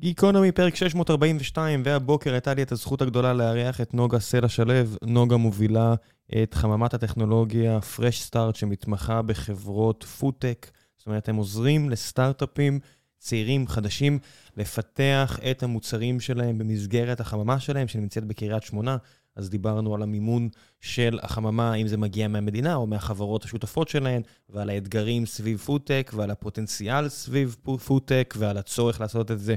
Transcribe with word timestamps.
גיקונומי, 0.00 0.52
פרק 0.52 0.74
642, 0.74 1.82
והבוקר 1.84 2.32
הייתה 2.32 2.54
לי 2.54 2.62
את 2.62 2.72
הזכות 2.72 3.02
הגדולה 3.02 3.32
לארח 3.32 3.80
את 3.80 3.94
נוגה 3.94 4.20
סלע 4.20 4.48
שלו. 4.48 4.74
נוגה 5.02 5.36
מובילה 5.36 5.94
את 6.42 6.54
חממת 6.54 6.94
הטכנולוגיה 6.94 7.78
Fresh 7.96 8.30
Start, 8.30 8.54
שמתמחה 8.54 9.22
בחברות 9.22 10.04
פודטק. 10.04 10.70
זאת 10.96 11.06
אומרת, 11.06 11.28
הם 11.28 11.36
עוזרים 11.36 11.90
לסטארט-אפים 11.90 12.80
צעירים, 13.18 13.68
חדשים, 13.68 14.18
לפתח 14.56 15.38
את 15.50 15.62
המוצרים 15.62 16.20
שלהם 16.20 16.58
במסגרת 16.58 17.20
החממה 17.20 17.60
שלהם, 17.60 17.88
שנמצאת 17.88 18.24
בקריית 18.24 18.62
שמונה. 18.62 18.96
אז 19.36 19.50
דיברנו 19.50 19.94
על 19.94 20.02
המימון 20.02 20.48
של 20.80 21.18
החממה, 21.22 21.74
אם 21.74 21.86
זה 21.86 21.96
מגיע 21.96 22.28
מהמדינה 22.28 22.74
או 22.74 22.86
מהחברות 22.86 23.44
השותפות 23.44 23.88
שלהן, 23.88 24.22
ועל 24.48 24.70
האתגרים 24.70 25.26
סביב 25.26 25.58
פודטק, 25.58 26.10
ועל 26.14 26.30
הפוטנציאל 26.30 27.08
סביב 27.08 27.56
פודטק, 27.84 28.34
ועל 28.38 28.56
הצורך 28.58 29.00
לעשות 29.00 29.30
את 29.30 29.40
זה 29.40 29.54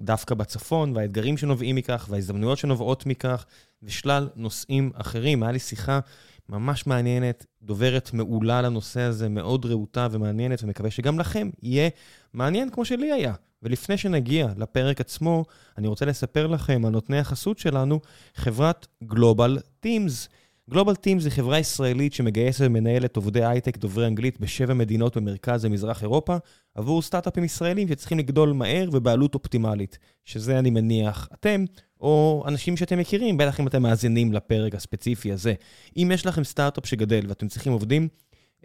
דווקא 0.00 0.34
בצפון, 0.34 0.96
והאתגרים 0.96 1.36
שנובעים 1.36 1.76
מכך, 1.76 2.06
וההזדמנויות 2.10 2.58
שנובעות 2.58 3.06
מכך, 3.06 3.44
ושלל 3.82 4.28
נושאים 4.36 4.90
אחרים. 4.94 5.42
היה 5.42 5.52
לי 5.52 5.58
שיחה 5.58 6.00
ממש 6.48 6.86
מעניינת, 6.86 7.46
דוברת 7.62 8.10
מעולה 8.12 8.62
לנושא 8.62 9.00
הזה, 9.00 9.28
מאוד 9.28 9.66
רהוטה 9.66 10.08
ומעניינת, 10.10 10.62
ומקווה 10.62 10.90
שגם 10.90 11.18
לכם 11.18 11.50
יהיה 11.62 11.88
מעניין 12.32 12.70
כמו 12.70 12.84
שלי 12.84 13.12
היה. 13.12 13.34
ולפני 13.62 13.96
שנגיע 13.96 14.48
לפרק 14.56 15.00
עצמו, 15.00 15.44
אני 15.78 15.88
רוצה 15.88 16.04
לספר 16.04 16.46
לכם 16.46 16.84
על 16.84 16.92
נותני 16.92 17.18
החסות 17.18 17.58
שלנו, 17.58 18.00
חברת 18.34 18.86
Global 19.04 19.84
Teams. 19.86 20.28
Global 20.70 20.94
Teams 21.06 21.24
היא 21.24 21.30
חברה 21.30 21.58
ישראלית 21.58 22.12
שמגייסת 22.12 22.64
ומנהלת 22.66 23.16
עובדי 23.16 23.44
הייטק 23.44 23.76
דוברי 23.76 24.06
אנגלית 24.06 24.40
בשבע 24.40 24.74
מדינות 24.74 25.16
במרכז 25.16 25.64
ומזרח 25.64 26.02
אירופה, 26.02 26.36
עבור 26.74 27.02
סטארט-אפים 27.02 27.44
ישראלים 27.44 27.88
שצריכים 27.88 28.18
לגדול 28.18 28.52
מהר 28.52 28.88
ובעלות 28.92 29.34
אופטימלית, 29.34 29.98
שזה 30.24 30.58
אני 30.58 30.70
מניח 30.70 31.28
אתם, 31.34 31.64
או 32.00 32.44
אנשים 32.48 32.76
שאתם 32.76 32.98
מכירים, 32.98 33.36
בטח 33.36 33.60
אם 33.60 33.66
אתם 33.66 33.82
מאזינים 33.82 34.32
לפרק 34.32 34.74
הספציפי 34.74 35.32
הזה. 35.32 35.54
אם 35.96 36.10
יש 36.14 36.26
לכם 36.26 36.44
סטארט-אפ 36.44 36.86
שגדל 36.86 37.24
ואתם 37.28 37.48
צריכים 37.48 37.72
עובדים, 37.72 38.08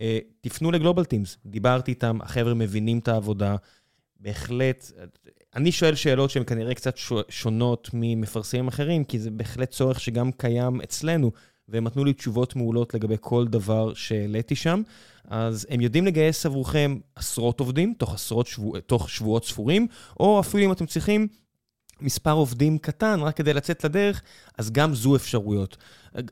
אה, 0.01 0.19
תפנו 0.41 0.71
לגלובל 0.71 1.05
טימס. 1.05 1.37
דיברתי 1.45 1.91
איתם, 1.91 2.19
החבר'ה 2.21 2.53
מבינים 2.53 2.99
את 2.99 3.07
העבודה. 3.07 3.55
בהחלט, 4.19 4.91
אני 5.55 5.71
שואל 5.71 5.95
שאלות 5.95 6.29
שהן 6.29 6.43
כנראה 6.43 6.73
קצת 6.73 6.97
שונות 7.29 7.89
ממפרסמים 7.93 8.67
אחרים, 8.67 9.03
כי 9.03 9.19
זה 9.19 9.31
בהחלט 9.31 9.69
צורך 9.69 9.99
שגם 9.99 10.31
קיים 10.31 10.81
אצלנו, 10.81 11.31
והם 11.69 11.83
נתנו 11.83 12.05
לי 12.05 12.13
תשובות 12.13 12.55
מעולות 12.55 12.93
לגבי 12.93 13.15
כל 13.21 13.47
דבר 13.47 13.93
שהעליתי 13.93 14.55
שם. 14.55 14.81
אז 15.27 15.67
הם 15.69 15.81
יודעים 15.81 16.05
לגייס 16.05 16.45
עבורכם 16.45 16.97
עשרות 17.15 17.59
עובדים, 17.59 17.93
תוך, 17.97 18.13
עשרות 18.13 18.47
שבוע, 18.47 18.79
תוך 18.79 19.09
שבועות 19.09 19.45
ספורים, 19.45 19.87
או 20.19 20.39
אפילו 20.39 20.65
אם 20.65 20.71
אתם 20.71 20.85
צריכים 20.85 21.27
מספר 22.01 22.31
עובדים 22.31 22.77
קטן 22.77 23.19
רק 23.21 23.37
כדי 23.37 23.53
לצאת 23.53 23.83
לדרך, 23.83 24.21
אז 24.57 24.71
גם 24.71 24.93
זו 24.93 25.15
אפשרויות. 25.15 25.77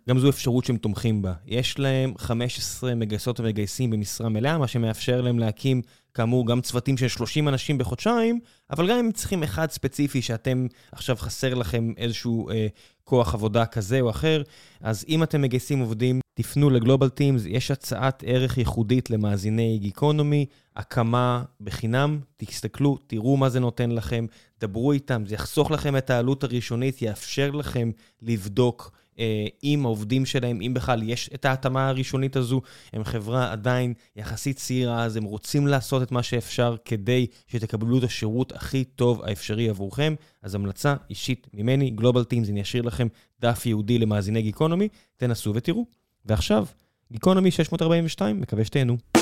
גם 0.09 0.19
זו 0.19 0.29
אפשרות 0.29 0.65
שהם 0.65 0.77
תומכים 0.77 1.21
בה. 1.21 1.33
יש 1.45 1.79
להם 1.79 2.13
15 2.17 2.95
מגייסות 2.95 3.39
ומגייסים 3.39 3.89
במשרה 3.89 4.29
מלאה, 4.29 4.57
מה 4.57 4.67
שמאפשר 4.67 5.21
להם 5.21 5.39
להקים, 5.39 5.81
כאמור, 6.13 6.47
גם 6.47 6.61
צוותים 6.61 6.97
של 6.97 7.07
30 7.07 7.47
אנשים 7.47 7.77
בחודשיים, 7.77 8.39
אבל 8.69 8.89
גם 8.89 8.97
אם 8.97 9.11
צריכים 9.11 9.43
אחד 9.43 9.71
ספציפי 9.71 10.21
שאתם, 10.21 10.67
עכשיו 10.91 11.15
חסר 11.15 11.53
לכם 11.53 11.93
איזשהו 11.97 12.49
אה, 12.49 12.67
כוח 13.03 13.33
עבודה 13.33 13.65
כזה 13.65 14.01
או 14.01 14.09
אחר, 14.09 14.41
אז 14.81 15.05
אם 15.07 15.23
אתם 15.23 15.41
מגייסים 15.41 15.79
עובדים, 15.79 16.19
תפנו 16.33 16.69
לגלובל 16.69 17.09
טימס, 17.09 17.41
יש 17.45 17.71
הצעת 17.71 18.23
ערך 18.27 18.57
ייחודית 18.57 19.09
למאזיני 19.09 19.77
גיקונומי, 19.77 20.45
הקמה 20.75 21.43
בחינם, 21.61 22.19
תסתכלו, 22.37 22.97
תראו 23.07 23.37
מה 23.37 23.49
זה 23.49 23.59
נותן 23.59 23.91
לכם, 23.91 24.25
דברו 24.61 24.91
איתם, 24.91 25.23
זה 25.25 25.35
יחסוך 25.35 25.71
לכם 25.71 25.97
את 25.97 26.09
העלות 26.09 26.43
הראשונית, 26.43 27.01
יאפשר 27.01 27.51
לכם 27.51 27.91
לבדוק. 28.21 28.91
אה, 29.19 29.45
עם 29.61 29.85
העובדים 29.85 30.25
שלהם, 30.25 30.61
אם 30.61 30.73
בכלל 30.73 31.03
יש 31.03 31.29
את 31.33 31.45
ההתאמה 31.45 31.89
הראשונית 31.89 32.35
הזו, 32.35 32.61
הם 32.93 33.03
חברה 33.03 33.51
עדיין 33.51 33.93
יחסית 34.15 34.57
צעירה, 34.57 35.03
אז 35.03 35.15
הם 35.15 35.23
רוצים 35.23 35.67
לעשות 35.67 36.03
את 36.03 36.11
מה 36.11 36.23
שאפשר 36.23 36.75
כדי 36.85 37.27
שתקבלו 37.47 37.97
את 37.97 38.03
השירות 38.03 38.51
הכי 38.51 38.83
טוב 38.83 39.21
האפשרי 39.23 39.69
עבורכם. 39.69 40.15
אז 40.41 40.55
המלצה 40.55 40.95
אישית 41.09 41.47
ממני, 41.53 41.89
גלובל 41.89 42.23
טימס, 42.23 42.49
אני 42.49 42.61
אשאיר 42.61 42.83
לכם 42.83 43.07
דף 43.41 43.65
ייעודי 43.65 43.99
למאזיני 43.99 44.41
גיקונומי, 44.41 44.87
תנסו 45.17 45.53
ותראו. 45.55 45.85
ועכשיו, 46.25 46.65
גיקונומי 47.11 47.51
642, 47.51 48.41
מקווה 48.41 48.65
שתהנו. 48.65 49.14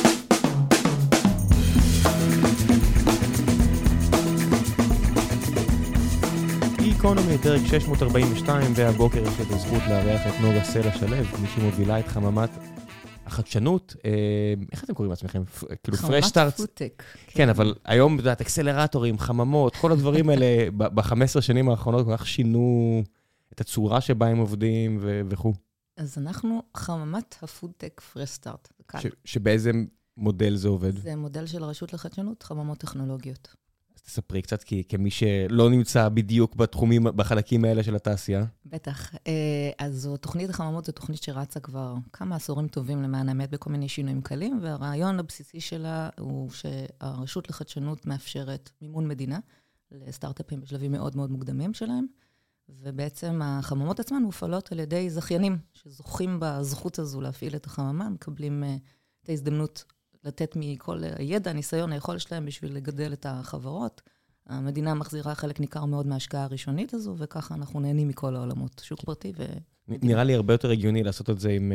גיקונומי, 7.04 7.38
פרק 7.38 7.62
642, 7.68 8.72
והבוקר 8.76 9.24
יש 9.28 9.40
לי 9.40 9.46
את 9.46 9.52
הזכות 9.52 9.82
לארח 9.90 10.22
את 10.28 10.42
נוגה 10.42 10.64
סלע 10.64 10.94
שלו, 10.94 11.18
מי 11.42 11.48
שמובילה 11.48 12.00
את 12.00 12.08
חממת 12.08 12.50
החדשנות. 13.26 13.96
אה, 14.06 14.12
איך 14.72 14.84
אתם 14.84 14.94
קוראים 14.94 15.10
לעצמכם? 15.10 15.44
כאילו 15.84 15.98
Fresh 15.98 16.26
Start. 16.26 16.54
חממת 16.54 16.58
פודטק. 16.58 17.04
כן, 17.28 17.50
אבל 17.50 17.76
היום, 17.86 18.14
את 18.14 18.20
יודעת, 18.20 18.42
אקסלרטורים, 18.42 19.20
חממות, 19.20 19.76
כל 19.76 19.92
הדברים 19.92 20.30
האלה 20.30 20.46
ב-15 20.78 21.42
שנים 21.42 21.70
האחרונות 21.70 22.06
כל 22.06 22.18
כך 22.18 22.28
שינו 22.28 23.04
את 23.54 23.62
הצורה 23.62 24.02
שבה 24.02 24.28
הם 24.28 24.38
עובדים 24.38 25.00
וכו'. 25.02 25.54
אז 25.98 26.18
אנחנו 26.18 26.62
חממת 26.78 27.36
הפודטק 27.42 28.02
פרש 28.14 28.30
סטארט. 28.30 28.70
שבאיזה 29.26 29.72
מודל 30.18 30.56
זה 30.56 30.68
עובד? 30.68 30.98
זה 30.98 31.16
מודל 31.16 31.46
של 31.46 31.64
הרשות 31.64 31.94
לחדשנות, 31.94 32.44
חממות 32.44 32.78
טכנולוגיות. 32.78 33.63
תספרי 34.06 34.42
קצת, 34.42 34.64
כי 34.64 34.84
כמי 34.90 35.12
שלא 35.12 35.70
נמצא 35.70 36.10
בדיוק 36.10 36.56
בתחומים, 36.56 37.04
בחלקים 37.04 37.66
האלה 37.66 37.84
של 37.84 37.96
התעשייה. 37.96 38.46
בטח. 38.66 39.16
אה, 39.28 39.72
אז 39.78 40.10
תוכנית 40.22 40.50
החממות, 40.50 40.86
זו 40.86 40.92
תוכנית 40.92 41.24
שרצה 41.24 41.60
כבר 41.60 41.96
כמה 42.14 42.36
עשורים 42.36 42.68
טובים 42.68 43.04
למען 43.04 43.30
האמת 43.30 43.50
בכל 43.50 43.70
מיני 43.70 43.90
שינויים 43.90 44.22
קלים, 44.22 44.60
והרעיון 44.62 45.20
הבסיסי 45.20 45.60
שלה 45.60 46.10
הוא 46.20 46.50
שהרשות 46.52 47.50
לחדשנות 47.50 48.06
מאפשרת 48.06 48.70
מימון 48.82 49.08
מדינה 49.08 49.40
לסטארט-אפים 49.92 50.62
בשלבים 50.62 50.92
מאוד 50.92 51.16
מאוד 51.16 51.32
מוקדמים 51.32 51.74
שלהם, 51.74 52.06
ובעצם 52.70 53.42
החממות 53.44 54.00
עצמן 54.00 54.22
מופעלות 54.22 54.72
על 54.72 54.80
ידי 54.80 55.10
זכיינים 55.10 55.58
שזוכים 55.74 56.38
בזכות 56.42 57.00
הזו 57.00 57.22
להפעיל 57.22 57.56
את 57.56 57.66
החממה, 57.66 58.10
מקבלים 58.10 58.64
אה, 58.64 58.76
את 59.24 59.30
ההזדמנות 59.30 59.84
לתת 60.26 60.54
מכל 60.56 61.04
הידע, 61.18 61.52
הניסיון, 61.52 61.92
היכולת 61.92 62.22
שלהם 62.22 62.46
בשביל 62.46 62.76
לגדל 62.76 63.14
את 63.14 63.26
החברות. 63.30 64.02
המדינה 64.48 64.94
מחזירה 64.94 65.36
חלק 65.36 65.60
ניכר 65.60 65.86
מאוד 65.86 66.08
מההשקעה 66.08 66.44
הראשונית 66.44 66.94
הזו, 66.94 67.16
וככה 67.18 67.56
אנחנו 67.56 67.80
נהנים 67.80 68.08
מכל 68.08 68.36
העולמות, 68.36 68.82
שוק 68.86 69.00
כן. 69.00 69.06
פרטי 69.06 69.32
ו... 69.38 69.44
נראה 69.88 70.24
לי 70.24 70.36
הרבה 70.36 70.54
יותר 70.54 70.72
הגיוני 70.72 71.04
לעשות 71.04 71.30
את 71.30 71.40
זה 71.40 71.50
עם 71.50 71.72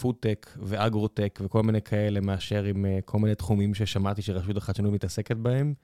פודטק 0.00 0.46
uh, 0.54 0.58
ואגרוטק 0.62 1.38
וכל 1.42 1.62
מיני 1.62 1.82
כאלה, 1.82 2.20
מאשר 2.20 2.64
עם 2.64 2.84
uh, 2.84 3.02
כל 3.04 3.18
מיני 3.18 3.34
תחומים 3.34 3.74
ששמעתי 3.74 4.22
שרשות 4.22 4.56
החדשנות 4.56 4.92
מתעסקת 4.92 5.36
בהם. 5.36 5.74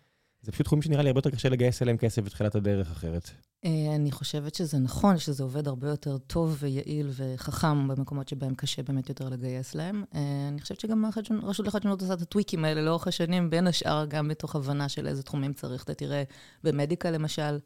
זה 0.43 0.53
פשוט 0.53 0.66
תחומים 0.66 0.82
שנראה 0.82 1.03
לי 1.03 1.09
הרבה 1.09 1.19
יותר 1.19 1.31
קשה 1.31 1.49
לגייס 1.49 1.82
אליהם 1.82 1.97
כסף 1.97 2.22
בתחילת 2.22 2.54
הדרך 2.54 2.91
אחרת. 2.91 3.31
אה, 3.65 3.94
אני 3.94 4.10
חושבת 4.10 4.54
שזה 4.54 4.78
נכון, 4.78 5.19
שזה 5.19 5.43
עובד 5.43 5.69
הרבה 5.69 5.88
יותר 5.88 6.19
טוב 6.19 6.56
ויעיל 6.60 7.10
וחכם 7.10 7.88
במקומות 7.88 8.28
שבהם 8.28 8.54
קשה 8.54 8.82
באמת 8.82 9.09
יותר 9.09 9.28
לגייס 9.28 9.75
להם. 9.75 10.04
אה, 10.15 10.49
אני 10.49 10.60
חושבת 10.60 10.81
שגם 10.81 11.04
רשות 11.43 11.66
לחדשנות 11.66 12.03
עושה 12.03 12.15
את 12.15 12.22
הטוויקים 12.22 12.65
האלה 12.65 12.82
לאורך 12.82 13.09
השנים, 13.09 13.50
בין 13.50 13.66
השאר 13.66 14.06
גם 14.06 14.28
מתוך 14.28 14.56
הבנה 14.56 14.88
של 14.88 15.06
איזה 15.06 15.22
תחומים 15.22 15.53
צריך. 15.53 15.84
אתה 15.84 15.94
תראה 15.94 16.22
במדיקה 16.65 17.10
למשל, 17.10 17.59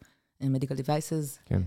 מדיקל 0.42 0.74
אה, 0.74 0.80
devices, 0.80 1.38
כן. 1.44 1.62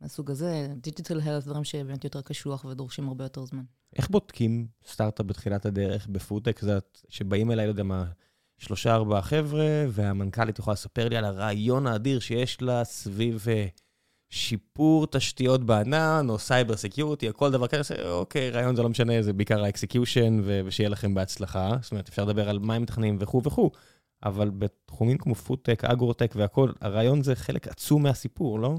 מהסוג 0.00 0.30
הזה, 0.30 0.68
דיגיטל 0.76 1.20
הלף, 1.20 1.44
דברים 1.44 1.64
שבאמת 1.64 2.04
יותר 2.04 2.22
קשוח 2.22 2.64
ודורשים 2.64 3.08
הרבה 3.08 3.24
יותר 3.24 3.44
זמן. 3.44 3.62
איך 3.96 4.10
בודקים 4.10 4.66
סטארט-אפ 4.86 5.26
בתחילת 5.26 5.66
הדרך 5.66 6.06
בפודטק, 6.06 6.60
שבאים 7.08 7.50
אליי, 7.50 7.66
לא 7.66 7.70
יודע 7.70 7.82
מה, 7.82 8.04
שלושה 8.58 8.94
ארבעה 8.94 9.22
חבר'ה, 9.22 9.84
והמנכ"לית 9.88 10.58
יכולה 10.58 10.72
לספר 10.72 11.08
לי 11.08 11.16
על 11.16 11.24
הרעיון 11.24 11.86
האדיר 11.86 12.20
שיש 12.20 12.62
לה 12.62 12.84
סביב 12.84 13.46
אה, 13.48 13.66
שיפור 14.30 15.06
תשתיות 15.06 15.64
בענן, 15.64 16.26
או 16.28 16.38
cyber 16.38 16.76
security, 16.76 17.28
או 17.28 17.34
כל 17.34 17.50
דבר 17.50 17.66
כזה, 17.66 17.94
אוקיי, 18.10 18.50
רעיון 18.50 18.76
זה 18.76 18.82
לא 18.82 18.88
משנה, 18.88 19.22
זה 19.22 19.32
בעיקר 19.32 19.64
ה 19.64 19.71
execution, 19.71 20.40
ושיהיה 20.64 20.88
לכם 20.88 21.14
בהצלחה. 21.14 21.76
זאת 21.82 21.92
אומרת, 21.92 22.08
אפשר 22.08 22.24
לדבר 22.24 22.48
על 22.48 22.58
מה 22.58 22.74
הם 22.74 22.82
מתכננים 22.82 23.16
וכו' 23.20 23.42
וכו', 23.44 23.70
אבל 24.24 24.50
בתחומים 24.50 25.18
כמו 25.18 25.34
פודטק, 25.34 25.84
אגרוטק 25.84 26.32
והכול, 26.36 26.74
הרעיון 26.80 27.22
זה 27.22 27.34
חלק 27.34 27.68
עצום 27.68 28.02
מהסיפור, 28.02 28.60
לא? 28.60 28.74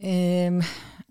אמ, 0.00 0.58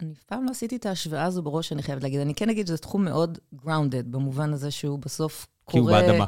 אני 0.01 0.13
אף 0.13 0.24
פעם 0.24 0.45
לא 0.45 0.51
עשיתי 0.51 0.75
את 0.75 0.86
ההשוואה 0.86 1.24
הזו 1.24 1.42
בראש, 1.42 1.71
אני 1.71 1.83
חייבת 1.83 2.04
להגיד. 2.04 2.19
אני 2.19 2.36
כן 2.36 2.50
אגיד 2.50 2.68
שזה 2.68 2.77
תחום 2.77 3.06
מאוד 3.06 3.38
grounded, 3.56 4.04
במובן 4.06 4.54
הזה 4.54 4.71
שהוא 4.71 5.00
בסוף. 5.00 5.48
כי 5.72 5.80
הוא 5.80 5.92
באדמה. 5.92 6.25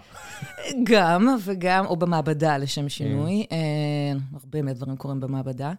גם, 0.83 1.35
וגם, 1.45 1.85
או 1.85 1.95
במעבדה 1.95 2.57
לשם 2.57 2.89
שינוי. 2.89 3.45
כן. 3.49 3.55
אה, 3.55 4.19
הרבה 4.33 4.61
מהדברים 4.61 4.97
קורים 4.97 5.19
במעבדה. 5.19 5.73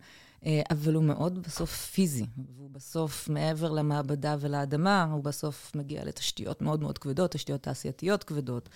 אה, 0.47 0.63
אבל 0.71 0.95
הוא 0.95 1.05
מאוד 1.05 1.43
בסוף 1.43 1.71
פיזי, 1.71 2.27
והוא 2.57 2.71
בסוף, 2.71 3.29
מעבר 3.29 3.71
למעבדה 3.71 4.37
ולאדמה, 4.41 5.05
הוא 5.13 5.25
בסוף 5.25 5.73
מגיע 5.75 6.05
לתשתיות 6.05 6.63
מאוד 6.63 6.81
מאוד 6.81 6.99
כבדות, 6.99 7.31
תשתיות 7.31 7.63
תעשייתיות 7.63 8.25
כבדות, 8.25 8.69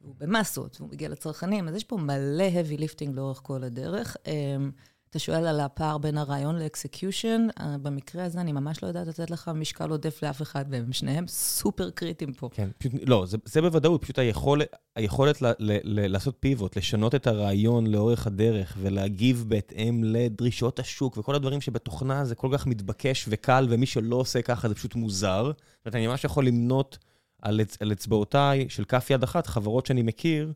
והוא 0.00 0.14
במסות, 0.18 0.76
והוא 0.80 0.90
מגיע 0.92 1.08
לצרכנים, 1.08 1.68
אז 1.68 1.74
יש 1.74 1.84
פה 1.84 1.96
מלא 1.96 2.44
heavy 2.48 2.78
lifting 2.78 3.10
לאורך 3.12 3.40
כל 3.42 3.64
הדרך. 3.64 4.16
אה, 5.12 5.16
אתה 5.16 5.18
שואל 5.18 5.46
על 5.46 5.60
הפער 5.60 5.98
בין 5.98 6.18
הרעיון 6.18 6.58
לאקסקיושן, 6.58 7.46
במקרה 7.82 8.24
הזה 8.24 8.40
אני 8.40 8.52
ממש 8.52 8.82
לא 8.82 8.88
יודעת 8.88 9.06
לתת 9.06 9.30
לך 9.30 9.50
משקל 9.54 9.90
עודף 9.90 10.22
לאף 10.22 10.42
אחד 10.42 10.64
והם 10.70 10.92
שניהם 10.92 11.26
סופר 11.28 11.90
קריטיים 11.90 12.32
פה. 12.32 12.48
כן, 12.52 12.68
פשוט, 12.78 12.92
לא, 13.06 13.26
זה, 13.26 13.36
זה 13.44 13.60
בוודאות, 13.60 14.02
פשוט 14.02 14.18
היכול, 14.18 14.62
היכולת 14.96 15.42
ל, 15.42 15.46
ל, 15.46 15.52
ל, 15.82 16.06
לעשות 16.06 16.36
פיבוט, 16.40 16.76
לשנות 16.76 17.14
את 17.14 17.26
הרעיון 17.26 17.86
לאורך 17.86 18.26
הדרך 18.26 18.76
ולהגיב 18.80 19.44
בהתאם 19.48 20.04
לדרישות 20.04 20.78
השוק 20.78 21.18
וכל 21.18 21.34
הדברים 21.34 21.60
שבתוכנה 21.60 22.24
זה 22.24 22.34
כל 22.34 22.48
כך 22.52 22.66
מתבקש 22.66 23.26
וקל, 23.28 23.66
ומי 23.70 23.86
שלא 23.86 24.16
עושה 24.16 24.42
ככה 24.42 24.68
זה 24.68 24.74
פשוט 24.74 24.94
מוזר. 24.94 25.44
זאת 25.44 25.86
אומרת, 25.86 25.94
אני 25.94 26.06
ממש 26.06 26.24
יכול 26.24 26.46
למנות 26.46 26.98
על 27.42 27.92
אצבעותיי 27.92 28.66
של 28.68 28.84
כף 28.84 29.10
יד 29.10 29.22
אחת 29.22 29.46
חברות 29.46 29.86
שאני 29.86 30.02
מכיר, 30.02 30.52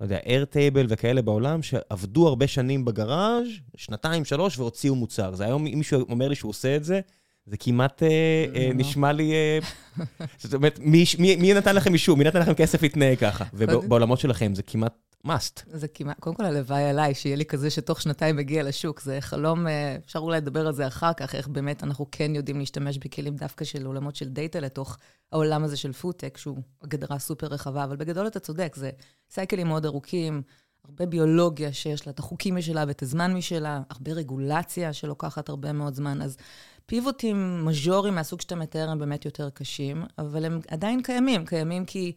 לא 0.00 0.04
יודע, 0.04 0.18
איירטייבל 0.26 0.86
וכאלה 0.88 1.22
בעולם, 1.22 1.62
שעבדו 1.62 2.28
הרבה 2.28 2.46
שנים 2.46 2.84
בגראז', 2.84 3.46
שנתיים, 3.76 4.24
שלוש, 4.24 4.58
והוציאו 4.58 4.94
מוצר. 4.94 5.34
זה 5.34 5.44
היום, 5.44 5.66
אם 5.66 5.78
מישהו 5.78 6.00
אומר 6.10 6.28
לי 6.28 6.34
שהוא 6.34 6.48
עושה 6.48 6.76
את 6.76 6.84
זה, 6.84 7.00
זה 7.46 7.56
כמעט 7.56 8.02
אה, 8.02 8.08
אה, 8.54 8.70
נשמע 8.74 9.12
לי... 9.12 9.32
אה, 9.32 9.58
זאת 10.38 10.54
אומרת, 10.54 10.78
מי 10.82 11.54
נתן 11.54 11.76
לכם 11.76 11.92
אישור? 11.92 12.16
מי 12.16 12.24
נתן 12.24 12.40
לכם 12.40 12.54
כסף 12.54 12.82
להתנהג 12.82 13.18
ככה? 13.18 13.44
ובעולמות 13.54 14.20
שלכם 14.20 14.54
זה 14.54 14.62
כמעט 14.62 15.09
must. 15.26 15.62
זה 15.66 15.88
כמעט, 15.88 16.20
קודם 16.20 16.36
כל 16.36 16.44
הלוואי 16.44 16.84
עליי, 16.84 17.14
שיהיה 17.14 17.36
לי 17.36 17.44
כזה 17.44 17.70
שתוך 17.70 18.02
שנתיים 18.02 18.36
מגיע 18.36 18.62
לשוק. 18.62 19.00
זה 19.00 19.20
חלום, 19.20 19.66
אה, 19.66 19.96
אפשר 20.04 20.18
אולי 20.18 20.36
לדבר 20.36 20.66
על 20.66 20.72
זה 20.72 20.86
אחר 20.86 21.12
כך, 21.12 21.34
איך 21.34 21.48
באמת 21.48 21.84
אנחנו 21.84 22.06
כן 22.12 22.34
יודעים 22.34 22.58
להשתמש 22.58 22.98
בכלים 22.98 23.36
דווקא 23.36 23.64
של 23.64 23.86
עולמות 23.86 24.16
של 24.16 24.28
דאטה 24.28 24.60
לתוך 24.60 24.98
העולם 25.32 25.64
הזה 25.64 25.76
של 25.76 25.92
פודטק, 25.92 26.36
שהוא 26.36 26.58
הגדרה 26.82 27.18
סופר 27.18 27.46
רחבה, 27.46 27.84
אבל 27.84 27.96
בגדול 27.96 28.26
אתה 28.26 28.40
צודק, 28.40 28.74
זה 28.76 28.90
cycleים 29.30 29.66
מאוד 29.66 29.86
ארוכים, 29.86 30.42
הרבה 30.84 31.06
ביולוגיה 31.06 31.72
שיש 31.72 32.06
לה 32.06 32.12
את 32.12 32.18
החוקים 32.18 32.56
משלה 32.56 32.84
ואת 32.88 33.02
הזמן 33.02 33.34
משלה, 33.34 33.82
הרבה 33.90 34.12
רגולציה 34.12 34.92
שלוקחת 34.92 35.48
הרבה 35.48 35.72
מאוד 35.72 35.94
זמן, 35.94 36.22
אז 36.22 36.36
פיבוטים 36.86 37.64
מז'וריים 37.64 38.14
מהסוג 38.14 38.40
שאתה 38.40 38.54
מתאר 38.54 38.90
הם 38.90 38.98
באמת 38.98 39.24
יותר 39.24 39.50
קשים, 39.50 40.04
אבל 40.18 40.44
הם 40.44 40.60
עדיין 40.68 41.02
קיימים, 41.02 41.46
קיימים 41.46 41.84
כי... 41.84 42.12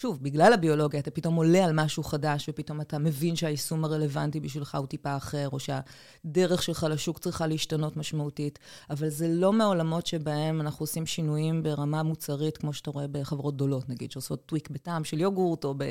שוב, 0.00 0.18
בגלל 0.22 0.52
הביולוגיה, 0.52 1.00
אתה 1.00 1.10
פתאום 1.10 1.34
עולה 1.34 1.64
על 1.64 1.72
משהו 1.74 2.02
חדש, 2.02 2.48
ופתאום 2.48 2.80
אתה 2.80 2.98
מבין 2.98 3.36
שהיישום 3.36 3.84
הרלוונטי 3.84 4.40
בשבילך 4.40 4.74
הוא 4.74 4.86
טיפה 4.86 5.16
אחר, 5.16 5.48
או 5.52 5.58
שהדרך 5.58 6.62
שלך 6.62 6.86
לשוק 6.90 7.18
צריכה 7.18 7.46
להשתנות 7.46 7.96
משמעותית, 7.96 8.58
אבל 8.90 9.08
זה 9.08 9.28
לא 9.28 9.52
מהעולמות 9.52 10.06
שבהם 10.06 10.60
אנחנו 10.60 10.82
עושים 10.82 11.06
שינויים 11.06 11.62
ברמה 11.62 12.02
מוצרית, 12.02 12.56
כמו 12.56 12.72
שאתה 12.72 12.90
רואה 12.90 13.06
בחברות 13.08 13.54
גדולות, 13.54 13.88
נגיד, 13.88 14.10
שעושות 14.10 14.46
טוויק 14.46 14.70
בטעם 14.70 15.04
של 15.04 15.20
יוגורט, 15.20 15.64
או 15.64 15.74
ב... 15.76 15.84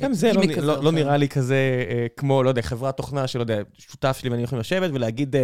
גם 0.00 0.12
זה 0.14 0.32
לא, 0.32 0.42
לא, 0.62 0.84
לא 0.84 0.92
נראה 0.92 1.16
לי 1.16 1.28
כזה 1.28 1.86
אה, 1.90 2.06
כמו, 2.16 2.42
לא 2.42 2.48
יודע, 2.48 2.62
חברת 2.62 2.96
תוכנה 2.96 3.26
שלא 3.26 3.40
יודע, 3.40 3.62
שותף 3.78 4.16
שלי 4.20 4.30
ואני 4.30 4.42
יכולים 4.42 4.60
לשבת 4.60 4.90
ולהגיד... 4.94 5.36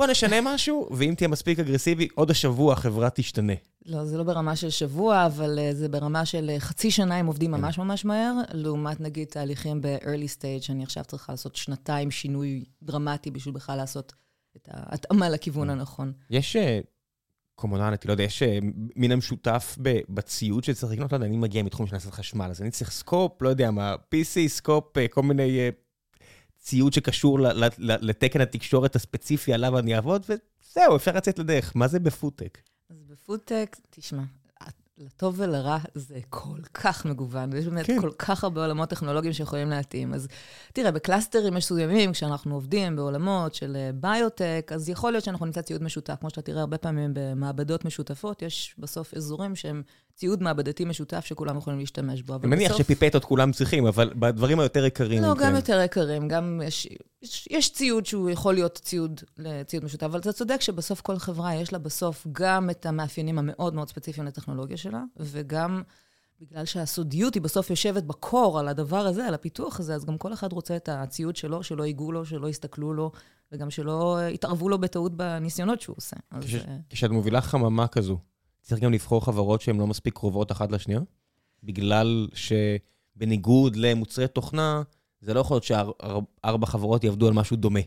אה, 0.00 0.06
בוא 0.06 0.10
נשנה 0.10 0.36
משהו, 0.42 0.88
ואם 0.90 1.14
תהיה 1.16 1.28
מספיק 1.28 1.58
אגרסיבי, 1.58 2.08
עוד 2.14 2.30
השבוע 2.30 2.72
החברה 2.72 3.10
תשתנה. 3.10 3.52
לא, 3.86 4.04
זה 4.04 4.18
לא 4.18 4.24
ברמה 4.24 4.56
של 4.56 4.70
שבוע, 4.70 5.26
אבל 5.26 5.58
uh, 5.58 5.74
זה 5.74 5.88
ברמה 5.88 6.26
של 6.26 6.50
uh, 6.56 6.60
חצי 6.60 6.90
שנה 6.90 7.16
הם 7.16 7.26
עובדים 7.26 7.54
כן. 7.54 7.60
ממש 7.60 7.78
ממש 7.78 8.04
מהר, 8.04 8.32
לעומת 8.52 9.00
נגיד 9.00 9.28
תהליכים 9.28 9.80
ב-early 9.80 10.38
stage, 10.38 10.62
שאני 10.62 10.82
עכשיו 10.82 11.04
צריכה 11.04 11.32
לעשות 11.32 11.56
שנתיים 11.56 12.10
שינוי 12.10 12.64
דרמטי 12.82 13.30
בשביל 13.30 13.54
בכלל 13.54 13.76
לעשות 13.76 14.12
את 14.56 14.68
ההתאמה 14.70 15.28
לכיוון 15.28 15.66
כן. 15.68 15.70
הנכון. 15.70 16.12
יש 16.30 16.56
commonality, 17.54 18.08
לא 18.08 18.12
יודע, 18.12 18.24
יש 18.24 18.42
מין 18.96 19.12
המשותף 19.12 19.78
בציוד 20.08 20.64
שצריך 20.64 20.92
לקנות, 20.92 21.12
לא 21.12 21.16
יודע, 21.16 21.26
אני 21.26 21.36
מגיע 21.36 21.62
מתחום 21.62 21.86
של 21.86 21.94
הנדסת 21.94 22.10
חשמל, 22.10 22.46
אז 22.50 22.62
אני 22.62 22.70
צריך 22.70 22.90
scope, 22.90 23.42
לא 23.42 23.48
יודע 23.48 23.70
מה, 23.70 23.94
PC, 23.94 24.48
scope, 24.48 24.84
כל 25.10 25.22
מיני 25.22 25.70
ציוד 26.66 26.92
שקשור 26.92 27.38
לתקן 27.78 28.40
התקשורת 28.40 28.96
הספציפי 28.96 29.52
עליו 29.52 29.78
אני 29.78 29.94
אעבוד, 29.96 30.22
וזהו, 30.28 30.96
אפשר 30.96 31.12
לצאת 31.12 31.38
לדרך. 31.38 31.72
מה 31.74 31.88
זה 31.88 32.00
בפודטק? 32.00 32.58
אז 32.90 32.96
בפודטק, 33.08 33.76
תשמע, 33.90 34.22
לטוב 34.98 35.34
ולרע 35.40 35.78
זה 35.94 36.18
כל 36.30 36.58
כך 36.74 37.04
מגוון, 37.04 37.52
ויש 37.52 37.66
באמת 37.66 37.86
כן. 37.86 38.00
כל 38.00 38.10
כך 38.18 38.44
הרבה 38.44 38.62
עולמות 38.62 38.88
טכנולוגיים 38.88 39.32
שיכולים 39.32 39.70
להתאים. 39.70 40.14
אז 40.14 40.28
תראה, 40.72 40.90
בקלאסטרים 40.90 41.54
מסוימים, 41.54 42.12
כשאנחנו 42.12 42.54
עובדים 42.54 42.96
בעולמות 42.96 43.54
של 43.54 43.76
אה, 43.76 43.90
ביוטק, 43.94 44.70
אז 44.74 44.88
יכול 44.88 45.12
להיות 45.12 45.24
שאנחנו 45.24 45.46
נמצא 45.46 45.62
ציוד 45.62 45.82
משותף. 45.82 46.14
כמו 46.20 46.30
שאתה 46.30 46.42
תראה 46.42 46.60
הרבה 46.60 46.78
פעמים 46.78 47.10
במעבדות 47.14 47.84
משותפות, 47.84 48.42
יש 48.42 48.74
בסוף 48.78 49.14
אזורים 49.14 49.56
שהם 49.56 49.82
ציוד 50.16 50.42
מעבדתי 50.42 50.84
משותף 50.84 51.24
שכולם 51.24 51.58
יכולים 51.58 51.78
להשתמש 51.78 52.22
בו. 52.22 52.34
אני 52.34 52.46
מניח. 52.46 52.76
שפיפטות 52.76 53.24
כולם 53.24 53.52
צריכים, 53.52 53.86
אבל 53.86 54.12
בדברים 54.16 54.60
היותר 54.60 54.84
יקרים... 54.84 55.22
לא, 55.22 55.34
גם 55.34 55.56
יותר 55.56 55.80
יקרים, 55.84 56.28
גם 56.28 56.60
יש, 57.50 57.72
ציוד 57.72 58.06
שהוא 58.06 58.30
יכול 58.30 58.54
להיות 58.54 58.80
ציוד 59.66 59.84
משותף, 59.84 60.02
אבל 60.02 60.20
אתה 60.20 60.32
צודק 60.32 60.60
שבסוף 60.60 61.00
כל 61.00 61.18
חברה 61.18 61.54
יש 61.54 61.72
לה 61.72 61.78
בסוף 61.78 62.26
גם 62.32 62.70
את 62.70 62.86
המאפיינים 62.86 63.38
המאוד 63.38 63.74
מאוד 63.74 63.88
ספציפיים 63.88 64.26
לטכנולוגיה 64.26 64.76
שלה, 64.76 65.02
וגם 65.16 65.82
בגלל 66.40 66.64
שהסודיות 66.64 67.34
היא 67.34 67.42
בסוף 67.42 67.70
יושבת 67.70 68.02
בקור 68.02 68.58
על 68.58 68.68
הדבר 68.68 69.06
הזה, 69.06 69.26
על 69.26 69.34
הפיתוח 69.34 69.80
הזה, 69.80 69.94
אז 69.94 70.04
גם 70.04 70.18
כל 70.18 70.32
אחד 70.32 70.52
רוצה 70.52 70.76
את 70.76 70.88
הציוד 70.92 71.36
שלו, 71.36 71.62
שלא 71.62 71.86
ייגעו 71.86 72.12
לו, 72.12 72.24
שלא 72.24 72.48
יסתכלו 72.48 72.94
לו, 72.94 73.12
וגם 73.52 73.70
שלא 73.70 74.18
יתערבו 74.28 74.68
לו 74.68 74.78
בטעות 74.78 75.16
בניסיונות 75.16 75.80
שהוא 75.80 75.96
עושה. 75.98 76.16
אז... 76.30 76.44
כשאת 76.90 77.10
מובילה 77.10 77.40
חממה 77.40 77.86
כזו, 77.86 78.18
צריך 78.66 78.80
גם 78.80 78.92
לבחור 78.92 79.24
חברות 79.24 79.60
שהן 79.60 79.78
לא 79.78 79.86
מספיק 79.86 80.14
קרובות 80.14 80.52
אחת 80.52 80.72
לשנייה? 80.72 81.00
בגלל 81.62 82.28
שבניגוד 82.34 83.76
למוצרי 83.76 84.28
תוכנה, 84.28 84.82
זה 85.20 85.34
לא 85.34 85.40
יכול 85.40 85.54
להיות 85.54 85.64
שארבע 85.64 86.66
חברות 86.66 87.04
יעבדו 87.04 87.28
על 87.28 87.32
משהו 87.32 87.56
דומה. 87.56 87.80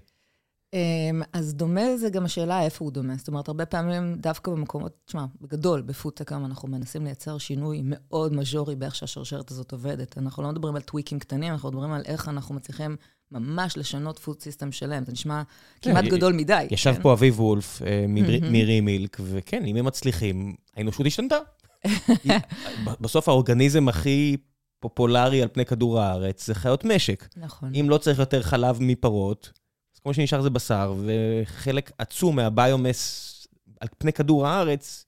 אמ, 0.74 1.22
אז 1.34 1.54
דומה 1.54 1.98
זה 1.98 2.10
גם 2.10 2.26
השאלה 2.26 2.62
איפה 2.62 2.86
הוא 2.86 2.92
דומה. 2.92 3.16
זאת 3.18 3.28
אומרת, 3.28 3.48
הרבה 3.48 3.66
פעמים 3.66 4.16
דווקא 4.16 4.52
במקומות, 4.52 4.98
תשמע, 5.06 5.26
בגדול, 5.42 5.82
בפודטק 5.82 6.32
היום 6.32 6.46
אנחנו 6.46 6.68
מנסים 6.68 7.04
לייצר 7.04 7.38
שינוי 7.38 7.82
מאוד 7.84 8.34
מז'ורי 8.34 8.76
באיך 8.76 8.96
שהשרשרת 8.96 9.52
הזאת 9.52 9.72
עובדת. 9.72 10.18
אנחנו 10.18 10.44
לא 10.44 10.50
מדברים 10.50 10.76
על 10.76 10.82
טוויקים 10.82 11.20
קטנים, 11.20 11.54
אנחנו 11.54 11.70
מדברים 11.70 11.92
על 11.92 12.02
איך 12.06 12.30
אנחנו 12.30 12.56
מצליחים 12.56 12.96
ממש 13.32 13.78
לשנות 13.78 14.20
food 14.20 14.42
system 14.42 14.72
שלם. 14.72 15.06
זה 15.06 15.12
נשמע 15.12 15.44
כן, 15.82 15.92
כמעט 15.92 16.06
גדול 16.06 16.34
מדי. 16.34 16.68
ישב 16.72 16.94
כן? 16.94 17.02
פה 17.02 17.14
אביב 17.14 17.40
וולף 17.40 17.82
אה, 17.82 18.06
מירי 18.52 18.82
מילק, 18.82 19.18
וכן, 19.24 19.66
אם 19.66 19.76
הם 19.76 19.86
מצליחים, 19.86 20.56
האנושות 20.76 21.06
השתנתה. 21.06 21.38
בסוף 23.02 23.30
האורגניזם 23.30 23.88
הכי 23.88 24.38
פופולרי 24.80 25.42
על 25.42 25.48
פני 25.54 25.66
כדור 25.66 26.00
הארץ 26.00 26.46
זה 26.46 26.56
חיות 26.56 26.86
משק. 26.86 27.28
נכון. 27.38 27.76
אם 27.76 27.90
לא 27.90 27.98
צריך 27.98 28.20
יותר 28.20 28.42
חלב 28.42 28.78
מפרות, 28.82 29.52
אז 29.96 30.00
כמו 30.00 30.14
שנשאר 30.14 30.42
זה 30.42 30.50
בשר, 30.50 30.96
וחלק 31.06 31.92
עצום 31.98 32.36
מהביומס 32.36 33.36
על 33.80 33.88
פני 33.98 34.14
כדור 34.14 34.48
הארץ 34.48 35.06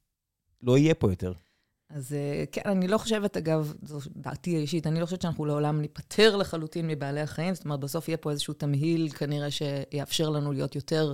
לא 0.61 0.77
יהיה 0.77 0.93
פה 0.93 1.11
יותר. 1.11 1.33
אז 1.93 2.13
אה, 2.13 2.43
כן, 2.51 2.61
אני 2.65 2.87
לא 2.87 2.97
חושבת, 2.97 3.37
אגב, 3.37 3.73
זו 3.83 3.99
דעתי 4.15 4.55
האישית, 4.55 4.87
אני 4.87 4.99
לא 4.99 5.05
חושבת 5.05 5.21
שאנחנו 5.21 5.45
לעולם 5.45 5.81
ניפטר 5.81 6.35
לחלוטין 6.35 6.87
מבעלי 6.87 7.21
החיים, 7.21 7.55
זאת 7.55 7.65
אומרת, 7.65 7.79
בסוף 7.79 8.07
יהיה 8.07 8.17
פה 8.17 8.31
איזשהו 8.31 8.53
תמהיל 8.53 9.09
כנראה 9.09 9.51
שיאפשר 9.51 10.29
לנו 10.29 10.51
להיות 10.51 10.75
יותר 10.75 11.13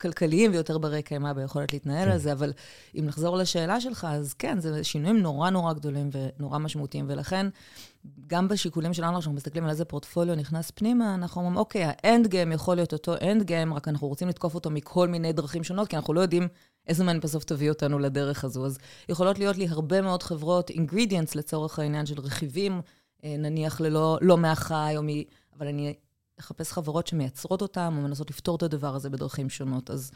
כלכליים 0.00 0.50
ויותר 0.52 0.78
ברי 0.78 1.02
קיימא 1.02 1.32
ביכולת 1.32 1.72
להתנהל 1.72 2.04
כן. 2.04 2.12
על 2.12 2.18
זה, 2.18 2.32
אבל 2.32 2.52
אם 2.98 3.04
נחזור 3.06 3.36
לשאלה 3.36 3.80
שלך, 3.80 4.06
אז 4.10 4.34
כן, 4.34 4.60
זה 4.60 4.84
שינויים 4.84 5.18
נורא 5.18 5.50
נורא 5.50 5.72
גדולים 5.72 6.10
ונורא 6.12 6.58
משמעותיים, 6.58 7.04
ולכן 7.08 7.46
גם 8.26 8.48
בשיקולים 8.48 8.94
שלנו, 8.94 9.18
כשאנחנו 9.18 9.32
מסתכלים 9.36 9.64
על 9.64 9.70
איזה 9.70 9.84
פורטפוליו 9.84 10.34
נכנס 10.34 10.70
פנימה, 10.70 11.14
אנחנו 11.14 11.40
אומרים, 11.40 11.56
אוקיי, 11.56 11.84
ה 11.86 11.96
end 11.96 12.26
game 12.26 12.52
יכול 12.52 12.76
להיות 12.76 12.92
אותו 12.92 13.14
end 13.22 13.42
game, 13.42 13.74
רק 13.74 13.88
אנחנו 13.88 14.08
רוצים 14.08 14.28
לתקוף 14.28 14.54
אותו 14.54 14.70
מכל 14.70 15.08
מיני 15.08 15.32
דרכים 15.32 15.64
שונות, 15.64 15.88
כי 15.88 15.96
אנחנו 15.96 16.14
לא 16.14 16.20
יודעים 16.20 16.48
איזה 16.88 17.04
מן 17.04 17.20
בסוף 17.20 17.44
תביא 17.44 17.68
אותנו 17.68 17.98
לדרך 17.98 18.44
הזו. 18.44 18.66
אז 18.66 18.78
יכולות 19.08 19.38
להיות 19.38 19.56
לי 19.56 19.68
הרבה 19.68 20.02
מאוד 20.02 20.22
חברות, 20.22 20.70
ingredients 20.70 21.34
לצורך 21.34 21.78
העניין 21.78 22.06
של 22.06 22.20
רכיבים, 22.20 22.80
אה, 23.24 23.36
נניח 23.38 23.80
ללא 23.80 24.18
לא 24.20 24.38
מהחי 24.38 24.94
או 24.96 25.02
מ... 25.02 25.08
אבל 25.58 25.66
אני 25.66 25.94
לחפש 26.38 26.72
חברות 26.72 27.06
שמייצרות 27.06 27.62
אותם, 27.62 27.94
או 27.96 28.02
מנסות 28.02 28.30
לפתור 28.30 28.56
את 28.56 28.62
הדבר 28.62 28.94
הזה 28.94 29.10
בדרכים 29.10 29.50
שונות. 29.50 29.90
אז 29.90 30.10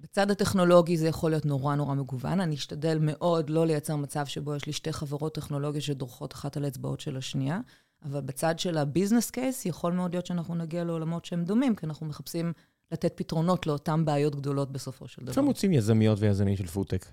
בצד 0.00 0.30
הטכנולוגי 0.30 0.96
זה 0.96 1.08
יכול 1.08 1.30
להיות 1.30 1.46
נורא 1.46 1.74
נורא 1.74 1.94
מגוון. 1.94 2.40
אני 2.40 2.54
אשתדל 2.54 2.98
מאוד 3.00 3.50
לא 3.50 3.66
לייצר 3.66 3.96
מצב 3.96 4.26
שבו 4.26 4.56
יש 4.56 4.66
לי 4.66 4.72
שתי 4.72 4.92
חברות 4.92 5.34
טכנולוגיה 5.34 5.80
שדורכות 5.80 6.34
אחת 6.34 6.56
על 6.56 6.64
האצבעות 6.64 7.00
של 7.00 7.16
השנייה, 7.16 7.60
אבל 8.04 8.20
בצד 8.20 8.58
של 8.58 8.78
ה 8.78 8.84
business 8.84 9.30
case, 9.30 9.66
יכול 9.66 9.92
מאוד 9.92 10.12
להיות 10.12 10.26
שאנחנו 10.26 10.54
נגיע 10.54 10.84
לעולמות 10.84 11.24
שהם 11.24 11.44
דומים, 11.44 11.76
כי 11.76 11.86
אנחנו 11.86 12.06
מחפשים 12.06 12.52
לתת 12.92 13.12
פתרונות 13.16 13.66
לאותן 13.66 14.04
בעיות 14.04 14.36
גדולות 14.36 14.72
בסופו 14.72 15.08
של 15.08 15.22
דבר. 15.22 15.30
איפה 15.30 15.42
מוצאים 15.42 15.72
יזמיות 15.72 16.18
ויזמים 16.20 16.56
של 16.56 16.66
פודטק? 16.66 17.06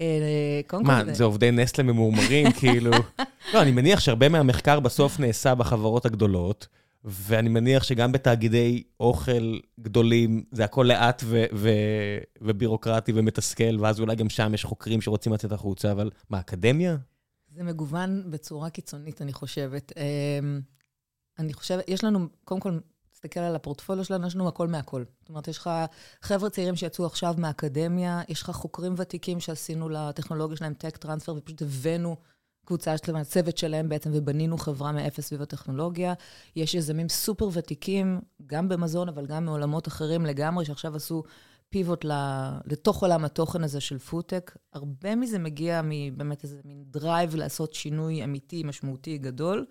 אה, 0.00 0.60
מה, 0.80 1.02
זה 1.12 1.24
עובדי 1.24 1.50
נסטלה 1.50 1.84
ממורמרים, 1.84 2.52
כאילו... 2.58 2.90
לא, 3.54 3.62
אני 3.62 3.70
מניח 3.70 4.00
שהרבה 4.00 4.28
מהמחקר 4.28 4.80
בסוף 4.80 5.20
נעשה 5.20 5.54
בחברות 5.54 6.06
הגדולות. 6.06 6.68
ואני 7.04 7.48
מניח 7.48 7.82
שגם 7.82 8.12
בתאגידי 8.12 8.82
אוכל 9.00 9.58
גדולים, 9.80 10.44
זה 10.52 10.64
הכל 10.64 10.82
לאט 10.88 11.22
ו- 11.24 11.44
ו- 11.54 12.18
ובירוקרטי 12.40 13.12
ומתסכל, 13.14 13.80
ואז 13.80 14.00
אולי 14.00 14.16
גם 14.16 14.28
שם 14.28 14.54
יש 14.54 14.64
חוקרים 14.64 15.00
שרוצים 15.00 15.32
לצאת 15.32 15.52
החוצה, 15.52 15.92
אבל 15.92 16.10
מה, 16.30 16.40
אקדמיה? 16.40 16.96
זה 17.54 17.62
מגוון 17.62 18.30
בצורה 18.30 18.70
קיצונית, 18.70 19.22
אני 19.22 19.32
חושבת. 19.32 19.92
אמ, 19.96 20.60
אני 21.38 21.52
חושבת, 21.52 21.84
יש 21.88 22.04
לנו, 22.04 22.26
קודם 22.44 22.60
כל, 22.60 22.78
תסתכל 23.18 23.40
על 23.40 23.56
הפורטפוליו 23.56 24.04
שלנו, 24.04 24.26
יש 24.26 24.34
לנו 24.34 24.48
הכל 24.48 24.68
מהכל. 24.68 25.04
זאת 25.20 25.28
אומרת, 25.28 25.48
יש 25.48 25.58
לך 25.58 25.70
חבר'ה 26.22 26.50
צעירים 26.50 26.76
שיצאו 26.76 27.06
עכשיו 27.06 27.34
מהאקדמיה, 27.38 28.22
יש 28.28 28.42
לך 28.42 28.50
חוקרים 28.50 28.94
ותיקים 28.96 29.40
שעשינו 29.40 29.88
לטכנולוגיה 29.88 30.56
שלהם 30.56 30.74
טק 30.74 30.96
טרנספר, 30.96 31.34
ופשוט 31.34 31.62
הבאנו 31.62 32.16
קבוצה 32.66 32.98
שלמה, 32.98 33.24
צוות 33.24 33.58
שלהם 33.58 33.88
בעצם, 33.88 34.10
ובנינו 34.14 34.58
חברה 34.58 34.92
מאפס 34.92 35.26
סביב 35.26 35.42
הטכנולוגיה. 35.42 36.14
יש 36.56 36.74
יזמים 36.74 37.08
סופר 37.08 37.48
ותיקים, 37.52 38.20
גם 38.46 38.68
במזון, 38.68 39.08
אבל 39.08 39.26
גם 39.26 39.44
מעולמות 39.44 39.88
אחרים 39.88 40.26
לגמרי, 40.26 40.64
שעכשיו 40.64 40.96
עשו 40.96 41.22
פיבוט 41.68 42.04
לתוך 42.64 43.02
עולם 43.02 43.24
התוכן 43.24 43.64
הזה 43.64 43.80
של 43.80 43.98
פודטק. 43.98 44.56
הרבה 44.72 45.14
מזה 45.14 45.38
מגיע 45.38 45.80
מבאמת 45.84 46.44
איזה 46.44 46.60
מין 46.64 46.84
drive 46.86 47.34
לעשות 47.34 47.74
שינוי 47.74 48.24
אמיתי, 48.24 48.62
משמעותי, 48.62 49.18
גדול. 49.18 49.66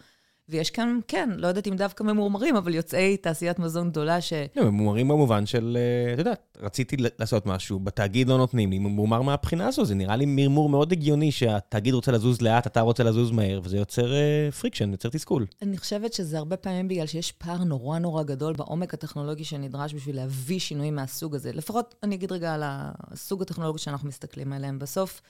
ויש 0.50 0.70
כאן, 0.70 1.00
כן, 1.08 1.30
לא 1.38 1.48
יודעת 1.48 1.68
אם 1.68 1.76
דווקא 1.76 2.04
ממורמרים, 2.04 2.56
אבל 2.56 2.76
יוצאי 2.76 3.18
תעשיית 3.18 3.60
מזון 3.60 3.90
גדולה 3.90 4.22
ש... 4.22 4.34
לא, 4.56 4.64
ממורמרים 4.64 5.08
במובן 5.08 5.46
של, 5.46 5.78
אה, 5.80 6.14
את 6.14 6.20
יודעת, 6.20 6.58
רציתי 6.62 6.96
לעשות 7.20 7.46
משהו, 7.46 7.80
בתאגיד 7.80 8.28
לא 8.28 8.38
נותנים 8.38 8.72
לי, 8.72 8.80
ממורמר 8.80 9.22
מהבחינה 9.22 9.68
הזו, 9.68 9.86
זה 9.86 9.96
נראה 9.96 10.16
לי 10.16 10.26
מרמור 10.26 10.70
מאוד 10.70 10.92
הגיוני 10.92 11.32
שהתאגיד 11.32 11.94
רוצה 11.94 12.12
לזוז 12.12 12.42
לאט, 12.42 12.68
אתה 12.68 12.82
רוצה 12.82 13.04
לזוז 13.04 13.32
מהר, 13.32 13.60
וזה 13.64 13.78
יוצר 13.78 14.14
friction, 14.60 14.88
אה, 14.90 14.94
יוצר 14.94 15.10
תסכול. 15.10 15.46
אני 15.62 15.78
חושבת 15.78 16.14
שזה 16.14 16.38
הרבה 16.38 16.58
פעמים 16.58 16.88
בגלל 16.88 17.08
שיש 17.08 17.32
פער 17.32 17.64
נורא 17.64 18.00
נורא 18.00 18.24
גדול 18.24 18.54
בעומק 18.54 18.94
הטכנולוגי 18.94 19.44
שנדרש 19.44 19.94
בשביל 19.94 20.16
להביא 20.16 20.60
שינויים 20.60 20.96
מהסוג 20.96 21.36
הזה. 21.36 21.52
לפחות, 21.54 21.96
אני 22.04 22.16
אגיד 22.16 22.32
רגע 22.32 22.54
על 22.54 22.64
הסוג 22.66 23.42
הטכנולוגי 23.42 23.80
שאנחנו 23.80 24.08
מסתכלים 24.08 24.54
עליהם. 24.54 24.80
בסוף, 24.80 25.22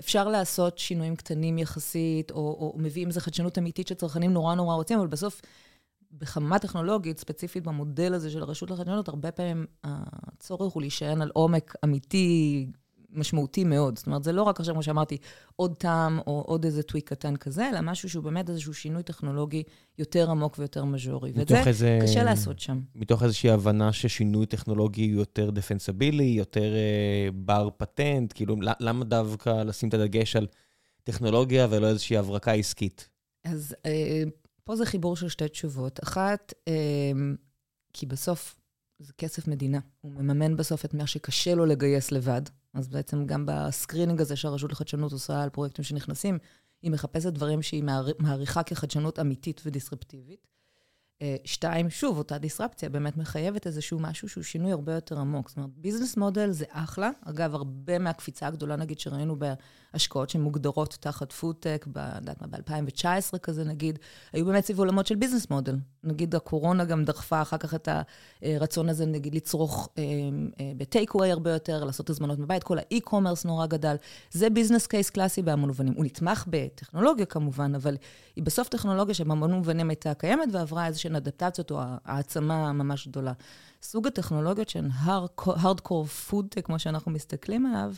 אפשר 0.00 0.28
לעשות 0.28 0.78
שינויים 0.78 1.16
קטנים 1.16 1.58
יחסית, 1.58 2.30
או, 2.30 2.36
או 2.36 2.74
מביאים 2.78 3.08
איזו 3.08 3.20
חדשנות 3.20 3.58
אמיתית 3.58 3.88
שצרכנים 3.88 4.32
נורא 4.32 4.54
נורא 4.54 4.74
רוצים, 4.74 4.98
אבל 4.98 5.08
בסוף, 5.08 5.40
בחממה 6.18 6.58
טכנולוגית, 6.58 7.18
ספציפית 7.18 7.64
במודל 7.64 8.14
הזה 8.14 8.30
של 8.30 8.42
הרשות 8.42 8.70
לחדשנות, 8.70 9.08
הרבה 9.08 9.32
פעמים 9.32 9.66
הצורך 9.84 10.72
הוא 10.72 10.82
להישען 10.82 11.22
על 11.22 11.30
עומק 11.34 11.74
אמיתי, 11.84 12.66
משמעותי 13.12 13.64
מאוד. 13.64 13.98
זאת 13.98 14.06
אומרת, 14.06 14.24
זה 14.24 14.32
לא 14.32 14.42
רק 14.42 14.60
עכשיו, 14.60 14.74
כמו 14.74 14.82
שאמרתי, 14.82 15.16
עוד 15.56 15.74
טעם 15.76 16.18
או 16.26 16.42
עוד 16.46 16.64
איזה 16.64 16.82
טוויק 16.82 17.08
קטן 17.08 17.36
כזה, 17.36 17.68
אלא 17.68 17.80
משהו 17.80 18.10
שהוא 18.10 18.24
באמת 18.24 18.50
איזשהו 18.50 18.74
שינוי 18.74 19.02
טכנולוגי 19.02 19.62
יותר 19.98 20.30
עמוק 20.30 20.58
ויותר 20.58 20.84
מז'ורי. 20.84 21.32
ואת 21.34 21.48
זה 21.48 21.62
איזה... 21.66 21.98
קשה 22.02 22.24
לעשות 22.24 22.58
שם. 22.58 22.80
מתוך 22.94 23.22
איזושהי 23.22 23.50
הבנה 23.50 23.92
ששינוי 23.92 24.46
טכנולוגי 24.46 25.12
הוא 25.12 25.20
יותר 25.20 25.50
דפנסיבילי, 25.50 26.24
יותר 26.24 26.74
אה, 26.74 27.28
בר 27.34 27.68
פטנט, 27.76 28.32
כאילו, 28.34 28.56
למה 28.80 29.04
דווקא 29.04 29.50
לשים 29.50 29.88
את 29.88 29.94
הדגש 29.94 30.36
על 30.36 30.46
טכנולוגיה 31.04 31.66
ולא 31.70 31.86
איזושהי 31.86 32.16
הברקה 32.16 32.52
עסקית? 32.52 33.08
אז 33.44 33.74
אה, 33.86 34.22
פה 34.64 34.76
זה 34.76 34.86
חיבור 34.86 35.16
של 35.16 35.28
שתי 35.28 35.48
תשובות. 35.48 36.00
אחת, 36.02 36.52
אה, 36.68 36.72
כי 37.92 38.06
בסוף 38.06 38.56
זה 39.02 39.12
כסף 39.18 39.48
מדינה. 39.48 39.78
הוא 40.00 40.12
מממן 40.12 40.56
בסוף 40.56 40.84
את 40.84 40.94
מה 40.94 41.06
שקשה 41.06 41.54
לו 41.54 41.66
לגייס 41.66 42.12
לבד. 42.12 42.42
אז 42.74 42.88
בעצם 42.88 43.26
גם 43.26 43.46
ב 43.46 43.53
screening 43.53 44.20
הזה 44.20 44.36
שהרשות 44.36 44.72
לחדשנות 44.72 45.12
עושה 45.12 45.42
על 45.42 45.50
פרויקטים 45.50 45.84
שנכנסים, 45.84 46.38
היא 46.82 46.90
מחפשת 46.90 47.32
דברים 47.32 47.62
שהיא 47.62 47.84
מעריכה 48.18 48.62
כחדשנות 48.62 49.18
אמיתית 49.18 49.62
ודיסרפטיבית. 49.64 50.51
אה, 51.22 51.36
שתיים, 51.44 51.90
שוב, 51.90 52.18
אותה 52.18 52.38
דיסרפציה 52.38 52.88
באמת 52.88 53.16
מחייבת 53.16 53.66
איזשהו 53.66 53.98
משהו 53.98 54.28
שהוא 54.28 54.44
שינוי 54.44 54.72
הרבה 54.72 54.94
יותר 54.94 55.18
עמוק. 55.18 55.48
זאת 55.48 55.56
אומרת, 55.56 55.70
business 55.76 56.16
model 56.16 56.50
זה 56.50 56.64
אחלה. 56.70 57.10
אגב, 57.24 57.54
הרבה 57.54 57.98
מהקפיצה 57.98 58.46
הגדולה, 58.46 58.76
נגיד, 58.76 58.98
שראינו 58.98 59.36
בהשקעות 59.38 60.30
שמוגדרות 60.30 60.96
תחת 61.00 61.32
פודטק, 61.32 61.86
ב-2019 61.92 63.38
כזה 63.38 63.64
נגיד, 63.64 63.98
היו 64.32 64.46
באמת 64.46 64.64
סביב 64.64 64.78
עולמות 64.78 65.06
של 65.06 65.14
business 65.14 65.50
model. 65.50 65.76
נגיד, 66.04 66.34
הקורונה 66.34 66.84
גם 66.84 67.04
דחפה 67.04 67.42
אחר 67.42 67.56
כך 67.56 67.74
את 67.74 67.88
הרצון 68.42 68.88
הזה, 68.88 69.06
נגיד, 69.06 69.34
לצרוך 69.34 69.88
אה, 69.98 70.02
אה, 70.60 70.72
בטייק-אווי 70.76 71.30
הרבה 71.30 71.50
יותר, 71.50 71.84
לעשות 71.84 72.10
הזמנות 72.10 72.38
בבית, 72.38 72.62
כל 72.62 72.78
ה 72.78 72.84
e-commerce 72.84 73.44
נורא 73.44 73.66
גדל. 73.66 73.96
זה 74.30 74.50
business 74.50 74.86
case 74.86 75.10
קלאסי 75.10 75.42
בהמון 75.42 75.68
מובנים. 75.68 75.94
הוא 75.96 76.04
נתמך 76.04 76.44
בטכנולוגיה 76.50 77.26
כמובן, 77.26 77.74
אבל 77.74 77.96
היא 78.36 78.44
בסוף 78.44 78.68
טכנולוגיה 78.68 79.14
שבהמון 79.14 79.52
מובנים 79.52 79.90
הייתה 79.90 80.14
קיימת 80.14 80.48
ועברה 80.52 80.84
איזשהן 81.12 81.16
אדפטציות 81.16 81.70
או 81.70 81.80
העצמה 82.04 82.72
ממש 82.72 83.08
גדולה. 83.08 83.32
סוג 83.82 84.06
הטכנולוגיות 84.06 84.68
שהן 84.68 84.88
hardcore 85.38 86.30
food, 86.30 86.62
כמו 86.64 86.78
שאנחנו 86.78 87.10
מסתכלים 87.10 87.66
עליו, 87.66 87.94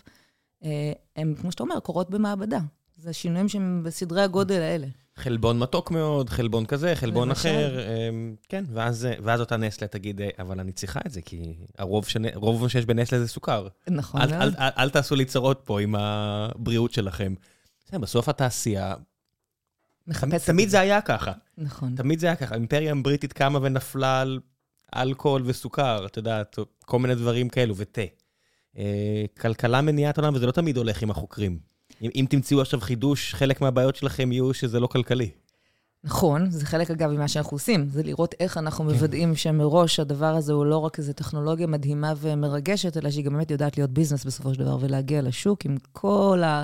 אה, 0.64 0.92
הן, 1.16 1.34
כמו 1.40 1.52
שאתה 1.52 1.62
אומר, 1.62 1.80
קורות 1.80 2.10
במעבדה. 2.10 2.60
זה 2.96 3.12
שינויים 3.12 3.48
שהם 3.48 3.82
בסדרי 3.84 4.22
הגודל 4.22 4.60
האלה. 4.60 4.86
חלבון 5.16 5.58
מתוק 5.58 5.90
מאוד, 5.90 6.30
חלבון 6.30 6.66
כזה, 6.66 6.94
חלבון 6.94 7.28
למשל. 7.28 7.48
אחר, 7.48 7.80
אמ, 7.80 8.34
כן, 8.48 8.64
ואז, 8.72 9.08
ואז 9.22 9.40
אותה 9.40 9.56
נסטלה 9.56 9.88
תגיד, 9.88 10.20
אה, 10.20 10.28
אבל 10.38 10.60
אני 10.60 10.72
צריכה 10.72 11.00
את 11.06 11.10
זה, 11.10 11.22
כי 11.22 11.56
הרוב 11.78 12.06
שנ... 12.06 12.34
רוב 12.34 12.68
שיש 12.68 12.86
בנסלה 12.86 13.18
זה 13.18 13.28
סוכר. 13.28 13.68
נכון 13.88 14.20
אל, 14.20 14.34
אל, 14.34 14.50
אל, 14.58 14.70
אל 14.78 14.90
תעשו 14.90 15.14
לי 15.14 15.24
צרות 15.24 15.60
פה 15.64 15.80
עם 15.80 15.94
הבריאות 15.94 16.92
שלכם. 16.92 17.34
בסוף 17.92 18.28
התעשייה, 18.28 18.94
מחפשת. 20.06 20.46
תמיד 20.46 20.68
זה 20.68 20.80
היה 20.80 21.00
ככה. 21.00 21.32
נכון. 21.58 21.96
תמיד 21.96 22.18
זה 22.18 22.26
היה 22.26 22.36
ככה. 22.36 22.54
האימפריה 22.54 22.92
הבריטית 22.92 23.32
קמה 23.32 23.58
ונפלה 23.62 24.20
על 24.20 24.40
אלכוהול 24.96 25.42
וסוכר, 25.44 26.06
את 26.06 26.16
יודעת, 26.16 26.58
כל 26.84 26.98
מיני 26.98 27.14
דברים 27.14 27.48
כאלו, 27.48 27.76
ותה. 27.76 28.02
אה, 28.78 29.24
כלכלה 29.40 29.80
מניעת 29.80 30.18
עולם, 30.18 30.34
וזה 30.34 30.46
לא 30.46 30.52
תמיד 30.52 30.76
הולך 30.76 31.02
עם 31.02 31.10
החוקרים. 31.10 31.58
אם, 32.02 32.10
אם 32.14 32.26
תמצאו 32.30 32.60
עכשיו 32.60 32.80
חידוש, 32.80 33.34
חלק 33.34 33.60
מהבעיות 33.60 33.96
שלכם 33.96 34.32
יהיו 34.32 34.54
שזה 34.54 34.80
לא 34.80 34.86
כלכלי. 34.86 35.30
נכון, 36.04 36.50
זה 36.50 36.66
חלק 36.66 36.90
אגב 36.90 37.10
ממה 37.10 37.28
שאנחנו 37.28 37.54
עושים, 37.54 37.88
זה 37.88 38.02
לראות 38.02 38.34
איך 38.40 38.58
אנחנו 38.58 38.84
כן. 38.84 38.90
מוודאים 38.90 39.36
שמראש 39.36 40.00
הדבר 40.00 40.34
הזה 40.34 40.52
הוא 40.52 40.66
לא 40.66 40.78
רק 40.78 40.98
איזו 40.98 41.12
טכנולוגיה 41.12 41.66
מדהימה 41.66 42.12
ומרגשת, 42.16 42.96
אלא 42.96 43.10
שהיא 43.10 43.24
גם 43.24 43.32
באמת 43.32 43.50
יודעת 43.50 43.78
להיות 43.78 43.90
ביזנס 43.90 44.24
בסופו 44.24 44.54
של 44.54 44.60
דבר 44.60 44.78
ולהגיע 44.80 45.22
לשוק 45.22 45.64
עם 45.64 45.76
כל 45.92 46.42
ה... 46.44 46.62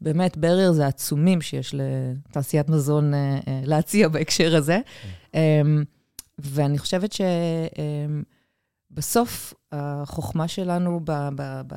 באמת, 0.00 0.36
barriers 0.36 0.82
העצומים 0.82 1.40
שיש 1.40 1.74
לתעשיית 1.74 2.68
מזון 2.68 3.14
uh, 3.14 3.16
uh, 3.16 3.48
להציע 3.64 4.08
בהקשר 4.08 4.56
הזה. 4.56 4.80
Um, 5.32 5.36
ואני 6.38 6.78
חושבת 6.78 7.14
שבסוף, 8.92 9.54
החוכמה 9.72 10.48
שלנו 10.48 11.00
ב, 11.04 11.12
ב, 11.34 11.60
ב, 11.66 11.74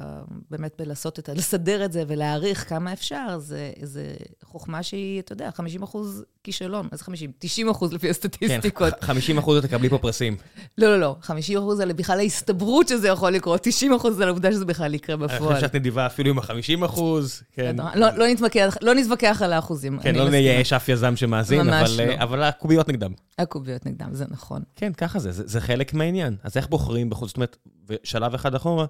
באמת 0.51 0.81
בלעשות 0.81 1.19
את, 1.19 1.29
לסדר 1.29 1.85
את 1.85 1.91
זה 1.91 2.03
ולהעריך 2.07 2.69
כמה 2.69 2.93
אפשר, 2.93 3.39
זה, 3.39 3.71
זה 3.81 4.13
חוכמה 4.43 4.83
שהיא, 4.83 5.19
אתה 5.19 5.33
יודע, 5.33 5.51
50 5.51 5.83
אחוז 5.83 6.23
כישלון. 6.43 6.87
אז 6.91 7.01
50? 7.01 7.31
90 7.39 7.69
אחוז 7.69 7.93
לפי 7.93 8.09
הסטטיסטיקות. 8.09 8.93
כן, 8.93 9.05
50 9.05 9.37
אחוז 9.37 9.63
תקבלי 9.63 9.89
פה 9.89 9.97
פרסים. 9.97 10.37
לא, 10.77 10.87
לא, 10.87 10.99
לא. 10.99 11.15
50 11.21 11.57
אחוז 11.57 11.77
זה 11.77 11.85
בכלל 11.85 12.19
ההסתברות 12.19 12.87
שזה 12.87 13.07
יכול 13.07 13.31
לקרות, 13.31 13.61
90 13.63 13.93
אחוז 13.93 14.15
זה 14.15 14.25
העובדה 14.25 14.51
שזה 14.51 14.65
בכלל 14.65 14.93
יקרה 14.93 15.17
בפועל. 15.17 15.41
אני 15.41 15.47
חושב 15.47 15.61
שאת 15.61 15.75
נדיבה 15.75 16.05
אפילו 16.05 16.29
עם 16.29 16.39
ה-50 16.39 16.85
אחוז, 16.85 17.43
כן. 17.51 17.75
לא, 17.95 18.09
לא, 18.09 18.27
נתווכח, 18.27 18.77
לא 18.81 18.95
נתווכח 18.95 19.41
על 19.41 19.53
האחוזים. 19.53 19.99
כן, 19.99 20.15
לא 20.15 20.29
נייאש 20.29 20.73
אף 20.73 20.89
יזם 20.89 21.15
שמאזין, 21.15 21.69
אבל, 21.69 21.89
לא. 21.97 22.13
אבל 22.23 22.43
הקוביות 22.43 22.89
נגדם. 22.89 23.13
הקוביות 23.37 23.85
נגדם, 23.85 24.13
זה 24.13 24.25
נכון. 24.29 24.61
כן, 24.75 24.93
ככה 24.93 25.19
זה, 25.19 25.31
זה, 25.31 25.43
זה 25.45 25.61
חלק 25.61 25.93
מהעניין. 25.93 26.35
אז 26.43 26.57
איך 26.57 26.67
בוחרים 26.67 27.09
בחוץ? 27.09 27.29
זאת 27.29 27.37
אומרת, 27.37 27.57
ושלב 27.87 28.33
אחד 28.33 28.55
אחורה, 28.55 28.85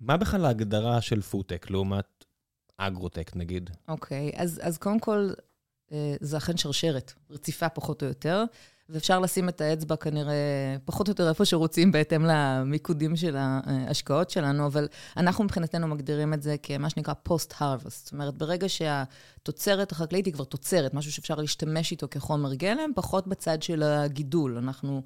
מה 0.00 0.16
בכלל 0.16 0.44
ההגדרה 0.44 1.00
של 1.00 1.22
פודטק 1.22 1.70
לעומת 1.70 2.24
אגרוטק, 2.76 3.32
נגיד? 3.34 3.70
אוקיי, 3.88 4.30
okay, 4.34 4.40
אז, 4.40 4.60
אז 4.62 4.78
קודם 4.78 5.00
כל, 5.00 5.30
אה, 5.30 5.44
זה 6.20 6.36
אכן 6.36 6.56
שרשרת, 6.56 7.12
רציפה 7.30 7.68
פחות 7.68 8.02
או 8.02 8.08
יותר, 8.08 8.44
ואפשר 8.88 9.20
לשים 9.20 9.48
את 9.48 9.60
האצבע 9.60 9.96
כנראה 9.96 10.76
פחות 10.84 11.08
או 11.08 11.10
יותר 11.10 11.28
איפה 11.28 11.44
שרוצים 11.44 11.92
בהתאם 11.92 12.24
למיקודים 12.24 13.16
של 13.16 13.36
ההשקעות 13.38 14.30
שלנו, 14.30 14.66
אבל 14.66 14.88
אנחנו 15.16 15.44
מבחינתנו 15.44 15.86
מגדירים 15.86 16.34
את 16.34 16.42
זה 16.42 16.56
כמה 16.62 16.90
שנקרא 16.90 17.14
post-harvest. 17.22 18.04
זאת 18.04 18.12
אומרת, 18.12 18.34
ברגע 18.34 18.68
שהתוצרת 18.68 19.92
החקלאית 19.92 20.26
היא 20.26 20.34
כבר 20.34 20.44
תוצרת, 20.44 20.94
משהו 20.94 21.12
שאפשר 21.12 21.34
להשתמש 21.34 21.90
איתו 21.90 22.06
כחומר 22.10 22.54
גלם, 22.54 22.90
פחות 22.94 23.26
בצד 23.26 23.62
של 23.62 23.82
הגידול. 23.82 24.58
אנחנו 24.58 25.02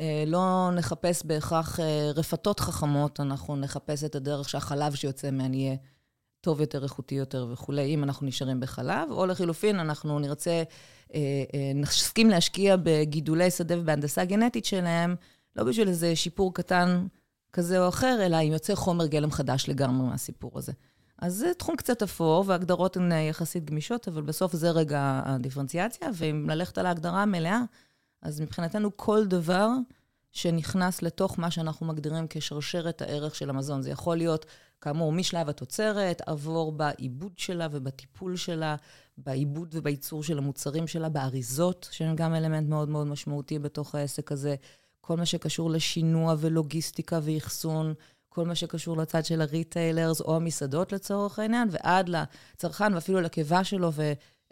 אה, 0.00 0.24
לא 0.26 0.70
נחפש 0.74 1.22
בהכרח 1.24 1.80
אה, 1.80 2.10
רפתות 2.14 2.60
חכמות, 2.60 3.20
אנחנו 3.20 3.56
נחפש 3.56 4.04
את 4.04 4.14
הדרך 4.14 4.48
שהחלב 4.48 4.94
שיוצא 4.94 5.30
מהן 5.30 5.54
יהיה 5.54 5.76
טוב 6.40 6.60
יותר, 6.60 6.84
איכותי 6.84 7.14
יותר 7.14 7.46
וכולי, 7.52 7.94
אם 7.94 8.04
אנחנו 8.04 8.26
נשארים 8.26 8.60
בחלב, 8.60 9.10
או 9.10 9.26
לחילופין, 9.26 9.80
אנחנו 9.80 10.18
נרצה, 10.18 10.62
אה, 11.14 11.20
נסכים 11.74 12.30
להשקיע 12.30 12.76
בגידולי 12.82 13.50
שדה 13.50 13.78
ובהנדסה 13.78 14.24
גנטית 14.24 14.64
שלהם, 14.64 15.16
לא 15.56 15.64
בשביל 15.64 15.88
איזה 15.88 16.16
שיפור 16.16 16.54
קטן 16.54 17.06
כזה 17.52 17.84
או 17.84 17.88
אחר, 17.88 18.18
אלא 18.26 18.36
אם 18.36 18.52
יוצא 18.52 18.74
חומר 18.74 19.06
גלם 19.06 19.30
חדש 19.30 19.68
לגמרי 19.68 20.08
מהסיפור 20.08 20.58
הזה. 20.58 20.72
אז 21.18 21.34
זה 21.34 21.52
תחום 21.58 21.76
קצת 21.76 22.02
אפור, 22.02 22.44
וההגדרות 22.46 22.96
הן 22.96 23.12
יחסית 23.12 23.64
גמישות, 23.64 24.08
אבל 24.08 24.22
בסוף 24.22 24.52
זה 24.52 24.70
רגע 24.70 25.22
הדיפרנציאציה, 25.24 26.08
ואם 26.14 26.50
ללכת 26.50 26.78
על 26.78 26.86
ההגדרה 26.86 27.22
המלאה, 27.22 27.60
אז 28.22 28.40
מבחינתנו 28.40 28.96
כל 28.96 29.26
דבר 29.26 29.68
שנכנס 30.32 31.02
לתוך 31.02 31.38
מה 31.38 31.50
שאנחנו 31.50 31.86
מגדירים 31.86 32.26
כשרשרת 32.30 33.02
הערך 33.02 33.34
של 33.34 33.50
המזון. 33.50 33.82
זה 33.82 33.90
יכול 33.90 34.16
להיות, 34.16 34.46
כאמור, 34.80 35.12
משלב 35.12 35.48
התוצרת, 35.48 36.22
עבור 36.26 36.72
בעיבוד 36.72 37.32
שלה 37.36 37.68
ובטיפול 37.70 38.36
שלה, 38.36 38.76
בעיבוד 39.18 39.68
ובייצור 39.72 40.22
של 40.22 40.38
המוצרים 40.38 40.86
שלה, 40.86 41.08
באריזות, 41.08 41.88
שהן 41.90 42.16
גם 42.16 42.34
אלמנט 42.34 42.68
מאוד 42.68 42.88
מאוד 42.88 43.06
משמעותי 43.06 43.58
בתוך 43.58 43.94
העסק 43.94 44.32
הזה. 44.32 44.54
כל 45.00 45.16
מה 45.16 45.26
שקשור 45.26 45.70
לשינוע 45.70 46.34
ולוגיסטיקה 46.38 47.18
ואחסון, 47.22 47.94
כל 48.28 48.44
מה 48.44 48.54
שקשור 48.54 48.96
לצד 48.96 49.24
של 49.24 49.40
ה 49.40 49.48
retailers 49.48 50.20
או 50.20 50.36
המסעדות 50.36 50.92
לצורך 50.92 51.38
העניין, 51.38 51.68
ועד 51.70 52.08
לצרכן 52.08 52.94
ואפילו 52.94 53.20
לקיבה 53.20 53.64
שלו 53.64 53.92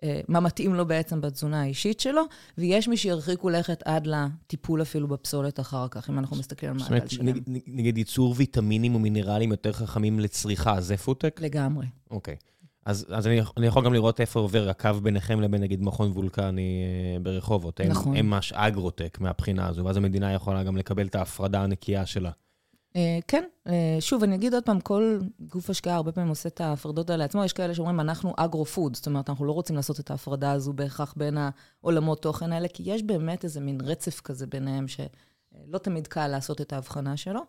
ומה 0.04 0.40
מתאים 0.40 0.74
לו 0.74 0.86
בעצם 0.86 1.20
בתזונה 1.20 1.62
האישית 1.62 2.00
שלו, 2.00 2.22
ויש 2.58 2.88
מי 2.88 2.96
שירחיקו 2.96 3.48
לכת 3.50 3.82
עד 3.84 4.06
לטיפול 4.06 4.82
אפילו 4.82 5.08
בפסולת 5.08 5.60
אחר 5.60 5.88
כך, 5.90 6.10
אם 6.10 6.18
אנחנו 6.18 6.36
מסתכלים 6.36 6.72
על 6.72 6.78
מעגל 6.90 7.08
שלם. 7.08 7.34
נגיד 7.66 7.98
ייצור 7.98 8.34
ויטמינים 8.36 8.94
ומינרלים 8.94 9.50
יותר 9.50 9.72
חכמים 9.72 10.20
לצריכה, 10.20 10.80
זה 10.80 10.96
פודטק? 10.96 11.40
לגמרי. 11.42 11.86
אוקיי. 12.10 12.36
אז, 12.84 13.06
אז 13.10 13.26
אני, 13.26 13.40
אני 13.56 13.66
יכול 13.66 13.84
גם 13.84 13.92
לראות 13.92 14.20
איפה 14.20 14.40
עובר 14.40 14.68
הקו 14.68 14.90
ביניכם 15.02 15.40
לבין 15.40 15.62
נגיד 15.62 15.82
מכון 15.82 16.10
וולקני 16.10 16.82
אה, 17.14 17.20
ברחובות. 17.20 17.80
נכון. 17.80 18.16
הם 18.16 18.30
ממש 18.30 18.52
אגרוטק 18.52 19.18
מהבחינה 19.20 19.66
הזו, 19.66 19.84
ואז 19.84 19.96
המדינה 19.96 20.32
יכולה 20.32 20.62
גם 20.64 20.76
לקבל 20.76 21.06
את 21.06 21.14
ההפרדה 21.14 21.62
הנקייה 21.62 22.06
שלה. 22.06 22.30
אה, 22.96 23.18
כן, 23.28 23.44
אה, 23.66 23.96
שוב, 24.00 24.22
אני 24.22 24.34
אגיד 24.34 24.54
עוד 24.54 24.64
פעם, 24.64 24.80
כל 24.80 25.18
גוף 25.40 25.70
השקעה 25.70 25.96
הרבה 25.96 26.12
פעמים 26.12 26.28
עושה 26.28 26.48
את 26.48 26.60
ההפרדות 26.60 27.10
האלה 27.10 27.24
עצמו. 27.24 27.44
יש 27.44 27.52
כאלה 27.52 27.74
שאומרים, 27.74 28.00
אנחנו 28.00 28.34
אגרו-פוד, 28.36 28.96
זאת 28.96 29.06
אומרת, 29.06 29.30
אנחנו 29.30 29.44
לא 29.44 29.52
רוצים 29.52 29.76
לעשות 29.76 30.00
את 30.00 30.10
ההפרדה 30.10 30.52
הזו 30.52 30.72
בהכרח 30.72 31.14
בין 31.16 31.38
העולמות 31.38 32.22
תוכן 32.22 32.52
האלה, 32.52 32.68
כי 32.68 32.82
יש 32.86 33.02
באמת 33.02 33.44
איזה 33.44 33.60
מין 33.60 33.80
רצף 33.80 34.20
כזה 34.20 34.46
ביניהם, 34.46 34.86
שלא 34.88 35.78
תמיד 35.78 36.06
קל 36.06 36.28
לעשות 36.28 36.60
את 36.60 36.72
ההבחנה 36.72 37.16
שלו. 37.16 37.40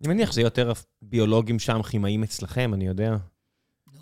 אני 0.00 0.08
מניח 0.08 0.32
שזה 0.32 0.40
יותר 0.40 0.72
ביולוגים 1.02 1.58
שם, 1.58 1.82
כימאים 1.82 2.22
אצלכם, 2.22 2.74
אני 2.74 2.86
יודע. 2.86 3.16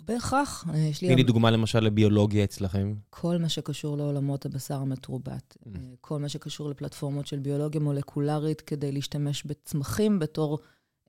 בהכרח. 0.09 0.65
אה, 0.69 0.77
יש 0.77 1.01
לי... 1.01 1.07
תני 1.07 1.15
לי 1.15 1.23
דוגמה 1.23 1.51
למשל 1.51 1.79
לביולוגיה 1.79 2.43
אצלכם. 2.43 2.93
כל 3.09 3.37
מה 3.37 3.49
שקשור 3.49 3.97
לעולמות 3.97 4.45
הבשר 4.45 4.75
המתורבת. 4.75 5.57
Mm. 5.59 5.69
אה, 5.75 5.81
כל 6.01 6.19
מה 6.19 6.29
שקשור 6.29 6.69
לפלטפורמות 6.69 7.27
של 7.27 7.39
ביולוגיה 7.39 7.81
מולקולרית 7.81 8.61
כדי 8.61 8.91
להשתמש 8.91 9.43
בצמחים 9.43 10.19
בתור 10.19 10.59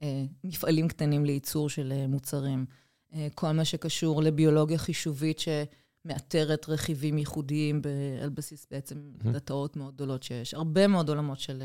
אה, 0.03 0.23
מפעלים 0.43 0.87
קטנים 0.87 1.25
לייצור 1.25 1.69
של 1.69 1.93
מוצרים. 2.07 2.65
כל 3.35 3.51
מה 3.51 3.65
שקשור 3.65 4.23
לביולוגיה 4.23 4.77
חישובית 4.77 5.39
שמאתרת 5.39 6.69
רכיבים 6.69 7.17
ייחודיים 7.17 7.81
ב- 7.81 7.87
על 8.23 8.29
בסיס 8.29 8.67
בעצם 8.71 8.95
mm-hmm. 8.95 9.29
דאטאות 9.29 9.75
מאוד 9.75 9.93
גדולות 9.93 10.23
שיש. 10.23 10.53
הרבה 10.53 10.87
מאוד 10.87 11.09
עולמות 11.09 11.39
של... 11.39 11.63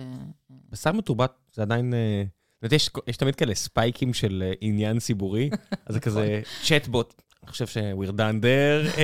בשר 0.70 0.92
מתורבת 0.92 1.32
זה 1.54 1.62
עדיין... 1.62 1.94
אה... 1.94 2.24
יש, 2.72 2.90
יש 3.06 3.16
תמיד 3.16 3.34
כאלה 3.34 3.54
spike 3.54 3.97
ים 3.97 4.14
של 4.14 4.52
עניין 4.60 4.98
ציבורי, 4.98 5.50
אז 5.86 5.94
זה 5.94 6.00
כזה 6.00 6.40
צ'טבוט, 6.62 7.22
אני 7.42 7.50
חושב 7.50 7.66
ש-we're 7.66 8.12
done 8.12 8.42
there, 8.42 9.00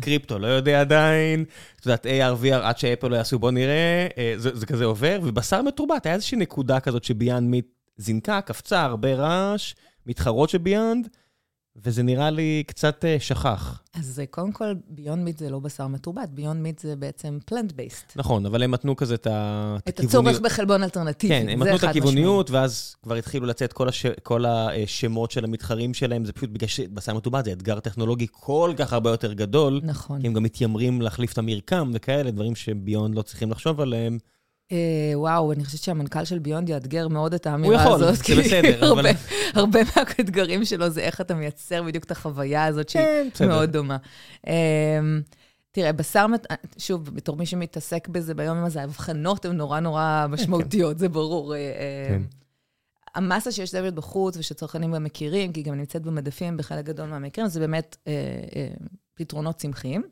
קריפטו 0.00 0.38
לא 0.38 0.46
יודע 0.46 0.80
עדיין, 0.80 1.44
את 1.80 1.86
יודעת, 1.86 2.06
AR, 2.06 2.44
VR, 2.44 2.62
עד 2.62 2.78
שאפל 2.78 3.08
לא 3.08 3.16
יעשו, 3.16 3.38
בוא 3.38 3.50
נראה, 3.50 4.06
אה, 4.18 4.34
זה, 4.36 4.56
זה 4.56 4.66
כזה 4.66 4.84
עובר, 4.84 5.18
ובשר 5.22 5.62
מתורבת, 5.62 6.06
היה 6.06 6.14
איזושהי 6.14 6.38
נקודה 6.38 6.80
כזאת 6.80 7.04
שביונד 7.04 7.50
מיט 7.50 7.66
זינקה, 7.96 8.40
קפצה, 8.40 8.82
הרבה 8.82 9.14
רעש, 9.14 9.74
מתחרות 10.06 10.50
של 10.50 10.58
ביאנד, 10.58 11.08
וזה 11.84 12.02
נראה 12.02 12.30
לי 12.30 12.62
קצת 12.66 13.04
uh, 13.04 13.22
שכח. 13.22 13.82
אז 13.94 14.22
קודם 14.30 14.52
כל, 14.52 14.74
ביונד 14.88 15.24
מיט 15.24 15.38
זה 15.38 15.50
לא 15.50 15.58
בשר 15.58 15.86
מתורבת, 15.86 16.28
ביונד 16.28 16.60
מיט 16.60 16.78
זה 16.78 16.96
בעצם 16.96 17.38
plant 17.46 17.72
based. 17.72 18.12
נכון, 18.16 18.46
אבל 18.46 18.62
הם 18.62 18.70
נתנו 18.70 18.96
כזה 18.96 19.14
את 19.14 19.26
הכיווניות. 19.26 19.88
את 19.88 20.00
הצורך 20.00 20.40
בחלבון 20.40 20.82
אלטרנטיבי, 20.82 21.34
כן, 21.34 21.48
הם 21.48 21.62
נתנו 21.62 21.76
את 21.76 21.84
הכיווניות, 21.84 22.50
ואז 22.50 22.96
כבר 23.02 23.14
התחילו 23.14 23.46
לצאת 23.46 23.72
כל, 23.72 23.88
הש... 23.88 24.06
כל 24.22 24.44
השמות 24.46 25.30
של 25.30 25.44
המתחרים 25.44 25.94
שלהם, 25.94 26.24
זה 26.24 26.32
פשוט 26.32 26.50
בגלל 26.50 26.68
שבשר 26.68 27.14
מתורבת 27.14 27.44
זה 27.44 27.52
אתגר 27.52 27.80
טכנולוגי 27.80 28.26
כל 28.30 28.72
כך 28.76 28.92
הרבה 28.92 29.10
יותר 29.10 29.32
גדול. 29.32 29.80
נכון. 29.84 30.20
כי 30.20 30.26
הם 30.26 30.32
גם 30.32 30.42
מתיימרים 30.42 31.00
להחליף 31.00 31.32
את 31.32 31.38
המרקם 31.38 31.90
וכאלה, 31.94 32.30
דברים 32.30 32.54
שביונד 32.54 33.14
לא 33.14 33.22
צריכים 33.22 33.50
לחשוב 33.50 33.80
עליהם. 33.80 34.18
אה, 34.72 35.12
וואו, 35.14 35.52
אני 35.52 35.64
חושבת 35.64 35.80
שהמנכ"ל 35.80 36.24
של 36.24 36.38
ביונד 36.38 36.68
יאתגר 36.68 37.08
מאוד 37.08 37.34
את 37.34 37.46
האמירה 37.46 37.82
הזאת. 37.82 38.00
הוא 38.00 38.10
יכול, 38.12 38.34
זה 38.34 38.42
בסדר. 38.42 38.92
אבל... 38.92 39.06
הרבה 39.54 39.80
מהאתגרים 39.96 40.64
שלו 40.64 40.90
זה 40.90 41.00
איך 41.00 41.20
אתה 41.20 41.34
מייצר 41.34 41.82
בדיוק 41.82 42.04
את 42.04 42.10
החוויה 42.10 42.64
הזאת 42.64 42.88
שהיא 42.88 43.04
כן, 43.34 43.48
מאוד 43.48 43.72
דומה. 43.72 43.96
אמ, 44.46 44.52
תראה, 45.70 45.92
בשר, 45.92 46.26
שוב, 46.78 47.14
בתור 47.14 47.36
מי 47.36 47.46
שמתעסק 47.46 48.08
בזה 48.08 48.34
ביום 48.34 48.64
הזה, 48.64 48.80
ההבחנות 48.80 49.44
הן 49.44 49.56
נורא 49.56 49.80
נורא 49.80 50.26
משמעותיות, 50.28 50.98
זה 50.98 51.08
ברור. 51.08 51.54
אה, 51.54 51.60
כן. 52.08 52.22
המסה 53.14 53.52
שיש 53.52 53.74
דברת 53.74 53.94
בחוץ 53.94 54.36
ושצרכנים 54.36 54.92
גם 54.92 55.04
מכירים, 55.04 55.52
כי 55.52 55.60
היא 55.60 55.64
גם 55.66 55.74
נמצאת 55.74 56.02
במדפים 56.02 56.56
בחלק 56.56 56.84
גדול 56.84 57.08
מהמקרים, 57.08 57.48
זה 57.48 57.60
באמת 57.60 57.96
אה, 58.06 58.12
אה, 58.56 58.68
פתרונות 59.14 59.56
צמחיים. 59.56 60.02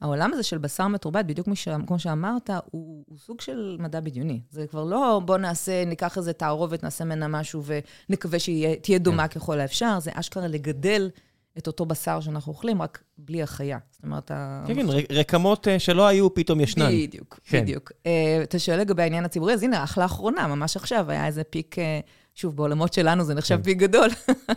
העולם 0.00 0.32
הזה 0.32 0.42
של 0.42 0.58
בשר 0.58 0.88
מתורבת, 0.88 1.24
בדיוק 1.24 1.48
כמו 1.86 1.98
שאמרת, 1.98 2.50
הוא, 2.50 3.04
הוא 3.08 3.18
סוג 3.18 3.40
של 3.40 3.76
מדע 3.78 4.00
בדיוני. 4.00 4.40
זה 4.50 4.66
כבר 4.66 4.84
לא 4.84 5.20
בוא 5.24 5.36
נעשה, 5.36 5.84
ניקח 5.84 6.18
איזה 6.18 6.32
תערובת, 6.32 6.82
נעשה 6.82 7.04
ממנה 7.04 7.28
משהו 7.28 7.62
ונקווה 7.64 8.38
שתהיה 8.38 8.98
דומה 8.98 9.28
כן. 9.28 9.40
ככל 9.40 9.60
האפשר, 9.60 9.98
זה 10.00 10.10
אשכרה 10.14 10.46
לגדל 10.46 11.10
את 11.58 11.66
אותו 11.66 11.86
בשר 11.86 12.20
שאנחנו 12.20 12.52
אוכלים, 12.52 12.82
רק 12.82 13.02
בלי 13.18 13.42
החיה. 13.42 13.78
זאת 13.90 14.04
אומרת, 14.04 14.30
כן, 14.66 14.74
כן, 14.74 14.86
רקמות 15.10 15.68
אה, 15.68 15.78
שלא 15.78 16.06
היו, 16.06 16.34
פתאום 16.34 16.60
ישנן. 16.60 16.90
בדיוק, 16.92 17.40
כן. 17.44 17.62
בדיוק. 17.62 17.92
אה, 18.06 18.40
אתה 18.42 18.58
שואל 18.58 18.80
לגבי 18.80 19.02
העניין 19.02 19.24
הציבורי, 19.24 19.54
אז 19.54 19.62
הנה, 19.62 19.84
אך 19.84 19.98
לאחרונה, 19.98 20.46
ממש 20.46 20.76
עכשיו, 20.76 21.10
היה 21.10 21.26
איזה 21.26 21.44
פיק 21.44 21.78
אה, 21.78 22.00
שוב, 22.40 22.56
בעולמות 22.56 22.92
שלנו 22.92 23.24
זה 23.24 23.34
נחשב 23.34 23.56
כן. 23.56 23.62
פי 23.62 23.74
גדול. 23.74 24.08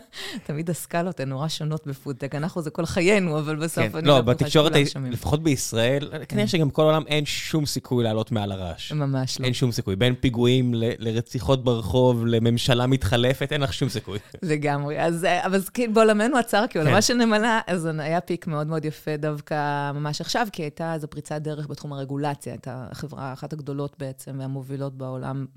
תמיד 0.46 0.70
הסקלות 0.70 1.20
הן 1.20 1.28
נורא 1.28 1.48
שונות 1.48 1.86
בפודטק. 1.86 2.34
אנחנו 2.34 2.62
זה 2.62 2.70
כל 2.70 2.86
חיינו, 2.86 3.38
אבל 3.38 3.56
בסוף 3.56 3.84
כן. 3.84 3.98
אני 3.98 4.08
לא, 4.08 4.20
בתקשורת, 4.20 4.72
לפחות 5.10 5.42
בישראל, 5.42 6.08
כן. 6.10 6.24
כנראה 6.28 6.46
שגם 6.46 6.68
בכל 6.68 6.82
העולם 6.82 7.02
אין 7.06 7.26
שום 7.26 7.66
סיכוי 7.66 8.04
לעלות 8.04 8.32
מעל 8.32 8.52
הרעש. 8.52 8.92
ממש 8.92 9.40
לא. 9.40 9.44
אין 9.44 9.54
שום 9.54 9.72
סיכוי. 9.72 9.96
בין 9.96 10.14
פיגועים 10.20 10.74
לרציחות 10.74 11.64
ברחוב, 11.64 12.26
לממשלה 12.26 12.86
מתחלפת, 12.86 13.52
אין 13.52 13.60
לך 13.60 13.72
שום 13.72 13.88
סיכוי. 13.88 14.18
לגמרי. 14.42 15.00
אז, 15.00 15.26
כאילו 15.74 15.92
בעולמנו 15.92 16.36
הצר, 16.36 16.64
כעולמה 16.70 17.02
של 17.02 17.14
נמלה, 17.14 17.60
אז 17.66 17.88
היה 17.98 18.20
peak 18.20 18.46
מאוד 18.46 18.66
מאוד 18.66 18.84
יפה 18.84 19.16
דווקא 19.16 19.92
ממש 19.92 20.20
עכשיו, 20.20 20.46
כי 20.52 20.62
הייתה 20.62 20.94
איזו 20.94 21.08
פריצת 21.08 21.42
דרך 21.42 21.66
בתחום 21.66 21.92
הרגולציה. 21.92 22.52
הייתה 22.52 22.86
החברה, 22.90 23.32
אחת 23.32 23.52
הגדולות 23.52 23.96
בעצם, 23.98 24.36
והמובילות 24.38 24.92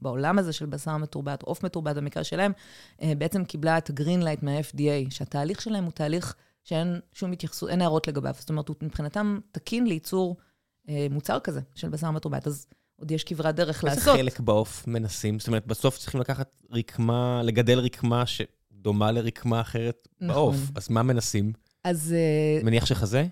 בעולם 0.02 0.40
הזה 0.40 0.54
של 0.54 0.66
בשר 0.66 0.98
מתורבת, 0.98 1.44
עוף 1.44 1.64
מתורבת, 1.64 1.98
במקרה 2.18 2.24
שלהם, 2.24 2.52
אה, 3.02 3.14
בעצם 3.18 3.46
קיבלה 3.46 3.78
את 3.78 3.90
ה-green 3.90 4.24
light 4.24 4.44
מה-FDA, 4.44 5.10
שהתהליך 5.10 5.62
שלהם 5.62 5.84
הוא 5.84 5.92
תהליך 5.92 6.36
שאין 6.64 7.00
שום 7.14 7.32
התייחסות, 7.32 7.70
אין 7.70 7.82
הערות 7.82 8.08
לגביו. 8.08 8.34
זאת 8.40 8.50
אומרת, 8.50 8.68
הוא 8.68 8.76
מבחינתם 8.82 9.40
תקין 9.52 9.88
לייצור 9.88 10.38
אה, 10.90 11.08
מוצר 11.10 11.40
כזה 11.40 11.62
של 11.76 11.90
בשר 11.90 12.12
מתורבת. 12.12 12.48
אז 12.48 12.68
עוד 13.00 13.12
יש 13.12 13.24
כברת 13.24 13.56
דרך 13.56 13.84
לעשות. 13.84 13.98
איזה 13.98 14.12
חלק 14.12 14.40
בעוף 14.40 14.88
מנסים? 14.88 15.40
זאת 15.40 15.48
אומרת, 15.48 15.68
בסוף 15.68 15.98
צריכים 15.98 16.22
לקחת 16.22 16.62
רקמה, 16.72 17.42
לגדל 17.44 17.80
רקמה 17.80 18.24
שדומה 18.26 19.12
לרקמה 19.12 19.62
אחרת 19.62 20.08
נכון. 20.22 20.36
בעוף. 20.36 20.72
אז 20.76 20.90
מה 20.90 21.04
מנסים? 21.04 21.54
אז... 21.84 22.16
אני 22.58 22.64
מניח 22.64 22.86
שחזה? 22.86 23.26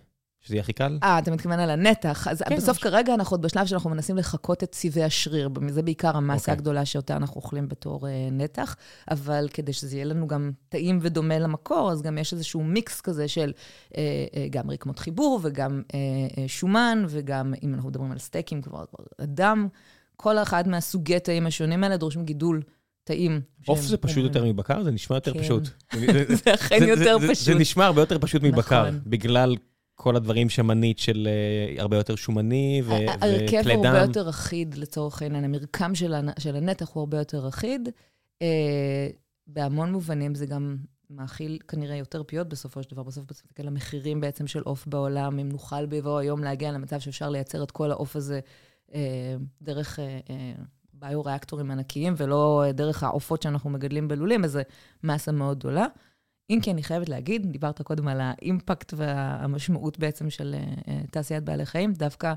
שזה 0.46 0.56
יהיה 0.56 0.62
הכי 0.62 0.74
קל? 0.74 0.98
אה, 1.04 1.20
אתה 1.20 1.32
מתכוון 1.32 1.60
על 1.60 1.70
הנתח. 1.70 2.28
אז 2.28 2.44
כן, 2.50 2.56
בסוף 2.56 2.78
כרגע 2.78 3.14
אנחנו 3.14 3.34
עוד 3.34 3.42
בשלב 3.42 3.66
שאנחנו 3.66 3.90
מנסים 3.90 4.18
לחקות 4.18 4.64
את 4.64 4.76
סיבי 4.76 5.04
השריר. 5.04 5.50
זה 5.70 5.82
בעיקר 5.82 6.18
המסה 6.18 6.36
okay. 6.36 6.40
אוקיי. 6.40 6.54
הגדולה 6.54 6.86
שאותה 6.86 7.16
אנחנו 7.16 7.36
אוכלים 7.36 7.68
בתור 7.68 8.08
uh, 8.08 8.10
נתח, 8.32 8.76
אבל 9.12 9.48
כדי 9.54 9.74
שזה 9.74 9.96
יהיה 9.96 10.06
לנו 10.06 10.28
גם 10.28 10.52
טעים 10.70 11.00
ודומה 11.02 11.40
למקור, 11.40 11.92
אז 11.92 12.02
גם 12.02 12.18
יש 12.18 12.34
איזשהו 12.34 12.64
מיקס 12.64 13.02
כזה 13.02 13.28
של 13.28 13.52
uh, 13.56 13.94
uh, 13.94 13.98
גם 14.50 14.72
רקמות 14.72 15.00
חיבור 15.00 15.40
וגם 15.44 15.82
uh, 15.88 15.92
uh, 15.92 16.40
שומן, 16.48 17.06
וגם, 17.08 17.54
אם 17.64 17.74
אנחנו 17.74 17.90
מדברים 17.90 18.12
על 18.12 18.20
סטייקים, 18.20 18.62
כבר 18.62 18.86
אדם, 19.18 19.68
כל 20.16 20.38
אחד 20.38 20.68
מהסוגי 20.68 21.20
תאים 21.20 21.46
השונים 21.48 21.84
האלה 21.84 21.98
דורשים 21.98 22.26
גידול. 22.26 22.62
טעים. 23.04 23.42
עוף 23.66 23.82
זה 23.82 23.98
פשוט 23.98 24.24
יותר 24.24 24.46
מבקר? 24.46 24.84
זה 24.84 24.92
נשמע 24.92 25.18
יותר 25.18 25.34
כן. 25.34 25.40
פשוט. 25.40 25.70
זה 26.44 26.54
אכן 26.54 26.84
יותר 26.88 27.18
פשוט. 27.20 27.46
זה 27.46 27.56
נשמע 27.56 27.86
הרבה 27.86 28.02
יותר 28.02 28.20
פשוט 28.20 28.44
מבקר, 28.44 28.82
נכון. 28.88 29.00
בגלל 29.06 29.56
כל 29.96 30.16
הדברים 30.16 30.50
שמנית 30.50 31.00
של 31.00 31.28
uh, 31.78 31.82
הרבה 31.82 31.98
יותר 31.98 32.16
שומני 32.16 32.82
ו- 32.86 32.92
וכלי 32.92 33.06
דם. 33.06 33.24
הרכב 33.24 33.70
הוא 33.70 33.86
הרבה 33.86 34.02
יותר 34.02 34.30
אחיד 34.30 34.76
לצורך 34.76 35.22
העניין, 35.22 35.44
המרקם 35.44 35.96
של, 35.96 36.14
הנ- 36.14 36.40
של 36.40 36.56
הנתח 36.56 36.90
הוא 36.90 37.02
הרבה 37.02 37.18
יותר 37.18 37.48
אחיד. 37.48 37.90
Uh, 38.40 38.42
בהמון 39.48 39.92
מובנים 39.92 40.36
זה 40.36 40.46
גם 40.46 40.78
מאכיל 41.10 41.60
כנראה 41.68 41.96
יותר 41.96 42.24
פיות 42.24 42.50
בסופו 42.50 42.84
של 42.84 42.92
דבר. 42.92 43.04
בסוף 43.04 43.26
תסתכל 43.26 43.68
המחירים 43.68 44.22
בעצם 44.22 44.48
של 44.48 44.62
עוף 44.64 44.88
בעולם, 44.88 45.40
אם 45.40 45.50
נוכל 45.50 45.86
בבוא 45.86 46.20
היום 46.20 46.44
להגיע 46.44 46.72
למצב 46.72 47.00
שאפשר 47.00 47.30
לייצר 47.30 47.64
את 47.64 47.72
כל 47.72 47.92
העוף 47.92 48.16
הזה 48.16 48.40
uh, 48.90 48.94
דרך... 49.62 50.00
Uh, 50.00 50.30
uh, 50.30 50.62
ביו-ריאקטורים 50.98 51.72
ענקיים, 51.72 52.14
ולא 52.18 52.64
דרך 52.74 53.04
העופות 53.04 53.42
שאנחנו 53.42 53.70
מגדלים 53.70 54.08
בלולים, 54.08 54.44
אז 54.44 54.52
זו 54.52 54.60
מסה 55.04 55.32
מאוד 55.32 55.60
גדולה. 55.60 55.86
אם 56.50 56.60
כי 56.62 56.72
אני 56.72 56.84
חייבת 56.84 57.10
להגיד, 57.10 57.52
דיברת 57.52 57.82
קודם 57.82 58.08
על 58.08 58.22
ה-impact 58.22 58.94
והמשמעות 58.98 60.00
בעצם 60.00 60.30
של 60.30 60.56
uh, 60.56 60.90
תעשיית 61.12 61.44
בעלי 61.44 61.66
חיים, 61.66 61.94
דווקא 61.94 62.34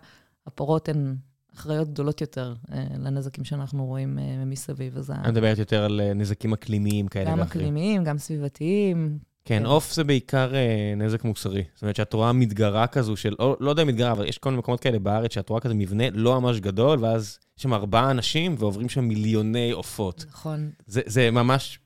הפרות 0.46 0.88
הן 0.88 1.16
אחראיות 1.54 1.88
גדולות 1.88 2.20
יותר 2.20 2.54
uh, 2.66 2.72
לנזקים 2.98 3.44
שאנחנו 3.44 3.86
רואים 3.86 4.18
מסביב. 4.46 4.98
אז... 4.98 5.10
אני 5.10 5.28
מדברת 5.28 5.58
יותר 5.58 5.84
על 5.84 6.00
נזקים 6.14 6.52
אקלימיים 6.52 7.08
כאלה 7.08 7.24
ואחרים. 7.24 7.40
גם 7.40 7.46
אקלימיים, 7.46 8.04
גם 8.04 8.18
סביבתיים. 8.18 9.18
כן, 9.44 9.66
עוף 9.66 9.92
זה 9.92 10.04
בעיקר 10.04 10.52
נזק 10.96 11.24
מוסרי. 11.24 11.64
זאת 11.74 11.82
אומרת 11.82 11.96
שאת 11.96 12.12
רואה 12.12 12.32
מדגרה 12.32 12.86
כזו 12.86 13.16
של, 13.16 13.34
לא, 13.38 13.70
יודע 13.70 13.82
אם 13.82 13.88
מדגרה, 13.88 14.12
אבל 14.12 14.26
יש 14.28 14.38
כל 14.38 14.50
מיני 14.50 14.58
מקומות 14.58 14.80
כאלה 14.80 14.98
בארץ 14.98 15.34
שאת 15.34 15.48
רואה 15.48 15.60
כזה 15.60 15.74
מבנה 15.74 16.04
לא 16.10 16.40
ממש 16.40 16.60
גדול, 16.60 16.98
ואז 17.04 17.38
יש 17.56 17.62
שם 17.62 17.74
ארבעה 17.74 18.10
אנשים 18.10 18.54
ועוברים 18.58 18.88
שם 18.88 19.04
מיליוני 19.04 19.70
עופות. 19.70 20.24
נכון. 20.28 20.70
זה 20.86 21.30
ממש... 21.30 21.78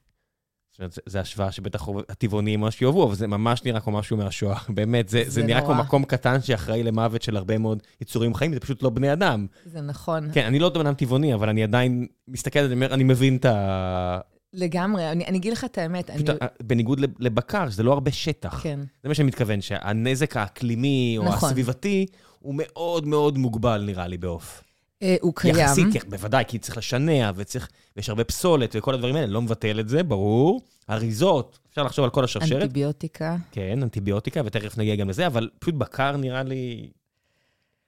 אומרת, 0.83 0.99
זו 1.07 1.19
השוואה 1.19 1.53
שבטח 1.53 1.89
הטבעונים 2.09 2.61
ממש 2.61 2.83
יאהבו, 2.83 3.05
אבל 3.07 3.15
זה 3.15 3.27
ממש 3.27 3.65
נראה 3.65 3.81
כמו 3.81 3.99
משהו 3.99 4.17
מהשואה. 4.17 4.59
באמת, 4.77 5.09
זה, 5.09 5.23
זה, 5.25 5.31
זה 5.31 5.43
נראה. 5.43 5.61
כמו 5.61 5.75
מקום 5.75 6.05
קטן 6.05 6.41
שאחראי 6.41 6.83
למוות 6.83 7.23
של 7.23 7.37
הרבה 7.37 7.59
מאוד 7.59 7.83
יצורים 8.01 8.35
חיים, 8.35 8.55
זה 8.55 8.61
פשוט 8.61 8.83
לא 8.83 8.91
בני 8.91 9.13
אדם. 9.13 9.47
זה 9.67 9.81
נכון. 9.81 10.29
כן, 10.33 10.47
אני 10.47 10.59
לא 10.59 10.69
בן 10.69 10.81
אדם 10.87 10.95
טבעוני, 10.95 11.35
אבל 11.35 11.49
אני 11.49 11.63
עדיין 11.63 12.07
מסתכל 12.29 12.59
על 12.59 12.69
זה, 12.69 12.73
אני 12.75 12.85
אומר, 12.85 12.95
אני 12.95 13.05
מבין 13.05 13.37
את 13.37 13.45
ה... 13.45 14.19
לגמרי. 14.55 15.11
אני, 15.13 15.27
אני 15.27 15.39
אגיד 15.39 15.53
לך 15.53 15.65
את 15.65 15.79
האמת. 15.79 16.11
פשוט, 16.11 16.29
אני... 16.29 16.37
בניגוד 16.63 17.01
לב- 17.01 17.15
לבקר, 17.19 17.71
שזה 17.71 17.83
לא 17.83 17.93
הרבה 17.93 18.13
שטח. 18.13 18.61
כן. 18.63 18.81
זה 19.03 19.09
מה 19.09 19.15
שאני 19.15 19.29
מתכוון, 19.29 19.61
שהנזק 19.61 20.37
האקלימי 20.37 21.15
או 21.19 21.25
נכון. 21.25 21.49
הסביבתי 21.49 22.07
הוא 22.39 22.55
מאוד 22.57 23.07
מאוד 23.07 23.39
מוגבל, 23.39 23.83
נראה 23.87 24.07
לי, 24.07 24.19
בעוף. 24.19 24.63
אה, 25.03 25.17
הוא 25.21 25.33
קיים. 25.37 25.57
יחסית, 25.57 26.05
בוודאי, 26.11 26.45
כי 26.49 26.59
צריך 26.59 26.77
לשנע, 26.77 27.31
וצריך, 27.35 27.69
ויש 27.97 28.09
הרבה 28.09 28.25
פסולת 28.25 28.77
וכל 28.79 28.95
הדברים 28.95 29.17
האלה, 29.17 29.27
לא 29.27 29.43
מבטל 29.43 29.81
את 29.81 29.89
זה, 29.89 30.03
ברור. 30.03 30.61
אריזות, 30.91 31.59
אפשר 31.71 31.83
לחשוב 31.83 32.05
על 32.05 32.11
כל 32.11 32.25
השרשרת. 32.25 32.63
אנטיביוטיקה. 32.63 33.37
כן, 33.51 33.79
אנטיביוטיקה, 33.83 34.41
ותכף 34.45 34.79
נגיע 34.79 34.97
גם 34.97 35.09
לזה, 35.09 35.27
אבל 35.27 35.49
פשוט 35.59 35.75
בקר 35.75 36.17
נראה 36.17 36.43
לי 36.43 36.91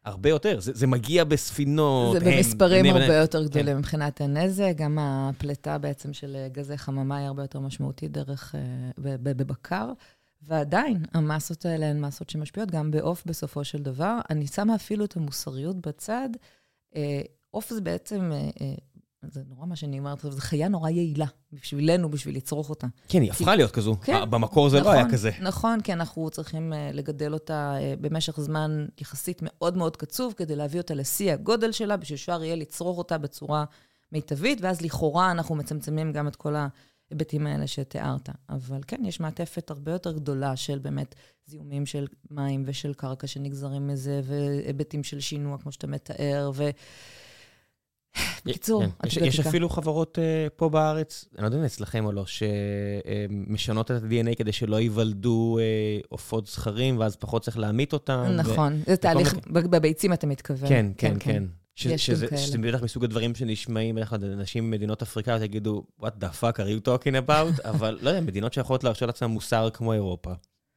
הרבה 0.04 0.28
יותר. 0.28 0.60
זה, 0.60 0.72
זה 0.74 0.86
מגיע 0.86 1.24
בספינות. 1.24 2.20
זה 2.20 2.30
הם, 2.30 2.36
במספרים 2.36 2.80
בני- 2.80 2.90
הרבה 2.90 3.06
בני- 3.06 3.14
יותר 3.16 3.42
כן. 3.42 3.48
גדולים 3.48 3.78
מבחינת 3.78 4.20
הנזק. 4.20 4.72
גם 4.76 4.98
הפליטה 5.00 5.78
בעצם 5.78 6.12
של 6.12 6.36
גזי 6.52 6.78
חממה 6.78 7.16
היא 7.18 7.26
הרבה 7.26 7.42
יותר 7.42 7.60
משמעותית 7.60 8.12
דרך, 8.12 8.54
אה, 8.54 8.60
בבקר. 9.22 9.92
ועדיין, 10.42 11.04
המסות 11.14 11.66
האלה 11.66 11.86
הן 11.86 12.00
מסות 12.00 12.30
שמשפיעות 12.30 12.70
גם 12.70 12.90
בעוף 12.90 13.22
בסופו 13.26 13.64
של 13.64 13.78
דבר. 13.82 14.18
אני 14.30 14.46
שמה 14.46 14.74
אפילו 14.74 15.04
את 15.04 15.16
המוסריות 15.16 15.86
בצד. 15.86 16.28
אה, 16.96 17.20
עוף 17.50 17.70
זה 17.70 17.80
בעצם, 17.80 18.32
אה, 18.32 18.50
אה, 18.60 18.74
זה 19.30 19.42
נורא 19.48 19.66
מה 19.66 19.76
שאני 19.76 19.98
אומרת, 19.98 20.20
זו 20.20 20.40
חיה 20.40 20.68
נורא 20.68 20.90
יעילה 20.90 21.26
בשבילנו, 21.52 22.10
בשביל 22.10 22.36
לצרוך 22.36 22.70
אותה. 22.70 22.86
כן, 23.08 23.22
היא 23.22 23.30
הפכה 23.30 23.56
להיות 23.56 23.70
כזו. 23.70 23.96
כן, 24.02 24.30
במקור 24.30 24.68
זה 24.68 24.76
לא 24.76 24.82
נכון, 24.82 24.96
היה 24.96 25.10
כזה. 25.10 25.30
נכון, 25.40 25.80
כי 25.80 25.92
אנחנו 25.92 26.30
צריכים 26.30 26.72
לגדל 26.92 27.34
אותה 27.34 27.74
במשך 28.00 28.40
זמן 28.40 28.86
יחסית 29.00 29.40
מאוד 29.42 29.76
מאוד 29.76 29.96
קצוב, 29.96 30.34
כדי 30.36 30.56
להביא 30.56 30.80
אותה 30.80 30.94
לשיא 30.94 31.32
הגודל 31.32 31.72
שלה, 31.72 31.96
בשביל 31.96 32.18
שאפשר 32.18 32.44
יהיה 32.44 32.56
לצרוך 32.56 32.98
אותה 32.98 33.18
בצורה 33.18 33.64
מיטבית, 34.12 34.58
ואז 34.60 34.80
לכאורה 34.80 35.30
אנחנו 35.30 35.54
מצמצמים 35.54 36.12
גם 36.12 36.28
את 36.28 36.36
כל 36.36 36.54
ההיבטים 37.10 37.46
האלה 37.46 37.66
שתיארת. 37.66 38.28
אבל 38.48 38.80
כן, 38.86 39.04
יש 39.04 39.20
מעטפת 39.20 39.70
הרבה 39.70 39.92
יותר 39.92 40.12
גדולה 40.12 40.56
של 40.56 40.78
באמת 40.78 41.14
זיהומים 41.46 41.86
של 41.86 42.06
מים 42.30 42.62
ושל 42.66 42.94
קרקע 42.94 43.26
שנגזרים 43.26 43.86
מזה, 43.86 44.20
והיבטים 44.24 45.04
של 45.04 45.20
שינוע, 45.20 45.58
כמו 45.58 45.72
שאתה 45.72 45.86
מתאר, 45.86 46.50
ו... 46.54 46.70
בקיצור, 48.44 48.82
כן. 48.82 49.06
יש, 49.06 49.16
יש. 49.16 49.40
אפילו 49.40 49.68
חברות 49.68 50.18
uh, 50.18 50.50
פה 50.56 50.68
בארץ, 50.68 51.24
אני 51.34 51.42
לא 51.42 51.46
יודע 51.46 51.58
אם 51.58 51.64
אצלכם 51.64 52.04
או 52.04 52.12
לא, 52.12 52.24
שמשנות 52.26 53.90
את 53.90 54.02
ה-DNA 54.02 54.34
כדי 54.36 54.52
שלא 54.52 54.80
ייוולדו 54.80 55.58
אה, 55.60 55.64
עופות 56.08 56.46
זכרים, 56.46 56.98
ואז 56.98 57.16
פחות 57.16 57.42
צריך 57.42 57.58
להמית 57.58 57.92
אותם. 57.92 58.24
נכון, 58.36 58.82
זה 58.86 58.96
תהליך, 58.96 59.34
בביצים 59.46 60.12
אתה 60.12 60.26
מתכוון. 60.26 60.68
כן, 60.68 60.86
כן, 60.98 61.16
כן. 61.20 61.44
ש- 61.74 61.86
יש 61.86 62.06
שזה, 62.06 62.26
כאלה. 62.26 62.40
שזה 62.40 62.58
בטח 62.58 62.82
מסוג 62.82 63.04
הדברים 63.04 63.34
שנשמעים, 63.34 63.94
בדרך 63.94 64.08
כלל 64.08 64.32
אנשים 64.32 64.70
ממדינות 64.70 65.02
אפריקאיות 65.02 65.42
יגידו, 65.42 65.86
what 66.00 66.12
the 66.20 66.40
fuck 66.40 66.56
are 66.56 66.86
you 66.86 66.88
talking 66.88 67.28
about? 67.28 67.62
אבל 67.70 67.98
לא 68.02 68.10
יודע, 68.10 68.20
מדינות 68.20 68.52
שיכולות 68.52 68.84
להרשות 68.84 69.06
לעצמם 69.06 69.30
מוסר 69.30 69.70
כמו 69.70 69.92
אירופה. 69.92 70.32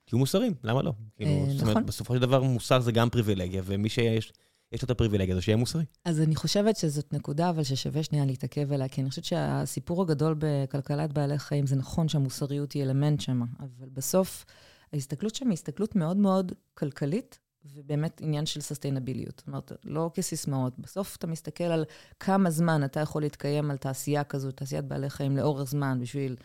תהיו 0.06 0.20
מוסרים, 0.20 0.54
למה 0.64 0.82
לא? 0.82 0.94
כאילו, 1.16 1.32
אה, 1.32 1.46
זאת 1.50 1.62
אומרת, 1.62 1.72
נכון. 1.72 1.86
בסופו 1.86 2.16
של 2.16 2.22
דבר 2.22 2.44
מוסר 2.44 2.80
זה 2.80 2.92
גם 2.92 3.10
פריבילגיה, 3.10 3.62
ומי 3.66 3.90
שיש 3.90 4.34
יש 4.72 4.82
לו 4.82 4.86
את 4.86 4.92
הפריבילגיה 4.92 5.36
הזו, 5.36 5.42
שיהיה 5.42 5.58
מוסרי. 5.58 5.84
אז 6.06 6.22
אני 6.22 6.36
חושבת 6.36 6.78
שזאת 6.78 7.14
נקודה, 7.14 7.50
אבל 7.50 7.64
ששווה 7.64 8.04
שנייה 8.04 8.26
להתעכב 8.26 8.74
עליה, 8.74 8.88
כי 8.88 9.02
אני 9.02 9.10
חושבת 9.10 9.26
שהסיפור 9.26 10.02
הגדול 10.02 10.36
בכלכלת 10.38 11.14
בעלי 11.14 11.40
חיים, 11.40 11.68
זה 11.68 11.76
נכון 11.76 12.08
שהמוסריות 12.08 12.72
היא 12.72 12.84
אלמנט 12.84 13.22
שם, 13.22 13.42
אבל 13.60 13.90
בסוף 13.94 14.46
ההסתכלות 14.94 15.36
שם 15.36 15.46
היא 15.46 15.54
הסתכלות 15.54 15.96
מאוד 15.96 16.18
מאוד 16.18 16.52
כלכלית, 16.74 17.40
ובאמת 17.74 18.22
עניין 18.24 18.46
של 18.46 18.62
סוסטיינביליות. 18.62 19.38
זאת 19.38 19.48
אומרת, 19.48 19.72
לא 19.84 20.12
כסיסמאות. 20.14 20.80
בסוף 20.80 21.16
אתה 21.16 21.28
מסתכל 21.28 21.64
על 21.64 21.86
כמה 22.20 22.50
זמן 22.50 22.84
אתה 22.84 23.00
יכול 23.00 23.22
להתקיים 23.22 23.72
על 23.72 23.78
תעשייה 23.78 24.24
כזו, 24.24 24.52
תעשיית 24.52 24.86
בעלי 24.86 25.10
חיים 25.10 25.38
לאורך 25.38 25.70
זמן, 25.70 25.98
בשביל 26.02 26.36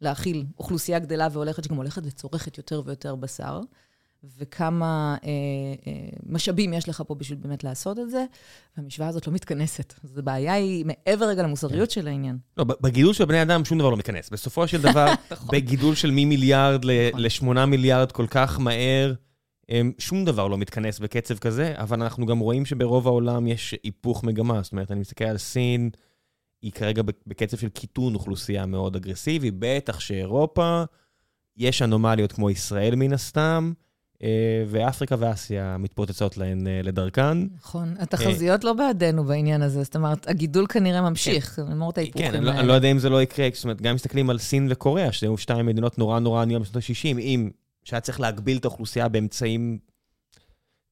להאכיל 0.00 0.46
אוכלוסייה 0.58 0.98
גדלה 0.98 1.28
והולכת, 1.32 1.64
שגם 1.64 1.76
הולכת 1.76 2.02
וצורכת 2.04 2.58
יותר 2.58 2.82
ויותר 2.84 3.14
בשר. 3.14 3.60
וכמה 4.38 5.16
אה, 5.24 5.28
אה, 5.86 5.92
משאבים 6.26 6.72
יש 6.72 6.88
לך 6.88 7.02
פה 7.06 7.14
בשביל 7.14 7.38
באמת 7.38 7.64
לעשות 7.64 7.98
את 7.98 8.10
זה, 8.10 8.24
והמשוואה 8.76 9.08
הזאת 9.08 9.26
לא 9.26 9.32
מתכנסת. 9.32 9.94
אז 10.04 10.18
הבעיה 10.18 10.52
היא 10.52 10.86
מעבר 10.86 11.24
רגע 11.24 11.42
למוסריות 11.42 11.90
של 11.90 12.08
העניין. 12.08 12.38
לא, 12.56 12.64
בגידול 12.64 13.14
של 13.14 13.24
בני 13.24 13.42
אדם 13.42 13.64
שום 13.64 13.78
דבר 13.78 13.90
לא 13.90 13.96
מתכנס. 13.96 14.30
בסופו 14.30 14.68
של 14.68 14.82
דבר, 14.82 15.06
בגידול 15.52 15.94
של 15.94 16.10
ממיליארד 16.10 16.80
נכון. 16.84 17.52
ל-8 17.52 17.66
מיליארד 17.66 18.12
כל 18.12 18.26
כך 18.30 18.60
מהר, 18.60 19.12
שום 19.98 20.24
דבר 20.24 20.48
לא 20.48 20.58
מתכנס 20.58 20.98
בקצב 20.98 21.38
כזה, 21.38 21.74
אבל 21.76 22.02
אנחנו 22.02 22.26
גם 22.26 22.38
רואים 22.38 22.66
שברוב 22.66 23.06
העולם 23.06 23.46
יש 23.46 23.74
היפוך 23.82 24.24
מגמה. 24.24 24.62
זאת 24.62 24.72
אומרת, 24.72 24.90
אני 24.90 25.00
מסתכל 25.00 25.24
על 25.24 25.38
סין, 25.38 25.90
היא 26.62 26.72
כרגע 26.72 27.02
בקצב 27.26 27.56
של 27.56 27.68
קיטון 27.68 28.14
אוכלוסייה 28.14 28.66
מאוד 28.66 28.96
אגרסיבי, 28.96 29.50
בטח 29.58 30.00
שאירופה, 30.00 30.82
יש 31.56 31.82
אנומליות 31.82 32.32
כמו 32.32 32.50
ישראל 32.50 32.94
מן 32.94 33.12
הסתם, 33.12 33.72
אה, 34.22 34.64
ואפריקה 34.66 35.16
ואסיה 35.18 35.76
מתפוצצות 35.78 36.36
להן 36.36 36.66
אה, 36.66 36.80
לדרכן. 36.82 37.38
נכון. 37.56 37.94
התחזיות 37.98 38.64
לא 38.64 38.72
בעדנו 38.72 39.24
בעניין 39.24 39.62
הזה, 39.62 39.82
זאת 39.82 39.96
אומרת, 39.96 40.28
הגידול 40.28 40.66
כנראה 40.66 41.00
ממשיך, 41.00 41.58
למרות 41.70 41.98
ההיפוכים 41.98 42.30
כן, 42.30 42.34
אני 42.34 42.44
לא, 42.44 42.50
האלה. 42.50 42.60
אני 42.60 42.68
לא 42.68 42.72
יודע 42.72 42.90
אם 42.90 42.98
זה 42.98 43.08
לא 43.08 43.22
יקרה, 43.22 43.48
זאת 43.54 43.64
אומרת, 43.64 43.82
גם 43.82 43.94
מסתכלים 43.94 44.30
על 44.30 44.38
סין 44.38 44.66
וקוריאה, 44.70 45.12
שהיו 45.12 45.38
שתיים 45.38 45.66
מדינות 45.66 45.98
נורא 45.98 46.18
נורא 46.18 46.42
עניות 46.42 46.62
בשנות 46.62 46.76
ה-60, 46.76 47.18
אם 47.18 47.50
שהיה 47.90 48.00
צריך 48.00 48.20
להגביל 48.20 48.56
את 48.56 48.64
האוכלוסייה 48.64 49.08
באמצעים 49.08 49.78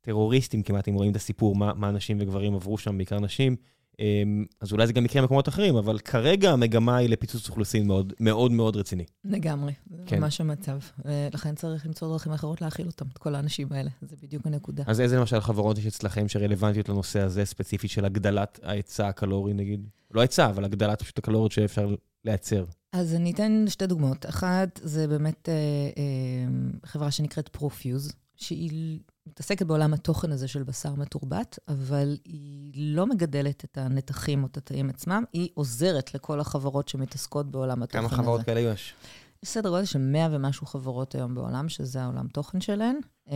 טרוריסטיים 0.01 0.63
כמעט, 0.63 0.89
אם 0.89 0.95
רואים 0.95 1.11
את 1.11 1.17
הסיפור, 1.17 1.57
מה, 1.57 1.75
מה 1.75 1.91
נשים 1.91 2.17
וגברים 2.21 2.55
עברו 2.55 2.79
שם, 2.79 2.97
בעיקר 2.97 3.21
נשים, 3.21 3.57
אמ, 4.01 4.45
אז 4.61 4.73
אולי 4.73 4.87
זה 4.87 4.93
גם 4.93 5.05
יקרה 5.05 5.23
במקומות 5.23 5.49
אחרים, 5.49 5.77
אבל 5.77 5.99
כרגע 5.99 6.51
המגמה 6.51 6.97
היא 6.97 7.09
לפיצוץ 7.09 7.49
אוכלוסין 7.49 7.87
מאוד 7.87 8.13
מאוד 8.21 8.53
מאוד 8.53 8.77
רציני. 8.77 9.05
לגמרי, 9.25 9.73
זה 9.91 10.03
כן. 10.07 10.21
ממש 10.21 10.41
המצב. 10.41 10.79
ולכן 11.05 11.55
צריך 11.55 11.87
למצוא 11.87 12.09
דרכים 12.09 12.33
אחרות 12.33 12.61
להאכיל 12.61 12.87
אותם, 12.87 13.07
את 13.13 13.19
כל 13.19 13.35
האנשים 13.35 13.69
האלה. 13.71 13.91
זה 14.03 14.17
בדיוק 14.23 14.47
הנקודה. 14.47 14.83
אז 14.87 15.01
איזה 15.01 15.17
למשל 15.17 15.41
חברות 15.41 15.79
יש 15.79 15.87
אצלכם 15.87 16.29
שרלוונטיות 16.29 16.89
לנושא 16.89 17.21
הזה, 17.21 17.45
ספציפית 17.45 17.91
של 17.91 18.05
הגדלת 18.05 18.61
ההיצע 18.63 19.09
הקלורי 19.09 19.53
נגיד? 19.53 19.89
לא 20.11 20.21
היצע, 20.21 20.47
אבל 20.47 20.65
הגדלת 20.65 21.03
פשוט 21.03 21.19
הקלוריות 21.19 21.53
שאפשר 21.53 21.95
לייצר. 22.25 22.65
אז 22.93 23.15
אני 23.15 23.33
אתן 23.33 23.65
שתי 23.69 23.87
דוגמאות. 23.87 24.27
אחת, 24.27 24.81
זה 24.83 25.09
באמת 25.09 25.49
אה, 25.49 25.55
אה, 25.55 26.89
חברה 26.89 27.11
שנקראת 27.11 27.49
פרופיוז, 27.49 28.13
שהיא 28.37 29.01
מתעסקת 29.27 29.67
בעולם 29.67 29.95
התוכן 29.95 30.33
הזה 30.33 30.49
של 30.49 30.63
בשר 30.63 30.95
מתורבת, 30.95 31.59
אבל 31.69 32.17
היא 32.25 32.73
לא 32.95 33.07
מגדלת 33.07 33.65
את 33.65 33.79
הנתחים 33.79 34.43
או 34.43 34.49
את 34.49 34.57
התאים 34.57 34.91
עצמם, 34.91 35.25
היא 35.33 35.49
עוזרת 35.55 36.15
לכל 36.15 36.41
החברות 36.41 36.89
שמתעסקות 36.89 37.51
בעולם 37.51 37.83
התוכן 37.83 37.99
הזה. 37.99 38.09
כמה 38.09 38.23
חברות 38.23 38.43
כאלה 38.43 38.61
יש? 38.61 38.95
יש 39.43 39.49
סדר 39.49 39.71
גודל 39.71 39.85
של 39.85 39.99
100 39.99 40.29
ומשהו 40.33 40.67
חברות 40.67 41.15
היום 41.15 41.35
בעולם, 41.35 41.69
שזה 41.69 42.03
העולם 42.03 42.29
תוכן 42.29 42.61
שלהן. 42.61 42.97
אה, 43.31 43.35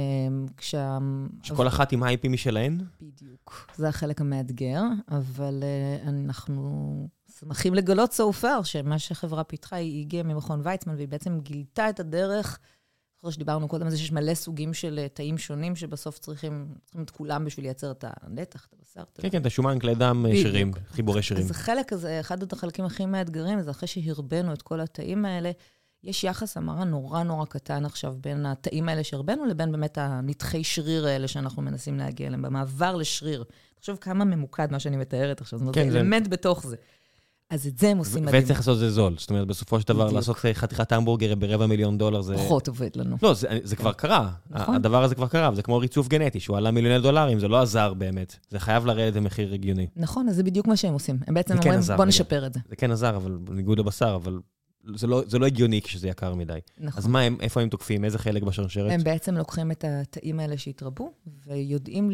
כשה... 0.57 0.99
שכל 1.43 1.69
אחת 1.69 1.93
עם 1.93 2.03
IP 2.03 2.29
משלהן? 2.29 2.81
בדיוק. 3.01 3.71
זה 3.77 3.89
החלק 3.89 4.21
המאתגר, 4.21 4.83
אבל 5.09 5.63
uh, 5.63 6.09
אנחנו 6.09 7.09
שמחים 7.41 7.75
לגלות 7.75 8.11
so 8.13 8.43
far 8.43 8.65
שמה 8.65 8.99
שהחברה 8.99 9.45
פיתחה, 9.45 9.77
היא 9.77 10.01
הגיעה 10.01 10.23
ממכון 10.23 10.61
ויצמן, 10.65 10.95
והיא 10.97 11.09
בעצם 11.09 11.41
גילתה 11.41 11.89
את 11.89 12.01
הדרך, 12.01 12.59
אחרי 13.21 13.33
שדיברנו 13.33 13.69
קודם 13.69 13.85
על 13.85 13.91
זה 13.91 13.99
שיש 13.99 14.13
מלא 14.13 14.35
סוגים 14.35 14.75
של 14.75 15.01
uh, 15.07 15.15
תאים 15.15 15.39
שונים, 15.39 15.77
שבסוף 15.77 16.19
צריכים, 16.19 16.75
צריכים 16.85 17.03
את 17.03 17.11
כולם 17.11 17.45
בשביל 17.45 17.67
לייצר 17.67 17.91
את 17.91 18.05
הנתח, 18.09 18.67
את 18.67 18.75
הבשר. 18.79 19.01
את 19.13 19.19
כן, 19.23 19.31
כן, 19.31 19.41
את 19.41 19.47
השומן, 19.47 19.79
כלי 19.79 19.95
דם, 19.95 20.23
בדיוק. 20.29 20.47
שירים, 20.47 20.73
חיבורי 20.91 21.23
שירים. 21.23 21.45
אז 21.45 21.51
החלק 21.51 21.93
הזה, 21.93 22.21
אחד 22.21 22.53
החלקים 22.53 22.85
הכי 22.85 23.07
מאתגרים, 23.07 23.63
זה 23.63 23.71
אחרי 23.71 23.89
שהרבנו 23.89 24.53
את 24.53 24.63
כל 24.63 24.81
התאים 24.81 25.25
האלה, 25.25 25.51
יש 26.05 26.25
יחס 26.25 26.57
המרה 26.57 26.85
נורא 26.85 27.23
נורא 27.23 27.45
קטן 27.45 27.85
עכשיו 27.85 28.15
בין 28.21 28.47
התאים 28.47 28.89
האלה 28.89 29.05
שהרבנו 29.05 29.45
לבין 29.45 29.73
באמת 29.73 29.99
הנתחי 29.99 30.65
שריר 30.65 31.07
האלה 31.07 31.29
שאנחנו 31.29 31.63
מנסים 31.63 31.99
להגיע 31.99 32.27
אליהם, 32.27 32.43
במעבר 32.43 32.97
לשריר. 32.97 33.45
תחשוב 33.75 33.97
כמה 34.01 34.25
ממוקד 34.25 34.73
מה 34.73 34.79
שאני 34.79 34.97
מתארת 34.97 35.41
עכשיו, 35.41 35.59
זאת 35.59 35.63
אומרת, 35.63 35.75
כן, 35.75 35.91
זה- 35.91 35.99
אלמנט 36.01 36.29
בתוך 36.29 36.67
זה. 36.67 36.77
אז 37.53 37.67
את 37.67 37.79
זה 37.79 37.89
הם 37.89 37.99
עושים 37.99 38.25
מדהים. 38.25 38.45
וצריך 38.45 38.59
לעשות 38.59 38.75
את 38.75 38.79
זה 38.79 38.91
זול. 38.91 39.15
זאת 39.19 39.31
אומרת, 39.31 39.47
בסופו 39.47 39.81
של 39.81 39.89
דבר, 39.89 40.05
בדיוק. 40.05 40.17
לעשות 40.17 40.37
חתיכת 40.53 40.93
המבורגר 40.93 41.35
ברבע 41.35 41.67
מיליון 41.67 41.99
דולר 41.99 42.21
זה... 42.21 42.35
פחות 42.35 42.69
עובד 42.69 42.91
לנו. 42.97 43.17
לא, 43.23 43.35
זה, 43.35 43.49
זה 43.63 43.77
כבר 43.77 43.93
קרה. 43.93 44.31
נכון. 44.51 44.75
הדבר 44.75 45.03
הזה 45.03 45.15
כבר 45.15 45.29
קרה, 45.29 45.51
וזה 45.53 45.63
כמו 45.63 45.79
ריצוף 45.79 46.09
גנטי, 46.09 46.41
שהוא 46.41 46.57
עלה 46.57 46.71
מיליוני 46.71 47.03
דולרים, 47.03 47.41
זה 47.41 47.49
לא 47.49 47.63
עזר 47.63 47.95
באמת. 47.95 48.37
זה 48.51 48.59
חייב 48.59 48.87
לרדת 48.87 49.15
במחיר 49.15 49.55
הגיוני. 49.55 49.87
נכון, 49.97 50.29
אז 50.29 50.37
זה 50.37 50.43
בדיוק 50.43 50.67
מה 50.67 50.77
שהם 50.77 50.93
עושים. 50.93 51.19
הם 51.27 51.35
בעצם 51.35 51.61
כן 51.61 51.75
אומרים, 51.75 51.97
בוא. 51.97 52.05
נשפר 52.05 52.47
את 52.47 52.55
זה. 52.55 52.61
זה 52.69 52.77
כן 52.77 52.91
עזר, 52.91 53.17
אבל 53.17 53.39
בניגוד 53.45 53.79
לבשר, 53.79 54.19
אבל 54.23 54.41
זה 54.95 55.07
לא, 55.07 55.23
זה 55.27 55.39
לא 55.39 55.47
הגיוני 55.47 55.83
כשזה 55.83 56.09
יקר 56.09 56.35
מדי. 56.35 56.53
אז 56.53 56.59
נכון. 56.81 57.13
מה 57.13 57.21
הם, 57.21 57.37
איפה 57.41 57.61
הם 57.61 57.69
תוקפים? 57.69 58.05
איזה 58.05 58.19
חלק 58.19 58.43
בשרשרת? 58.43 58.93
הם 58.93 59.05
בעצם 59.05 59.37
לוקחים 59.37 59.71
את 59.71 59.85
התאים 59.89 60.41
האלה 60.41 60.59
שהתרבו, 60.59 61.13
ויודעים 61.47 62.11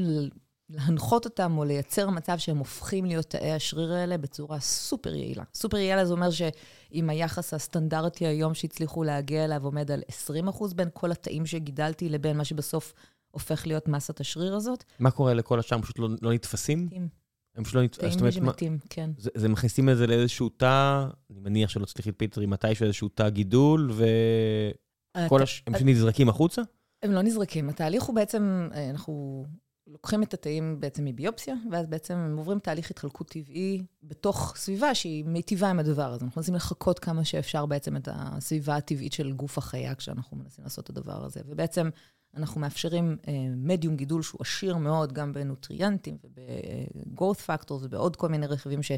להנחות 0.71 1.25
אותם 1.25 1.59
או 1.59 1.65
לייצר 1.65 2.11
מצב 2.11 2.39
שהם 2.39 2.59
הופכים 2.59 3.05
להיות 3.05 3.27
תאי 3.27 3.53
השריר 3.53 3.93
האלה 3.93 4.19
בצורה 4.19 4.61
סופר 4.61 5.15
יעילה. 5.15 5.45
סופר 5.55 5.77
יעילה 5.77 6.05
זה 6.05 6.13
אומר 6.13 6.31
שאם 6.31 7.11
היחס 7.11 7.55
הסטנדרטי 7.55 8.27
היום 8.27 8.55
שהצליחו 8.55 9.03
להגיע 9.03 9.45
אליו 9.45 9.65
עומד 9.65 9.91
על 9.91 10.03
20 10.09 10.49
אחוז 10.49 10.75
בין 10.75 10.89
כל 10.93 11.13
התאים 11.13 11.47
שגידלתי 11.47 12.09
לבין 12.09 12.37
מה 12.37 12.45
שבסוף 12.45 12.95
הופך 13.31 13.67
להיות 13.67 13.89
מסת 13.89 14.21
השריר 14.21 14.55
הזאת. 14.55 14.85
מה 14.99 15.11
קורה 15.11 15.35
לכל 15.35 15.59
השאר? 15.59 15.83
פשוט 15.83 15.99
לא, 15.99 16.09
לא 16.23 16.33
נתפסים? 16.33 16.87
מתים. 16.87 17.09
הם 17.57 17.65
פשוט 17.65 17.75
לא 17.75 17.83
נתפסים. 17.83 18.19
תאים 18.19 18.33
שמתים, 18.33 18.79
כן. 18.91 19.11
זה, 19.19 19.31
זה 19.35 19.49
מכניסים 19.49 19.89
את 19.89 19.97
זה 19.97 20.07
לאיזשהו 20.07 20.49
תא, 20.49 21.07
אני 21.31 21.41
מניח 21.41 21.71
שלא 21.71 21.85
צריך 21.85 22.09
פיטרי, 22.17 22.47
מתישהו 22.47 22.85
איזשהו 22.85 23.09
תא 23.09 23.29
גידול, 23.29 23.91
וכל 23.93 25.43
הש... 25.43 25.63
הם 25.67 25.75
פשוט 25.75 25.87
נזרקים 25.87 26.29
החוצה? 26.29 26.63
הם 27.03 27.13
לא 27.13 27.23
נזרקים. 27.23 27.69
התהליך 27.69 28.03
הוא 28.03 28.15
בעצם, 28.15 28.69
אה, 28.75 28.91
אנחנו 28.91 29.45
לוקחים 29.89 30.23
את 30.23 30.35
התאים 30.35 30.81
בעצם 30.81 31.05
מביופסיה, 31.05 31.55
ואז 31.71 31.87
בעצם 31.87 32.15
הם 32.15 32.37
עוברים 32.37 32.59
תהליך 32.59 32.91
התחלקות 32.91 33.29
טבעי 33.29 33.83
בתוך 34.03 34.55
סביבה 34.57 34.95
שהיא 34.95 35.25
מיטיבה 35.25 35.71
עם 35.71 35.79
הדבר 35.79 36.13
הזה. 36.13 36.25
אנחנו 36.25 36.41
מנסים 36.41 36.55
לחקות 36.55 36.99
כמה 36.99 37.25
שאפשר 37.25 37.67
בעצם 37.67 37.97
את 37.97 38.09
הסביבה 38.13 38.77
הטבעית 38.77 39.13
של 39.13 39.33
גוף 39.33 39.59
החיה 39.59 39.95
כשאנחנו 39.95 40.37
מנסים 40.37 40.65
לעשות 40.65 40.91
את 40.91 40.97
הדבר 40.97 41.25
הזה. 41.25 41.41
ובעצם 41.47 41.89
אנחנו 42.37 42.61
מאפשרים 42.61 43.17
אה, 43.29 43.33
מדיום 43.57 43.97
גידול 43.97 44.23
שהוא 44.23 44.39
עשיר 44.41 44.77
מאוד, 44.77 45.13
גם 45.13 45.33
בנוטריאנטים 45.33 46.19
וב-growth 46.25 47.47
factors 47.47 47.83
ובעוד 47.83 48.17
כל 48.17 48.29
מיני 48.29 48.47
רכיבים 48.47 48.83
ש... 48.83 48.93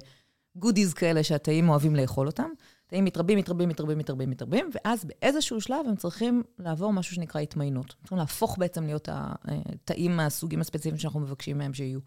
גודיז 0.56 0.94
כאלה 0.94 1.22
שהתאים 1.22 1.68
אוהבים 1.68 1.96
לאכול 1.96 2.26
אותם. 2.26 2.50
תאים 2.90 3.04
מתרבים, 3.04 3.38
מתרבים, 3.38 3.68
מתרבים, 3.68 3.98
מתרבים, 3.98 4.30
מתרבים, 4.30 4.70
ואז 4.74 5.04
באיזשהו 5.04 5.60
שלב 5.60 5.86
הם 5.88 5.96
צריכים 5.96 6.42
לעבור 6.58 6.92
משהו 6.92 7.14
שנקרא 7.14 7.40
התמיינות. 7.40 7.94
צריכים 8.00 8.18
להפוך 8.18 8.58
בעצם 8.58 8.86
להיות 8.86 9.08
התאים 9.12 10.16
מהסוגים 10.16 10.60
הספציפיים 10.60 10.96
שאנחנו 10.96 11.20
מבקשים 11.20 11.58
מהם 11.58 11.74
שיהיו. 11.74 12.00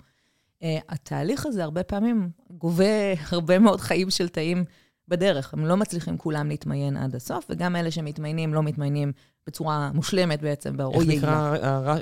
אה, 0.64 0.78
התהליך 0.90 1.46
הזה 1.46 1.64
הרבה 1.64 1.84
פעמים 1.84 2.30
גובה 2.50 3.14
הרבה 3.32 3.60
מאוד 3.60 3.82
חיים 3.82 4.10
של 4.10 4.30
תאים 4.30 4.66
בדרך. 5.08 5.54
הם 5.54 5.66
לא 5.66 5.78
מצליחים 5.78 6.18
כולם 6.18 6.50
להתמיין 6.50 6.98
עד 6.98 7.16
הסוף, 7.16 7.46
וגם 7.50 7.76
אלה 7.76 7.92
שמתמיינים 7.92 8.54
לא 8.54 8.64
מתמיינים 8.64 9.12
בצורה 9.48 9.92
מושלמת 9.94 10.42
בעצם, 10.42 10.80
או 10.82 11.04
יעילה. 11.04 11.54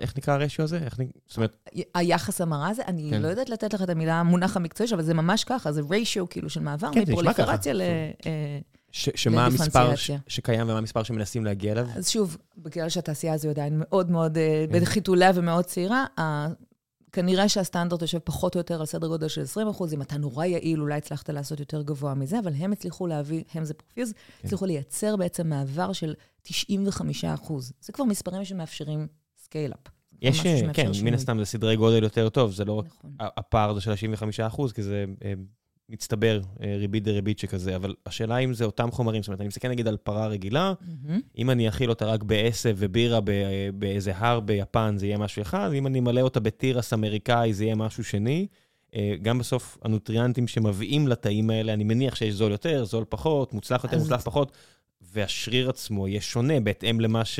איך 0.01 0.17
נקרא 0.17 0.33
הרשיו 0.33 0.65
הזה? 0.65 0.77
איך, 0.77 0.97
זאת 1.27 1.37
אומרת... 1.37 1.69
היחס 1.95 2.41
המרה 2.41 2.69
הזה, 2.69 2.81
אני 2.87 3.07
כן. 3.11 3.21
לא 3.21 3.27
יודעת 3.27 3.49
לתת 3.49 3.73
לך 3.73 3.81
את 3.81 3.89
המילה, 3.89 4.19
המונח 4.19 4.57
המקצועי, 4.57 4.89
אבל 4.93 5.03
זה 5.03 5.13
ממש 5.13 5.43
ככה, 5.43 5.71
זה 5.71 5.81
ריישיו 5.89 6.29
כאילו 6.29 6.49
של 6.49 6.59
מעבר 6.59 6.89
כן, 6.93 7.01
מפרוליפרציה 7.01 7.73
ל... 7.73 7.81
אה, 8.25 8.59
שמה 8.91 9.45
המספר 9.45 9.93
שקיים 10.27 10.61
ומה 10.61 10.77
המספר 10.77 11.03
שמנסים 11.03 11.45
להגיע 11.45 11.71
אליו? 11.71 11.87
אז 11.95 12.09
שוב, 12.09 12.37
בגלל 12.57 12.89
שהתעשייה 12.89 13.33
הזו 13.33 13.49
עדיין 13.49 13.73
מאוד 13.75 14.11
מאוד 14.11 14.37
אה, 14.37 14.65
כן. 14.71 14.79
בחיתוליה 14.79 15.31
ומאוד 15.35 15.65
צעירה, 15.65 16.05
כנראה 17.12 17.50
שהסטנדרט 17.50 18.02
יושב 18.02 18.19
פחות 18.19 18.56
או 18.56 18.60
יותר 18.60 18.80
על 18.80 18.86
סדר 18.86 19.08
גודל 19.08 19.28
של 19.28 19.41
20 19.41 19.67
אחוז. 19.67 19.93
אם 19.93 20.02
אתה 20.02 20.17
נורא 20.17 20.45
יעיל, 20.45 20.82
אולי 20.82 20.95
הצלחת 20.95 21.30
לעשות 21.30 21.60
יותר 21.60 21.82
גבוה 21.82 22.13
מזה, 22.13 22.39
אבל 22.39 22.54
הם 22.58 22.71
הצליחו 22.71 23.08
להביא, 23.08 23.43
הם 23.54 23.65
זה 23.65 23.74
פרופיז, 23.74 24.13
כן. 24.13 24.47
הצליחו 24.47 24.65
לייצר 24.65 25.15
בעצם 25.15 25.47
מעבר 25.47 25.93
של 25.93 26.13
95 26.41 27.26
אחוז. 27.26 27.74
זה 27.82 27.93
כבר 27.93 28.06
מספרים 28.06 28.45
שמאפשרים 28.45 29.08
scale-up. 29.38 29.88
יש, 30.21 30.41
כן, 30.74 30.91
מן 31.04 31.13
הסתם 31.13 31.39
זה 31.39 31.45
סדרי 31.45 31.76
גודל 31.76 32.04
יותר 32.04 32.30
טוב, 32.30 32.52
זה 32.52 32.65
לא 32.65 32.74
רק 32.74 32.86
נכון. 32.86 33.15
הפער 33.19 33.69
הזה 33.69 33.82
של 33.82 33.95
75 33.95 34.39
אחוז, 34.39 34.71
כי 34.71 34.84
זה 34.84 35.06
אה, 35.26 35.34
מצטבר, 35.91 36.41
אה, 36.63 36.75
ריבית 36.80 37.04
דריבית 37.04 37.39
שכזה, 37.39 37.75
אבל 37.75 37.95
השאלה 38.06 38.38
אם 38.38 38.54
זה 38.54 38.65
אותם 38.65 38.91
חומרים, 38.91 39.23
זאת 39.23 39.27
אומרת, 39.27 39.41
אני 39.41 39.47
מסתכל 39.47 39.67
נגיד 39.67 39.88
על 39.88 39.97
פרה 39.97 40.27
רגילה, 40.27 40.73
mm-hmm. 40.82 41.12
אם 41.38 41.49
אני 41.49 41.69
אאכיל 41.69 41.89
אותה 41.89 42.06
רק 42.06 42.23
בעשב 42.23 42.75
ובירה 42.80 43.19
באיזה 43.73 44.12
הר 44.15 44.39
ביפן, 44.39 44.95
זה 44.97 45.06
יהיה 45.06 45.17
משהו 45.17 45.41
אחד, 45.41 45.69
אם 45.73 45.88
אני 45.88 45.99
אמלא 45.99 46.21
אותה 46.21 46.39
בתירס 46.39 46.93
אמריקאי, 46.93 47.54
זה 47.54 47.63
יהיה 47.63 47.75
משהו 47.75 48.04
שני. 48.04 48.47
אה, 48.95 49.15
גם 49.21 49.39
בסוף 49.39 49.77
ה-nutrient 49.81 50.37
ים 50.37 50.47
שמביאים 50.47 51.08
לתאים 51.08 51.49
האלה, 51.49 51.73
אני 51.73 51.84
מניח 51.84 52.15
שיש 52.15 52.34
זול 52.34 52.51
יותר, 52.51 52.86
זול 52.86 53.06
פחות, 53.10 53.54
מוצלח 53.54 53.84
יותר, 53.84 53.95
אז... 53.95 54.01
מוצלח 54.01 54.21
פחות, 54.21 54.51
והשריר 55.01 55.69
עצמו 55.69 56.08
יהיה 56.08 56.21
שונה 56.21 56.60
בהתאם 56.60 56.99
למה 56.99 57.25
ש... 57.25 57.39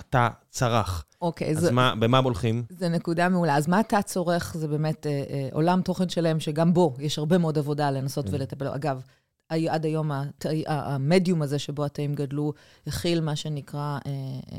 אתה 0.00 0.28
צרך. 0.50 1.04
אוקיי, 1.20 1.50
אז 1.50 1.58
זה... 1.58 1.72
מה, 1.72 1.94
במה 1.98 2.18
הולכים? 2.18 2.64
זה 2.70 2.88
נקודה 2.88 3.28
מעולה. 3.28 3.56
אז 3.56 3.68
מה 3.68 3.80
אתה 3.80 4.02
צורך 4.02 4.56
זה 4.58 4.68
באמת 4.68 5.06
אה, 5.06 5.24
אה, 5.30 5.48
עולם 5.52 5.82
תוכן 5.82 6.08
שלם, 6.08 6.40
שגם 6.40 6.74
בו 6.74 6.94
יש 6.98 7.18
הרבה 7.18 7.38
מאוד 7.38 7.58
עבודה 7.58 7.90
לנסות 7.90 8.26
mm. 8.26 8.30
ולטפל. 8.32 8.68
אגב, 8.68 9.02
עד 9.48 9.84
היום 9.84 10.12
הת... 10.12 10.46
המדיום 10.66 11.42
הזה 11.42 11.58
שבו 11.58 11.84
התאים 11.84 12.14
גדלו, 12.14 12.52
הכיל 12.86 13.20
מה 13.20 13.36
שנקרא 13.36 13.98
אה, 14.06 14.10
אה, 14.52 14.58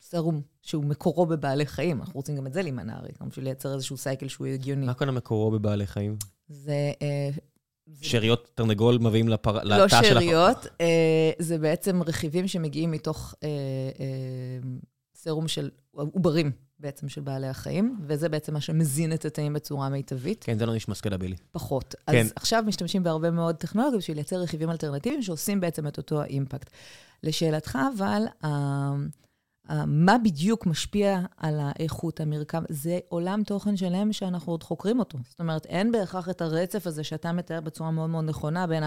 סרום, 0.00 0.40
שהוא 0.62 0.84
מקורו 0.84 1.26
בבעלי 1.26 1.66
חיים. 1.66 2.00
אנחנו 2.00 2.14
רוצים 2.14 2.36
גם 2.36 2.46
את 2.46 2.52
זה 2.52 2.62
להימנע, 2.62 2.96
הרי, 2.96 3.08
גם 3.20 3.28
בשביל 3.28 3.44
לייצר 3.44 3.74
איזשהו 3.74 3.96
סייקל 3.96 4.28
שהוא 4.28 4.46
הגיוני. 4.46 4.86
מה 4.86 4.94
כאן 4.94 5.08
המקורו 5.08 5.50
בבעלי 5.50 5.86
חיים? 5.86 6.16
זה... 6.48 6.92
אה, 7.02 7.30
שאריות 8.00 8.50
תרנגול 8.54 8.98
מביאים 8.98 9.28
לפר... 9.28 9.52
לא 9.62 9.76
לתא 9.76 9.88
של... 9.88 9.96
לא 9.96 10.02
שאריות, 10.02 10.66
אה, 10.80 11.30
זה 11.38 11.58
בעצם 11.58 12.02
רכיבים 12.02 12.48
שמגיעים 12.48 12.90
מתוך 12.90 13.34
אה, 13.42 13.48
אה, 14.00 14.68
סרום 15.24 15.48
של 15.48 15.70
עוברים 15.92 16.50
בעצם 16.78 17.08
של 17.08 17.20
בעלי 17.20 17.48
החיים, 17.48 17.96
וזה 18.06 18.28
בעצם 18.28 18.52
מה 18.54 18.60
שמזין 18.60 19.12
את 19.12 19.24
התאים 19.24 19.52
בצורה 19.52 19.88
מיטבית. 19.88 20.44
כן, 20.44 20.58
זה 20.58 20.66
לא 20.66 20.74
נשמע 20.74 20.94
סקלבילי. 20.94 21.36
פחות. 21.52 21.94
כן. 22.10 22.20
אז 22.20 22.32
עכשיו 22.36 22.62
משתמשים 22.66 23.02
בהרבה 23.02 23.30
מאוד 23.30 23.56
טכנולוגיות 23.56 23.98
בשביל 23.98 24.16
לייצר 24.16 24.36
רכיבים 24.36 24.70
אלטרנטיביים 24.70 25.22
שעושים 25.22 25.60
בעצם 25.60 25.86
את 25.86 25.98
אותו 25.98 26.22
האימפקט. 26.22 26.70
לשאלתך, 27.22 27.78
אבל, 27.96 28.22
מה 29.86 30.16
בדיוק 30.24 30.66
משפיע 30.66 31.20
על 31.36 31.60
האיכות, 31.60 32.20
המרקם, 32.20 32.62
זה 32.68 32.98
עולם 33.08 33.42
תוכן 33.46 33.76
שלם 33.76 34.12
שאנחנו 34.12 34.52
עוד 34.52 34.62
חוקרים 34.62 34.98
אותו. 34.98 35.18
זאת 35.28 35.40
אומרת, 35.40 35.66
אין 35.66 35.92
בהכרח 35.92 36.28
את 36.28 36.42
הרצף 36.42 36.86
הזה 36.86 37.04
שאתה 37.04 37.32
מתאר 37.32 37.60
בצורה 37.60 37.90
מאוד 37.90 38.10
מאוד 38.10 38.24
נכונה 38.24 38.66
בין 38.66 38.84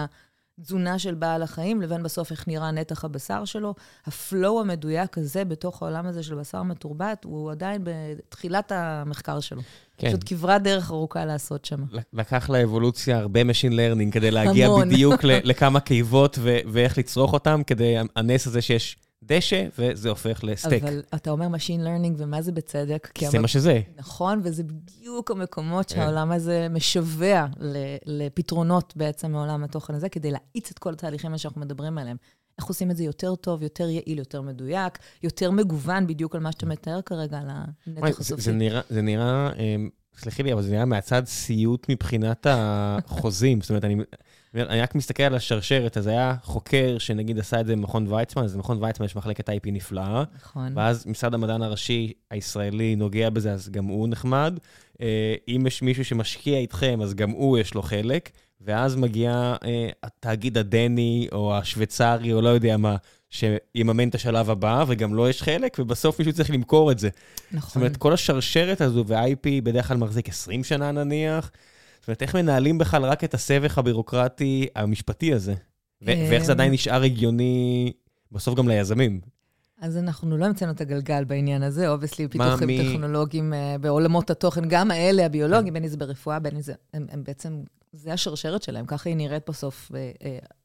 התזונה 0.58 0.98
של 0.98 1.14
בעל 1.14 1.42
החיים 1.42 1.82
לבין 1.82 2.02
בסוף 2.02 2.30
איך 2.30 2.48
נראה 2.48 2.70
נתח 2.70 3.04
הבשר 3.04 3.44
שלו. 3.44 3.74
הפלואו 4.06 4.60
המדויק 4.60 5.18
הזה 5.18 5.44
בתוך 5.44 5.82
העולם 5.82 6.06
הזה 6.06 6.22
של 6.22 6.34
בשר 6.34 6.62
מתורבת, 6.62 7.24
הוא 7.24 7.50
עדיין 7.50 7.82
בתחילת 7.84 8.72
המחקר 8.72 9.40
שלו. 9.40 9.60
כן. 9.98 10.08
פשוט 10.08 10.20
כברת 10.26 10.62
דרך 10.62 10.90
ארוכה 10.90 11.24
לעשות 11.24 11.64
שם. 11.64 11.84
לקח 12.12 12.50
לאבולוציה 12.50 13.18
הרבה 13.18 13.40
Machine 13.42 13.72
Learning 13.72 14.12
כדי 14.12 14.30
להגיע 14.30 14.66
המון. 14.66 14.88
בדיוק 14.88 15.24
לכמה 15.24 15.80
קיבות 15.80 16.38
ואיך 16.72 16.98
לצרוך 16.98 17.32
אותם, 17.32 17.62
כדי 17.66 17.96
הנס 18.16 18.46
הזה 18.46 18.62
שיש... 18.62 18.96
דשא, 19.22 19.66
וזה 19.78 20.08
הופך 20.08 20.44
לסטייק. 20.44 20.82
אבל 20.82 21.02
אתה 21.14 21.30
אומר 21.30 21.46
Machine 21.46 21.80
Learning, 21.80 22.14
ומה 22.16 22.42
זה 22.42 22.52
בצדק? 22.52 23.08
זה 23.20 23.36
המ... 23.36 23.42
מה 23.42 23.48
שזה. 23.48 23.80
נכון, 23.96 24.40
וזה 24.44 24.62
בדיוק 24.62 25.30
המקומות 25.30 25.88
שהעולם 25.88 26.32
הזה 26.32 26.66
משווע 26.70 27.46
לפתרונות 28.06 28.96
בעצם 28.96 29.32
מעולם 29.32 29.64
התוכן 29.64 29.94
הזה, 29.94 30.08
כדי 30.08 30.30
להאיץ 30.30 30.70
את 30.70 30.78
כל 30.78 30.92
התהליכים 30.92 31.38
שאנחנו 31.38 31.60
מדברים 31.60 31.98
עליהם. 31.98 32.16
איך 32.58 32.66
עושים 32.66 32.90
את 32.90 32.96
זה 32.96 33.04
יותר 33.04 33.34
טוב, 33.34 33.62
יותר 33.62 33.88
יעיל, 33.88 34.18
יותר 34.18 34.42
מדויק, 34.42 34.98
יותר 35.22 35.50
מגוון 35.50 36.06
בדיוק 36.06 36.34
על 36.34 36.40
מה 36.40 36.52
שאתה 36.52 36.66
מתאר 36.66 37.02
כרגע, 37.02 37.38
על 37.38 37.48
הנתח 37.86 38.20
הסופי. 38.20 38.42
זה 38.42 38.52
נראה, 38.52 38.80
זה 38.90 39.02
נראה, 39.02 39.50
אמ, 39.52 39.88
סלחי 40.18 40.42
לי, 40.42 40.52
אבל 40.52 40.62
זה 40.62 40.70
נראה 40.70 40.84
מהצד 40.84 41.22
סיוט 41.26 41.86
מבחינת 41.90 42.46
החוזים. 42.50 43.60
זאת 43.60 43.70
אומרת, 43.70 43.84
אני... 43.84 43.96
אני 44.54 44.80
רק 44.80 44.94
מסתכל 44.94 45.22
על 45.22 45.34
השרשרת, 45.34 45.96
אז 45.96 46.06
היה 46.06 46.34
חוקר 46.42 46.98
שנגיד 46.98 47.38
עשה 47.38 47.60
את 47.60 47.66
זה 47.66 47.76
במכון 47.76 48.12
ויצמן, 48.12 48.44
אז 48.44 48.54
במכון 48.54 48.84
ויצמן 48.84 49.06
יש 49.06 49.16
מחלקת 49.16 49.48
IP 49.48 49.62
נפלאה. 49.66 50.24
נכון. 50.36 50.72
ואז 50.76 51.06
משרד 51.06 51.34
המדען 51.34 51.62
הראשי 51.62 52.12
הישראלי 52.30 52.96
נוגע 52.96 53.30
בזה, 53.30 53.52
אז 53.52 53.68
גם 53.70 53.84
הוא 53.84 54.08
נחמד. 54.08 54.58
אה, 55.00 55.34
אם 55.48 55.64
יש 55.66 55.82
מישהו 55.82 56.04
שמשקיע 56.04 56.58
איתכם, 56.58 57.00
אז 57.02 57.14
גם 57.14 57.30
הוא 57.30 57.58
יש 57.58 57.74
לו 57.74 57.82
חלק. 57.82 58.30
ואז 58.60 58.96
מגיע 58.96 59.56
אה, 59.64 59.88
התאגיד 60.02 60.58
הדני, 60.58 61.28
או 61.32 61.56
השוויצרי, 61.56 62.32
או 62.32 62.40
לא 62.40 62.48
יודע 62.48 62.76
מה, 62.76 62.96
שיממן 63.30 64.08
את 64.08 64.14
השלב 64.14 64.50
הבא, 64.50 64.84
וגם 64.88 65.14
לו 65.14 65.28
יש 65.28 65.42
חלק, 65.42 65.76
ובסוף 65.78 66.18
מישהו 66.18 66.34
צריך 66.34 66.50
למכור 66.50 66.92
את 66.92 66.98
זה. 66.98 67.08
נכון. 67.52 67.68
זאת 67.68 67.76
אומרת, 67.76 67.96
כל 67.96 68.12
השרשרת 68.12 68.80
הזו, 68.80 69.04
ו-IP 69.06 69.48
בדרך 69.62 69.88
כלל 69.88 69.96
מחזיק 69.96 70.28
20 70.28 70.64
שנה 70.64 70.92
נניח, 70.92 71.50
זאת 72.08 72.10
אומרת, 72.10 72.22
איך 72.22 72.36
מנהלים 72.36 72.78
בכלל 72.78 73.04
רק 73.04 73.24
את 73.24 73.34
הסבך 73.34 73.78
הבירוקרטי 73.78 74.66
המשפטי 74.74 75.34
הזה? 75.34 75.54
ואיך 76.02 76.44
זה 76.44 76.52
עדיין 76.52 76.72
נשאר 76.72 77.02
הגיוני 77.02 77.92
בסוף 78.32 78.54
גם 78.54 78.68
ליזמים? 78.68 79.20
אז 79.80 79.96
אנחנו 79.96 80.36
לא 80.36 80.44
המצאנו 80.44 80.72
את 80.72 80.80
הגלגל 80.80 81.24
בעניין 81.24 81.62
הזה, 81.62 81.88
obviously 81.88 82.28
פיתוחים 82.28 82.66
מי... 82.66 82.78
טכנולוגיים 82.78 83.52
uh, 83.52 83.78
בעולמות 83.78 84.30
התוכן, 84.30 84.68
גם 84.68 84.90
האלה, 84.90 85.26
הביולוגיים, 85.26 85.66
כן. 85.66 85.72
בין 85.72 85.82
אם 85.82 85.88
זה 85.88 85.96
ברפואה, 85.96 86.38
בין 86.38 86.54
אם 86.54 86.60
זה... 86.60 86.74
הם, 86.94 87.06
הם 87.10 87.24
בעצם, 87.24 87.62
זה 87.92 88.12
השרשרת 88.12 88.62
שלהם, 88.62 88.86
ככה 88.86 89.08
היא 89.08 89.16
נראית 89.16 89.48
בסוף. 89.48 89.92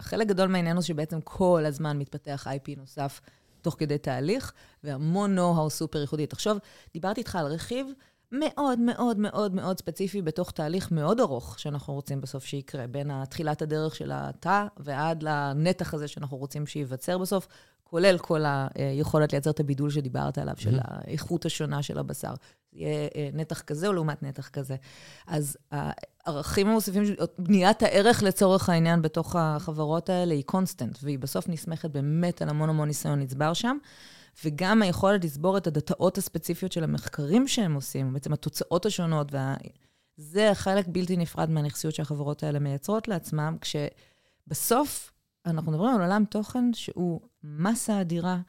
חלק 0.01 0.27
גדול 0.27 0.47
מהעניין 0.47 0.75
הוא 0.75 0.83
שבעצם 0.83 1.21
כל 1.21 1.63
הזמן 1.65 1.97
מתפתח 1.97 2.47
IP 2.47 2.79
נוסף 2.79 3.21
תוך 3.61 3.75
כדי 3.79 3.97
תהליך, 3.97 4.53
והמון 4.83 5.35
נו-האו 5.35 5.69
סופר 5.69 6.01
ייחודי. 6.01 6.27
תחשוב, 6.27 6.57
דיברתי 6.93 7.21
איתך 7.21 7.35
על 7.35 7.45
רכיב 7.45 7.87
מאוד 8.33 8.79
מאוד 8.79 9.19
מאוד 9.19 9.53
מאוד 9.53 9.79
ספציפי 9.79 10.21
בתוך 10.21 10.51
תהליך 10.51 10.91
מאוד 10.91 11.19
ארוך 11.19 11.59
שאנחנו 11.59 11.93
רוצים 11.93 12.21
בסוף 12.21 12.45
שיקרה, 12.45 12.87
בין 12.87 13.25
תחילת 13.25 13.61
הדרך 13.61 13.95
של 13.95 14.11
התא 14.13 14.65
ועד 14.77 15.23
לנתח 15.23 15.93
הזה 15.93 16.07
שאנחנו 16.07 16.37
רוצים 16.37 16.67
שייווצר 16.67 17.17
בסוף, 17.17 17.47
כולל 17.83 18.17
כל 18.17 18.43
היכולת 18.75 19.33
לייצר 19.33 19.49
את 19.49 19.59
הבידול 19.59 19.89
שדיברת 19.89 20.37
עליו, 20.37 20.53
של 20.57 20.79
האיכות 20.81 21.45
השונה 21.45 21.83
של 21.83 21.99
הבשר. 21.99 22.33
יהיה 22.73 23.07
אה, 23.15 23.29
נתח 23.33 23.61
כזה 23.61 23.87
או 23.87 23.93
לעומת 23.93 24.23
נתח 24.23 24.47
כזה. 24.47 24.75
אז 25.27 25.57
הערכים 25.71 26.67
המוסיפים, 26.67 27.03
בניית 27.39 27.83
הערך 27.83 28.23
לצורך 28.23 28.69
העניין 28.69 29.01
בתוך 29.01 29.35
החברות 29.35 30.09
האלה 30.09 30.33
היא 30.33 30.43
קונסטנט, 30.43 30.97
והיא 31.03 31.19
בסוף 31.19 31.49
נסמכת 31.49 31.89
באמת 31.89 32.41
על 32.41 32.49
המון 32.49 32.69
המון 32.69 32.87
ניסיון 32.87 33.19
נצבר 33.19 33.53
שם. 33.53 33.77
וגם 34.45 34.81
היכולת 34.81 35.23
לסבור 35.23 35.57
את 35.57 35.67
הדאטאות 35.67 36.17
הספציפיות 36.17 36.71
של 36.71 36.83
המחקרים 36.83 37.47
שהם 37.47 37.73
עושים, 37.73 38.13
בעצם 38.13 38.33
התוצאות 38.33 38.85
השונות, 38.85 39.33
וה... 39.33 39.55
זה 40.17 40.51
חלק 40.53 40.85
בלתי 40.87 41.17
נפרד 41.17 41.49
מהנכסיות 41.49 41.95
שהחברות 41.95 42.43
האלה 42.43 42.59
מייצרות 42.59 43.07
לעצמם, 43.07 43.57
כשבסוף 43.61 45.11
אנחנו 45.45 45.71
מדברים 45.71 45.95
על 45.95 46.01
עולם 46.01 46.25
תוכן 46.29 46.73
שהוא 46.73 47.21
מסה 47.43 48.01
אדירה. 48.01 48.39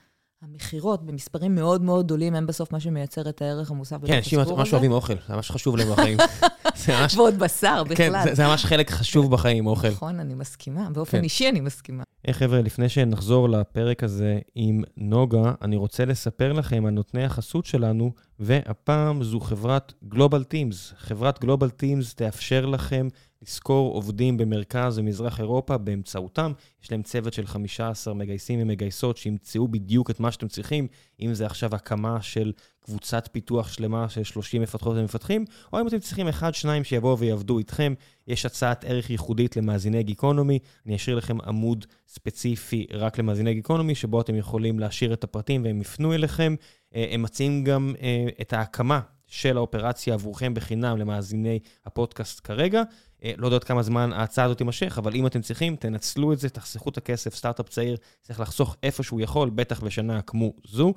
המכירות 0.45 1.07
במספרים 1.07 1.55
מאוד 1.55 1.83
מאוד 1.83 2.05
גדולים 2.05 2.35
הם 2.35 2.47
בסוף 2.47 2.73
מה 2.73 2.81
שמייצר 2.81 3.29
את 3.29 3.43
הערך 3.43 3.71
המוסף. 3.71 3.97
כן, 4.07 4.17
אנשים 4.17 4.41
ממש 4.41 4.73
אוהבים 4.73 4.93
אוכל, 4.93 5.15
זה 5.29 5.35
ממש 5.35 5.51
חשוב 5.51 5.77
להם 5.77 5.93
בחיים. 5.93 6.19
ועוד 7.17 7.39
בשר 7.39 7.85
בכלל. 7.85 8.25
כן, 8.25 8.35
זה 8.35 8.47
ממש 8.47 8.65
חלק 8.65 8.91
חשוב 8.91 9.31
בחיים, 9.31 9.67
אוכל. 9.67 9.89
נכון, 9.89 10.21
אני 10.21 10.35
מסכימה. 10.35 10.91
באופן 10.91 11.19
כן. 11.19 11.25
אישי 11.25 11.49
אני 11.49 11.61
מסכימה. 11.61 12.03
היי 12.25 12.35
חבר'ה, 12.35 12.61
לפני 12.61 12.89
שנחזור 12.89 13.49
לפרק 13.49 14.05
הזה 14.05 14.39
עם 14.55 14.83
נוגה, 14.97 15.53
אני 15.63 15.77
רוצה 15.77 16.05
לספר 16.05 16.53
לכם 16.53 16.87
על 16.87 16.93
נותני 16.93 17.25
החסות 17.25 17.67
שלנו, 17.67 18.13
והפעם 18.39 19.23
זו 19.23 19.41
חברת 19.41 19.93
Global 20.15 20.45
Teams. 20.53 20.95
חברת 20.97 21.45
Global 21.45 21.83
Teams 21.83 22.15
תאפשר 22.17 22.67
לכם 22.67 23.09
לשכור 23.47 23.95
עובדים 23.95 24.37
במרכז 24.37 24.99
ומזרח 24.99 25.41
אירופה 25.41 25.79
באמצעותם. 25.79 26.53
יש 26.83 26.93
להם 26.93 27.03
צוות 27.03 27.33
של 27.33 27.47
15 27.47 28.15
מגייסים 28.15 28.63
ומגייסות 28.63 29.17
שימצאו 29.17 29.69
בדיוק 29.69 30.11
את 30.11 30.21
מה 30.21 30.33
שאתם 30.33 30.49
צריכים, 30.49 30.87
אם 31.21 31.35
זה 31.35 31.47
עכשיו 31.47 31.75
הקמה 31.75 32.23
של 32.23 32.53
קבוצת 32.85 33.29
פיתוח 33.33 33.73
שלמה 33.73 34.09
של 34.09 34.25
30 34.25 34.63
מפתחות 34.63 34.97
ומפתחים, 34.97 35.45
או 35.73 35.81
אם 35.81 35.89
אתם 35.89 35.99
צריכים 35.99 36.29
אחד, 36.29 36.55
שניים 36.55 36.85
שיבואו 36.85 37.19
ויעבדו 37.19 37.59
איתכם. 37.59 37.95
יש 38.27 38.47
הצעת 38.47 38.85
ערך 38.85 39.11
ייחודית 39.11 39.57
למאזיני 39.57 40.03
גיקונומי. 40.03 40.59
אני 40.87 40.97
אשאיר 40.97 41.17
לכם 41.17 41.41
עמוד 41.41 41.87
ספציפי 42.09 42.87
רק 42.93 43.19
למאזיני 43.19 43.55
גיקונומי, 43.55 43.95
שבו 43.95 44.21
אתם 44.21 44.35
יכולים 44.35 44.79
להשאיר 44.79 45.13
את 45.13 45.25
הפרטים 45.25 45.65
והם 45.65 45.81
יפנו 45.81 46.15
אליכם. 46.15 46.55
אה, 46.95 47.07
הם 47.11 47.23
מציעים 47.23 47.65
גם 47.65 47.95
אה, 48.03 48.27
את 48.41 48.53
ההקמה 48.53 49.01
של 49.27 49.57
האופרציה 49.57 50.15
עבורכם 50.15 50.55
בחינם 50.55 50.99
למאזיני 50.99 51.59
הפודקאסט 51.87 52.41
כרגע. 52.45 52.83
אה, 53.25 53.33
לא 53.37 53.47
יודעת 53.47 53.65
כמה 53.65 53.83
זמן 53.83 54.13
ההצעה 54.13 54.45
הזאת 54.45 54.59
תימשך, 54.59 54.99
אבל 54.99 55.15
אם 55.15 55.27
אתם 55.27 55.41
צריכים, 55.41 55.77
תנצלו 55.77 56.33
את 56.33 56.39
זה, 56.39 56.49
תחסכו 56.49 56.91
את 56.91 56.97
הכסף. 56.97 57.35
סטארט-אפ 57.35 57.69
צעיר 57.69 57.97
צריך 58.23 58.41
לחסוך 58.41 58.77
איפה 58.83 59.03
שהוא 59.03 59.21
יכול, 59.21 59.51
בטח 59.51 59.81
בשנה 59.81 60.23
כמו 60.23 60.53
זו. 60.65 60.95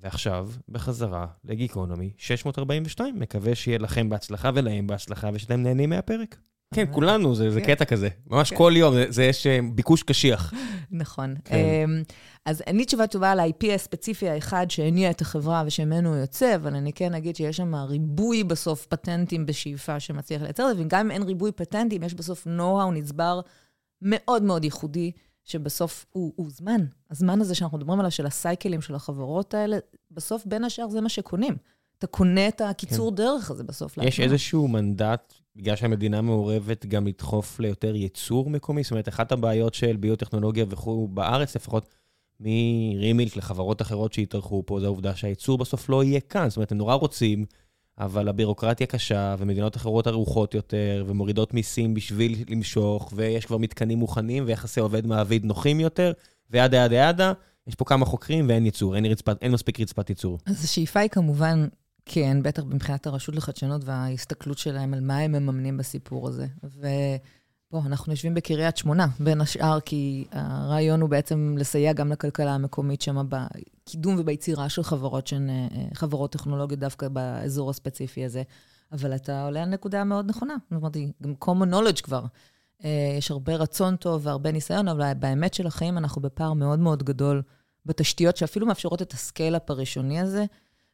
ועכשיו, 0.00 0.48
בחזרה 0.68 1.26
לגיקונומי 1.44 2.12
642. 2.16 3.18
מקווה 3.18 3.54
שיהיה 3.54 3.78
לכם 3.78 4.08
בהצלחה 4.08 4.50
ולהם 4.54 4.86
בהצלחה, 4.86 5.30
ושאתם 5.34 5.62
נהנים 5.62 5.90
מהפרק. 5.90 6.36
כן, 6.74 6.84
כולנו, 6.92 7.34
זה, 7.34 7.50
זה 7.50 7.60
כן. 7.60 7.66
קטע 7.66 7.84
כזה. 7.84 8.08
ממש 8.26 8.50
כן. 8.50 8.56
כל 8.56 8.72
יום, 8.76 8.94
זה, 8.94 9.04
זה 9.08 9.24
יש 9.24 9.46
אה, 9.46 9.58
ביקוש 9.74 10.02
קשיח. 10.02 10.52
נכון. 10.90 11.34
כן. 11.44 11.56
אמ, 11.56 12.02
אז 12.44 12.62
אין 12.66 12.76
לי 12.76 12.84
תשובה 12.84 13.06
טובה 13.06 13.32
על 13.32 13.40
ה-IP 13.40 13.66
הספציפי 13.74 14.28
האחד 14.28 14.70
שהניע 14.70 15.10
את 15.10 15.20
החברה 15.20 15.62
ושממנו 15.66 16.08
הוא 16.08 16.16
יוצא, 16.16 16.54
אבל 16.54 16.74
אני 16.74 16.92
כן 16.92 17.14
אגיד 17.14 17.36
שיש 17.36 17.56
שם 17.56 17.74
ריבוי 17.74 18.44
בסוף 18.44 18.86
פטנטים 18.86 19.46
בשאיפה 19.46 20.00
שמצליח 20.00 20.42
לייצר 20.42 20.70
את 20.70 20.76
זה, 20.76 20.82
וגם 20.82 21.00
אם 21.00 21.10
אין 21.10 21.22
ריבוי 21.22 21.52
פטנטים, 21.52 22.02
יש 22.02 22.14
בסוף 22.14 22.46
know-how 22.46 22.90
נצבר 22.92 23.40
מאוד 24.02 24.42
מאוד 24.42 24.64
ייחודי, 24.64 25.12
שבסוף 25.44 26.06
הוא, 26.10 26.32
הוא 26.36 26.50
זמן. 26.50 26.80
הזמן 27.10 27.40
הזה 27.40 27.54
שאנחנו 27.54 27.78
מדברים 27.78 27.98
עליו, 27.98 28.10
של 28.10 28.26
הסייקלים 28.26 28.80
של 28.80 28.94
החברות 28.94 29.54
האלה, 29.54 29.78
בסוף 30.10 30.46
בין 30.46 30.64
השאר 30.64 30.88
זה 30.88 31.00
מה 31.00 31.08
שקונים. 31.08 31.56
אתה 31.98 32.06
קונה 32.06 32.48
את 32.48 32.60
הקיצור 32.60 33.10
כן. 33.10 33.16
דרך 33.16 33.50
הזה 33.50 33.64
בסוף. 33.64 33.98
יש 33.98 34.04
לעצמה. 34.04 34.24
איזשהו 34.24 34.68
מנדט, 34.68 35.34
בגלל 35.56 35.76
שהמדינה 35.76 36.20
מעורבת, 36.22 36.86
גם 36.86 37.06
לדחוף 37.06 37.60
ליותר 37.60 37.94
ייצור 37.94 38.50
מקומי? 38.50 38.82
זאת 38.82 38.90
אומרת, 38.90 39.08
אחת 39.08 39.32
הבעיות 39.32 39.74
של 39.74 39.96
ביוטכנולוגיה 39.96 40.64
וכו', 40.68 41.08
בארץ 41.08 41.56
לפחות, 41.56 41.88
מרימילק 42.40 43.36
לחברות 43.36 43.82
אחרות 43.82 44.12
שהתארחו 44.12 44.62
פה, 44.66 44.80
זה 44.80 44.86
העובדה 44.86 45.16
שהייצור 45.16 45.58
בסוף 45.58 45.88
לא 45.88 46.04
יהיה 46.04 46.20
כאן. 46.20 46.48
זאת 46.48 46.56
אומרת, 46.56 46.72
הם 46.72 46.78
נורא 46.78 46.94
רוצים, 46.94 47.44
אבל 47.98 48.28
הבירוקרטיה 48.28 48.86
קשה, 48.86 49.34
ומדינות 49.38 49.76
אחרות 49.76 50.06
ערוכות 50.06 50.54
יותר, 50.54 51.04
ומורידות 51.06 51.54
מיסים 51.54 51.94
בשביל 51.94 52.44
למשוך, 52.48 53.12
ויש 53.16 53.46
כבר 53.46 53.58
מתקנים 53.58 53.98
מוכנים, 53.98 54.44
ויחסי 54.46 54.80
עובד-מעביד 54.80 55.44
נוחים 55.44 55.80
יותר, 55.80 56.12
וידה 56.50 56.76
ידה 56.76 56.96
ידה. 56.96 57.32
יש 57.66 57.74
פה 57.74 57.84
כמה 57.84 58.04
חוקרים 58.04 58.48
ואין 58.48 58.64
ייצור, 58.64 58.96
אין, 58.96 59.06
רצפת, 59.06 59.42
אין 59.42 59.52
מספיק 59.52 59.80
רצפת 59.80 60.10
ייצור. 60.10 60.38
אז 60.46 60.64
השאיפה 60.64 61.00
היא 61.00 61.10
כמובן, 61.10 61.68
כן, 62.08 62.42
בטח 62.42 62.64
מבחינת 62.64 63.06
הרשות 63.06 63.36
לחדשנות 63.36 63.82
וההסתכלות 63.84 64.58
שלהם 64.58 64.94
על 64.94 65.00
מה 65.00 65.18
הם 65.18 65.32
מממנים 65.32 65.76
בסיפור 65.76 66.28
הזה. 66.28 66.46
ו... 66.64 66.86
בוא, 67.70 67.80
אנחנו 67.86 68.12
יושבים 68.12 68.34
בקריית 68.34 68.76
שמונה, 68.76 69.06
בין 69.20 69.40
השאר, 69.40 69.80
כי 69.80 70.26
הרעיון 70.32 71.00
הוא 71.00 71.10
בעצם 71.10 71.54
לסייע 71.58 71.92
גם 71.92 72.12
לכלכלה 72.12 72.54
המקומית 72.54 73.02
שם 73.02 73.26
בקידום 73.28 74.16
וביצירה 74.18 74.68
של 74.68 74.82
חברות 74.82 75.26
שהן 75.26 75.50
אה, 75.50 75.66
חברות 75.94 76.32
טכנולוגיות 76.32 76.80
דווקא 76.80 77.08
באזור 77.08 77.70
הספציפי 77.70 78.24
הזה. 78.24 78.42
אבל 78.92 79.14
אתה 79.14 79.44
עולה 79.44 79.62
על 79.62 79.68
נקודה 79.68 80.04
מאוד 80.04 80.28
נכונה. 80.28 80.54
אמרתי, 80.72 81.12
גם 81.22 81.34
common 81.44 81.74
knowledge 81.74 82.02
כבר. 82.02 82.24
אה, 82.84 83.14
יש 83.18 83.30
הרבה 83.30 83.56
רצון 83.56 83.96
טוב 83.96 84.26
והרבה 84.26 84.52
ניסיון, 84.52 84.88
אבל 84.88 85.12
באמת 85.18 85.54
של 85.54 85.66
החיים 85.66 85.98
אנחנו 85.98 86.22
בפער 86.22 86.52
מאוד 86.52 86.78
מאוד 86.78 87.02
גדול 87.02 87.42
בתשתיות 87.86 88.36
שאפילו 88.36 88.66
מאפשרות 88.66 89.02
את 89.02 89.12
ה-scale-up 89.12 89.70
הראשוני 89.70 90.20
הזה. 90.20 90.44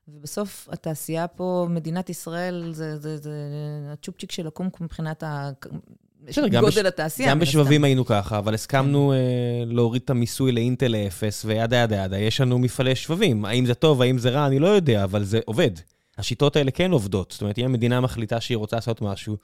ובסוף 0.09 0.69
התעשייה 0.73 1.29
פה, 1.29 1.67
מדינת 1.71 2.11
ישראל, 2.11 2.71
זה, 2.73 2.97
זה, 2.99 3.17
זה 3.17 3.33
הצ'ופצ'יק 3.93 4.33
של 4.33 4.47
הקומקום 4.47 4.85
מבחינת 4.85 5.23
ה... 5.23 5.51
בסדר, 6.25 6.49
גודל 6.49 6.67
בש... 6.67 6.77
התעשייה. 6.77 7.31
גם 7.31 7.39
בשבבים 7.39 7.85
היינו 7.85 8.05
ככה, 8.05 8.39
אבל 8.39 8.55
הסכמנו 8.55 9.13
כן. 9.15 9.71
uh, 9.71 9.75
להוריד 9.75 10.03
את 10.05 10.11
המיסוי 10.11 10.53
לאינטל 10.53 10.89
לאפס, 10.89 11.45
ו-yada 11.45 11.77
yada 11.77 11.97
yada, 11.97 12.19
יש 12.19 12.41
לנו 12.41 12.59
מפעלי 12.59 12.95
שבבים. 12.95 13.45
האם 13.45 13.67
זה 13.67 13.75
טוב, 13.75 14.03
האם 14.03 14.19
זה 14.19 14.31
רע, 14.31 14.47
אני 14.47 14.59
לא 14.59 14.67
יודע, 14.67 15.05
אבל 15.05 15.25
זה 15.25 15.41
עובד. 15.45 15.71
השיטות 16.19 16.57
האלה 16.57 16.71
כן 16.71 16.91
עובדות. 16.91 17.31
זאת 17.31 17.43
אומרת, 17.43 17.59
אם 17.59 17.65
המדינה 17.65 18.01
מחליטה 18.01 18.41
שהיא 18.41 18.57
רוצה 18.57 18.77
לעשות 18.77 19.03
משהו, 19.03 19.37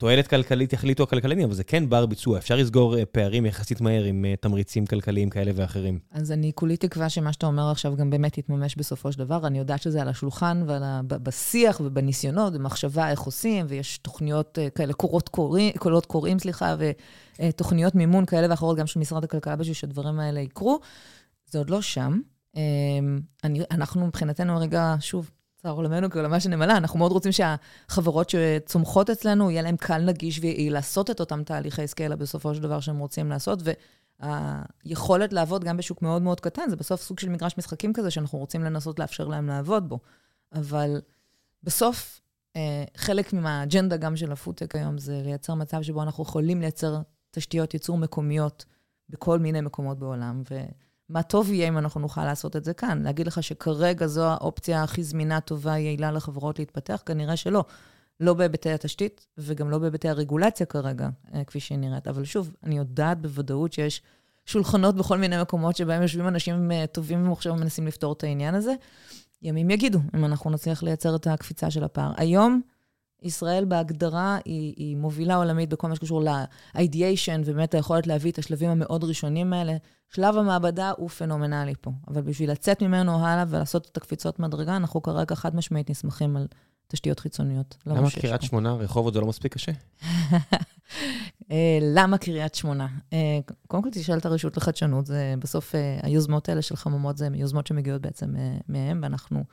תועלת 0.00 0.26
כלכלית 0.26 0.72
יחליטו 0.72 1.02
הכלכלנים, 1.02 1.44
אבל 1.44 1.54
זה 1.54 1.64
כן 1.64 1.88
בר 1.88 2.06
ביצוע. 2.06 2.38
אפשר 2.38 2.56
לסגור 2.56 2.98
אה, 2.98 3.06
פערים 3.06 3.46
יחסית 3.46 3.80
מהר 3.80 4.04
עם 4.04 4.24
אה, 4.24 4.36
תמריצים 4.36 4.86
כלכליים 4.86 5.30
כאלה 5.30 5.52
ואחרים. 5.54 5.98
אז 6.10 6.32
אני 6.32 6.52
כולי 6.54 6.76
תקווה 6.76 7.08
שמה 7.08 7.32
שאתה 7.32 7.46
אומר 7.46 7.70
עכשיו 7.70 7.96
גם 7.96 8.10
באמת 8.10 8.38
יתממש 8.38 8.76
בסופו 8.76 9.12
של 9.12 9.18
דבר. 9.18 9.46
אני 9.46 9.58
יודעת 9.58 9.82
שזה 9.82 10.02
על 10.02 10.08
השולחן 10.08 10.62
ובשיח 10.66 11.80
ובניסיונות, 11.84 12.52
במחשבה 12.52 13.10
איך 13.10 13.20
עושים, 13.20 13.66
ויש 13.68 13.98
תוכניות 13.98 14.58
אה, 14.58 14.70
כאלה, 14.70 14.92
קורות 14.92 15.28
קוראים, 15.28 15.72
קולות 15.78 16.06
קוראים, 16.06 16.38
סליחה, 16.38 16.76
ותוכניות 17.38 17.94
מימון 17.94 18.26
כאלה 18.26 18.46
ואחרות, 18.50 18.76
גם 18.76 18.86
של 18.86 19.00
משרד 19.00 19.24
הכלכלה, 19.24 19.56
בשביל 19.56 19.74
שהדברים 19.74 20.20
האלה 20.20 20.40
יקרו. 20.40 20.80
זה 21.46 21.58
עוד 21.58 21.70
לא 21.70 21.82
שם. 21.82 22.20
אני, 23.44 23.60
אנחנו 23.70 24.06
מבחינתנו 24.06 24.56
הרגע, 24.56 24.94
שוב, 25.00 25.30
צער 25.62 25.72
עולמנו 25.72 26.10
כעולמה 26.10 26.40
שנמלה, 26.40 26.76
אנחנו 26.76 26.98
מאוד 26.98 27.12
רוצים 27.12 27.32
שהחברות 27.32 28.30
שצומחות 28.30 29.10
אצלנו, 29.10 29.50
יהיה 29.50 29.62
להן 29.62 29.76
קל, 29.76 30.02
נגיש 30.02 30.38
ויעיל 30.38 30.72
לעשות 30.72 31.10
את 31.10 31.20
אותם 31.20 31.44
תהליכי 31.44 31.86
סקיילה 31.86 32.16
בסופו 32.16 32.54
של 32.54 32.62
דבר 32.62 32.80
שהם 32.80 32.98
רוצים 32.98 33.30
לעשות, 33.30 33.62
והיכולת 34.20 35.32
לעבוד 35.32 35.64
גם 35.64 35.76
בשוק 35.76 36.02
מאוד 36.02 36.22
מאוד 36.22 36.40
קטן, 36.40 36.62
זה 36.68 36.76
בסוף 36.76 37.02
סוג 37.02 37.18
של 37.18 37.28
מגרש 37.28 37.58
משחקים 37.58 37.92
כזה 37.92 38.10
שאנחנו 38.10 38.38
רוצים 38.38 38.64
לנסות 38.64 38.98
לאפשר 38.98 39.28
להם 39.28 39.46
לעבוד 39.46 39.88
בו. 39.88 39.98
אבל 40.52 41.00
בסוף, 41.62 42.20
אה, 42.56 42.84
חלק 42.96 43.32
מהאג'נדה 43.32 43.96
גם 43.96 44.16
של 44.16 44.32
הפודטק 44.32 44.76
היום 44.76 44.98
זה 44.98 45.20
לייצר 45.24 45.54
מצב 45.54 45.82
שבו 45.82 46.02
אנחנו 46.02 46.22
יכולים 46.22 46.60
לייצר 46.60 46.98
תשתיות 47.30 47.74
ייצור 47.74 47.98
מקומיות 47.98 48.64
בכל 49.08 49.38
מיני 49.38 49.60
מקומות 49.60 49.98
בעולם. 49.98 50.42
ו... 50.50 50.60
מה 51.10 51.22
טוב 51.22 51.52
יהיה 51.52 51.68
אם 51.68 51.78
אנחנו 51.78 52.00
נוכל 52.00 52.24
לעשות 52.24 52.56
את 52.56 52.64
זה 52.64 52.74
כאן. 52.74 53.02
להגיד 53.02 53.26
לך 53.26 53.42
שכרגע 53.42 54.06
זו 54.06 54.24
האופציה 54.24 54.82
הכי 54.82 55.04
זמינה, 55.04 55.40
טובה, 55.40 55.78
יעילה 55.78 56.12
לחברות 56.12 56.58
להתפתח? 56.58 57.02
כנראה 57.06 57.36
שלא. 57.36 57.64
לא 58.20 58.34
בהיבטי 58.34 58.70
התשתית 58.70 59.26
וגם 59.38 59.70
לא 59.70 59.78
בהיבטי 59.78 60.08
הרגולציה 60.08 60.66
כרגע, 60.66 61.08
אה, 61.34 61.44
כפי 61.44 61.60
שהיא 61.60 61.78
נראית. 61.78 62.08
אבל 62.08 62.24
שוב, 62.24 62.50
אני 62.64 62.78
יודעת 62.78 63.20
בוודאות 63.20 63.72
שיש 63.72 64.02
שולחנות 64.46 64.96
בכל 64.96 65.18
מיני 65.18 65.40
מקומות 65.40 65.76
שבהם 65.76 66.02
יושבים 66.02 66.28
אנשים 66.28 66.72
אה, 66.72 66.86
טובים 66.86 67.22
ומוכשרים 67.24 67.56
ומנסים 67.56 67.86
לפתור 67.86 68.12
את 68.12 68.24
העניין 68.24 68.54
הזה. 68.54 68.74
ימים 69.42 69.70
יגידו 69.70 69.98
אם 70.14 70.24
אנחנו 70.24 70.50
נצליח 70.50 70.82
לייצר 70.82 71.16
את 71.16 71.26
הקפיצה 71.26 71.70
של 71.70 71.84
הפער. 71.84 72.12
היום, 72.16 72.60
ישראל 73.22 73.64
בהגדרה 73.64 74.38
היא, 74.44 74.74
היא 74.76 74.96
מובילה 74.96 75.36
עולמית 75.36 75.68
בכל 75.68 75.88
מה 75.88 75.96
שקשור 75.96 76.22
ל-ideation, 76.22 77.40
ובאמת 77.44 77.74
היכולת 77.74 78.06
להביא 78.06 78.30
את 78.30 78.38
השלבים 78.38 78.70
המאוד 78.70 79.04
ראשונים 79.04 79.52
האלה. 79.52 79.76
שלב 80.08 80.36
המעבדה 80.36 80.92
הוא 80.96 81.08
פנומנלי 81.08 81.74
פה, 81.80 81.90
אבל 82.08 82.22
בשביל 82.22 82.50
לצאת 82.50 82.82
ממנו 82.82 83.26
הלאה 83.26 83.44
ולעשות 83.48 83.88
את 83.92 83.96
הקפיצות 83.96 84.38
מדרגה, 84.38 84.76
אנחנו 84.76 85.02
כרגע 85.02 85.34
חד 85.34 85.56
משמעית 85.56 85.90
נסמכים 85.90 86.36
על 86.36 86.46
תשתיות 86.88 87.20
חיצוניות. 87.20 87.76
לא 87.86 87.94
למה 87.94 88.10
קריית 88.10 88.42
שמונה, 88.42 88.72
רחובות 88.72 89.14
זה 89.14 89.20
לא 89.20 89.26
מספיק 89.26 89.54
קשה? 89.54 89.72
אה, 91.50 91.78
למה 91.82 92.18
קריית 92.18 92.54
שמונה? 92.54 92.86
אה, 93.12 93.38
קודם 93.66 93.82
כל 93.82 93.88
תשאל 93.92 94.18
את 94.18 94.26
הרשות 94.26 94.56
לחדשנות, 94.56 95.06
זה 95.06 95.34
בסוף 95.38 95.74
היוזמות 96.02 96.48
האלה 96.48 96.62
של 96.62 96.76
חממות, 96.76 97.16
זה 97.16 97.28
יוזמות 97.34 97.66
שמגיעות 97.66 98.02
בעצם 98.02 98.34
מהם, 98.68 99.00
ואנחנו 99.02 99.44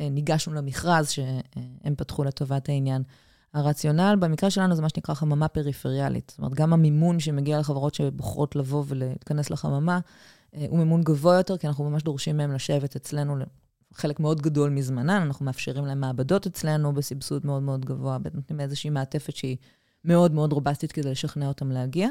ניגשנו 0.00 0.54
למכרז 0.54 1.10
שהם 1.10 1.94
פתחו 1.96 2.24
לטובת 2.24 2.68
העניין. 2.68 3.02
הרציונל 3.54 4.16
במקרה 4.20 4.50
שלנו 4.50 4.74
זה 4.74 4.82
מה 4.82 4.88
שנקרא 4.88 5.14
חממה 5.14 5.48
פריפריאלית. 5.48 6.28
זאת 6.30 6.38
אומרת, 6.38 6.54
גם 6.54 6.72
המימון 6.72 7.20
שמגיע 7.20 7.58
לחברות 7.58 7.94
שבוחרות 7.94 8.56
לבוא 8.56 8.84
ולהיכנס 8.86 9.50
לחממה, 9.50 10.00
הוא 10.68 10.78
מימון 10.78 11.02
גבוה 11.02 11.36
יותר, 11.36 11.56
כי 11.56 11.66
אנחנו 11.66 11.90
ממש 11.90 12.02
דורשים 12.02 12.36
מהם 12.36 12.52
לשבת 12.52 12.96
אצלנו 12.96 13.36
חלק 13.94 14.20
מאוד 14.20 14.42
גדול 14.42 14.70
מזמנם, 14.70 15.22
אנחנו 15.22 15.44
מאפשרים 15.44 15.86
להם 15.86 16.00
מעבדות 16.00 16.46
אצלנו 16.46 16.94
בסבסוד 16.94 17.46
מאוד 17.46 17.62
מאוד 17.62 17.84
גבוה, 17.84 18.18
נותנים 18.34 18.60
איזושהי 18.60 18.90
מעטפת 18.90 19.36
שהיא 19.36 19.56
מאוד 20.04 20.32
מאוד 20.32 20.52
robust 20.52 20.82
ית 20.82 20.92
כדי 20.92 21.10
לשכנע 21.10 21.48
אותם 21.48 21.70
להגיע. 21.70 22.08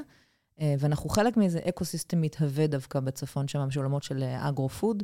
אה, 0.61 0.75
ואנחנו 0.79 1.09
חלק 1.09 1.37
מאיזה 1.37 1.59
ecosystem 1.69 2.21
מתהווה 2.21 2.67
דווקא 2.67 2.99
בצפון 2.99 3.47
שם, 3.47 3.59
מעולמות 3.59 4.03
של 4.03 4.23
agro-food, 4.23 5.03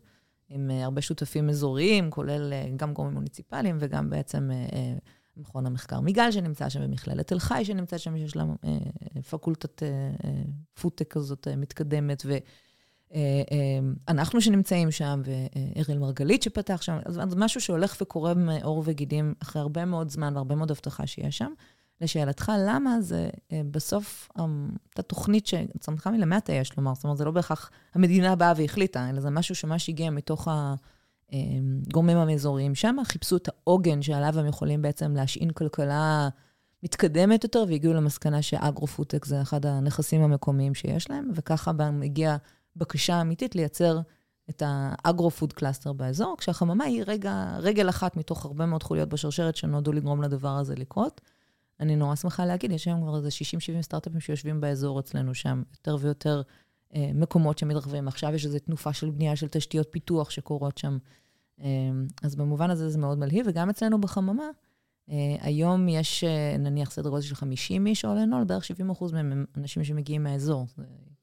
עם 0.53 0.71
אה, 0.71 0.83
הרבה 0.83 1.01
שותפים 1.01 1.49
אזוריים, 1.49 2.11
כולל 2.11 2.53
אה, 2.53 2.65
גם 2.75 2.93
גורמים 2.93 3.13
מוניציפליים 3.13 3.77
וגם 3.79 4.09
בעצם 4.09 4.49
מכון 5.37 5.65
המחקר 5.65 5.99
מיגל 5.99 6.31
שנמצא 6.31 6.69
שם, 6.69 6.81
ומכללת 6.81 7.27
תל 7.27 7.39
חי 7.39 7.65
שנמצא 7.65 7.97
שם, 7.97 8.17
שיש 8.17 8.35
לה 8.35 8.43
פקולטת 9.29 9.83
פודטק 10.73 11.13
כזאת 11.13 11.47
מתקדמת, 11.47 12.23
ו... 12.25 12.37
אה, 13.13 13.41
אה, 13.51 13.79
אנחנו 14.07 14.41
שנמצאים 14.41 14.91
שם, 14.91 15.21
ואריאל 15.25 15.99
מרגלית 15.99 16.43
שפתח 16.43 16.81
שם, 16.81 16.97
אז 17.05 17.35
משהו 17.35 17.61
שהולך 17.61 17.97
וקורה 18.01 18.33
מעור 18.33 18.83
וגידים 18.85 19.33
אחרי 19.43 19.61
הרבה 19.61 19.85
מאוד 19.85 20.09
זמן 20.09 20.33
והרבה 20.35 20.55
מאוד 20.55 20.71
הבטחה 20.71 21.07
שיש 21.07 21.37
שם. 21.37 21.51
לשאלתך, 22.01 22.51
למה 22.67 23.01
זה 23.01 23.29
אה, 23.51 23.61
בסוף 23.71 24.29
אותה 24.89 25.01
תוכנית 25.01 25.47
שצמחה 25.47 26.11
מלמטה, 26.11 26.53
יש 26.53 26.77
לומר, 26.77 26.95
זאת 26.95 27.03
אומרת, 27.03 27.17
זה 27.17 27.25
לא 27.25 27.31
בהכרח 27.31 27.71
המדינה 27.95 28.35
באה 28.35 28.53
והחליטה, 28.55 29.09
אלא 29.09 29.19
זה 29.19 29.29
משהו 29.29 29.55
שממש 29.55 29.89
הגיע 29.89 30.09
מתוך 30.09 30.47
הגורמים 31.31 32.17
האזוריים 32.17 32.75
שם, 32.75 32.95
חיפשו 33.05 33.37
את 33.37 33.49
העוגן 33.49 34.01
שעליו 34.01 34.39
הם 34.39 34.45
יכולים 34.45 34.81
בעצם 34.81 35.15
להשעין 35.15 35.51
כלכלה 35.51 36.29
מתקדמת 36.83 37.43
יותר, 37.43 37.65
והגיעו 37.67 37.93
למסקנה 37.93 38.41
ש-agro-foodtech 38.41 39.25
זה 39.25 39.41
אחד 39.41 39.65
הנכסים 39.65 40.21
המקומיים 40.21 40.75
שיש 40.75 41.09
להם, 41.09 41.31
וככה 41.35 41.71
הגיע 42.03 42.37
בקשה 42.75 43.21
אמיתית 43.21 43.55
לייצר 43.55 43.99
את 44.49 44.63
ה-agro-food 44.65 45.53
cluster 45.53 45.93
באזור, 45.93 46.35
כשהחממה 46.37 46.83
היא 46.83 47.03
רגע, 47.07 47.57
רגל 47.57 47.89
אחת 47.89 48.17
מתוך 48.17 48.45
הרבה 48.45 48.65
מאוד 48.65 48.83
חוליות 48.83 49.09
בשרשרת 49.09 49.55
שנועדו 49.55 49.91
לגרום 49.91 50.21
לדבר 50.21 50.57
הזה 50.57 50.75
לקרות. 50.75 51.21
אני 51.81 51.95
נורא 51.95 52.15
שמחה 52.15 52.45
להגיד, 52.45 52.71
יש 52.71 52.87
היום 52.87 53.01
כבר 53.01 53.17
איזה 53.17 53.29
60-70 53.79 53.81
סטארט-אפים 53.81 54.19
שיושבים 54.19 54.61
באזור 54.61 54.99
אצלנו 54.99 55.35
שם, 55.35 55.63
יותר 55.71 55.97
ויותר 55.99 56.41
אה, 56.95 57.11
מקומות 57.13 57.57
שמתרחבים. 57.57 58.07
עכשיו 58.07 58.33
יש 58.33 58.45
איזו 58.45 58.59
תנופה 58.59 58.93
של 58.93 59.09
בנייה 59.09 59.35
של 59.35 59.47
תשתיות 59.47 59.87
פיתוח 59.91 60.29
שקורות 60.29 60.77
שם. 60.77 60.97
אה, 61.61 61.67
אז 62.23 62.35
במובן 62.35 62.69
הזה 62.69 62.89
זה 62.89 62.97
מאוד 62.97 63.17
מלהיב, 63.17 63.45
וגם 63.49 63.69
אצלנו 63.69 64.01
בחממה, 64.01 64.49
אה, 65.09 65.35
היום 65.41 65.89
יש 65.89 66.23
אה, 66.23 66.55
נניח 66.59 66.91
סדר 66.91 67.09
גודל 67.09 67.21
של 67.21 67.35
50 67.35 67.87
איש 67.87 68.05
או 68.05 68.15
לנול, 68.15 68.43
בערך 68.43 68.65
70 68.65 68.89
אחוז 68.89 69.11
מהם 69.11 69.31
הם 69.31 69.45
אנשים 69.57 69.83
שמגיעים 69.83 70.23
מהאזור. 70.23 70.67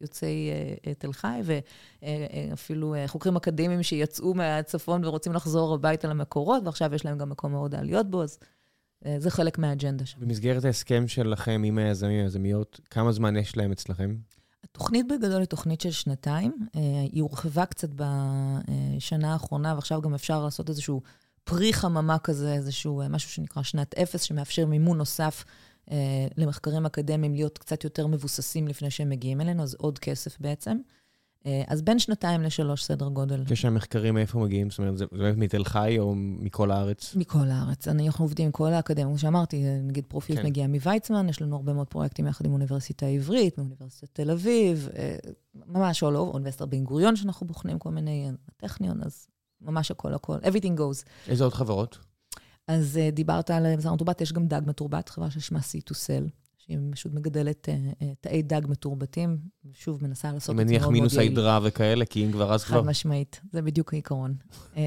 יוצאי 0.01 0.51
uh, 0.51 0.95
תל 0.99 1.13
חי, 1.13 1.41
ואפילו 2.03 2.95
uh, 2.95 3.09
חוקרים 3.09 3.37
אקדמיים 3.37 3.83
שיצאו 3.83 4.35
מהצפון 4.35 5.05
ורוצים 5.05 5.33
לחזור 5.33 5.75
הביתה 5.75 6.09
למקורות, 6.09 6.63
ועכשיו 6.65 6.95
יש 6.95 7.05
להם 7.05 7.19
גם 7.19 7.31
מקום 7.31 7.53
מאוד 7.53 7.75
לעליות 7.75 8.11
בו, 8.11 8.23
אז 8.23 8.39
זה 9.18 9.30
חלק 9.30 9.59
מהאג'נדה 9.59 10.07
שם. 10.07 10.20
במסגרת 10.20 10.64
ההסכם 10.64 11.09
שלכם 11.09 11.62
עם 11.64 11.78
היזמים 11.78 12.20
והיזמיות, 12.20 12.80
כמה 12.90 13.12
זמן 13.12 13.36
יש 13.36 13.57
להם 13.57 13.72
אצלכם? 13.72 14.16
התוכנית 14.64 15.07
בגדול 15.09 15.40
היא 15.40 15.49
תוכנית 15.49 15.80
של 15.80 15.90
שנתיים. 15.90 16.53
Uh, 16.66 16.78
היא 17.12 17.22
הורחבה 17.22 17.66
קצת 17.66 17.88
בשנה 17.94 19.32
האחרונה, 19.32 19.74
ועכשיו 19.74 20.03
גם 20.03 20.14
אפשר 20.14 20.44
לעשות 20.44 20.68
איזשהו 20.68 21.03
פרי 21.44 21.72
חממה 21.72 22.18
כזה, 22.18 22.55
איזשהו 22.55 23.03
משהו 23.11 23.30
שנקרא 23.30 23.62
שנת 23.62 23.94
אפס, 23.94 24.22
שמאפשר 24.22 24.66
מימון 24.66 24.99
נוסף 24.99 25.44
אה, 25.90 26.26
למחקרים 26.36 26.86
אקדמיים 26.86 27.34
להיות 27.34 27.59
קצת 27.59 27.84
יותר 27.84 28.07
מבוססים 28.07 28.68
לפני 28.68 28.90
שהם 28.90 29.09
מגיעים 29.09 29.40
אלינו, 29.40 29.62
אז 29.62 29.74
עוד 29.74 29.99
כסף 29.99 30.40
בעצם. 30.40 30.78
אה, 31.49 31.62
אז 31.66 31.82
בין 31.82 31.99
שנתיים 31.99 32.42
לשלוש 32.42 32.84
סדר 32.84 33.09
גודל. 33.09 33.44
כשהמחקרים 33.46 34.14
מאיפה 34.14 34.38
מגיעים? 34.38 34.70
זאת 34.70 34.78
אומרת, 34.78 34.99
זה 34.99 35.05
באמת 35.12 35.36
מתל 35.36 35.64
חי 35.64 35.99
או 35.99 36.14
מכל 36.16 36.70
הארץ? 36.70 37.14
מכל 37.16 37.51
הארץ. 37.51 37.88
אנחנו 37.88 38.24
עובדים 38.24 38.46
עם 38.46 38.53
כל 38.53 38.72
האקדמיה. 38.72 39.07
כמו 39.07 39.18
שאמרתי, 39.18 39.64
נגיד 39.82 40.05
פרופיל 40.09 40.36
כן. 40.36 40.46
מגיע 40.46 40.66
מוויצמן, 40.66 41.28
יש 41.28 41.42
לנו 41.42 41.57
הרבה 41.57 41.72
מאוד 41.72 41.86
פרויקטים 41.86 42.26
יחד 42.26 42.46
עם 42.46 42.53
אוניברסיטה 42.53 43.07
העברית, 43.07 43.59
מאוניברסיטת 43.59 44.09
תל 44.12 44.30
אביב, 44.30 44.88
אה, 44.96 45.16
ממש 45.66 46.03
all 46.03 46.07
over, 46.07 46.16
אוניברסיטת 46.16 46.68
בן 46.68 46.84
גוריון, 46.84 47.16
שאנחנו 47.16 47.46
בוחנים 47.46 47.78
כל 47.78 47.90
מיני, 47.90 48.30
טכניון, 48.57 49.03
אז 49.03 49.26
ממש 49.61 49.90
הכל 49.90 50.14
הכל, 50.14 50.38
everything 50.38 50.78
goes. 50.78 51.09
איזה 51.28 51.44
עוד 51.44 51.55
חברות? 51.55 51.99
אז 52.66 53.01
דיברת 53.12 53.51
על 53.51 53.76
בשר 53.76 53.94
מתורבת, 53.94 54.20
יש 54.20 54.32
גם 54.32 54.46
דג 54.46 54.61
מתורבת, 54.66 55.09
חברה 55.09 55.30
ששמה 55.30 55.59
C2Cell, 55.59 56.28
שהיא 56.69 56.79
פשוט 56.91 57.12
מגדלת 57.12 57.69
uh, 57.69 58.05
תאי 58.21 58.43
דג 58.43 58.62
מתורבתים, 58.69 59.39
שוב, 59.73 60.05
מנסה 60.05 60.33
לעשות 60.33 60.61
את 60.61 60.69
זה 60.69 60.73
מאוד 60.73 60.73
מאוד 60.73 60.73
יעיל. 60.73 60.81
מניח 60.81 61.01
מינוס 61.01 61.19
ההידרה 61.19 61.61
וכאלה, 61.62 62.05
כי 62.05 62.27
אם 62.27 62.33
כבר 62.33 62.55
אז 62.55 62.64
כבר... 62.64 62.81
חד 62.81 62.87
משמעית, 62.87 63.41
זה 63.53 63.62
בדיוק 63.62 63.93
העיקרון. 63.93 64.35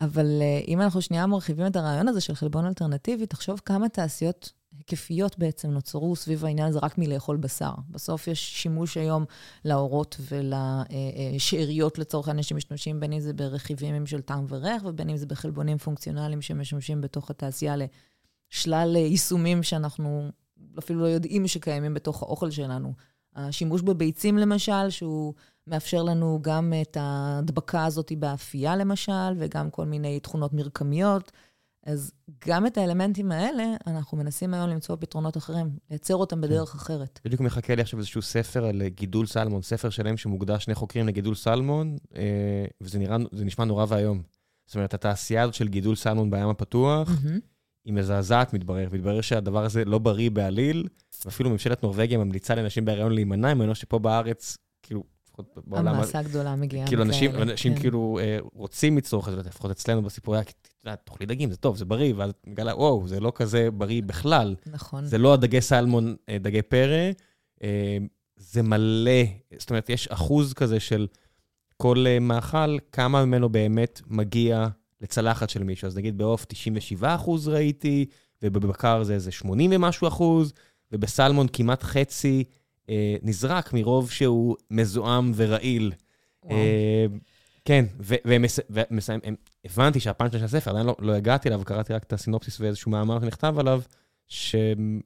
אבל 0.00 0.26
uh, 0.40 0.68
אם 0.68 0.80
אנחנו 0.80 1.02
שנייה 1.02 1.26
מרחיבים 1.26 1.66
את 1.66 1.76
הרעיון 1.76 2.08
הזה 2.08 2.20
של 2.20 2.34
חלבון 2.34 2.66
אלטרנטיבי, 2.66 3.26
תחשוב 3.26 3.60
כמה 3.64 3.88
תעשיות 3.88 4.52
היקפיות 4.78 5.38
בעצם 5.38 5.70
נוצרו 5.70 6.16
סביב 6.16 6.44
העניין 6.44 6.68
הזה 6.68 6.78
רק 6.82 6.98
מלאכול 6.98 7.36
בשר. 7.36 7.72
בסוף 7.90 8.28
יש 8.28 8.62
שימוש 8.62 8.96
היום 8.96 9.24
לאורות 9.64 10.20
ולשאריות 10.30 11.98
לצורך 11.98 12.28
העניין 12.28 12.42
שמשתמשים, 12.42 13.00
בין 13.00 13.12
אם 13.12 13.20
זה 13.20 13.32
ברכיבים 13.32 14.06
של 14.06 14.20
טעם 14.20 14.46
וריח, 14.48 14.84
ובין 14.84 15.10
אם 15.10 15.16
זה 15.16 15.26
בחלבונים 15.26 15.78
פונקציונליים 15.78 16.42
שמשמשים 16.42 17.00
בתוך 17.00 17.30
התעשייה 17.30 17.74
לשלל 17.76 18.96
יישומים 18.96 19.62
שאנחנו 19.62 20.30
אפילו 20.78 21.00
לא 21.00 21.06
יודעים 21.06 21.48
שקיימים 21.48 21.94
בתוך 21.94 22.22
האוכל 22.22 22.50
שלנו. 22.50 22.92
השימוש 23.36 23.82
בביצים, 23.82 24.38
למשל, 24.38 24.90
שהוא 24.90 25.34
מאפשר 25.66 26.02
לנו 26.02 26.38
גם 26.42 26.72
את 26.82 26.96
ההדבקה 27.00 27.84
הזאת 27.84 28.12
באפייה, 28.18 28.76
למשל, 28.76 29.32
וגם 29.38 29.70
כל 29.70 29.84
מיני 29.84 30.20
תכונות 30.20 30.52
מרקמיות. 30.52 31.32
אז 31.86 32.12
גם 32.48 32.66
את 32.66 32.78
האלמנטים 32.78 33.32
האלה, 33.32 33.64
אנחנו 33.86 34.18
מנסים 34.18 34.54
היום 34.54 34.70
למצוא 34.70 34.96
פתרונות 35.00 35.36
אחרים, 35.36 35.70
לייצר 35.90 36.16
אותם 36.16 36.36
כן. 36.36 36.42
בדרך 36.42 36.74
אחרת. 36.74 37.20
בדיוק 37.24 37.40
מחכה 37.40 37.74
לי 37.74 37.82
עכשיו 37.82 37.98
איזשהו 37.98 38.22
ספר 38.22 38.64
על 38.64 38.82
גידול 38.88 39.26
סלמון, 39.26 39.62
ספר 39.62 39.90
שלם 39.90 40.16
שמוקדש 40.16 40.64
שני 40.64 40.74
חוקרים 40.74 41.06
לגידול 41.06 41.34
סלמון, 41.34 41.96
אה, 42.16 42.64
וזה 42.80 42.98
נראה, 42.98 43.16
נשמע 43.32 43.64
נורא 43.64 43.86
ואיום. 43.88 44.22
זאת 44.66 44.74
אומרת, 44.74 44.94
התעשייה 44.94 45.42
הזאת 45.42 45.54
של 45.54 45.68
גידול 45.68 45.96
סלמון 45.96 46.30
בים 46.30 46.48
הפתוח, 46.48 47.08
היא 47.84 47.94
מזעזעת, 47.94 48.52
מתברר. 48.54 48.88
מתברר 48.92 49.20
שהדבר 49.20 49.64
הזה 49.64 49.84
לא 49.84 49.98
בריא 49.98 50.30
בעליל, 50.30 50.88
ואפילו 51.24 51.50
ממשלת 51.50 51.82
נורבגיה 51.82 52.18
ממליצה 52.18 52.54
לנשים 52.54 52.84
בהריון 52.84 53.12
להימנע 53.12 53.54
ממנו, 53.54 53.74
שפה 53.74 53.98
בארץ, 53.98 54.58
כאילו, 54.82 55.04
לפחות 55.24 55.58
בעולם... 55.66 55.94
המסה 55.94 56.18
הגדולה 56.18 56.56
מגיעה. 56.56 56.86
כאילו, 56.86 57.02
אנשים, 57.02 57.30
אנשים 57.34 57.74
כן. 57.74 57.80
כאילו 57.80 58.18
אה, 58.22 58.38
רוצים 58.52 58.96
לצרוך 58.96 59.28
את 59.28 59.34
זה, 59.34 59.40
לפחות 59.40 59.70
אצלנו 59.70 60.02
בסיפורי, 60.02 60.40
תאכלי 61.04 61.26
דגים, 61.26 61.50
זה 61.50 61.56
טוב, 61.56 61.76
זה 61.76 61.84
בריא, 61.84 62.14
ואז 62.16 62.30
את 62.30 62.46
מגלה, 62.46 62.76
וואו, 62.76 63.08
זה 63.08 63.20
לא 63.20 63.32
כזה 63.34 63.70
בריא 63.70 64.02
בכלל. 64.02 64.54
נכון. 64.66 65.04
זה 65.04 65.18
לא 65.18 65.34
הדגי 65.34 65.60
סלמון, 65.60 66.16
אה, 66.28 66.38
דגי 66.38 66.62
פרא, 66.62 67.10
אה, 67.62 67.98
זה 68.36 68.62
מלא, 68.62 69.22
זאת 69.58 69.70
אומרת, 69.70 69.90
יש 69.90 70.08
אחוז 70.08 70.52
כזה 70.52 70.80
של 70.80 71.06
כל 71.76 72.04
מאכל, 72.20 72.78
כמה 72.92 73.24
ממנו 73.24 73.48
באמת 73.48 74.00
מגיע 74.06 74.68
לצלחת 75.02 75.50
של 75.50 75.62
מישהו. 75.62 75.86
אז 75.86 75.96
נגיד 75.96 76.18
בעוף 76.18 76.44
97 76.44 77.14
אחוז 77.14 77.48
ראיתי, 77.48 78.06
ובבקר 78.42 79.02
זה 79.02 79.14
איזה 79.14 79.30
80 79.30 79.70
ומשהו 79.74 80.08
אחוז, 80.08 80.52
ובסלמון 80.92 81.46
כמעט 81.52 81.82
חצי. 81.82 82.44
אה, 82.90 83.16
נזרק 83.22 83.72
מרוב 83.72 84.10
שהוא 84.10 84.56
מזוהם 84.70 85.32
ורעיל. 85.34 85.92
אה, 86.50 87.06
כן, 87.64 87.84
ומסיים, 88.00 89.20
הבנתי 89.64 90.00
שהפאנצ'ה 90.00 90.38
של 90.38 90.44
הספר, 90.44 90.70
עדיין 90.70 90.86
לא, 90.86 90.96
לא 90.98 91.12
הגעתי 91.12 91.48
אליו, 91.48 91.62
קראתי 91.64 91.92
רק 91.92 92.02
את 92.02 92.12
הסינופסיס 92.12 92.60
ואיזשהו 92.60 92.90
מאמר 92.90 93.20
שנכתב 93.20 93.54
עליו, 93.58 93.82
שאם 94.28 95.00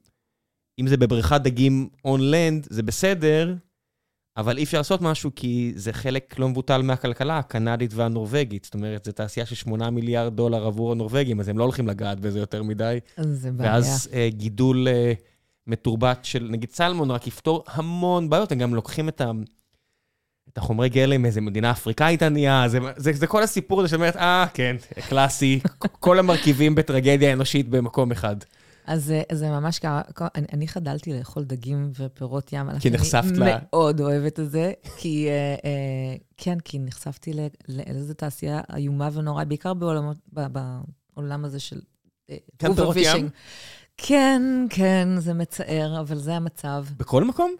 זה 0.85 0.97
בבריכת 0.97 1.41
דגים 1.41 1.89
און-לנד, 2.05 2.67
זה 2.69 2.83
בסדר, 2.83 3.55
אבל 4.37 4.57
אי 4.57 4.63
אפשר 4.63 4.77
לעשות 4.77 5.01
משהו 5.01 5.31
כי 5.35 5.73
זה 5.75 5.93
חלק 5.93 6.39
לא 6.39 6.49
מבוטל 6.49 6.81
מהכלכלה 6.81 7.37
הקנדית 7.37 7.93
והנורבגית. 7.93 8.63
זאת 8.65 8.73
אומרת, 8.73 9.05
זו 9.05 9.11
תעשייה 9.11 9.45
של 9.45 9.55
8 9.55 9.89
מיליארד 9.89 10.35
דולר 10.35 10.65
עבור 10.65 10.91
הנורבגים, 10.91 11.39
אז 11.39 11.47
הם 11.47 11.57
לא 11.57 11.63
הולכים 11.63 11.87
לגעת 11.87 12.19
בזה 12.19 12.39
יותר 12.39 12.63
מדי. 12.63 12.99
זה 13.17 13.51
בעיה. 13.51 13.71
ואז 13.71 14.09
אה, 14.13 14.29
גידול... 14.31 14.87
אה, 14.87 15.13
מתורבת 15.67 16.25
של 16.25 16.47
נגיד 16.51 16.71
סלמון, 16.71 17.11
רק 17.11 17.27
יפתור 17.27 17.63
המון 17.67 18.29
בעיות, 18.29 18.51
הם 18.51 18.57
גם 18.57 18.75
לוקחים 18.75 19.09
את, 19.09 19.21
ה, 19.21 19.31
את 20.49 20.57
החומרי 20.57 20.89
גלם 20.89 21.21
מאיזה 21.21 21.41
מדינה 21.41 21.71
אפריקאית 21.71 22.23
ענייה, 22.23 22.67
זה, 22.67 22.79
זה, 22.95 23.13
זה 23.13 23.27
כל 23.27 23.43
הסיפור 23.43 23.79
הזה 23.79 23.89
שאומרת, 23.89 24.15
אה, 24.15 24.45
כן, 24.53 24.75
קלאסי, 25.09 25.59
כל 25.99 26.19
המרכיבים 26.19 26.75
בטרגדיה 26.75 27.33
אנושית 27.33 27.69
במקום 27.69 28.11
אחד. 28.11 28.35
אז 28.87 29.13
זה 29.31 29.49
ממש 29.49 29.79
קרה, 29.79 30.01
אני, 30.35 30.47
אני 30.53 30.67
חדלתי 30.67 31.13
לאכול 31.13 31.43
דגים 31.43 31.91
ופירות 31.99 32.53
ים. 32.53 32.67
כי 32.79 32.89
נחשפת 32.89 33.37
ל... 33.37 33.43
אני 33.43 33.51
מאוד 33.71 34.01
אוהבת 34.01 34.39
את 34.39 34.51
זה, 34.51 34.71
כי, 34.97 35.27
אה, 35.27 35.55
אה, 35.65 36.15
כן, 36.37 36.59
כי 36.59 36.79
נחשפתי 36.79 37.33
לאיזו 37.69 38.13
תעשייה 38.13 38.61
איומה 38.75 39.09
ונוראה, 39.13 39.45
בעיקר 39.45 39.73
בעולמות, 39.73 40.17
בעולם 41.15 41.45
הזה 41.45 41.59
של... 41.59 41.81
גם 42.63 42.75
פירות 42.75 42.95
ים? 42.99 43.29
כן, 43.97 44.41
כן, 44.69 45.07
זה 45.17 45.33
מצער, 45.33 45.99
אבל 45.99 46.17
זה 46.17 46.35
המצב. 46.35 46.85
בכל 46.97 47.23
מקום? 47.23 47.55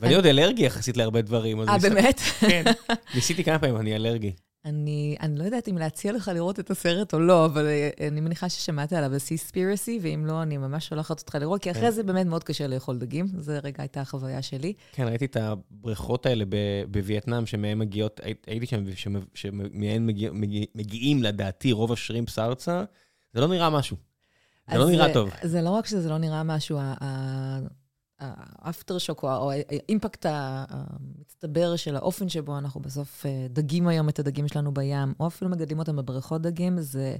ואני 0.00 0.14
עוד 0.14 0.26
אלרגי 0.26 0.66
יחסית 0.66 0.96
להרבה 0.96 1.22
דברים. 1.22 1.60
אה, 1.68 1.78
באמת? 1.78 2.20
כן. 2.20 2.64
ניסיתי 3.14 3.44
כמה 3.44 3.58
פעמים, 3.58 3.76
אני 3.76 3.96
אלרגי. 3.96 4.32
אני, 4.64 5.16
אני 5.20 5.38
לא 5.38 5.44
יודעת 5.44 5.68
אם 5.68 5.78
להציע 5.78 6.12
לך 6.12 6.30
לראות 6.34 6.60
את 6.60 6.70
הסרט 6.70 7.14
או 7.14 7.18
לא, 7.18 7.44
אבל 7.44 7.66
אני 8.08 8.20
מניחה 8.20 8.48
ששמעת 8.48 8.92
עליו 8.92 9.10
ב-Seaspiracy, 9.10 9.90
ואם 10.02 10.26
לא, 10.26 10.42
אני 10.42 10.56
ממש 10.56 10.88
שולחת 10.88 11.20
אותך 11.20 11.34
לראות, 11.34 11.62
כי 11.62 11.70
אחרי 11.70 11.82
כן. 11.82 11.90
זה 11.90 12.02
באמת 12.02 12.26
מאוד 12.26 12.44
קשה 12.44 12.66
לאכול 12.66 12.98
דגים. 12.98 13.26
זה 13.38 13.58
רגע 13.58 13.82
הייתה 13.82 14.00
החוויה 14.00 14.42
שלי. 14.42 14.72
כן, 14.92 15.06
ראיתי 15.06 15.24
את 15.24 15.36
הבריכות 15.36 16.26
האלה 16.26 16.44
בווייטנאם, 16.90 17.46
שמהן 17.46 17.78
מגיעות, 17.78 18.20
הייתי 18.46 18.66
שם, 18.66 19.14
שמהן 19.34 20.06
מגיע, 20.06 20.32
מגיע, 20.32 20.64
מגיעים, 20.74 21.22
לדעתי, 21.22 21.72
רוב 21.72 21.92
השרימפס 21.92 22.38
ארצה, 22.38 22.84
זה 23.34 23.40
לא 23.40 23.48
נראה 23.48 23.70
משהו. 23.70 23.96
זה 24.70 24.78
לא 24.78 24.90
נראה 24.90 25.12
טוב. 25.12 25.30
זה 25.42 25.62
לא 25.62 25.70
רק 25.70 25.86
שזה 25.86 26.08
לא 26.08 26.18
נראה 26.18 26.42
משהו, 26.42 26.78
ה-aftershock, 28.20 29.24
או 29.24 29.50
ה-impact 29.50 30.26
המצטבר 30.28 31.76
של 31.76 31.96
האופן 31.96 32.28
שבו 32.28 32.58
אנחנו 32.58 32.80
בסוף 32.80 33.26
אה, 33.26 33.46
דגים 33.50 33.88
היום 33.88 34.08
את 34.08 34.18
הדגים 34.18 34.48
שלנו 34.48 34.74
בים, 34.74 35.14
או 35.20 35.26
אפילו 35.26 35.50
מגדלים 35.50 35.78
אותם 35.78 35.96
בבריכות 35.96 36.42
דגים, 36.42 36.80
זה... 36.80 37.16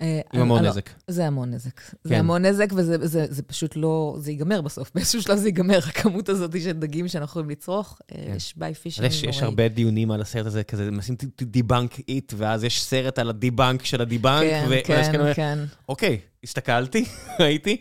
אה, 0.00 0.20
עם 0.32 0.40
המון 0.40 0.66
נזק. 0.66 0.90
זה 1.08 1.26
המון 1.26 1.50
נזק. 1.50 1.80
כן. 1.80 1.96
זה 2.04 2.18
המון 2.18 2.44
נזק, 2.44 2.72
וזה 2.76 3.06
זה, 3.06 3.26
זה 3.28 3.42
פשוט 3.42 3.76
לא... 3.76 4.16
זה 4.18 4.30
ייגמר 4.30 4.60
בסוף. 4.60 4.90
באיזשהו 4.94 5.22
שלב 5.22 5.38
זה 5.38 5.48
ייגמר, 5.48 5.78
הכמות 5.88 6.28
הזאת 6.28 6.60
של 6.62 6.72
דגים 6.72 7.08
שאנחנו 7.08 7.30
יכולים 7.30 7.50
לצרוך. 7.50 7.98
אה, 8.12 8.16
כן. 8.26 8.32
יש 8.36 8.54
by-fishing 8.56 9.08
נוראי. 9.12 9.28
יש 9.28 9.42
הרבה 9.42 9.68
דיונים 9.68 10.10
על 10.10 10.20
הסרט 10.20 10.46
הזה, 10.46 10.64
כזה, 10.64 10.90
מנסים 10.90 11.16
debunk 11.42 11.98
it, 12.08 12.32
ואז 12.36 12.64
יש 12.64 12.82
סרט 12.82 13.18
על 13.18 13.28
ה-debunk 13.28 13.84
של 13.84 14.00
ה-debunk, 14.00 14.42
כן, 14.42 14.80
כן, 14.84 15.34
כן. 15.34 15.58
אוקיי, 15.88 16.18
הסתכלתי, 16.44 17.04
ראיתי. 17.40 17.76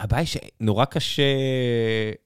הבעיה 0.00 0.26
שנורא 0.26 0.84
קשה 0.84 1.22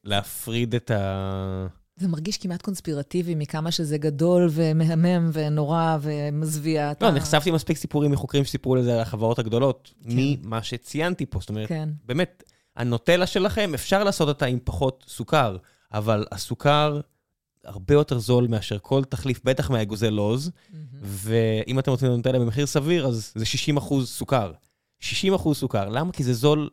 להפריד 0.05 0.75
את 0.75 0.91
ה... 0.91 1.67
זה 2.01 2.09
מרגיש 2.09 2.39
כמעט 2.39 2.63
קונספירטיבי 2.63 3.35
מכמה 3.35 3.71
שזה 3.71 3.99
גדול 3.99 4.49
ומהמם 4.51 5.31
ונורא 5.33 5.97
ומזוויע. 6.01 6.93
לא, 7.01 7.11
נחשפתי 7.11 7.51
מספיק 7.51 7.77
סיפורים 7.77 8.11
מחוקרים 8.11 8.45
שסיפרו 8.45 8.77
לזה 8.77 8.95
על 8.95 9.01
החברות 9.01 9.39
הגדולות, 9.39 9.95
כן. 10.03 10.11
ממה 10.13 10.63
שציינתי 10.63 11.27
פה. 11.27 11.39
זאת 11.41 11.49
אומרת, 11.49 11.69
כן. 11.69 11.89
באמת, 12.07 12.43
הנוטלה 12.77 13.27
שלכם, 13.27 13.71
אפשר 13.75 14.05
לעשות 14.05 14.29
אותה 14.29 14.47
עם 14.47 14.59
פחות 14.65 15.05
סוכר, 15.09 15.57
אבל 15.93 16.27
הסוכר 16.33 17.01
הרבה 17.65 17.95
יותר 17.95 18.19
זול 18.19 18.47
מאשר 18.47 18.79
כל 18.83 19.05
תחליף, 19.05 19.41
בטח 19.45 19.71
מהאגוזי 19.71 20.11
לוז, 20.11 20.49
mm-hmm. 20.49 20.75
ואם 21.03 21.79
אתם 21.79 21.91
רוצים 21.91 22.09
לנוטלה 22.09 22.39
במחיר 22.39 22.67
סביר, 22.67 23.07
אז 23.07 23.33
זה 23.35 23.45
60 23.47 23.77
אחוז 23.77 24.09
סוכר. 24.09 24.53
60 25.01 25.35
אחוז 25.35 25.57
סוכר. 25.57 25.89
למה? 25.89 26.13
כי 26.13 26.25
זה 26.25 26.35
זול 26.35 26.69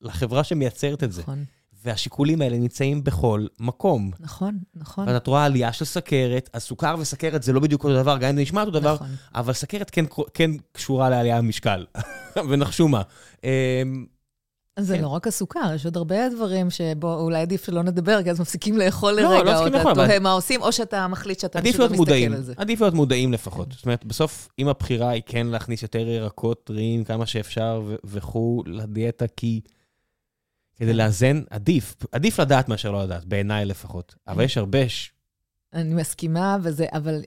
לחברה 0.00 0.44
שמייצרת 0.44 1.04
את 1.04 1.12
זה. 1.12 1.22
נכון. 1.22 1.44
והשיקולים 1.84 2.42
האלה 2.42 2.58
נמצאים 2.58 3.04
בכל 3.04 3.46
מקום. 3.60 4.10
נכון, 4.20 4.58
נכון. 4.74 5.08
ואת 5.08 5.26
רואה 5.26 5.44
עלייה 5.44 5.72
של 5.72 5.84
סכרת, 5.84 6.50
אז 6.52 6.62
סוכר 6.62 6.94
וסכרת 6.98 7.42
זה 7.42 7.52
לא 7.52 7.60
בדיוק 7.60 7.84
אותו 7.84 7.94
דבר, 7.94 8.18
גם 8.18 8.28
אם 8.28 8.34
זה 8.36 8.42
נשמע 8.42 8.60
אותו 8.60 8.70
דבר, 8.70 8.94
נכון. 8.94 9.08
אבל 9.34 9.52
סכרת 9.52 9.90
כן, 9.90 10.04
כן 10.34 10.50
קשורה 10.72 11.10
לעלייה 11.10 11.38
במשקל. 11.38 11.84
ונחשו 12.48 12.88
מה. 12.88 13.02
אמ, 13.44 14.06
זה 14.78 14.96
כן. 14.96 15.02
לא 15.02 15.08
רק 15.08 15.26
הסוכר, 15.26 15.74
יש 15.74 15.84
עוד 15.84 15.96
הרבה 15.96 16.28
דברים 16.28 16.70
שבו 16.70 17.14
אולי 17.14 17.40
עדיף 17.40 17.66
שלא 17.66 17.82
נדבר, 17.82 18.22
כי 18.22 18.30
אז 18.30 18.40
מפסיקים 18.40 18.78
לאכול 18.78 19.12
לא, 19.12 19.22
לרגע, 19.22 19.44
לא 19.44 19.58
או 19.58 19.66
אתה 19.66 19.94
תוהה 19.94 20.18
מה 20.18 20.32
עושים, 20.32 20.62
או 20.62 20.72
שאתה 20.72 21.08
מחליט 21.08 21.40
שאתה 21.40 21.62
פשוט 21.62 21.80
לא 21.80 21.88
מסתכל 21.88 22.12
על 22.12 22.42
זה. 22.42 22.54
עדיף 22.56 22.80
להיות 22.80 22.94
מודעים 22.94 23.32
לפחות. 23.32 23.72
זאת 23.72 23.84
אומרת, 23.84 24.04
בסוף, 24.04 24.48
אם 24.58 24.68
הבחירה 24.68 25.10
היא 25.10 25.22
כן 25.26 25.46
להכניס 25.46 25.82
יותר 25.82 26.08
ירקות 26.08 26.64
טריים 26.64 27.04
כמה 27.04 27.26
שאפשר 27.26 27.82
וכו' 28.04 28.62
לדיאטה, 28.66 29.24
כי 29.36 29.60
כדי 30.76 30.92
לאזן, 30.92 31.42
עדיף, 31.50 31.96
עדיף 32.12 32.40
לדעת 32.40 32.68
מאשר 32.68 32.90
לא 32.90 33.04
לדעת, 33.04 33.24
בעיניי 33.24 33.64
לפחות. 33.64 34.14
אבל 34.28 34.44
יש 34.44 34.58
הרבה... 34.58 34.88
ש... 34.88 35.10
אני 35.72 35.94
מסכימה, 35.94 36.56
וזה, 36.62 36.86
אבל 36.92 37.22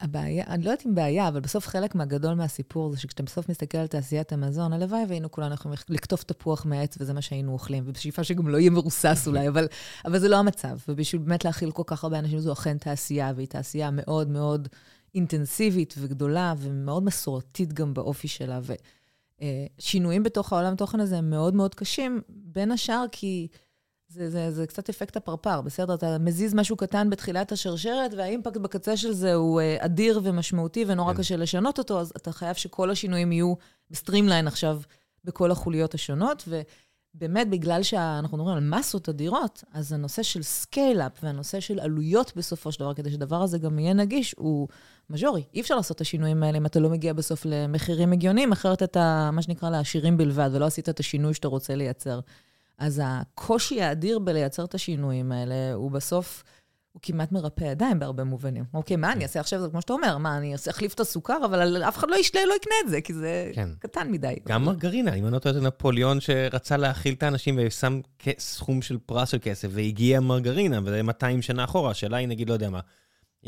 הבעיה, 0.00 0.44
אני 0.46 0.64
לא 0.64 0.70
יודעת 0.70 0.86
אם 0.86 0.94
בעיה, 0.94 1.28
אבל 1.28 1.40
בסוף 1.40 1.66
חלק 1.66 1.94
מהגדול 1.94 2.34
מהסיפור 2.34 2.90
זה 2.90 3.00
שכשאתה 3.00 3.22
בסוף 3.22 3.48
מסתכל 3.48 3.78
על 3.78 3.86
תעשיית 3.86 4.32
המזון, 4.32 4.72
הלוואי 4.72 5.04
והיינו 5.08 5.30
כולנו 5.30 5.54
יכולים 5.54 5.78
לקטוף 5.88 6.22
תפוח 6.24 6.66
מהעץ 6.66 6.96
וזה 7.00 7.12
מה 7.12 7.22
שהיינו 7.22 7.52
אוכלים, 7.52 7.82
ובשאיפה 7.86 8.24
שגם 8.24 8.48
לא 8.48 8.58
יהיה 8.58 8.70
מרוסס 8.70 9.24
אולי, 9.26 9.48
אבל, 9.48 9.68
אבל 10.04 10.18
זה 10.18 10.28
לא 10.28 10.36
המצב. 10.36 10.78
ובשביל 10.88 11.22
באמת 11.22 11.44
להאכיל 11.44 11.70
כל 11.70 11.82
כך 11.86 12.04
הרבה 12.04 12.18
אנשים, 12.18 12.38
זו 12.38 12.52
אכן 12.52 12.78
תעשייה, 12.78 13.32
והיא 13.36 13.48
תעשייה 13.48 13.90
מאוד 13.90 14.28
מאוד 14.28 14.68
אינטנסיבית 15.14 15.94
וגדולה, 15.98 16.54
ומאוד 16.58 17.04
מסורתית 17.04 17.72
גם 17.72 17.94
באופי 17.94 18.28
שלה. 18.28 18.60
ו... 18.62 18.72
אה, 19.42 19.66
שינויים 19.78 20.22
בתוך 20.22 20.52
העולם 20.52 20.76
תוכן 20.76 21.00
הזה 21.00 21.18
הם 21.18 21.30
מאוד 21.30 21.54
מאוד 21.54 21.74
קשים, 21.74 22.20
בין 22.28 22.72
השאר 22.72 23.04
כי 23.12 23.48
זה, 24.08 24.30
זה, 24.30 24.50
זה 24.50 24.66
קצת 24.66 24.88
אפקט 24.88 25.16
הפרפר, 25.16 25.60
בסדר? 25.60 25.94
אתה 25.94 26.18
מזיז 26.18 26.54
משהו 26.54 26.76
קטן 26.76 27.10
בתחילת 27.10 27.52
השרשרת, 27.52 28.14
וה-impact 28.16 28.56
בקצה 28.56 28.96
של 28.96 29.12
זה 29.12 29.34
הוא 29.34 29.60
אה, 29.60 29.76
אדיר 29.80 30.20
ומשמעותי 30.22 30.84
ונורא 30.88 31.12
כן. 31.12 31.18
קשה 31.18 31.36
לשנות 31.36 31.78
אותו, 31.78 32.00
אז 32.00 32.12
אתה 32.16 32.32
חייב 32.32 32.54
שכל 32.54 32.90
השינויים 32.90 33.32
יהיו 33.32 33.54
ב-streamline 33.90 34.46
עכשיו 34.46 34.80
בכל 35.24 35.50
החוליות 35.50 35.94
השונות, 35.94 36.48
ובאמת, 37.14 37.50
בגלל 37.50 37.82
שאנחנו 37.82 38.36
מדברים 38.36 38.56
על 38.56 38.78
מסות 38.78 39.08
אדירות, 39.08 39.64
אז 39.72 39.92
הנושא 39.92 40.22
של 40.22 40.42
scale-up 40.42 41.12
והנושא 41.22 41.60
של 41.60 41.80
עלויות 41.80 42.32
בסופו 42.36 42.72
של 42.72 42.80
דבר, 42.80 42.94
כדי 42.94 43.10
שהדבר 43.10 43.42
הזה 43.42 43.58
גם 43.58 43.78
יהיה 43.78 43.92
נגיש, 43.94 44.34
הוא 44.38 44.68
major-י. 45.10 45.44
אי 45.54 45.60
אפשר 45.60 45.76
לעשות 45.76 45.96
את 45.96 46.00
השינויים 46.00 46.42
האלה 46.42 46.58
אם 46.58 46.66
אתה 46.66 46.80
לא 46.80 46.90
מגיע 46.90 47.12
בסוף 47.12 47.42
למחירים 47.44 48.12
הגיוניים, 48.12 48.52
אחרת 48.52 48.82
אתה, 48.82 49.30
מה 49.32 49.42
שנקרא, 49.42 49.70
לעשירים 49.70 50.16
בלבד, 50.16 50.50
ולא 50.52 50.64
עשית 50.64 50.88
את 50.88 51.00
השינוי 51.00 51.34
שאתה 51.34 51.48
רוצה 51.48 51.74
לייצר. 51.74 52.20
אז 52.78 53.00
הקושי 53.04 53.82
האדיר 53.82 54.18
בלייצר 54.18 54.64
את 54.64 54.74
השינויים 54.74 55.32
האלה, 55.32 55.74
הוא 55.74 55.90
בסוף, 55.90 56.44
הוא 56.92 57.00
כמעט 57.02 57.32
מרפה 57.32 57.64
ידיים 57.64 57.98
בהרבה 57.98 58.24
מובנים. 58.24 58.64
אוקיי, 58.74 58.96
מה 58.96 59.12
אני 59.12 59.22
אעשה 59.22 59.40
עכשיו? 59.40 59.60
זה 59.60 59.68
כמו 59.68 59.80
שאתה 59.80 59.92
אומר, 59.92 60.18
מה, 60.18 60.38
אני 60.38 60.54
אחליף 60.70 60.94
את 60.94 61.00
הסוכר, 61.00 61.38
אבל 61.44 61.82
אף 61.88 61.98
אחד 61.98 62.10
לא 62.10 62.16
ישלם, 62.16 62.40
לא 62.48 62.54
יקנה 62.54 62.74
את 62.84 62.90
זה, 62.90 63.00
כי 63.00 63.14
זה 63.14 63.50
כן. 63.54 63.68
קטן 63.78 64.10
מדי. 64.10 64.34
גם 64.48 64.64
מרגרינה, 64.64 65.14
אם 65.14 65.24
אני 65.24 65.32
לא 65.34 65.38
טועה, 65.38 65.54
זה 65.54 65.60
נפוליאון 65.60 66.20
שרצה 66.20 66.76
להאכיל 66.76 67.14
את 67.14 67.22
האנשים 67.22 67.58
ושם 67.62 68.00
סכום 68.38 68.82
של 68.82 68.98
פרס 69.06 69.28
של 69.28 69.38
כסף, 69.42 69.68
והגיע 69.70 70.20
מרגרינה, 70.20 70.80
וזה 70.84 71.02
200 71.02 71.42
שנה 71.42 71.64
אחורה, 71.64 71.90
השאלה 71.90 72.16
היא, 72.16 72.28
נגיד, 72.28 72.48
לא 72.48 72.54
יודע 72.54 72.70
מה. 72.70 72.80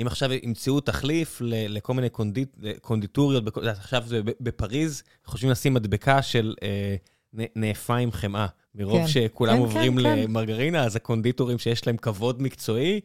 אם 0.00 0.06
עכשיו 0.06 0.32
ימצאו 0.32 0.80
תחליף 0.80 1.38
לכל 1.44 1.94
מיני 1.94 2.08
קונדיט, 2.08 2.56
קונדיטוריות, 2.80 3.44
עכשיו 3.66 4.02
זה 4.06 4.20
בפריז, 4.40 5.02
חושבים 5.24 5.50
לשים 5.50 5.74
מדבקה 5.74 6.22
של 6.22 6.54
אה, 6.62 6.96
נאפה 7.56 7.96
עם 7.96 8.12
חמאה. 8.12 8.46
מרוב 8.74 9.00
כן. 9.00 9.08
שכולם 9.08 9.54
כן, 9.54 9.60
עוברים 9.60 9.96
כן, 9.96 10.02
כן. 10.02 10.18
למרגרינה, 10.18 10.78
כן. 10.78 10.84
אז 10.84 10.96
הקונדיטורים 10.96 11.58
שיש 11.58 11.86
להם 11.86 11.96
כבוד 11.96 12.42
מקצועי, 12.42 13.00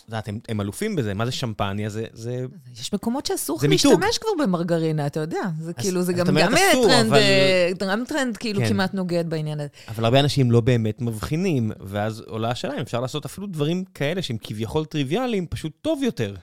את 0.00 0.08
יודעת, 0.08 0.28
הם, 0.28 0.38
הם 0.48 0.60
אלופים 0.60 0.96
בזה, 0.96 1.14
מה 1.14 1.26
זה 1.26 1.32
שמרגרינה? 1.32 1.88
זה... 1.88 2.04
זה... 2.12 2.44
יש 2.80 2.92
מקומות 2.92 3.26
שאסור 3.26 3.58
לך 3.58 3.64
להשתמש 3.64 4.18
כבר 4.18 4.44
במרגרינה, 4.44 5.06
אתה 5.06 5.20
יודע. 5.20 5.42
זה 5.60 5.72
אז, 5.76 5.82
כאילו, 5.82 6.02
זה 6.02 6.12
גם, 6.12 6.26
גם 6.26 6.54
אסור, 6.54 6.86
טרנד, 6.88 7.06
אבל... 7.06 7.16
אה, 7.16 7.70
גם 7.80 8.04
טרנד 8.08 8.36
כאילו 8.36 8.60
כן. 8.60 8.68
כמעט 8.68 8.94
נוגד 8.94 9.24
בעניין 9.30 9.60
הזה. 9.60 9.68
אבל 9.88 10.04
הרבה 10.04 10.20
אנשים 10.20 10.50
לא 10.50 10.60
באמת 10.60 11.02
מבחינים, 11.02 11.72
ואז 11.80 12.20
עולה 12.20 12.50
השאלה 12.50 12.74
אם 12.74 12.80
אפשר 12.80 13.00
לעשות 13.00 13.24
אפילו 13.24 13.46
דברים 13.46 13.84
כאלה 13.94 14.22
שהם 14.22 14.36
כביכול 14.40 14.84
טריוויאליים, 14.84 15.46
פשוט 15.46 15.72
טוב 15.82 16.02
יותר. 16.02 16.34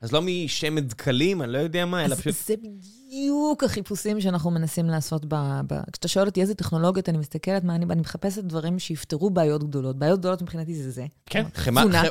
אז 0.00 0.12
לא 0.12 0.22
משמן 0.22 0.80
דקלים, 0.80 1.42
אני 1.42 1.52
לא 1.52 1.58
יודע 1.58 1.86
מה, 1.86 2.04
אלא 2.04 2.14
פשוט... 2.14 2.34
זה 2.46 2.54
בדיוק 2.56 3.64
החיפושים 3.64 4.20
שאנחנו 4.20 4.50
מנסים 4.50 4.86
לעשות 4.86 5.24
ב... 5.28 5.34
ב... 5.66 5.74
כשאתה 5.92 6.08
שואל 6.08 6.26
אותי 6.26 6.40
איזה 6.40 6.54
טכנולוגיות 6.54 7.08
אני 7.08 7.18
מסתכלת, 7.18 7.64
מה 7.64 7.74
אני, 7.74 7.84
אני 7.90 8.00
מחפשת 8.00 8.44
דברים 8.44 8.78
שיפתרו 8.78 9.30
בעיות 9.30 9.64
גדולות. 9.64 9.98
בעיות 9.98 10.18
גדולות 10.18 10.42
מבחינתי 10.42 10.74
זה 10.74 10.90
זה. 10.90 11.06
כן, 11.26 11.44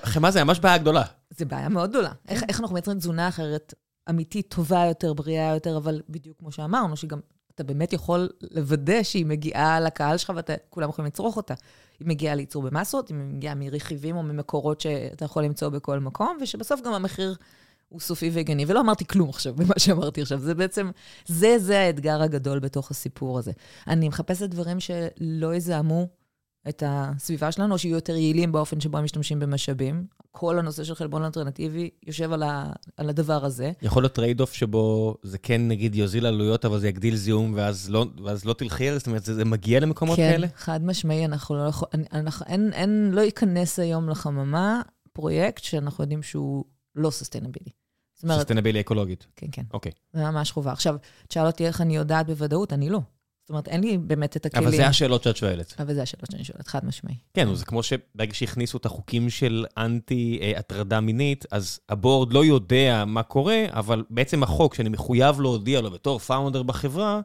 חמאה 0.03 0.31
זה 0.31 0.43
ממש 0.43 0.59
בעיה 0.59 0.77
גדולה. 0.77 1.03
זה 1.37 1.45
בעיה 1.45 1.69
מאוד 1.69 1.89
גדולה. 1.89 2.09
כן. 2.09 2.33
איך, 2.33 2.43
איך 2.49 2.59
אנחנו 2.59 2.73
מייצרים 2.73 2.97
תזונה 2.97 3.27
אחרת, 3.27 3.73
אמיתית, 4.09 4.47
טובה 4.49 4.85
יותר, 4.85 5.13
בריאה 5.13 5.53
יותר, 5.53 5.77
אבל 5.77 6.01
בדיוק 6.09 6.37
כמו 6.39 6.51
שאמרנו, 6.51 6.97
שגם 6.97 7.19
אתה 7.55 7.63
באמת 7.63 7.93
יכול 7.93 8.29
לוודא 8.51 9.03
שהיא 9.03 9.25
מגיעה 9.25 9.79
לקהל 9.79 10.17
שלך 10.17 10.33
וכולם 10.35 10.89
יכולים 10.89 11.07
לצרוך 11.07 11.37
אותה. 11.37 11.53
היא 11.99 12.07
מגיעה 12.07 12.35
לייצור 12.35 12.63
במסות, 12.63 13.09
היא 13.09 13.17
מגיעה 13.17 13.55
מרכיבים 13.55 14.17
או 14.17 14.23
ממקורות 14.23 14.81
שאתה 14.81 15.25
יכול 15.25 15.43
למצוא 15.43 15.69
בכל 15.69 15.99
מקום, 15.99 16.37
ושבסוף 16.41 16.81
גם 16.81 16.93
המחיר 16.93 17.35
הוא 17.89 17.99
סופי 17.99 18.29
והגיוני. 18.29 18.65
ולא 18.67 18.79
אמרתי 18.79 19.05
כלום 19.05 19.29
עכשיו 19.29 19.55
במה 19.55 19.73
שאמרתי 19.77 20.21
עכשיו. 20.21 20.39
זה 20.39 20.55
בעצם, 20.55 20.91
זה, 21.25 21.59
זה 21.59 21.79
האתגר 21.79 22.21
הגדול 22.21 22.59
בתוך 22.59 22.91
הסיפור 22.91 23.39
הזה. 23.39 23.51
אני 23.87 24.07
מחפשת 24.07 24.49
דברים 24.49 24.79
שלא 24.79 25.55
יזהמו 25.55 26.07
את 26.69 26.83
הסביבה 26.85 27.51
שלנו, 27.51 27.73
או 27.73 27.79
שיהיו 27.79 27.95
יותר 27.95 28.15
יעילים 28.15 28.51
באופן 28.51 28.79
שבו 28.79 28.97
הם 28.97 29.03
משתמשים 29.03 29.39
במשאבים. 29.39 30.05
כל 30.31 30.59
הנושא 30.59 30.83
של 30.83 30.95
חלבון 30.95 31.23
אלטרנטיבי 31.23 31.89
יושב 32.07 32.31
על, 32.31 32.43
ה, 32.43 32.71
על 32.97 33.09
הדבר 33.09 33.45
הזה. 33.45 33.71
יכול 33.81 34.03
להיות 34.03 34.13
trade-off 34.13 34.53
שבו 34.53 35.15
זה 35.23 35.37
כן, 35.37 35.67
נגיד, 35.67 35.95
יוזיל 35.95 36.25
עלויות, 36.25 36.65
אבל 36.65 36.79
זה 36.79 36.87
יגדיל 36.87 37.15
זיהום, 37.15 37.53
ואז 37.55 37.89
לא, 37.89 38.05
ואז 38.23 38.45
לא 38.45 38.53
תלכי 38.53 38.87
על 38.87 38.93
זה? 38.93 38.99
זאת 38.99 39.07
אומרת, 39.07 39.23
זה, 39.23 39.33
זה 39.33 39.45
מגיע 39.45 39.79
למקומות 39.79 40.15
כן, 40.15 40.31
כאלה? 40.31 40.47
כן, 40.47 40.53
חד 40.57 40.85
משמעי, 40.85 41.25
אנחנו 41.25 41.55
לא 41.55 41.67
יכול... 41.67 41.87
אנחנו, 42.13 42.45
אין, 42.45 42.73
אין, 42.73 43.11
לא 43.13 43.21
ייכנס 43.21 43.79
היום 43.79 44.09
לחממה 44.09 44.81
פרויקט 45.13 45.63
שאנחנו 45.63 46.03
יודעים 46.03 46.23
שהוא 46.23 46.65
לא 46.95 47.09
sustainable-י. 47.09 47.76
sustainable-י 48.19 48.79
אקולוגית. 48.79 49.27
כן, 49.35 49.47
כן. 49.51 49.63
אוקיי. 49.73 49.91
זה 50.13 50.23
ממש 50.23 50.51
חובה. 50.51 50.71
עכשיו, 50.71 50.95
תשאל 51.27 51.45
אותי 51.45 51.67
איך 51.67 51.81
אני 51.81 51.95
יודעת 51.95 52.27
בוודאות, 52.27 52.73
אני 52.73 52.89
לא. 52.89 52.99
זאת 53.47 53.49
אומרת, 53.49 53.67
אין 53.67 53.81
לי 53.81 53.97
באמת 53.97 54.37
את 54.37 54.45
הכלים. 54.45 54.67
אבל 54.67 54.77
זה 54.77 54.87
השאלות 54.87 55.23
שאת 55.23 55.37
שואלת. 55.37 55.75
אבל 55.79 55.93
זה 55.93 56.01
השאלות 56.01 56.31
שאני 56.31 56.43
שואלת, 56.43 56.67
חד 56.67 56.85
משמעי. 56.85 57.15
כן, 57.33 57.55
זה 57.55 57.65
כמו 57.65 57.83
שברגע 57.83 58.33
שהכניסו 58.33 58.77
את 58.77 58.85
החוקים 58.85 59.29
של 59.29 59.65
אנטי-הטרדה 59.77 60.99
מינית, 60.99 61.45
אז 61.51 61.79
הבורד 61.89 62.33
לא 62.33 62.45
יודע 62.45 63.03
מה 63.07 63.23
קורה, 63.23 63.65
אבל 63.69 64.03
בעצם 64.09 64.43
החוק 64.43 64.75
שאני 64.75 64.89
מחויב 64.89 65.41
להודיע 65.41 65.81
לו 65.81 65.91
בתור 65.91 66.19
פאונדר 66.19 66.63
בחברה, 66.63 67.21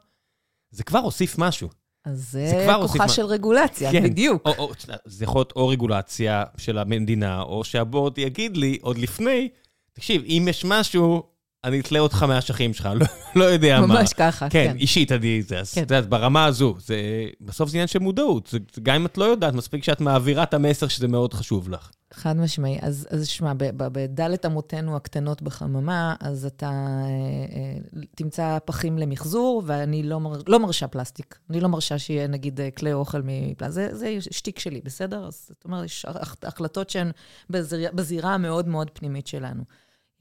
זה 0.71 0.85
כבר 0.85 0.99
הוסיף 0.99 1.39
משהו. 1.39 1.69
אז 2.05 2.31
זה 2.31 2.67
כוחה 2.83 3.09
של 3.09 3.25
רגולציה, 3.25 3.93
כן. 3.93 4.03
בדיוק. 4.03 4.43
או, 4.47 4.53
או, 4.59 4.73
זה 5.05 5.25
יכול 5.25 5.39
להיות 5.39 5.53
או 5.57 5.69
רגולציה 5.69 6.45
של 6.57 6.79
המדינה, 6.79 7.43
או 7.43 7.65
שהבורד 7.65 8.19
יגיד 8.19 8.57
לי 8.57 8.79
עוד 8.83 8.99
לפני, 8.99 9.49
תקשיב, 9.93 10.23
אם 10.25 10.47
יש 10.51 10.65
משהו, 10.65 11.23
אני 11.65 11.81
אתלה 11.81 11.99
אותך 11.99 12.23
מהאשכים 12.23 12.75
שלך, 12.75 12.89
לא, 12.95 13.07
לא 13.37 13.45
יודע 13.45 13.81
ממש 13.81 13.89
מה. 13.89 14.01
ממש 14.01 14.13
ככה, 14.13 14.49
כן. 14.49 14.67
כן, 14.69 14.77
אישית 14.77 15.13
אני, 15.13 15.43
זה, 15.43 15.61
כן. 15.75 15.81
יודעת, 15.81 16.09
ברמה 16.09 16.45
הזו, 16.45 16.75
זה, 16.79 16.97
בסוף 17.41 17.69
זה 17.69 17.77
עניין 17.77 17.89
של 17.89 17.99
מודעות. 17.99 18.47
זה, 18.47 18.59
גם 18.83 18.95
אם 18.95 19.07
את 19.07 19.19
לא 19.19 19.25
יודעת, 19.25 19.55
מספיק 19.55 19.85
שאת 19.85 20.01
מעבירה 20.01 20.43
את 20.43 20.55
המסר 20.55 20.89
שזה 20.89 21.09
מאוד 21.09 21.35
חשוב 21.35 21.69
לך. 21.69 21.91
חד 22.13 22.37
משמעי. 22.37 22.79
אז, 22.83 23.09
אז 23.11 23.27
שמע, 23.27 23.53
בדלת 23.77 24.47
אמותינו 24.47 24.97
הקטנות 24.97 25.43
בחממה, 25.43 26.15
אז 26.21 26.47
אתה 26.47 26.67
אה, 26.67 26.71
אה, 26.71 28.03
תמצא 28.17 28.59
פחים 28.65 28.99
למחזור, 28.99 29.63
ואני 29.67 30.03
לא, 30.03 30.21
מר, 30.21 30.41
לא 30.47 30.59
מרשה 30.61 30.89
פלסטיק. 30.89 31.39
אני 31.51 31.61
לא 31.61 31.69
מרשה 31.69 31.99
שיהיה, 31.99 32.27
נגיד, 32.27 32.61
כלי 32.77 32.93
אוכל 32.93 33.21
מפלסטיק. 33.25 33.71
זה, 33.71 33.89
זה 33.95 34.17
שטיק 34.21 34.59
שלי, 34.59 34.81
בסדר? 34.85 35.27
אז 35.27 35.47
זאת 35.49 35.65
אומרת, 35.65 35.85
יש 35.85 36.07
החלטות 36.43 36.91
שהן 36.91 37.11
בזיר, 37.51 37.91
בזירה 37.95 38.35
המאוד 38.35 38.69
מאוד 38.69 38.91
פנימית 38.91 39.27
שלנו. 39.27 39.65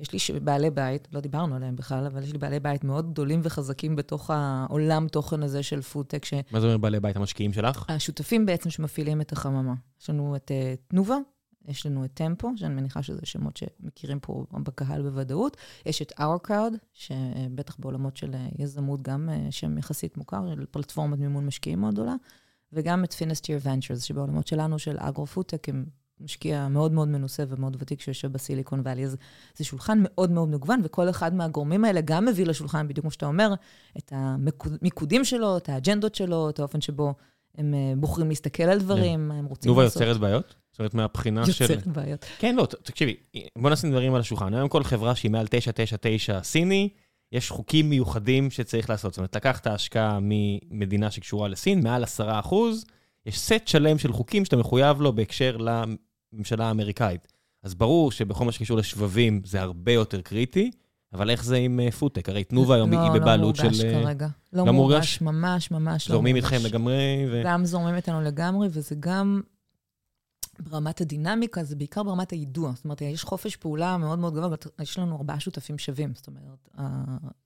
יש 0.02 0.32
לי 0.32 0.40
בעלי 0.40 0.70
בית, 0.70 1.08
לא 1.12 1.20
דיברנו 1.20 1.56
עליהם 1.56 1.76
בכלל, 1.76 2.06
אבל 2.06 2.24
יש 2.24 2.32
לי 2.32 2.38
בעלי 2.38 2.60
בית 2.60 2.84
מאוד 2.84 3.12
גדולים 3.12 3.40
וחזקים 3.44 3.96
בתוך 3.96 4.30
העולם 4.34 5.08
תוכן 5.08 5.44
הזה 5.44 5.64
של 5.64 5.82
פודטק. 5.82 6.26
ש... 6.26 6.34
מה 6.52 6.60
זה 6.60 6.66
אומר 6.66 6.78
בעלי 6.78 7.00
בית 7.00 7.16
המשקיעים 7.16 7.54
שלך? 7.54 7.86
השותפים 7.90 8.46
בעצם 8.46 8.70
שמפעילים 8.70 9.22
את 9.22 9.32
החממה. 9.32 9.74
יש 10.02 10.10
לנו 10.10 10.36
את 10.36 10.52
uh, 10.52 10.90
תנובה, 10.90 11.18
יש 11.68 11.86
לנו 11.86 12.06
את 12.06 12.12
טמפו, 12.14 12.52
שאני 12.56 12.74
מניחה 12.74 13.04
שזה 13.04 13.22
שמות 13.24 13.58
שמכירים 13.58 14.20
פה 14.20 14.46
בקהל 14.52 15.02
בוודאות. 15.02 15.58
יש 15.86 16.02
את 16.02 16.12
Our 16.12 16.48
Crowd, 16.48 16.78
שבטח 16.94 17.78
בעולמות 17.80 18.18
של 18.18 18.36
יזמות 18.60 19.02
גם 19.02 19.30
uh, 19.30 19.52
שם 19.52 19.78
יחסית 19.78 20.18
מוכר, 20.18 20.56
של 20.56 20.66
פלטפורמת 20.72 21.20
מימון 21.20 21.46
משקיעים 21.46 21.80
מאוד 21.80 21.94
גדולה. 21.94 22.16
וגם 22.74 23.04
את 23.04 23.14
Finisteer 23.14 23.66
Ventures, 23.66 24.00
שבעולמות 24.00 24.48
שלנו 24.48 24.80
של 24.80 24.98
אגרו-פודטק 25.00 25.70
הם 25.70 25.86
משקיע 26.24 26.68
מאוד 26.68 26.92
מאוד 26.92 27.08
מנוסה 27.08 27.44
ומאוד 27.50 27.78
ותיק 27.80 28.02
שיושב 28.02 28.32
בסיליקון 28.32 28.82
ואלי. 28.84 29.04
אז 29.04 29.18
זה 29.56 29.66
שולחן 29.66 30.00
מאוד 30.02 30.32
מאוד 30.32 30.50
מגוון, 30.50 30.82
וכל 30.84 31.10
אחד 31.10 31.36
מהגורמים 31.36 31.86
האלה 31.86 32.02
גם 32.02 32.26
מביא 32.26 32.46
לשולחן, 32.46 32.88
בדיוק 32.88 33.04
כמו 33.04 33.12
שאתה 33.12 33.26
אומר, 33.26 33.54
את 33.98 34.14
המיקודים 34.16 35.26
שלו, 35.26 35.58
את 35.58 35.70
האג'נדות 35.70 36.16
שלו, 36.16 36.50
את 36.50 36.60
האופן 36.60 36.82
שבו 36.82 37.14
הם 37.58 37.74
בוחרים 37.98 38.30
להסתכל 38.30 38.64
על 38.64 38.80
דברים, 38.80 39.28
מה 39.28 39.34
הם 39.34 39.46
רוצים 39.46 39.50
לעשות. 39.50 39.64
תנובה 39.64 39.84
יוצרת 39.84 40.18
בעיות? 40.18 40.56
זאת 40.72 40.80
אומרת, 40.80 40.94
מהבחינה 40.94 41.46
של... 41.46 41.64
יוצרת 41.64 41.88
בעיות. 41.88 42.26
כן, 42.40 42.56
לא, 42.56 42.68
תקשיבי, 42.84 43.16
בוא 43.58 43.70
נשים 43.70 43.92
דברים 43.92 44.14
על 44.14 44.22
השולחן. 44.22 44.54
היום 44.54 44.70
כל 44.70 44.84
חברה 44.84 45.16
שהיא 45.16 45.32
מעל 45.32 45.48
999 45.48 46.44
סיני, 46.44 46.90
יש 47.32 47.50
חוקים 47.50 47.90
מיוחדים 47.90 48.52
שצריך 48.52 48.90
לעשות. 48.90 49.14
זאת 49.14 49.18
אומרת, 49.18 49.36
לקחת 49.36 49.68
השקעה 49.68 50.20
ממדינה 50.22 51.12
שקשורה 51.12 51.48
לסין, 51.48 51.84
מעל 51.84 52.04
10 52.04 52.40
אחוז, 52.40 52.86
יש 53.26 53.40
סט 53.40 53.68
שלם 53.68 53.98
של 53.98 54.14
חוקים 54.14 54.46
שאתה 54.46 54.58
מחויב 54.58 55.02
לו 55.02 55.14
בהקשר 55.14 55.58
הממשלה 56.34 56.66
האמריקאית. 56.66 57.28
אז 57.64 57.76
ברור 57.76 58.12
שבכל 58.12 58.46
מה 58.46 58.52
שקשור 58.52 58.78
לשבבים 58.78 59.42
זה 59.46 59.62
הרבה 59.62 59.92
יותר 59.92 60.22
קריטי, 60.22 60.72
אבל 61.14 61.30
איך 61.30 61.44
זה 61.44 61.56
עם 61.56 61.80
פודטק? 62.00 62.30
הרי 62.30 62.44
תנובה 62.44 62.76
היום 62.76 62.92
לא, 62.92 63.00
היא 63.00 63.22
בבעלות 63.22 63.56
של... 63.56 63.64
לא 63.64 63.70
מורגש 63.70 64.04
כרגע. 64.04 64.28
לא, 64.54 64.66
לא 64.66 64.74
מורגש, 64.74 65.22
ממש, 65.22 65.72
ממש 65.72 65.74
לא 65.74 65.80
מורגש. 65.80 66.08
זורמים 66.08 66.36
איתכם 66.36 66.58
לגמרי? 66.64 67.26
ו... 67.32 67.42
גם 67.46 67.66
זורמים 67.66 67.96
איתנו 67.96 68.22
לגמרי, 68.22 68.68
וזה 68.72 68.96
גם 69.00 69.42
ברמת 70.60 71.02
הדינמיקה, 71.02 71.64
זה 71.64 71.76
בעיקר 71.76 72.04
ברמת 72.04 72.32
היידוע. 72.32 72.72
זאת 72.76 72.84
אומרת, 72.84 73.02
יש 73.02 73.24
חופש 73.24 73.56
פעולה 73.56 73.98
מאוד 73.98 74.20
מאוד 74.20 74.34
גבוה, 74.34 74.56
יש 74.82 75.00
לנו 75.00 75.18
ארבעה 75.18 75.40
שותפים 75.40 75.78
שווים. 75.78 76.14
זאת 76.16 76.28
אומרת, 76.28 76.70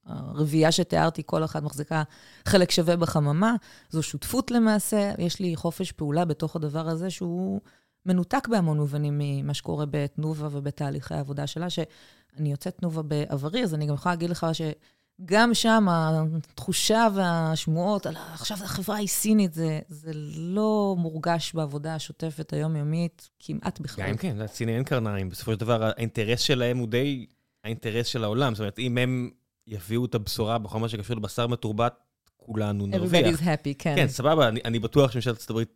הרביעייה 0.06 0.72
שתיארתי, 0.72 1.22
כל 1.26 1.44
אחת 1.44 1.62
מחזיקה 1.62 2.02
חלק 2.44 2.70
שווה 2.70 2.96
בחממה, 2.96 3.54
זו 3.90 4.02
שותפות 4.02 4.50
למעשה. 4.50 5.12
יש 5.18 5.40
לי 5.40 5.56
חופש 5.56 5.92
פעולה 5.92 6.24
בתוך 6.24 6.56
הדבר 6.56 6.88
הזה 6.88 7.10
שהוא... 7.10 7.60
מנותק 8.06 8.48
בהמון 8.48 8.76
מובנים 8.76 9.18
ממה 9.18 9.54
שקורה 9.54 9.84
בתנובה 9.90 10.48
ובתהליכי 10.52 11.14
העבודה 11.14 11.46
שלה, 11.46 11.70
שאני 11.70 12.50
יוצאת 12.50 12.76
תנובה 12.76 13.02
בעברי, 13.02 13.62
אז 13.62 13.74
אני 13.74 13.86
גם 13.86 13.94
יכולה 13.94 14.14
להגיד 14.14 14.30
לך 14.30 14.46
שגם 14.52 15.54
שם 15.54 15.86
התחושה 15.88 17.08
והשמועות 17.14 18.06
על 18.06 18.16
עכשיו 18.16 18.58
החברה 18.64 18.96
היא 18.96 19.08
סינית, 19.08 19.54
זה, 19.54 19.80
זה 19.88 20.10
לא 20.36 20.94
מורגש 20.98 21.52
בעבודה 21.54 21.94
השוטפת 21.94 22.52
היומיומית 22.52 23.30
כמעט 23.38 23.80
בכלל. 23.80 24.08
גם 24.08 24.16
כן, 24.16 24.36
לסיני 24.36 24.74
אין 24.74 24.84
קרניים. 24.84 25.28
בסופו 25.28 25.52
של 25.52 25.58
דבר, 25.58 25.82
האינטרס 25.82 26.40
שלהם 26.40 26.78
הוא 26.78 26.88
די 26.88 27.26
האינטרס 27.64 28.06
של 28.06 28.24
העולם. 28.24 28.54
זאת 28.54 28.60
אומרת, 28.60 28.78
אם 28.78 28.98
הם 28.98 29.30
יביאו 29.66 30.04
את 30.04 30.14
הבשורה 30.14 30.58
בכל 30.58 30.78
מה 30.78 30.88
שקשור 30.88 31.16
לבשר 31.16 31.46
מתורבת, 31.46 31.94
כולנו 32.36 32.86
נרוויח. 32.86 33.40
Everybody's 33.40 33.42
happy, 33.42 33.74
כן. 33.78 33.94
כן, 33.96 34.08
סבבה, 34.08 34.48
אני, 34.48 34.60
אני 34.64 34.78
בטוח 34.78 35.10
שממשלת 35.10 35.34
ארצות 35.34 35.50
הברית 35.50 35.68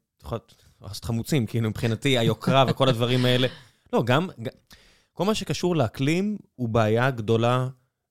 לעשות 0.83 1.05
חמוצים, 1.05 1.47
כאילו, 1.47 1.71
מבחינתי, 1.71 2.19
היוקרה 2.19 2.65
וכל 2.69 2.89
הדברים 2.89 3.25
האלה. 3.25 3.49
לא, 3.93 4.03
גם, 4.03 4.29
גם, 4.43 4.53
כל 5.13 5.25
מה 5.25 5.35
שקשור 5.35 5.77
לאקלים 5.77 6.37
הוא 6.55 6.69
בעיה 6.69 7.11
גדולה 7.11 7.69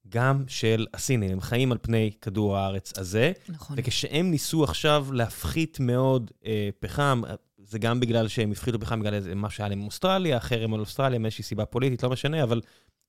גם 0.10 0.44
של 0.48 0.86
הסינים. 0.94 1.32
הם 1.32 1.42
חיים 1.42 1.72
על 1.72 1.78
פני 1.82 2.12
כדור 2.22 2.58
הארץ 2.58 2.98
הזה. 2.98 3.32
נכון. 3.50 3.76
וכשהם 3.80 4.32
ניסו 4.32 4.64
עכשיו 4.64 5.08
להפחית 5.12 5.80
מאוד 5.80 6.32
אה, 6.46 6.70
פחם, 6.80 7.22
זה 7.58 7.80
גם 7.80 8.00
בגלל 8.00 8.28
שהם 8.28 8.52
הפחיתו 8.52 8.80
פחם 8.80 9.00
בגלל 9.00 9.14
איזה 9.14 9.36
מה 9.36 9.50
שהיה 9.50 9.70
להם 9.70 9.80
עם 9.80 9.86
אוסטרליה, 9.86 10.40
חרם 10.40 10.74
על 10.74 10.80
אוסטרליה, 10.80 11.20
מאיזושהי 11.20 11.44
סיבה 11.44 11.66
פוליטית, 11.66 12.04
לא 12.04 12.10
משנה, 12.10 12.44
אבל 12.44 12.62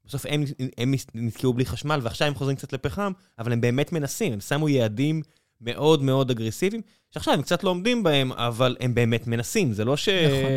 בסוף 0.04 0.26
הם, 0.28 0.44
הם 0.78 0.94
נתקעו 1.14 1.54
בלי 1.54 1.66
חשמל, 1.66 2.00
ועכשיו 2.02 2.28
הם 2.28 2.34
חוזרים 2.34 2.56
קצת 2.56 2.72
לפחם, 2.72 3.12
אבל 3.38 3.52
הם 3.52 3.60
באמת 3.60 3.92
מנסים, 3.92 4.32
הם 4.32 4.40
שמו 4.40 4.68
יעדים 4.68 5.22
מאוד 5.60 6.02
מאוד 6.02 6.30
אגרסיביים, 6.30 6.82
שעכשיו 7.10 7.34
הם 7.34 7.42
קצת 7.42 7.64
לא 7.64 7.70
עומדים 7.70 8.02
בהם, 8.02 8.32
אבל 8.32 8.76
הם 8.80 8.94
באמת 8.94 9.26
מנסים, 9.26 9.72
זה 9.72 9.84
לא 9.84 9.96
ש... 9.96 10.08
נכון. 10.08 10.50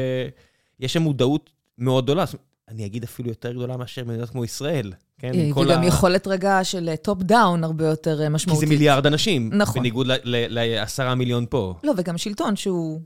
יש 0.79 0.93
שם 0.93 1.01
מודעות 1.01 1.49
מאוד 1.77 2.03
גדולה. 2.03 2.25
אני 2.69 2.85
אגיד 2.85 3.03
אפילו 3.03 3.29
יותר 3.29 3.51
גדולה 3.51 3.77
מאשר 3.77 4.05
מדינות 4.05 4.29
כמו 4.29 4.45
ישראל. 4.45 4.93
כן, 5.17 5.31
וגם 5.55 5.81
ה... 5.81 5.85
יכולת 5.85 6.27
רגע 6.27 6.63
של 6.63 6.95
top 6.95 7.23
down 7.23 7.63
הרבה 7.63 7.85
יותר 7.85 8.29
משמעותית. 8.29 8.63
כי 8.63 8.67
זה 8.67 8.73
מיליארד 8.73 9.05
אנשים, 9.05 9.49
נכון. 9.53 9.81
בניגוד 9.81 10.07
לעשרה 10.25 11.15
מיליון 11.15 11.45
פה. 11.49 11.73
לא, 11.83 11.93
וגם 11.97 12.17
שלטון 12.17 12.55
שהוא 12.55 13.01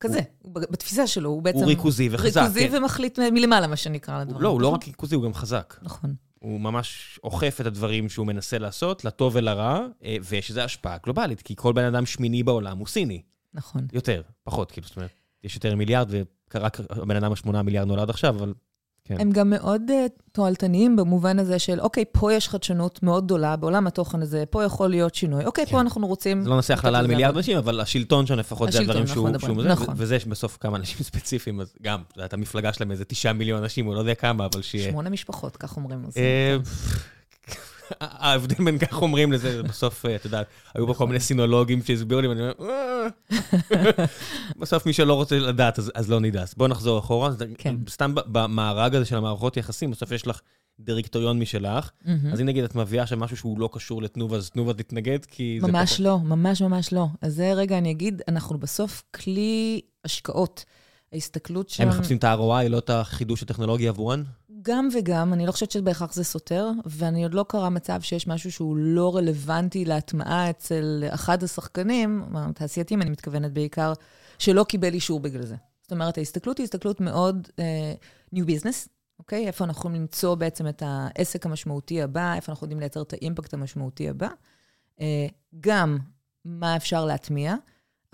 כזה, 0.00 0.20
הוא... 0.42 0.54
בתפיסה 0.54 1.06
שלו, 1.06 1.30
הוא 1.30 1.42
בעצם... 1.42 1.58
הוא 1.58 1.66
ריכוזי 1.66 2.08
וחזק, 2.12 2.40
ריכוזי 2.40 2.68
כן. 2.68 2.76
ומחליט 2.76 3.18
מלמעלה, 3.18 3.66
מה 3.66 3.76
שנקרא 3.76 4.20
לדברים. 4.20 4.42
לא, 4.42 4.48
הוא 4.48 4.60
לא 4.60 4.68
רק 4.68 4.86
ריכוזי, 4.86 5.14
הוא 5.14 5.24
גם 5.24 5.34
חזק. 5.34 5.76
נכון. 5.82 6.14
הוא 6.42 6.60
ממש 6.60 7.20
אוכף 7.24 7.56
את 7.60 7.66
הדברים 7.66 8.08
שהוא 8.08 8.26
מנסה 8.26 8.58
לעשות, 8.58 9.04
לטוב 9.04 9.36
ולרע, 9.36 9.86
ויש 10.22 10.50
לזה 10.50 10.64
השפעה 10.64 10.96
גלובלית, 11.04 11.42
כי 11.42 11.56
כל 11.56 11.72
בן 11.72 11.84
אדם 11.84 12.06
שמיני 12.06 12.42
בעולם 12.42 12.78
הוא 12.78 12.86
סיני. 12.86 13.22
נכון. 13.54 13.86
יותר, 13.92 14.22
פחות, 14.44 14.72
כאילו, 14.72 14.86
זאת 14.86 14.96
אומרת, 14.96 15.10
יש 15.44 15.54
יותר 15.54 15.76
מיליארד, 15.76 16.10
ורק 16.54 16.80
הבן 16.90 17.16
אדם 17.16 17.32
השמונה 17.32 17.62
מיליארד 17.62 17.88
נולד 17.88 18.10
עכשיו, 18.10 18.36
אבל... 18.36 18.54
כן. 19.04 19.20
הם 19.20 19.30
גם 19.30 19.50
מאוד 19.50 19.82
uh, 19.88 19.92
תועלתניים 20.32 20.96
במובן 20.96 21.38
הזה 21.38 21.58
של, 21.58 21.80
אוקיי, 21.80 22.04
פה 22.12 22.32
יש 22.32 22.48
חדשנות 22.48 23.02
מאוד 23.02 23.24
גדולה 23.24 23.56
בעולם 23.56 23.86
התוכן 23.86 24.22
הזה, 24.22 24.44
פה 24.50 24.64
יכול 24.64 24.90
להיות 24.90 25.14
שינוי. 25.14 25.44
אוקיי, 25.44 25.66
כן. 25.66 25.72
פה 25.72 25.80
אנחנו 25.80 26.06
רוצים... 26.06 26.42
זה 26.42 26.48
לא 26.48 26.56
נעשה 26.56 26.74
הכללה 26.74 26.98
על 26.98 27.06
מיליארד 27.06 27.36
אנשים, 27.36 27.56
אבל 27.56 27.80
השלטון 27.80 28.26
שם 28.26 28.34
לפחות 28.34 28.72
זה 28.72 28.80
הדברים 28.80 29.06
שהוא... 29.06 29.28
שהוא 29.38 29.62
נכון. 29.62 29.94
וזה 29.98 30.16
יש 30.16 30.26
בסוף 30.26 30.58
כמה 30.60 30.76
אנשים 30.76 30.98
ספציפיים, 31.10 31.60
אז 31.60 31.74
גם, 31.82 32.02
את 32.24 32.34
המפלגה 32.34 32.72
שלהם 32.72 32.90
איזה 32.90 33.04
תשעה 33.04 33.32
מיליון 33.32 33.62
אנשים, 33.62 33.86
הוא 33.86 33.94
לא 33.94 33.98
יודע 33.98 34.14
כמה, 34.14 34.46
אבל 34.46 34.62
שיהיה... 34.62 34.90
שמונה 34.90 35.10
משפחות, 35.10 35.56
כך 35.56 35.76
אומרים. 35.76 36.04
ההבדל 38.00 38.64
בין 38.64 38.78
כך 38.78 39.02
אומרים 39.02 39.32
לזה, 39.32 39.62
בסוף, 39.62 40.06
אה, 40.06 40.16
את 40.16 40.24
יודעת, 40.24 40.46
היו 40.74 40.86
פה 40.86 40.94
כל 40.94 41.06
מיני 41.06 41.20
סינולוגים 41.20 41.82
שהסבירו 41.82 42.20
לי, 42.20 42.28
ואני 42.28 42.40
אומר, 42.40 42.52
אה. 42.60 43.06
בסוף 44.60 44.86
מי 44.86 44.92
שלא 44.92 45.14
רוצה 45.14 45.38
לדעת, 45.38 45.78
אז 45.94 46.10
לא 46.10 46.20
נדע. 46.20 46.42
אז 46.42 46.54
בואו 46.56 46.68
נחזור 46.68 46.98
אחורה. 46.98 47.30
כן. 47.58 47.76
סתם 47.88 48.14
במארג 48.14 48.94
הזה 48.94 49.04
של 49.04 49.16
המערכות 49.16 49.56
יחסים, 49.56 49.90
בסוף 49.90 50.12
יש 50.12 50.26
לך 50.26 50.40
דירקטוריון 50.80 51.38
משלך, 51.38 51.90
אז 52.32 52.40
אם 52.40 52.46
נגיד 52.46 52.64
את 52.64 52.74
מביאה 52.74 53.06
שם 53.06 53.20
משהו 53.20 53.36
שהוא 53.36 53.60
לא 53.60 53.68
קשור 53.72 54.02
לתנובה, 54.02 54.36
אז 54.36 54.50
תנובה 54.50 54.74
תתנגד, 54.74 55.24
כי 55.24 55.58
זה 55.60 55.66
ממש 55.66 56.00
לא, 56.00 56.18
ממש 56.18 56.62
ממש 56.62 56.92
לא. 56.92 57.06
אז 57.22 57.34
זה 57.34 57.52
רגע, 57.54 57.78
אני 57.78 57.90
אגיד, 57.90 58.22
אנחנו 58.28 58.58
בסוף 58.58 59.02
כלי 59.10 59.80
השקעות. 60.04 60.64
ההסתכלות 61.12 61.68
שם... 61.68 61.82
הם 61.82 61.88
מחפשים 61.88 62.16
את 62.16 62.24
ה-ROI, 62.24 62.68
לא 62.68 62.78
את 62.78 62.90
החידוש 62.90 63.42
הטכנולוגי 63.42 63.88
עבורן? 63.88 64.22
גם 64.62 64.88
וגם, 64.94 65.32
אני 65.32 65.46
לא 65.46 65.52
חושבת 65.52 65.70
שבהכרח 65.70 66.12
זה 66.12 66.24
סותר, 66.24 66.70
ואני 66.86 67.22
עוד 67.22 67.34
לא 67.34 67.44
קרה 67.48 67.70
מצב 67.70 68.00
שיש 68.00 68.26
משהו 68.26 68.52
שהוא 68.52 68.76
לא 68.76 69.16
רלוונטי 69.16 69.84
להטמעה 69.84 70.50
אצל 70.50 71.04
אחד 71.08 71.42
השחקנים, 71.42 72.24
התעשייתים, 72.34 73.02
אני 73.02 73.10
מתכוונת 73.10 73.52
בעיקר, 73.52 73.92
שלא 74.38 74.64
קיבל 74.64 74.94
אישור 74.94 75.20
בגלל 75.20 75.46
זה. 75.46 75.56
זאת 75.82 75.92
אומרת, 75.92 76.18
ההסתכלות 76.18 76.58
היא 76.58 76.64
הסתכלות 76.64 77.00
מאוד 77.00 77.48
uh, 77.50 78.34
New 78.34 78.42
Business, 78.42 78.88
אוקיי? 79.18 79.46
איפה 79.46 79.64
אנחנו 79.64 79.80
יכולים 79.80 80.00
למצוא 80.00 80.34
בעצם 80.34 80.68
את 80.68 80.82
העסק 80.86 81.46
המשמעותי 81.46 82.02
הבא, 82.02 82.34
איפה 82.34 82.52
אנחנו 82.52 82.64
יודעים 82.64 82.80
לייצר 82.80 83.02
את 83.02 83.12
האימפקט 83.12 83.54
המשמעותי 83.54 84.08
הבא. 84.08 84.28
Uh, 84.98 85.02
גם 85.60 85.98
מה 86.44 86.76
אפשר 86.76 87.04
להטמיע. 87.04 87.54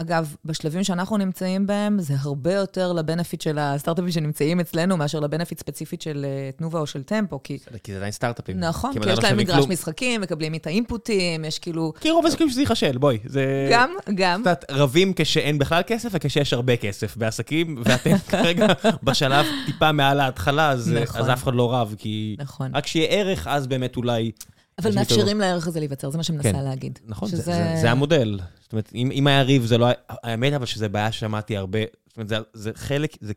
אגב, 0.01 0.37
בשלבים 0.45 0.85
שאנחנו 0.85 1.17
נמצאים 1.17 1.67
בהם, 1.67 2.01
זה 2.01 2.15
הרבה 2.21 2.55
יותר 2.55 2.93
לבנפיט 2.93 3.41
של 3.41 3.59
הסטארט-אפים 3.59 4.11
שנמצאים 4.11 4.61
אצלנו, 4.61 4.97
מאשר 4.97 5.21
לבנפיט 5.21 5.59
ספציפית 5.59 6.03
של 6.03 6.27
אה, 6.29 6.51
תנובה 6.57 6.81
או 6.81 6.87
של 6.87 7.03
טמפו, 7.03 7.41
כי... 7.45 7.59
כי 7.83 7.93
זה 7.93 7.99
עדיין 7.99 8.13
סטארט-אפים. 8.13 8.61
נכון, 8.61 8.93
כי, 8.93 9.11
יש 9.11 9.19
להם 9.19 9.37
מגרש 9.37 9.67
משחקים, 9.67 10.21
מקבלים 10.21 10.55
את 10.55 10.67
האינפוטים, 10.67 11.45
יש 11.45 11.59
כאילו... 11.59 11.93
כי 12.01 12.11
רוב 12.11 12.27
הסיכויים 12.27 12.51
שזה 12.51 12.61
ייחשל, 12.61 12.99
בואי. 12.99 13.19
זה... 13.25 13.69
גם, 13.73 13.91
גם. 14.15 14.41
קצת 14.41 14.65
רבים 14.71 15.13
כשאין 15.17 15.59
בכלל 15.59 15.83
כסף 15.87 16.09
וכשיש 16.13 16.53
הרבה 16.53 16.77
כסף 16.77 17.17
בעסקים, 17.17 17.83
ואתם 17.85 18.19
כרגע 18.31 18.67
בשלב 19.03 19.47
טיפה 19.67 19.93
מעל 19.93 20.21
ההתחלה, 20.21 20.71
אז, 20.71 20.93
נכון. 21.03 21.21
אז 21.21 21.31
אף 21.31 21.43
אחד 21.43 21.55
לא 21.55 21.75
רב, 21.75 21.95
כי... 21.99 22.37
נכון. 22.39 22.77
רק 22.77 22.87
שיהיה 22.87 23.09
ערך, 23.09 23.47
אז 23.47 23.67
באמת 23.67 23.97
אולי... 23.97 24.33
אבל 24.79 24.95
מאפשרים 24.95 25.41
לערך 25.41 25.67
הזה 25.67 25.81
להיווצר, 25.81 26.11
זה 26.11 26.19
מה 26.19 26.25
שמנסה 26.25 26.53
כן. 26.53 26.65
להגיד. 26.65 26.99
נכון, 27.07 27.29
שזה... 27.29 27.43
זה, 27.43 27.53
זה, 27.53 27.77
זה 27.81 27.91
המודל. 27.91 28.41
זאת 28.61 28.73
אומרת, 28.73 28.91
אם, 28.95 29.11
אם 29.13 29.27
היה 29.27 29.43
ריב, 29.43 29.65
זה 29.65 29.79
לא 29.79 29.85
היה... 29.85 29.95
האמת 30.09 30.53
אבל 30.53 30.67
שזו 30.67 30.87
בעיה 30.91 31.13
ששמעתי 31.13 31.57
הרבה. 31.57 31.79
זאת 32.07 32.17
אומרת, 32.17 32.29
זה, 32.29 32.37
זה 32.53 32.71
חלק, 32.75 33.17
זה, 33.21 33.33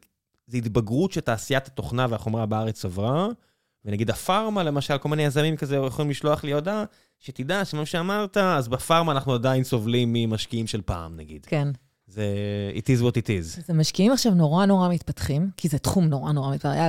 זה 0.48 0.58
התבגרות 0.58 1.12
שתעשיית 1.12 1.68
התוכנה 1.68 2.08
והחומרה 2.10 2.46
בארץ 2.46 2.86
עברה, 2.86 3.28
ונגיד 3.86 4.10
הפארמה, 4.10 4.64
למשל, 4.64 4.98
כל 4.98 5.10
מיני 5.10 5.24
יזמים 5.24 5.58
כזה 5.58 5.76
יכולים 5.76 6.12
לשלוח 6.12 6.44
לי 6.44 6.54
הודעה, 6.54 6.84
שתדע 7.20 7.66
שמה 7.66 7.86
שאמרת, 7.86 8.38
אז 8.38 8.68
בפארמה 8.68 9.12
אנחנו 9.12 9.34
עדיין 9.34 9.64
סובלים 9.64 10.14
ממשקיעים 10.14 10.68
של 10.68 10.82
פעם, 10.82 11.16
נגיד. 11.18 11.46
כן. 11.46 11.68
זה 12.12 12.26
it 12.76 12.82
is 12.82 13.03
what 13.03 13.12
it 13.12 13.28
is. 13.28 13.59
אז 13.59 13.70
המשקיעים 13.70 14.12
עכשיו 14.12 14.34
נורא 14.34 14.66
נורא 14.66 14.89
מתפתחים, 14.89 15.49
כי 15.57 15.68
זה 15.68 15.78
תחום 15.78 16.05
נורא 16.05 16.32
נורא 16.32 16.53
מתפתח. 16.53 16.70
היה. 16.70 16.88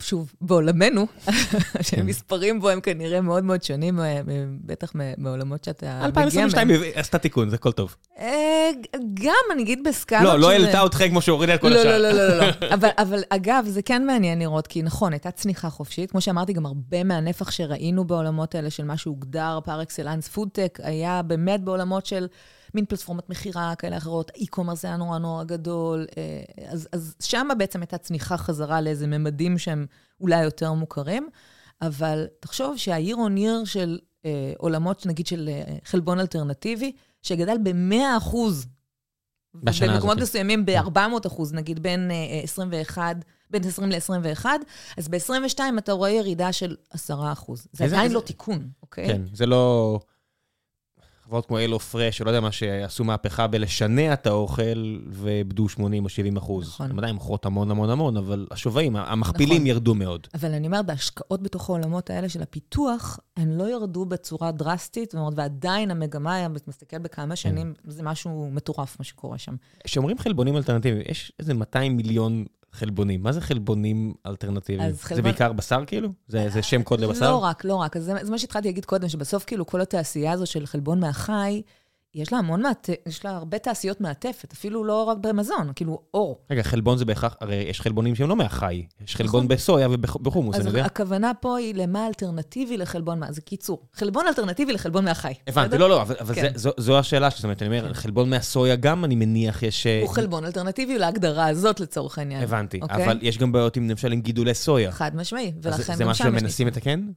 שוב, 0.00 0.32
בעולמנו, 0.40 1.06
שהמספרים 1.86 2.60
בו 2.60 2.68
הם 2.68 2.80
כנראה 2.80 3.20
מאוד 3.20 3.44
מאוד 3.44 3.62
שונים, 3.62 4.00
אה, 4.00 4.20
בטח 4.64 4.92
מעולמות 5.18 5.64
שאתה 5.64 5.86
מגיע 5.86 5.98
מהם. 5.98 6.04
2022 6.04 6.70
עשתה 6.94 7.18
תיקון, 7.18 7.50
זה 7.50 7.56
הכל 7.56 7.72
טוב. 7.72 7.96
אה, 8.18 8.70
גם, 9.14 9.34
אני 9.52 9.62
אגיד 9.62 9.84
בסקאלות 9.88 10.32
לא, 10.32 10.40
לא 10.40 10.50
העיפה 10.50 10.86
אתכם 10.86 11.08
כמו 11.08 11.20
שהורידה 11.20 11.54
את 11.54 11.60
כל 11.60 11.68
לא, 11.68 11.78
השאר. 11.78 11.98
לא, 11.98 12.10
לא, 12.10 12.28
לא, 12.28 12.36
לא. 12.38 12.76
אבל 13.02 13.22
אגב, 13.28 13.64
זה 13.68 13.82
כן 13.82 14.06
מעניין 14.06 14.38
לראות, 14.38 14.66
כי 14.66 14.82
נכון, 14.82 15.12
הייתה 15.12 15.30
צניחה 15.30 15.70
חופשית. 15.70 16.10
כמו 16.10 16.20
שאמרתי, 16.20 16.52
גם 16.52 16.66
הרבה 16.66 17.04
מהנפח 17.04 17.50
שראינו 17.50 18.04
בעולמות 18.04 18.54
האלה 18.54 18.70
של 18.70 18.84
מה 18.84 18.96
שהוגדר 18.96 19.58
פר 19.64 19.82
אקסלנס 19.82 20.28
פודטק, 20.28 20.78
היה 20.82 21.22
באמת 21.22 21.60
בעולמות 21.60 22.06
של... 22.06 22.26
מין 22.74 22.86
פלטפורמת 22.86 23.30
מכירה 23.30 23.74
כאלה 23.74 23.96
אחרות, 23.96 24.30
e-commerce 24.34 24.84
היה 24.84 24.96
נורא 24.96 25.18
נורא 25.18 25.44
גדול. 25.44 26.06
אה, 26.16 26.68
אז, 26.68 26.88
אז 26.92 27.14
שם 27.20 27.48
בעצם 27.58 27.80
הייתה 27.80 27.98
צניחה 27.98 28.36
חזרה 28.36 28.80
לאיזה 28.80 29.06
ממדים 29.06 29.58
שהם 29.58 29.86
אולי 30.20 30.44
יותר 30.44 30.72
מוכרים, 30.72 31.28
אבל 31.82 32.26
תחשוב 32.40 32.76
שה-year 32.76 33.16
on 33.16 33.38
year 33.38 33.66
של 33.66 33.98
אה, 34.24 34.52
עולמות, 34.58 35.06
נגיד 35.06 35.26
של 35.26 35.48
אה, 35.52 35.76
חלבון 35.84 36.20
אלטרנטיבי, 36.20 36.92
שגדל 37.22 37.56
ב-100 37.62 38.16
אחוז, 38.16 38.66
במקומות 39.54 40.18
מסוימים 40.18 40.66
ב-400 40.66 41.26
אחוז, 41.26 41.52
נגיד 41.52 41.82
בין 41.82 42.10
אה, 42.10 42.40
21, 42.42 43.16
בין 43.50 43.62
20 43.64 43.90
ל-21, 43.90 44.46
אז 44.96 45.08
ב-22 45.08 45.60
אתה 45.78 45.92
רואה 45.92 46.10
ירידה 46.10 46.52
של 46.52 46.76
10 46.90 47.32
אחוז. 47.32 47.66
זה 47.72 47.84
עדיין 47.84 48.08
זה... 48.08 48.14
לא 48.14 48.20
תיקון, 48.20 48.68
אוקיי? 48.82 49.06
כן, 49.06 49.22
זה 49.32 49.46
לא... 49.46 49.98
חברות 51.32 51.46
כמו 51.46 51.58
אלו 51.58 51.80
פרש, 51.80 52.20
או 52.20 52.24
לא 52.24 52.30
יודע 52.30 52.40
מה, 52.40 52.52
שעשו 52.52 53.04
מהפכה 53.04 53.46
בלשנע 53.46 54.12
את 54.12 54.26
האוכל, 54.26 54.98
ואיבדו 55.10 55.68
80 55.68 56.04
או 56.04 56.08
70 56.08 56.36
אחוז. 56.36 56.68
נכון. 56.68 56.90
הם 56.90 56.98
עדיין 56.98 57.14
מוכרות 57.14 57.46
המון 57.46 57.70
המון 57.70 57.90
המון, 57.90 58.16
אבל 58.16 58.46
השווים, 58.50 58.96
המכפילים 58.96 59.56
נכון. 59.56 59.66
ירדו 59.66 59.94
מאוד. 59.94 60.26
אבל 60.34 60.52
אני 60.52 60.66
אומרת, 60.66 60.86
בהשקעות 60.86 61.42
בתוך 61.42 61.70
העולמות 61.70 62.10
האלה 62.10 62.28
של 62.28 62.42
הפיתוח, 62.42 63.18
הן 63.36 63.48
לא 63.48 63.70
ירדו 63.70 64.04
בצורה 64.04 64.52
דרסטית, 64.52 65.14
ועדיין 65.36 65.90
המגמה, 65.90 66.46
אם 66.46 66.52
מסתכל 66.66 66.98
בכמה 66.98 67.36
שנים, 67.36 67.74
זה 67.84 68.02
משהו 68.02 68.50
מטורף 68.52 68.96
מה 68.98 69.04
שקורה 69.04 69.38
שם. 69.38 69.54
כשאומרים 69.84 70.18
חלבונים 70.18 70.56
אלטרנטיביים, 70.56 71.02
יש 71.08 71.32
איזה 71.40 71.54
200 71.54 71.96
מיליון 71.96 72.44
חלבונים. 72.72 73.22
מה 73.22 73.32
זה 73.32 73.40
חלבונים 73.40 74.14
אלטרנטיביים? 74.26 74.92
זה 74.92 75.02
חלבון... 75.02 75.22
בעיקר 75.22 75.52
בשר 75.52 75.84
כאילו? 75.86 76.08
זה, 76.28 76.48
זה 76.50 76.62
שם 76.62 76.82
קוד 76.82 77.00
לבשר? 77.00 77.30
לא 77.30 77.36
רק, 77.36 77.64
לא 77.64 77.74
רק. 77.74 77.96
אז 77.96 78.04
זה, 78.04 78.14
זה 78.22 78.30
מה 78.30 78.38
שהתחלתי 78.38 78.68
להגיד 78.68 78.84
קודם, 78.84 79.08
שבסוף 79.08 79.44
כאילו 79.44 79.66
כל 79.66 79.80
התעשייה 79.80 80.32
הזו 80.32 80.46
של 80.46 80.66
חלבון 80.66 81.00
מהחי, 81.00 81.62
יש 82.14 82.32
לה 82.32 82.38
המון, 82.38 82.62
מעט... 82.62 82.90
יש 83.06 83.24
לה 83.24 83.30
הרבה 83.30 83.58
תעשיות 83.58 84.00
מעטפת, 84.00 84.52
אפילו 84.52 84.84
לא 84.84 85.02
רק 85.02 85.18
במזון, 85.20 85.72
כאילו 85.76 86.02
אור. 86.14 86.38
רגע, 86.50 86.62
חלבון 86.62 86.98
זה 86.98 87.04
בהכרח, 87.04 87.36
הרי 87.40 87.54
יש 87.54 87.80
חלבונים 87.80 88.14
שהם 88.14 88.28
לא 88.28 88.36
מהחי, 88.36 88.86
יש 89.04 89.16
חלבון 89.16 89.44
נכון. 89.44 89.48
בסויה 89.48 89.88
ובחומוס, 89.90 90.56
אני 90.56 90.68
יודע. 90.68 90.80
אז 90.80 90.86
הכוונה 90.86 91.32
פה 91.40 91.58
היא 91.58 91.74
למה 91.74 92.06
אלטרנטיבי 92.06 92.76
לחלבון, 92.76 93.18
מה, 93.18 93.32
זה 93.32 93.40
קיצור. 93.40 93.86
חלבון 93.92 94.26
אלטרנטיבי 94.26 94.72
לחלבון 94.72 95.04
מהחי. 95.04 95.32
הבנתי, 95.46 95.78
לא, 95.78 95.88
לא, 95.88 96.02
אבל, 96.02 96.14
אבל 96.20 96.34
כן. 96.34 96.42
זה, 96.42 96.58
זו, 96.58 96.70
זו 96.76 96.98
השאלה 96.98 97.30
שלי, 97.30 97.36
זאת 97.36 97.44
אומרת, 97.44 97.62
אני 97.62 97.78
אומר, 97.78 97.88
כן. 97.88 97.94
חלבון 97.94 98.30
מהסויה 98.30 98.76
גם, 98.76 99.04
אני 99.04 99.14
מניח, 99.14 99.62
יש... 99.62 99.86
הוא 100.02 100.08
חלבון 100.08 100.44
אלטרנטיבי 100.44 100.98
להגדרה 100.98 101.46
הזאת 101.46 101.80
לצורך 101.80 102.18
העניין. 102.18 102.42
הבנתי, 102.42 102.80
אוקיי? 102.82 103.04
אבל 103.04 103.18
יש 103.22 103.38
גם 103.38 103.52
בעיות 103.52 103.76
למשל, 103.76 104.12
עם 104.12 104.20
גידולי 104.20 104.54
סויה. 104.54 104.92
חד 104.92 105.16
משמעי, 105.16 105.52
ולכן 105.62 105.94
זה 105.94 106.04
מה 106.04 106.14
שמנסים 106.14 106.66
לתקן? 106.66 107.08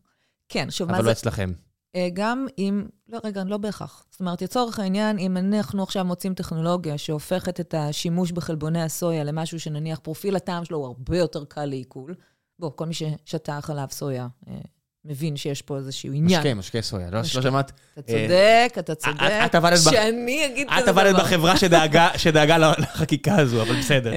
כן, 0.50 0.72
שוב, 0.72 0.88
מה 0.88 0.94
זה... 0.94 1.00
אבל 1.00 1.08
לא 1.08 1.12
אצלכם. 1.12 1.52
אה, 1.96 2.08
גם 2.14 2.48
אם, 2.58 2.86
לא, 3.10 3.20
רגע, 3.24 3.44
לא 3.44 3.58
בהכרח. 3.58 4.06
זאת 4.12 4.20
אומרת, 4.20 4.42
לצורך 4.42 4.80
העניין, 4.80 5.20
אם 5.20 5.38
אנחנו 5.38 5.84
עכשיו 5.84 6.06
מוצאים 6.06 6.34
טכנולוגיה 6.34 6.98
שהופכת 6.98 7.60
את 7.60 7.74
השימוש 7.74 8.32
בחלבוני 8.32 8.82
הסויה 8.82 9.24
למשהו 9.24 9.60
שנניח 9.60 10.00
פרופיל 10.00 10.36
הטעם 10.36 10.66
שלו 10.66 10.78
הוא 10.78 10.86
הרבה 10.86 11.18
יותר 11.18 11.46
קל 11.46 11.66
לעיכול, 11.66 12.16
בוא, 12.60 12.72
כל 12.76 12.86
מי 12.86 12.94
ששתה 12.94 13.62
חלב 13.62 13.90
סויה 13.90 14.28
אה, 14.48 14.60
מבין 15.06 15.38
שיש 15.38 15.62
פה 15.62 15.78
איזשהו 15.78 16.14
עניין. 16.14 16.40
משקה, 16.40 16.54
משקה 16.54 16.82
סויה, 16.82 17.10
לא, 17.12 17.18
לא 17.18 17.24
שמעת? 17.24 17.72
אתה 17.94 18.02
צודק, 18.02 18.76
אתה 18.80 18.96
צודק. 18.96 19.18
שאני 19.76 20.46
אגיד 20.46 20.68
כזה 20.70 20.92
דבר. 20.92 21.02
את 21.02 21.08
עבדת 21.08 21.24
בחברה 21.24 21.58
שדאגה 22.18 22.58
לחקיקה 22.58 23.36
הזו, 23.36 23.62
אבל 23.62 23.76
בסדר. 23.80 24.12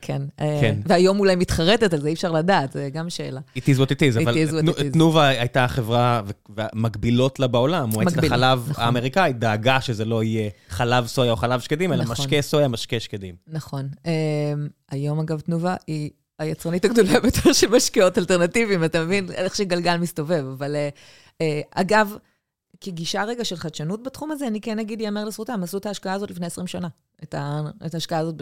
כן, 0.00 0.22
כן. 0.60 0.76
והיום 0.86 1.20
אולי 1.20 1.36
מתחרטת 1.36 1.92
על 1.92 2.00
זה, 2.00 2.08
אי 2.08 2.12
אפשר 2.12 2.32
לדעת, 2.32 2.72
זו 2.72 2.80
גם 2.92 3.10
שאלה. 3.10 3.40
It 3.56 3.60
is 3.60 3.78
what 3.78 3.90
it 3.90 4.00
is, 4.00 4.22
אבל 4.22 4.90
תנובה 4.92 5.26
הייתה 5.28 5.64
החברה 5.64 6.22
והמקבילות 6.56 7.40
לה 7.40 7.46
בעולם. 7.46 7.88
מועצת 7.88 8.24
החלב 8.24 8.66
נכון. 8.70 8.84
האמריקאית 8.84 9.38
דאגה 9.38 9.80
שזה 9.80 10.04
לא 10.04 10.22
יהיה 10.22 10.50
חלב 10.68 11.06
סויה 11.06 11.30
או 11.30 11.36
חלב 11.36 11.60
שקדים, 11.60 11.92
אלא 11.92 12.04
נכון. 12.04 12.12
משקה 12.12 12.42
סויה, 12.42 12.68
משקה 12.68 13.00
שקדים. 13.00 13.34
נכון. 13.48 13.88
היום, 14.90 15.20
אגב, 15.20 15.40
תנובה 15.40 15.74
היא... 15.86 16.10
היצרנית 16.38 16.84
הגדולה 16.84 17.20
ביותר 17.22 17.52
של 17.52 17.68
משקאות 17.68 18.18
אלטרנטיביים, 18.18 18.84
אתה 18.84 19.04
מבין 19.04 19.30
איך 19.32 19.56
שגלגל 19.56 19.96
מסתובב. 19.96 20.44
אבל 20.52 20.76
אה, 21.38 21.42
אגב, 21.70 22.16
כגישה 22.80 23.24
רגע 23.24 23.44
של 23.44 23.56
חדשנות 23.56 24.02
בתחום 24.02 24.30
הזה, 24.30 24.46
אני 24.46 24.60
כן 24.60 24.78
אגיד, 24.78 25.00
ייאמר 25.00 25.24
לזכותם, 25.24 25.62
עשו 25.62 25.78
את 25.78 25.86
ההשקעה 25.86 26.14
הזאת 26.14 26.30
לפני 26.30 26.46
20 26.46 26.66
שנה. 26.66 26.88
את, 27.22 27.34
ה, 27.34 27.60
את 27.86 27.94
ההשקעה 27.94 28.18
הזאת 28.18 28.34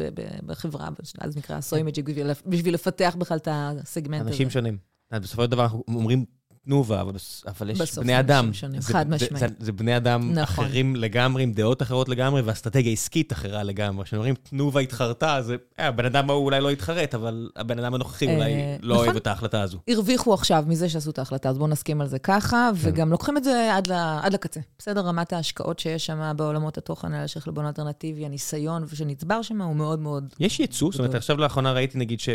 בחברה, 0.46 0.88
אז 1.20 1.36
נקרא 1.36 1.60
סוימג'יק, 1.60 2.04
בשביל, 2.04 2.30
בשביל 2.46 2.74
לפתח 2.74 3.16
בכלל 3.18 3.36
את 3.36 3.48
הסגמנט 3.50 4.20
הזה. 4.20 4.30
אנשים 4.30 4.50
שונים. 4.50 4.78
בסופו 5.12 5.44
של 5.44 5.50
דבר 5.50 5.62
אנחנו 5.62 5.84
אומרים 5.88 6.24
תנובה, 6.64 7.00
אבל, 7.00 7.12
אבל 7.46 7.70
יש 7.70 7.98
בני 7.98 8.20
אדם. 8.20 8.50
זה, 8.78 8.92
חד 8.92 9.10
משמעית. 9.10 9.32
זה, 9.32 9.38
זה, 9.38 9.54
זה 9.58 9.72
בני 9.72 9.96
אדם 9.96 10.32
נכון. 10.32 10.64
אחרים 10.64 10.96
לגמרי, 10.96 11.42
עם 11.42 11.52
דעות 11.52 11.82
אחרות 11.82 12.08
לגמרי, 12.08 12.40
ואסטרטגיה 12.40 12.92
עסקית 12.92 13.32
אחרה 13.32 13.62
לגמרי. 13.62 14.04
כשאומרים 14.04 14.34
תנובה 14.34 14.80
התחרטה, 14.80 15.36
אז 15.36 15.50
אה, 15.50 15.88
הבן 15.88 16.04
אדם 16.04 16.30
ההוא 16.30 16.44
אולי 16.44 16.60
לא 16.60 16.70
התחרט, 16.70 17.14
אבל 17.14 17.48
הבן 17.56 17.78
אדם 17.78 17.94
הנוכחי 17.94 18.34
אולי 18.34 18.54
אה, 18.54 18.76
לא 18.80 18.94
נכון. 18.94 19.06
אוהב 19.06 19.16
את 19.16 19.26
ההחלטה 19.26 19.62
הזו. 19.62 19.78
הרוויחו 19.88 20.34
עכשיו 20.34 20.64
מזה 20.66 20.88
שעשו 20.88 21.10
את 21.10 21.18
ההחלטה, 21.18 21.48
אז 21.48 21.58
בואו 21.58 21.68
נסכים 21.68 22.00
על 22.00 22.06
זה 22.06 22.18
ככה, 22.18 22.70
כן. 22.82 22.88
וגם 22.88 23.10
לוקחים 23.10 23.36
את 23.36 23.44
זה 23.44 23.74
עד, 23.74 23.86
ל, 23.86 23.92
עד 24.22 24.32
לקצה. 24.32 24.60
בסדר, 24.78 25.00
רמת 25.00 25.32
ההשקעות 25.32 25.78
שיש 25.78 26.06
שם 26.06 26.32
בעולמות 26.36 26.78
התוכן 26.78 27.12
האלה 27.12 27.28
של 27.28 27.40
חלבון 27.40 27.66
אלטרנטיבי, 27.66 28.26
הניסיון 28.26 28.86
שנצבר 28.94 29.42
שם 29.42 29.62
הוא 29.62 29.76
מאוד 29.76 29.98
מאוד... 29.98 30.34
יש 30.40 30.60
ייצוא? 30.60 30.90
זאת 30.92 30.98
אומרת, 30.98 31.14
עכשיו 31.14 31.36
לאחרונה 31.36 31.72
ראיתי 31.72 31.98
נגיד 31.98 32.20
ש... 32.20 32.28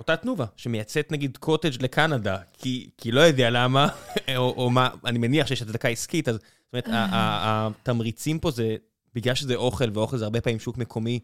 אותה 0.00 0.16
תנובה, 0.16 0.44
שמייצאת 0.56 1.12
נגיד 1.12 1.36
קוטג' 1.36 1.82
לקנדה, 1.82 2.38
כי, 2.52 2.90
כי 2.98 3.12
לא 3.12 3.20
יודע 3.20 3.50
למה, 3.50 3.88
או, 4.36 4.54
או 4.56 4.70
מה, 4.70 4.88
אני 5.04 5.18
מניח 5.18 5.46
שיש 5.46 5.62
הצדקה 5.62 5.88
עסקית, 5.88 6.28
אז 6.28 6.34
זאת 6.34 6.44
אומרת, 6.72 6.88
התמריצים 6.90 8.38
פה 8.38 8.50
זה, 8.50 8.76
בגלל 9.14 9.34
שזה 9.34 9.54
אוכל, 9.54 9.84
ואוכל 9.94 10.16
זה 10.16 10.24
הרבה 10.24 10.40
פעמים 10.40 10.60
שוק 10.60 10.78
מקומי, 10.78 11.20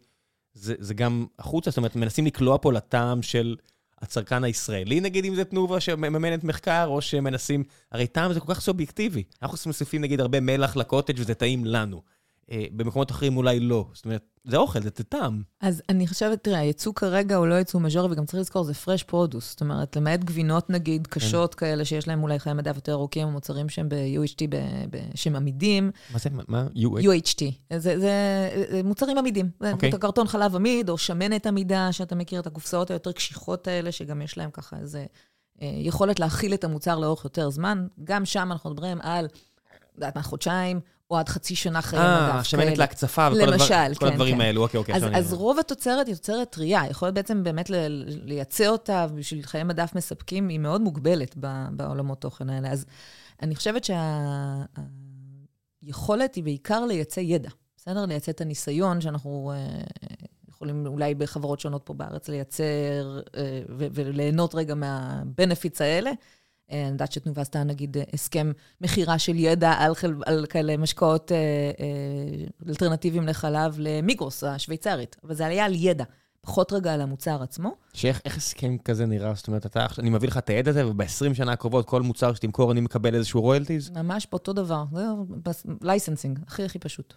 זה, 0.55 0.75
זה 0.79 0.95
גם 0.95 1.27
החוצה, 1.39 1.71
זאת 1.71 1.77
אומרת, 1.77 1.97
מנסים 1.97 2.27
לקלוע 2.27 2.59
פה 2.63 2.73
לטעם 2.73 3.23
של 3.23 3.57
הצרכן 4.03 4.45
הישראלי, 4.45 5.01
נגיד, 5.01 5.25
אם 5.25 5.35
זה 5.35 5.45
תנובה 5.45 5.81
שמממנת 5.81 6.45
מחקר, 6.45 6.87
או 6.87 7.01
שמנסים... 7.01 7.65
הרי 7.93 8.07
טעם 8.07 8.33
זה 8.33 8.41
כל 8.41 8.55
כך 8.55 8.61
סובייקטיבי. 8.61 9.23
אנחנו 9.43 9.59
מוסיפים, 9.67 10.01
נגיד, 10.03 10.21
הרבה 10.21 10.41
מלח 10.41 10.77
לקוטג' 10.77 11.15
וזה 11.17 11.35
טעים 11.35 11.65
לנו. 11.65 12.03
אה, 12.51 12.65
במקומות 12.73 13.11
אחרים 13.11 13.37
אולי 13.37 13.61
לא. 13.61 13.87
זאת 13.93 14.05
אומרת, 14.05 14.25
זה 14.45 14.57
אוכל, 14.57 14.83
זה 14.83 14.91
טעם. 14.91 15.43
אז 15.61 15.83
אני 15.89 16.07
חושבת, 16.07 16.45
תראה, 16.45 16.59
הייצוא 16.59 16.93
כרגע 16.95 17.37
הוא 17.37 17.47
לא 17.47 17.55
ייצוא 17.55 17.81
מז'ורי, 17.81 18.13
וגם 18.13 18.27
צריך 18.27 18.41
לזכור, 18.41 18.65
זה 18.65 18.75
fresh 18.75 19.03
produce. 19.03 19.51
זאת 19.51 19.61
אומרת, 19.61 19.97
למעט 19.97 20.21
גבינות, 20.21 20.71
נגיד, 20.71 21.07
כן. 21.07 21.21
קשות 21.21 21.55
כן. 21.55 21.67
כאלה, 21.67 21.85
שיש 21.85 22.09
להם 22.09 22.23
אולי 22.23 22.39
חיי 22.39 22.53
מדף 22.53 22.77
יותר 22.77 22.93
ארוכים, 22.93 23.29
מוצרים 23.29 23.69
שהם 23.69 23.89
ב-UHT, 23.89 24.57
שהם 25.15 25.37
עמידים. 25.37 25.91
מה 26.13 26.19
זה? 26.19 26.31
מה? 26.49 26.67
UH? 26.75 27.03
UHT. 27.03 27.43
זה, 27.71 27.79
זה, 27.79 28.01
זה 28.01 28.81
מוצרים 28.85 29.19
עמידים. 29.19 29.51
אוקיי. 29.73 29.93
זה 29.93 29.99
קרטון 29.99 30.27
חלב 30.27 30.57
עמיד, 30.57 30.89
או 30.89 30.99
שמנת 30.99 31.47
עמידה, 31.47 31.93
שאתה 31.93 32.15
מכיר 32.15 32.41
את 32.41 32.47
הקופסאות 32.47 32.91
היותר 32.91 33.13
קשיחות 33.13 33.69
האלה, 33.69 33.93
שגם 33.93 34.23
יש 34.23 34.39
להם 34.39 34.51
ככה 34.51 34.77
איזה 34.77 35.07
אה, 35.63 35.73
יכולת 35.77 36.21
להכיל 36.21 36.55
את 36.55 36.65
המוצר 36.65 36.99
לאורך 36.99 37.25
יותר 37.25 37.51
זמן. 37.51 37.87
גם 38.05 38.25
שם 38.25 38.49
אנחנו 38.53 38.71
מדברים 38.71 38.99
על, 39.01 39.29
יודעת 39.95 40.17
מה, 40.17 40.23
חודשיים. 40.23 40.81
או 41.11 41.19
עד 41.19 41.29
חצי 41.29 41.57
שנה 41.57 41.83
חיי 41.83 41.99
מדף. 41.99 42.35
אה, 42.35 42.45
שמנת 42.45 42.79
להקצפה 42.79 43.29
וכל 43.33 43.39
למשל, 43.39 43.75
הדבר, 43.75 43.95
כל 43.95 44.07
כן, 44.07 44.13
הדברים 44.13 44.35
כן. 44.35 44.41
האלו, 44.41 44.63
אוקיי, 44.63 44.79
אוקיי. 44.79 44.95
אז, 44.95 45.03
אז 45.15 45.33
רוב 45.33 45.59
התוצרת 45.59 46.07
היא 46.07 46.15
תוצרת 46.15 46.51
טרייה, 46.51 46.83
יכול 46.91 47.07
להיות 47.07 47.15
בעצם 47.15 47.45
באמת 47.45 47.71
לייצא 48.07 48.67
אותה 48.67 49.07
בשביל 49.07 49.43
חיי 49.43 49.65
מדף 49.65 49.93
מספקים, 49.95 50.49
היא 50.49 50.59
מאוד 50.59 50.81
מוגבלת 50.81 51.37
בעולמות 51.71 52.21
תוכן 52.21 52.51
האלה. 52.51 52.69
אז 52.71 52.87
אני 53.43 53.57
חושבת 53.57 53.89
שהיכולת 55.83 56.35
שה, 56.35 56.39
היא 56.39 56.45
בעיקר 56.45 56.85
לייצא 56.85 57.21
ידע, 57.21 57.51
בסדר? 57.77 58.07
לייצא 58.07 58.33
את 58.33 58.41
הניסיון 58.41 59.01
שאנחנו 59.01 59.53
אה, 59.55 59.81
יכולים 60.49 60.87
אולי 60.87 61.15
בחברות 61.15 61.61
שונות 61.61 61.83
פה 61.85 61.95
בארץ 61.95 62.29
לייצר 62.29 63.21
אה, 63.37 63.63
וליהנות 63.69 64.55
רגע 64.55 64.75
מה-benefits 64.75 65.77
האלה. 65.81 66.11
אה, 66.71 66.83
אני 66.83 66.91
יודעת 66.91 67.13
שתנובה 67.13 67.43
עשתה 67.43 67.65
נגיד 67.65 67.97
הסכם 68.13 68.53
מכירה 68.81 69.19
של 69.19 69.37
ידע 69.37 69.73
על, 69.73 69.95
חל, 69.95 70.15
על 70.27 70.47
כאלה 70.47 70.77
משקאות 70.77 71.33
אה, 71.33 71.37
אה, 71.81 72.69
אלטרנטיביים 72.69 73.29
לחלב 73.29 73.77
למיגרוס 73.79 74.45
השוויצרית, 74.45 75.17
אבל 75.25 75.35
זה 75.35 75.47
היה 75.47 75.65
על 75.65 75.75
ידע. 75.75 76.05
פחות 76.41 76.73
רגע 76.73 76.95
על 76.95 77.01
המוצר 77.01 77.43
עצמו. 77.43 77.77
שאיך 77.93 78.37
הסכם 78.37 78.79
כזה 78.79 79.07
נראה? 79.07 79.35
זאת 79.35 79.49
אומרת, 79.49 79.67
אתה, 79.67 79.87
אני 79.99 80.11
מביא 80.11 80.29
לך 80.29 80.39
את 80.39 80.51
הידע 80.51 80.71
הזה, 80.71 80.87
וב-20 80.87 81.35
שנה 81.35 81.53
הקרובות, 81.53 81.87
כל 81.87 82.03
מוצר 82.03 82.35
שתמכור, 82.35 82.73
אני 82.73 82.81
מקבל 82.81 83.15
איזשהו 83.15 83.41
royalties? 83.41 83.91
ממש 83.91 84.27
באותו 84.31 84.53
דבר. 84.53 84.85
זה 84.93 85.03
licensing, 85.83 86.39
הכי 86.47 86.65
הכי 86.65 86.79
פשוט. 86.79 87.15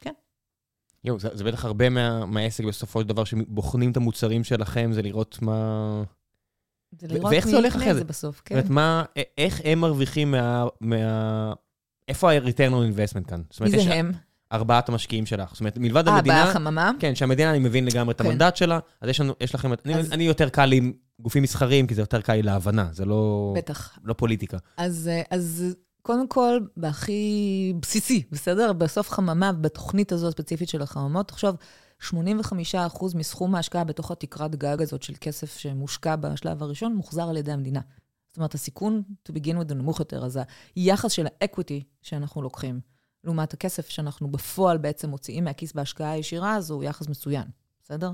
כן. 0.00 0.12
יואו, 1.04 1.20
זה, 1.20 1.28
זה 1.32 1.44
בטח 1.44 1.64
הרבה 1.64 1.88
מה, 1.88 2.26
מהעסק 2.26 2.64
בסופו 2.64 3.00
של 3.00 3.06
דבר, 3.06 3.24
שבוחנים 3.24 3.90
את 3.90 3.96
המוצרים 3.96 4.44
שלכם, 4.44 4.92
זה 4.92 5.02
לראות 5.02 5.38
מה... 5.42 6.02
זה 6.98 7.06
לראות 7.08 7.30
מי 7.30 7.36
יקנה 7.36 7.90
את 7.90 7.96
זה 7.96 8.04
בסוף, 8.04 8.42
כן. 8.44 8.54
זאת 8.54 8.70
אומרת, 8.70 8.70
מה, 8.70 9.04
איך 9.38 9.60
הם 9.64 9.80
מרוויחים 9.80 10.30
מה... 10.30 10.66
מה... 10.80 11.52
איפה 12.08 12.32
ה-return 12.32 12.70
on 12.70 12.96
investment 12.96 13.28
כאן? 13.28 13.42
מי 13.60 13.70
זה 13.70 13.94
הם? 13.94 14.12
ארבעת 14.52 14.88
המשקיעים 14.88 15.26
שלך. 15.26 15.50
זאת 15.50 15.60
אומרת, 15.60 15.78
מלבד 15.78 16.08
아, 16.08 16.10
המדינה... 16.10 16.44
אה, 16.44 16.50
בחממה? 16.50 16.90
כן, 16.98 17.14
שהמדינה, 17.14 17.50
אני 17.50 17.58
מבין 17.58 17.84
לגמרי 17.84 18.12
את 18.12 18.20
כן. 18.20 18.26
המנדט 18.26 18.56
שלה, 18.56 18.78
אז 19.00 19.08
יש, 19.08 19.20
לנו, 19.20 19.34
יש 19.40 19.54
לכם... 19.54 19.72
אז... 19.72 19.78
אני, 19.84 19.94
אני 20.12 20.24
יותר 20.24 20.48
קל 20.48 20.64
לי 20.64 20.76
עם 20.76 20.92
גופים 21.20 21.42
מסחריים, 21.42 21.86
כי 21.86 21.94
זה 21.94 22.02
יותר 22.02 22.20
קל 22.20 22.32
לי 22.32 22.42
להבנה, 22.42 22.88
זה 22.92 23.04
לא... 23.04 23.52
בטח. 23.56 23.98
לא 24.04 24.14
פוליטיקה. 24.14 24.56
אז, 24.76 25.10
אז 25.30 25.64
קודם 26.02 26.28
כל, 26.28 26.58
בהכי 26.76 27.72
בסיסי, 27.82 28.22
בסדר? 28.32 28.72
בסוף 28.72 29.10
חממה, 29.10 29.52
בתוכנית 29.52 30.12
הזו 30.12 30.28
הספציפית 30.28 30.68
של 30.68 30.82
החממות, 30.82 31.28
תחשוב, 31.28 31.56
85% 32.02 33.16
מסכום 33.16 33.54
ההשקעה 33.54 33.84
בתוך 33.84 34.10
התקרת 34.10 34.56
גג 34.56 34.82
הזאת 34.82 35.02
של 35.02 35.14
כסף 35.20 35.56
שמושקע 35.56 36.16
בשלב 36.16 36.62
הראשון, 36.62 36.94
מוחזר 36.94 37.28
על 37.28 37.36
ידי 37.36 37.52
המדינה. 37.52 37.80
זאת 38.28 38.36
אומרת, 38.36 38.54
הסיכון 38.54 39.02
to 39.28 39.32
begin 39.32 39.54
with 39.54 39.72
הוא 39.72 39.74
נמוך 39.74 40.00
יותר, 40.00 40.24
אז 40.24 40.40
היחס 40.76 41.12
של 41.12 41.26
ה 41.26 41.34
equity 41.34 41.84
שאנחנו 42.02 42.42
לוקחים, 42.42 42.80
לעומת 43.24 43.54
הכסף 43.54 43.88
שאנחנו 43.88 44.32
בפועל 44.32 44.78
בעצם 44.78 45.10
מוציאים 45.10 45.44
מהכיס 45.44 45.72
בהשקעה 45.72 46.10
הישירה 46.10 46.54
הזו, 46.54 46.74
הוא 46.74 46.84
יחס 46.84 47.08
מצוין, 47.08 47.44
בסדר? 47.84 48.10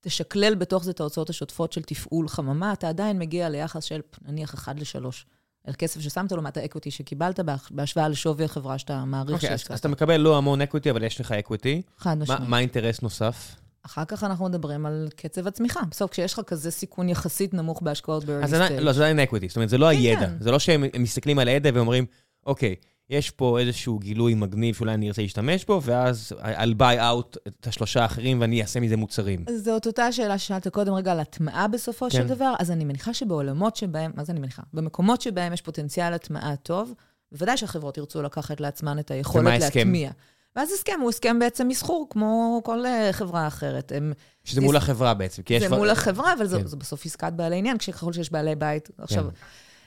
תשקלל 0.00 0.54
בתוך 0.54 0.84
זה 0.84 0.90
את 0.90 1.00
ההוצאות 1.00 1.30
השוטפות 1.30 1.72
של 1.72 1.82
תפעול 1.82 2.28
חממה, 2.28 2.72
אתה 2.72 2.88
עדיין 2.88 3.18
מגיע 3.18 3.48
ליחס 3.48 3.84
של 3.84 4.00
נניח 4.22 4.54
1 4.54 4.76
ל-3. 4.78 5.24
על 5.64 5.74
כסף 5.78 6.00
ששמת 6.00 6.32
לעומת 6.32 6.56
ה 6.56 6.61
equity 6.61 6.90
שקיבלת 6.90 7.40
בהשוואה 7.70 8.08
לשווי 8.08 8.44
החברה 8.44 8.78
שאתה 8.78 9.04
מעריך 9.04 9.38
אוקיי, 9.38 9.46
שהשקעת. 9.46 9.70
אז 9.70 9.78
אתה 9.78 9.88
מקבל 9.88 10.16
לא 10.16 10.38
המון 10.38 10.60
equity, 10.60 10.90
אבל 10.90 11.02
יש 11.02 11.20
לך 11.20 11.32
equity. 11.32 11.82
חד 11.98 12.18
משמעית. 12.18 12.48
מה 12.48 12.56
האינטרס 12.56 13.02
נוסף? 13.02 13.56
אחר 13.86 14.04
כך 14.04 14.24
אנחנו 14.24 14.44
מדברים 14.44 14.86
על 14.86 15.08
קצב 15.16 15.46
הצמיחה. 15.46 15.80
בסוף, 15.90 16.10
כשיש 16.10 16.32
לך 16.32 16.40
כזה 16.46 16.70
סיכון 16.70 17.08
יחסית 17.08 17.54
נמוך 17.54 17.82
בהשקעות 17.82 18.24
ב-early 18.24 18.48
stage. 18.48 18.80
לא, 18.80 18.92
זה 18.92 19.00
עדיין 19.00 19.20
equity. 19.20 19.48
זאת 19.48 19.56
אומרת, 19.56 19.68
זה 19.68 19.78
לא 19.78 19.86
כן, 19.86 19.90
הידע. 19.90 20.26
כן. 20.26 20.36
זה 20.40 20.50
לא 20.50 20.58
שהם 20.58 20.84
מסתכלים 20.98 21.38
על 21.38 21.48
הידע 21.48 21.70
ואומרים, 21.74 22.06
אוקיי, 22.46 22.74
יש 23.10 23.30
פה 23.30 23.60
איזשהו 23.60 23.98
גילוי 23.98 24.34
מגניב 24.34 24.74
שאולי 24.74 24.94
אני 24.94 25.08
ארצה 25.08 25.22
להשתמש 25.22 25.64
בו, 25.64 25.80
ואז 25.82 26.32
I'll 26.40 26.78
buy 26.78 26.98
out 26.98 27.38
את 27.48 27.66
השלושה 27.66 28.02
האחרים 28.02 28.40
ואני 28.40 28.62
אעשה 28.62 28.80
מזה 28.80 28.96
מוצרים. 28.96 29.44
זאת 29.56 29.86
אותה 29.86 30.12
שאלה 30.12 30.38
ששאלת 30.38 30.68
קודם 30.68 30.94
רגע 30.94 31.12
על 31.12 31.20
הטמעה 31.20 31.68
בסופו 31.68 32.04
כן. 32.04 32.10
של 32.10 32.26
דבר, 32.26 32.54
אז 32.58 32.70
אני 32.70 32.84
מניחה 32.84 33.14
שבעולמות 33.14 33.76
שבהם, 33.76 34.12
מה 34.14 34.24
זה 34.24 34.32
אני 34.32 34.40
מניחה? 34.40 34.62
במקומות 34.72 35.20
שבהם 35.20 35.52
יש 35.52 35.60
פוטנציאל 35.60 36.12
הטמעה 36.12 36.56
טוב, 36.56 36.94
בוודאי 37.32 37.56
שהחברות 37.56 37.98
ירצו 37.98 38.22
לקחת 38.22 38.60
לעצמן 38.60 38.98
את 38.98 39.10
היכולת 39.10 39.60
להטמיע. 39.60 40.10
ואז 40.56 40.72
הסכם 40.72 41.00
הוא 41.00 41.10
הסכם 41.10 41.38
בעצם 41.38 41.68
מסחור, 41.68 42.06
כמו 42.10 42.60
כל 42.64 42.86
אה, 42.86 43.08
חברה 43.12 43.46
אחרת. 43.46 43.92
הם... 43.94 44.12
שזה 44.44 44.60
מול 44.60 44.76
החברה 44.76 45.14
בעצם, 45.14 45.42
כי 45.42 45.54
יש... 45.54 45.62
זה 45.62 45.76
מול 45.76 45.90
החברה, 45.90 46.32
אבל 46.32 46.48
כן. 46.48 46.66
זו 46.66 46.76
בסוף 46.76 47.06
עסקת 47.06 47.32
בעלי 47.32 47.56
עניין, 47.56 47.78
ככל 47.78 48.12
שיש 48.12 48.32
בעלי 48.32 48.54
בית. 48.54 48.90
עכשיו, 48.98 49.24
כן. 49.24 49.30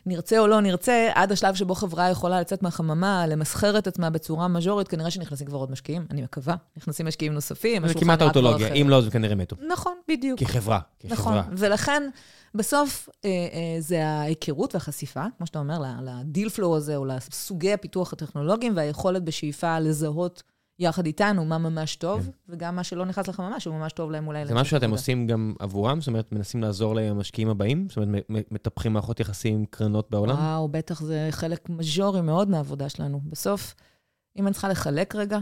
נרצה 0.08 0.40
או 0.40 0.48
לא 0.48 0.62
נרצה, 0.62 1.10
עד 1.14 1.32
השלב 1.32 1.56
שבו 1.56 1.76
חברה 1.76 2.10
יכולה 2.10 2.42
לצאת 2.42 2.64
מהחממה, 2.64 3.28
למסחר 3.28 3.78
את 3.78 3.88
עצמה 3.88 4.10
בצורה 4.10 4.48
מז'ורית, 4.48 4.88
כנראה 4.88 5.12
שנכנסים 5.12 5.48
כבר 5.48 5.58
עוד 5.58 5.72
משקיעים, 5.72 6.06
אני 6.12 6.22
מקווה. 6.22 6.56
נכנסים 6.78 7.06
משקיעים 7.06 7.34
נוספים, 7.34 7.88
זה 7.88 7.94
כמעט 7.94 8.22
האוטולוגיה, 8.22 8.74
אם 8.74 8.90
לא, 8.90 9.02
זה 9.02 9.12
כנראה 9.12 9.36
מתו. 9.36 9.56
נכון, 9.68 9.94
בדיוק. 10.10 10.40
כחברה, 10.40 10.80
כחברה. 11.00 11.14
נכון, 11.14 11.54
ולכן, 11.58 12.10
בסוף 12.56 13.10
אה, 13.26 13.30
אה, 13.30 13.76
זה 13.80 14.08
ההיכרות 14.08 14.76
והחשיפה, 14.76 15.24
כמו 15.38 15.48
שאתה 15.48 15.60
אומר, 15.60 15.80
לדיל 16.02 16.50
פלואו 16.50 16.78
הזה, 16.78 16.96
או 16.96 17.06
לסוגי 17.06 17.74
הפיתוח 17.74 18.14
הטכנולוגיים, 18.14 18.74
והיכולת 18.76 19.24
בשאיפה 19.24 19.80
לזהות 19.80 20.44
יחד 20.80 21.06
איתנו 21.06 21.46
מה 21.46 21.58
ממש 21.58 21.96
טוב, 21.96 22.26
כן. 22.26 22.32
וגם 22.50 22.76
מה 22.76 22.84
שלא 22.84 23.06
נכנס 23.06 23.28
לחממה, 23.28 23.60
שהוא 23.60 23.76
ממש 23.76 23.94
טוב 23.94 24.12
להם 24.12 24.28
אולי. 24.28 24.46
זה 24.46 24.54
משהו 24.54 24.78
שאתם 24.78 24.92
עושים 24.92 25.28
גם 25.28 25.54
עבורם? 25.60 26.02
זאת 26.02 26.08
אומרת, 26.08 26.32
מנסים 26.32 26.62
לעזור 26.62 26.96
למשקיעים 26.96 27.50
הבאים? 27.50 27.88
זאת 27.90 27.98
אומרת, 27.98 28.26
מטפחים 28.30 28.94
מערכות 28.94 29.20
יחסים 29.20 29.66
קרנות 29.66 30.12
בעולם? 30.12 30.36
וואו, 30.36 30.68
בטח 30.68 31.02
זה 31.02 31.28
חלק 31.32 31.70
מז'ורי 31.70 32.22
מאוד 32.22 32.50
מהעבודה 32.50 32.90
שלנו. 32.90 33.22
בסוף, 33.24 33.76
אם 34.38 34.48
אני 34.48 34.54
צריכה 34.54 34.70
לחלק 34.70 35.16
רגע, 35.16 35.40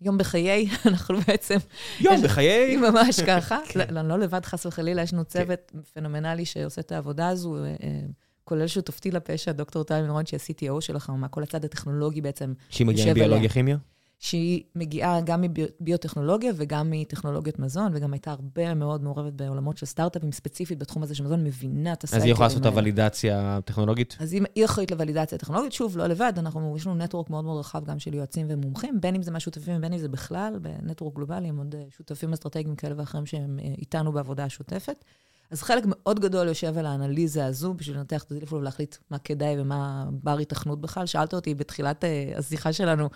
יום 0.00 0.18
בחיי, 0.18 0.68
אנחנו 0.86 1.18
בעצם... 1.28 1.56
יום 2.00 2.22
בחיי? 2.22 2.76
ממש 2.90 3.20
ככה. 3.20 3.58
כן. 3.68 3.94
לא, 3.94 4.02
לא 4.02 4.18
לבד, 4.18 4.44
חס 4.44 4.66
וחלילה, 4.66 5.02
יש 5.02 5.12
לנו 5.12 5.22
כן. 5.22 5.28
צוות 5.28 5.72
פנומנלי 5.92 6.44
שעושה 6.44 6.80
את 6.80 6.92
העבודה 6.92 7.28
הזו. 7.28 7.56
אה, 7.56 7.74
אה, 7.82 8.00
כולל 8.44 8.66
שותפתי 8.66 9.10
לפשע, 9.10 9.52
דוקטור 9.52 9.84
טל 9.84 10.02
מנרון, 10.02 10.26
שהיא 10.26 10.40
ה-CTO 10.40 10.80
של 10.80 10.96
החממה, 10.96 11.28
כל 11.28 11.42
הצד 11.42 11.64
הטכנולוגי 11.64 12.20
בעצם 12.20 12.52
שהיא 12.68 12.86
מגיעה 12.86 13.08
עם 13.08 13.14
ביולוגיה-כימיה? 13.14 13.76
שהיא 14.18 14.62
מגיעה 14.74 15.20
גם 15.20 15.42
מביוטכנולוגיה 15.42 16.52
וגם 16.56 16.90
מטכנולוגיות 16.90 17.58
מזון, 17.58 17.92
וגם 17.94 18.12
הייתה 18.12 18.30
הרבה 18.30 18.74
מאוד 18.74 19.02
מעורבת 19.02 19.32
בעולמות 19.32 19.78
של 19.78 19.86
סטארט-אפים, 19.86 20.32
ספציפית 20.32 20.78
בתחום 20.78 21.02
הזה 21.02 21.14
של 21.14 21.24
מזון, 21.24 21.44
מבינה 21.44 21.92
את 21.92 22.04
הסייקלים 22.04 22.22
אז 22.22 22.24
היא 22.24 22.32
יכולה 22.32 22.46
לעשות 22.46 22.60
את 22.60 22.66
הוולידציה 22.66 23.56
הטכנולוגית? 23.56 24.16
אז 24.20 24.32
היא 24.32 24.64
אחראית 24.64 24.90
לוולידציה 24.90 25.36
הטכנולוגית. 25.36 25.72
שוב, 25.72 25.98
לא 25.98 26.06
לבד, 26.06 26.32
אנחנו, 26.36 26.74
יש 26.76 26.86
לנו 26.86 26.96
נטוורק 26.96 27.30
מאוד 27.30 27.44
מאוד 27.44 27.58
רחב 27.60 27.84
גם 27.84 27.98
של 27.98 28.14
יועצים 28.14 28.46
ומומחים, 28.50 29.00
בין 29.00 29.14
אם 29.14 29.22
זה 29.22 29.30
מהשותפים 29.30 29.76
ובין 29.76 29.92
אם 29.92 29.98
זה 29.98 30.08
בכלל, 30.08 30.58
בנטוורק 30.62 31.14
גלובלי, 31.14 31.48
עם 31.48 31.58
עוד 31.58 31.74
אה, 31.74 31.84
שותפים 31.90 32.32
אסטרטגיים 32.32 32.76
כאלה 32.76 32.94
ואחרים 32.98 33.26
שהם 33.26 33.58
אה, 33.62 33.74
איתנו 33.78 34.12
בעבודה 34.12 34.44
השוטפת. 34.44 35.04
אז 35.50 35.62
חלק 35.62 35.84
מאוד 35.86 36.20
גדול 36.20 36.48
יושב 36.48 36.78
על 36.78 36.86
האנליזה 36.86 37.46
הזו, 37.46 37.74
בשביל 37.74 37.96
לנתח 37.96 38.22
את 38.22 38.32
הדיפלו 38.32 38.58
ולהחליט 38.58 38.96
מה 39.10 39.18
כדאי 39.18 39.60
ומה 39.60 40.06
בר 40.10 40.38
התכנות 40.38 40.80
בכלל. 40.80 41.06
שאלת 41.06 41.34
אותי 41.34 41.54
בתחילת 41.54 42.04
אה, 42.04 42.32
השיחה 42.36 42.72
שלנו, 42.72 43.08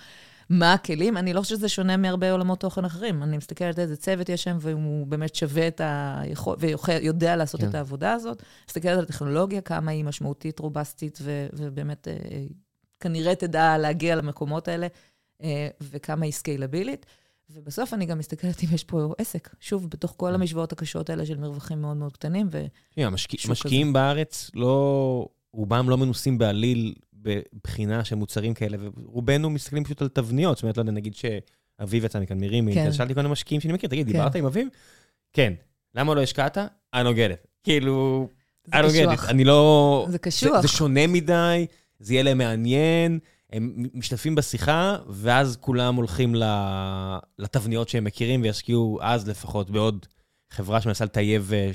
מה 0.51 0.73
הכלים. 0.73 1.17
אני 1.17 1.33
לא 1.33 1.41
חושבת 1.41 1.59
שזה 1.59 1.69
שונה 1.69 1.97
מהרבה 1.97 2.33
עולמות 2.33 2.61
תוכן 2.61 2.85
אחרים. 2.85 3.23
אני 3.23 3.37
מסתכלת 3.37 3.79
איזה 3.79 3.97
צוות 3.97 4.29
יש 4.29 4.45
שם, 4.45 4.57
והוא 4.61 5.07
באמת 5.07 5.35
שווה 5.35 5.69
את 5.69 5.81
היכול, 5.85 6.57
ויודע 6.61 7.37
לעשות 7.37 7.61
כן. 7.61 7.69
את 7.69 7.75
העבודה 7.75 8.13
הזאת. 8.13 8.43
מסתכלת 8.69 8.99
על 8.99 9.05
הטכנולוגיה, 9.05 9.61
כמה 9.61 9.91
היא 9.91 10.05
משמעותית, 10.05 10.59
רובסטית, 10.59 11.19
ו, 11.23 11.47
ובאמת 11.53 12.09
אה, 12.09 12.15
כנראה 13.01 13.35
תדע 13.35 13.79
להגיע 13.79 14.17
למקומות 14.17 14.69
האלה, 14.69 14.87
אה, 15.43 15.69
וכמה 15.81 16.25
היא 16.25 16.33
סקיילבילית. 16.33 17.07
ובסוף 17.51 17.95
אני 17.95 18.07
גם 18.07 18.19
מסתכלת 18.19 18.65
אם 18.65 18.69
יש 18.75 18.85
פה 18.85 19.15
עסק. 19.19 19.55
שוב, 19.61 19.91
בתוך 19.91 20.15
כל 20.17 20.35
המשוואות 20.35 20.73
הקשות 20.73 21.11
האלה 21.11 21.27
של 21.27 21.37
מרווחים 21.37 21.81
מאוד 21.81 21.97
מאוד 21.97 22.13
קטנים, 22.13 22.49
ו... 22.51 22.67
כן, 22.95 23.09
המשקיעים 23.45 23.93
בארץ 23.93 24.51
לא... 24.55 25.27
רובם 25.53 25.91
לא 25.91 25.99
מנוסים 25.99 26.39
בעליל 26.39 26.95
בבחינה 27.23 28.05
של 28.05 28.15
מוצרים 28.17 28.55
כאלה, 28.55 28.77
ורובנו 28.81 29.51
מסתכלים 29.51 29.85
פשוט 29.85 30.03
על 30.03 30.09
תבניות, 30.09 30.57
זאת 30.57 30.63
אומרת, 30.63 30.77
לא 30.77 30.83
יודע, 30.83 30.93
נגיד 30.93 31.15
שאביב 31.15 32.05
יצא 32.05 32.21
מכאן 32.21 32.41
מרימי, 32.41 32.75
כן. 32.75 32.93
שאלתי 32.93 33.15
כל 33.15 33.21
מיני 33.21 33.33
משקיעים 33.33 33.61
שאני 33.61 33.73
מכיר, 33.73 33.89
תגיד, 33.91 34.07
כן. 34.07 34.13
דיברת 34.13 34.35
עם 34.35 34.45
אביב? 34.45 34.69
כן. 35.33 35.53
למה 35.95 36.15
לא 36.15 36.23
השקעת? 36.23 36.59
אני 36.95 37.05
לא 37.05 37.13
get 37.13 37.33
it. 37.33 37.47
כאילו... 37.63 38.29
I 38.69 38.73
don't 38.73 38.73
get 38.73 39.19
it, 39.19 39.29
אני 39.29 39.45
לא... 39.45 40.07
זה 40.11 40.19
קשוח. 40.19 40.61
זה 40.61 40.69
שונה 40.69 41.07
מדי, 41.07 41.67
זה 41.99 42.15
יהיה 42.15 42.23
להם 42.23 42.39
מעניין, 42.39 43.19
הם 43.53 43.87
משתתפים 43.95 44.35
בשיחה, 44.35 44.97
ואז 45.09 45.57
כולם 45.61 45.95
הולכים 45.95 46.35
לתבניות 47.39 47.89
שהם 47.89 48.05
מכירים, 48.05 48.43
וישקיעו 48.43 48.99
אז 49.03 49.29
לפחות 49.29 49.71
בעוד 49.71 50.07
חברה 50.51 50.81
שמנסה 50.81 51.05
לטייב 51.05 51.53
אה, 51.53 51.71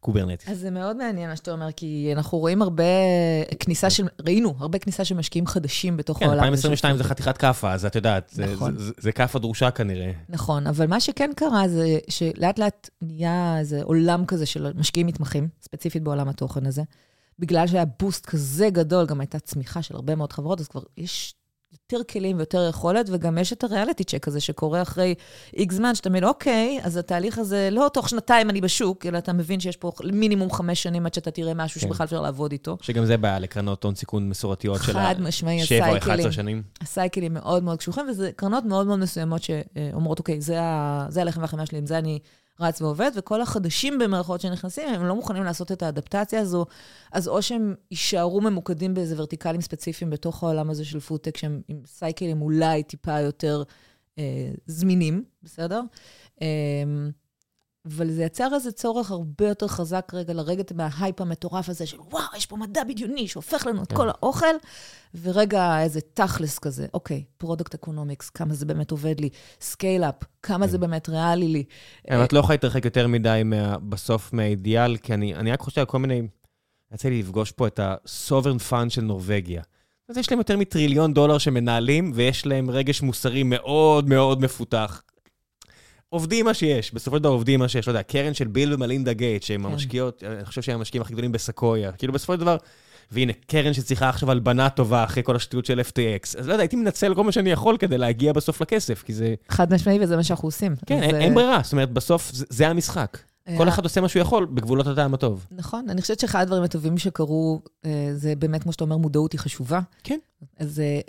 Kubernetes. 0.00 0.48
אז 0.48 0.58
זה 0.58 0.70
מאוד 0.70 0.96
מעניין 0.96 1.30
מה 1.30 1.36
שאתה 1.36 1.52
אומר, 1.52 1.72
כי 1.72 2.12
אנחנו 2.16 2.38
רואים 2.38 2.62
הרבה 2.62 2.84
כניסה 3.58 3.90
של, 3.90 4.06
ראינו 4.26 4.54
הרבה 4.58 4.78
כניסה 4.78 5.04
של 5.04 5.14
משקיעים 5.14 5.46
חדשים 5.46 5.96
בתוך 5.96 6.18
כן, 6.18 6.24
העולם. 6.24 6.40
כן, 6.40 6.46
2022 6.46 6.96
זה 6.96 7.04
חתיכת 7.04 7.36
כאפה, 7.36 7.72
אז 7.72 7.86
את 7.86 7.94
יודעת, 7.96 8.34
נכון. 8.52 8.76
זה, 8.76 8.84
זה, 8.84 8.92
זה 8.98 9.12
כאפה 9.12 9.38
דרושה 9.38 9.70
כנראה. 9.70 10.12
נכון, 10.28 10.66
אבל 10.66 10.86
מה 10.86 11.00
שכן 11.00 11.30
קרה 11.36 11.68
זה 11.68 11.98
שלאט 12.08 12.58
לאט 12.58 12.90
נהיה 13.02 13.56
איזה 13.58 13.82
עולם 13.82 14.26
כזה 14.26 14.46
של 14.46 14.72
משקיעים 14.76 15.06
מתמחים, 15.06 15.48
ספציפית 15.62 16.02
בעולם 16.02 16.28
התוכן 16.28 16.66
הזה. 16.66 16.82
בגלל 17.38 17.66
שהיה 17.66 17.84
בוסט 18.00 18.26
כזה 18.26 18.70
גדול, 18.70 19.06
גם 19.06 19.20
הייתה 19.20 19.38
צמיחה 19.38 19.82
של 19.82 19.94
הרבה 19.94 20.14
מאוד 20.14 20.32
חברות, 20.32 20.60
אז 20.60 20.68
כבר 20.68 20.82
יש 20.96 21.34
יותר 21.92 22.04
כלים 22.04 22.36
ויותר 22.36 22.68
יכולת, 22.68 23.06
וגם 23.12 23.38
יש 23.38 23.52
את 23.52 23.64
הריאליטי 23.64 24.04
צ'ק 24.04 24.28
הזה 24.28 24.40
שקורה 24.40 24.82
אחרי 24.82 25.14
איקס 25.56 25.74
זמן, 25.74 25.94
שאתה 25.94 26.10
מבין, 26.10 26.24
אוקיי, 26.24 26.80
אז 26.82 26.96
התהליך 26.96 27.38
הזה, 27.38 27.68
לא 27.72 27.90
תוך 27.92 28.08
שנתיים 28.08 28.50
אני 28.50 28.60
בשוק, 28.60 29.06
אלא 29.06 29.18
אתה 29.18 29.32
מבין 29.32 29.60
שיש 29.60 29.76
פה 29.76 29.92
מינימום 30.12 30.52
חמש 30.52 30.82
שנים 30.82 31.06
עד 31.06 31.14
שאתה 31.14 31.30
תראה 31.30 31.54
משהו 31.54 31.80
כן. 31.80 31.86
שבכלל 31.86 32.04
אפשר 32.04 32.20
לעבוד 32.20 32.52
איתו. 32.52 32.76
שגם 32.80 33.04
זה 33.04 33.16
בעיה 33.16 33.38
לקרנות 33.38 33.84
הון 33.84 33.94
סיכון 33.94 34.28
מסורתיות 34.28 34.82
של 34.82 34.92
חד 34.92 35.14
משמעי, 35.18 35.62
הסייקלים. 35.62 36.00
7 36.00 36.12
או 36.12 36.14
11 36.14 36.32
שנים. 36.32 36.62
הסייקלים 36.80 37.34
מאוד 37.34 37.62
מאוד 37.62 37.78
קשוחים, 37.78 38.06
וזה 38.08 38.30
קרנות 38.36 38.64
מאוד 38.64 38.86
מאוד 38.86 38.98
מסוימות 38.98 39.42
שאומרות, 39.42 40.18
אוקיי, 40.18 40.40
זה, 40.40 40.62
ה, 40.62 41.06
זה 41.08 41.20
הלחם 41.20 41.40
והחמאה 41.40 41.66
שלי, 41.66 41.78
עם 41.78 41.86
זה 41.86 41.98
אני 41.98 42.18
רץ 42.60 42.82
ועובד, 42.82 43.10
וכל 43.14 43.40
החדשים 43.40 43.98
במערכות 43.98 44.40
שנכנסים, 44.40 44.88
הם 44.88 45.06
לא 45.06 45.14
מוכנים 45.14 45.44
לעשות 45.44 45.72
את 45.72 45.82
האדפטציה 45.82 46.40
הזו, 46.40 46.66
אז 47.12 47.28
או 47.28 47.42
שהם 47.42 47.74
יישארו 47.90 48.40
ממוקדים 48.40 48.94
באיזה 48.94 49.14
ורטיקלים 49.18 49.60
ספציפיים 49.60 50.10
בתוך 50.10 50.42
העולם 50.42 50.70
הזה 50.70 50.84
של 50.84 51.00
פודטק, 51.00 51.36
שהם 51.36 51.60
עם 51.68 51.80
סייקלים 51.86 52.42
אולי 52.42 52.82
טיפה 52.82 53.20
יותר 53.20 53.62
אה, 54.18 54.50
זמינים, 54.66 55.24
בסדר? 55.42 55.80
אה, 56.42 56.46
אבל 57.96 58.10
זה 58.10 58.22
יצר 58.22 58.54
איזה 58.54 58.72
צורך 58.72 59.10
הרבה 59.10 59.48
יותר 59.48 59.68
חזק 59.68 60.10
רגע 60.14 60.32
לרגע 60.32 60.62
מההייפ 60.74 61.20
המטורף 61.20 61.68
הזה 61.68 61.86
של 61.86 62.00
וואו, 62.00 62.24
יש 62.36 62.46
פה 62.46 62.56
מדע 62.56 62.84
בדיוני 62.84 63.28
שהופך 63.28 63.66
לנו 63.66 63.82
את 63.82 63.88
כן. 63.88 63.96
כל 63.96 64.08
האוכל, 64.08 64.54
ורגע 65.22 65.82
איזה 65.82 66.00
תכלס 66.14 66.58
כזה, 66.58 66.86
אוקיי, 66.94 67.24
product 67.38 67.74
economics, 67.74 68.30
כמה 68.30 68.54
זה 68.54 68.66
באמת 68.66 68.90
עובד 68.90 69.20
לי, 69.20 69.28
scale-up, 69.60 70.14
כמה 70.42 70.66
זה 70.66 70.76
כן. 70.76 70.80
באמת 70.80 71.08
ריאלי 71.08 71.48
לי. 71.48 71.64
אבל 72.10 72.24
את 72.24 72.32
לא 72.32 72.38
יכולה 72.38 72.54
להתרחק 72.54 72.84
יותר 72.84 73.06
מדי 73.06 73.42
בסוף 73.88 74.32
מהאידיאל, 74.32 74.96
כי 74.96 75.14
אני 75.14 75.52
רק 75.52 75.60
חושב 75.60 75.80
על 75.80 75.86
כל 75.86 75.98
מיני... 75.98 76.22
יצא 76.94 77.08
לי 77.08 77.18
לפגוש 77.18 77.52
פה 77.52 77.66
את 77.66 77.78
ה-Sovereign 77.78 78.70
Fund 78.70 78.88
של 78.88 79.02
נורבגיה. 79.02 79.62
אז 80.08 80.16
יש 80.16 80.30
להם 80.30 80.38
יותר 80.38 80.56
מטריליון 80.56 81.14
דולר 81.14 81.38
שמנהלים, 81.38 82.12
ויש 82.14 82.46
להם 82.46 82.70
רגש 82.70 83.02
מוסרי 83.02 83.42
מאוד 83.42 84.08
מאוד 84.08 84.40
מפותח. 84.40 85.02
עובדים 86.10 86.44
מה 86.44 86.54
שיש, 86.54 86.94
בסופו 86.94 87.16
של 87.16 87.22
דבר 87.22 87.32
עובדים 87.32 87.60
מה 87.60 87.68
שיש. 87.68 87.86
לא 87.88 87.92
יודע, 87.92 88.02
קרן 88.02 88.34
של 88.34 88.46
ביל 88.46 88.74
ומלינדה 88.74 89.12
גייטס, 89.12 89.42
שהם 89.42 89.62
כן. 89.62 89.72
המשקיעות, 89.72 90.24
אני 90.24 90.44
חושב 90.44 90.62
שהם 90.62 90.78
המשקיעים 90.78 91.02
הכי 91.02 91.12
גדולים 91.12 91.32
בסקויה. 91.32 91.92
כאילו 91.92 92.12
בסופו 92.12 92.34
של 92.34 92.40
דבר, 92.40 92.56
והנה, 93.12 93.32
קרן 93.46 93.72
שצריכה 93.72 94.08
עכשיו 94.08 94.30
הלבנה 94.30 94.70
טובה 94.70 95.04
אחרי 95.04 95.22
כל 95.22 95.36
השטויות 95.36 95.66
של 95.66 95.80
FTX. 95.80 96.38
אז 96.38 96.48
לא 96.48 96.52
יודע, 96.52 96.62
הייתי 96.62 96.76
מנצל 96.76 97.14
כל 97.14 97.24
מה 97.24 97.32
שאני 97.32 97.50
יכול 97.50 97.76
כדי 97.76 97.98
להגיע 97.98 98.32
בסוף 98.32 98.60
לכסף, 98.60 99.02
כי 99.02 99.12
זה... 99.12 99.34
חד 99.48 99.74
משמעי, 99.74 99.98
וזה 100.00 100.16
מה 100.16 100.22
שאנחנו 100.22 100.48
עושים. 100.48 100.74
כן, 100.86 101.02
אין, 101.02 101.14
אין 101.14 101.34
ברירה, 101.34 101.60
זאת 101.62 101.72
אומרת, 101.72 101.90
בסוף 101.92 102.30
זה, 102.32 102.44
זה 102.48 102.68
המשחק. 102.68 103.18
כל 103.56 103.64
אה, 103.64 103.68
אחד 103.68 103.84
עושה 103.84 104.00
מה 104.00 104.08
שהוא 104.08 104.20
יכול 104.20 104.44
בגבולות 104.44 104.86
הטעם 104.86 105.14
הטוב. 105.14 105.46
נכון, 105.50 105.90
אני 105.90 106.00
חושבת 106.00 106.20
שאחד 106.20 106.42
הדברים 106.42 106.62
הטובים 106.62 106.98
שקרו, 106.98 107.60
אה, 107.84 108.10
זה 108.14 108.36
באמת, 108.36 108.62
כמו 108.62 108.72
שאתה 108.72 108.84
אומר, 108.84 108.96
מודעות 108.96 109.32
היא 109.32 109.40
חשובה. 109.40 109.80
כן. 110.04 110.18
אז 110.58 110.80
אה, 110.80 111.00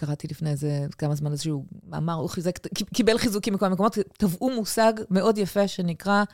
קראתי 0.00 0.28
לפני 0.30 0.50
איזה 0.50 0.86
כמה 0.98 1.14
זמן 1.14 1.32
איזשהו 1.32 1.64
מאמר, 1.88 2.12
הוא 2.12 2.28
חיזק, 2.28 2.58
קיבל 2.94 3.18
חיזוקים 3.18 3.54
מכל 3.54 3.66
המקומות, 3.66 3.98
טבעו 4.18 4.50
מושג 4.50 4.92
מאוד 5.10 5.38
יפה 5.38 5.68
שנקרא 5.68 6.24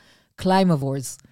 Climavores, 0.43 1.25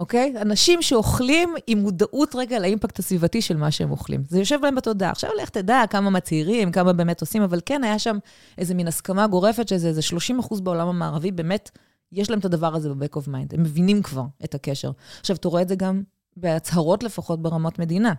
אוקיי? 0.00 0.34
אנשים 0.40 0.82
שאוכלים 0.82 1.54
עם 1.66 1.78
מודעות 1.78 2.34
רגע 2.34 2.58
לאימפקט 2.58 2.98
הסביבתי 2.98 3.42
של 3.42 3.56
מה 3.56 3.70
שהם 3.70 3.90
אוכלים. 3.90 4.24
זה 4.28 4.38
יושב 4.38 4.58
להם 4.62 4.74
בתודעה. 4.74 5.10
עכשיו 5.10 5.30
לך 5.42 5.48
תדע 5.48 5.82
כמה 5.90 6.10
מצהירים, 6.10 6.72
כמה 6.72 6.92
באמת 6.92 7.20
עושים, 7.20 7.42
אבל 7.42 7.60
כן, 7.66 7.84
היה 7.84 7.98
שם 7.98 8.18
איזה 8.58 8.74
מין 8.74 8.88
הסכמה 8.88 9.26
גורפת 9.26 9.68
שזה 9.68 9.88
איזה 9.88 10.02
30 10.02 10.38
אחוז 10.38 10.60
בעולם 10.60 10.88
המערבי, 10.88 11.30
באמת, 11.30 11.70
יש 12.12 12.30
להם 12.30 12.38
את 12.38 12.44
הדבר 12.44 12.74
הזה 12.74 12.94
ב-back 12.94 13.16
of 13.16 13.26
mind. 13.26 13.54
הם 13.54 13.62
מבינים 13.62 14.02
כבר 14.02 14.24
את 14.44 14.54
הקשר. 14.54 14.90
עכשיו, 15.20 15.36
אתה 15.36 15.48
רואה 15.48 15.62
את 15.62 15.68
זה 15.68 15.74
גם 15.74 16.02
בהצהרות 16.36 17.02
לפחות 17.02 17.42
ברמות 17.42 17.78
מדינה. 17.78 18.12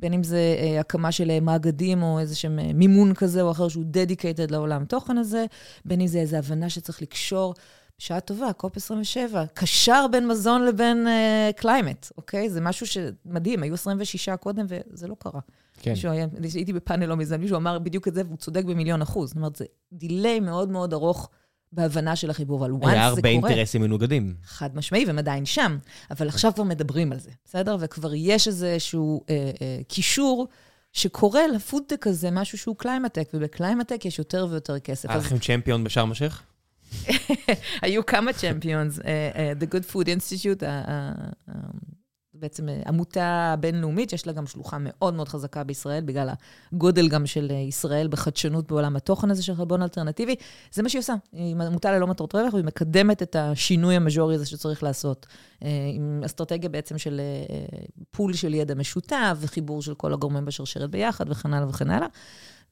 בין 0.00 0.12
אם 0.12 0.22
זה 0.22 0.56
אה, 0.58 0.80
הקמה 0.80 1.12
של 1.12 1.30
אה, 1.30 1.40
מאגדים 1.40 2.02
או 2.02 2.18
איזה 2.18 2.36
שהם 2.36 2.58
אה, 2.58 2.70
מימון 2.74 3.14
כזה 3.14 3.42
או 3.42 3.50
אחר 3.50 3.68
שהוא 3.68 3.84
dedicated 3.92 4.50
לעולם 4.50 4.84
תוכן 4.84 5.18
הזה, 5.18 5.46
בין 5.84 6.00
אם 6.00 6.06
זה 6.06 6.18
איזו 6.18 6.36
הבנה 6.36 6.70
שצריך 6.70 7.02
לקשור. 7.02 7.54
בשעה 8.00 8.20
טובה, 8.20 8.52
COP 8.52 8.76
27, 8.76 9.44
קשר 9.54 10.06
בין 10.12 10.28
מזון 10.28 10.64
לבין 10.64 11.06
climate, 11.56 12.06
uh, 12.06 12.10
אוקיי? 12.16 12.50
זה 12.50 12.60
משהו 12.60 12.86
שמדהים, 12.86 13.62
היו 13.62 13.74
26 13.74 14.28
קודם 14.28 14.66
וזה 14.68 15.08
לא 15.08 15.16
קרה. 15.18 15.40
כן. 15.78 15.92
היה, 16.04 16.26
הייתי 16.54 16.72
בפאנל 16.72 17.06
לא 17.06 17.16
מזמן, 17.16 17.40
מישהו 17.40 17.56
אמר 17.56 17.78
בדיוק 17.78 18.08
את 18.08 18.14
זה 18.14 18.22
והוא 18.26 18.36
צודק 18.36 18.64
במיליון 18.64 19.02
אחוז. 19.02 19.28
זאת 19.28 19.36
אומרת, 19.36 19.56
זה 19.56 19.64
delay 19.92 20.40
מאוד 20.40 20.68
מאוד 20.68 20.92
ארוך 20.92 21.30
בהבנה 21.72 22.16
של 22.16 22.30
החיבור, 22.30 22.60
אבל 22.60 22.70
once 22.70 22.74
זה 22.74 22.80
קורה... 22.80 22.92
היה 22.92 23.06
הרבה 23.06 23.28
אינטרסים 23.28 23.82
מנוגדים. 23.82 24.34
חד 24.44 24.76
משמעי, 24.76 25.04
והם 25.04 25.18
עדיין 25.18 25.44
שם. 25.44 25.78
אבל 26.10 26.28
עכשיו 26.28 26.52
כבר 26.54 26.64
מדברים 26.64 27.12
על 27.12 27.18
זה, 27.18 27.30
בסדר? 27.44 27.76
וכבר 27.80 28.14
יש 28.14 28.48
איזשהו 28.48 29.24
אה, 29.30 29.50
אה, 29.62 29.78
קישור 29.88 30.48
שקורה 30.92 31.46
לפודטק 31.46 32.06
הזה, 32.06 32.30
משהו 32.30 32.58
שהוא 32.58 32.76
קליימטק, 32.76 33.28
ובקליימטק 33.34 34.04
יש 34.04 34.18
יותר 34.18 34.46
ויותר 34.50 34.78
כסף. 34.78 35.10
היה 35.10 35.18
לכם 35.18 35.38
champion 35.38 35.84
בשארם 35.84 36.10
א-שייח? 36.10 36.42
היו 37.82 38.06
כמה 38.06 38.32
champions. 38.32 39.00
אה, 39.00 39.30
אה, 39.34 39.52
The 39.60 39.74
Good 39.74 39.92
Food 39.92 40.06
Institute, 40.06 40.64
בעצם 42.40 42.68
אה, 42.68 42.82
עמותה 42.86 43.54
בינלאומית, 43.60 44.12
יש 44.12 44.26
לה 44.26 44.32
גם 44.32 44.46
שלוחה 44.46 44.76
מאוד 44.80 45.14
מאוד 45.14 45.28
חזקה 45.28 45.64
בישראל, 45.64 46.02
בגלל 46.04 46.30
הגודל 46.72 47.08
גם 47.08 47.26
של 47.26 47.48
אה, 47.50 47.56
ישראל 47.56 48.08
בחדשנות 48.08 48.68
בעולם 48.68 48.96
התוכן 48.96 49.30
הזה 49.30 49.42
של 49.42 49.54
חלבון 49.54 49.82
אלטרנטיבי. 49.82 50.34
זה 50.72 50.82
מה 50.82 50.88
שהיא 50.88 51.00
עושה. 51.00 51.14
היא 51.32 51.56
עמותה 51.56 51.92
ללא 51.92 52.06
מטרות 52.06 52.34
רווח, 52.34 52.54
והיא 52.54 52.64
מקדמת 52.64 53.22
את 53.22 53.36
השינוי 53.36 53.96
המז'ורי 53.96 54.34
הזה 54.34 54.46
שצריך 54.46 54.82
לעשות. 54.82 55.26
אה, 55.64 55.68
עם 55.94 56.22
אסטרטגיה 56.26 56.68
בעצם 56.68 56.98
של 56.98 57.20
פול 58.10 58.32
של 58.32 58.54
ידע 58.54 58.74
משותף, 58.74 59.36
וחיבור 59.40 59.82
של 59.82 59.94
כל 59.94 60.12
הגורמים 60.12 60.44
בשרשרת 60.44 60.90
ביחד, 60.90 61.30
וכן 61.30 61.54
הלאה 61.54 61.68
וכן 61.68 61.90
הלאה. 61.90 62.08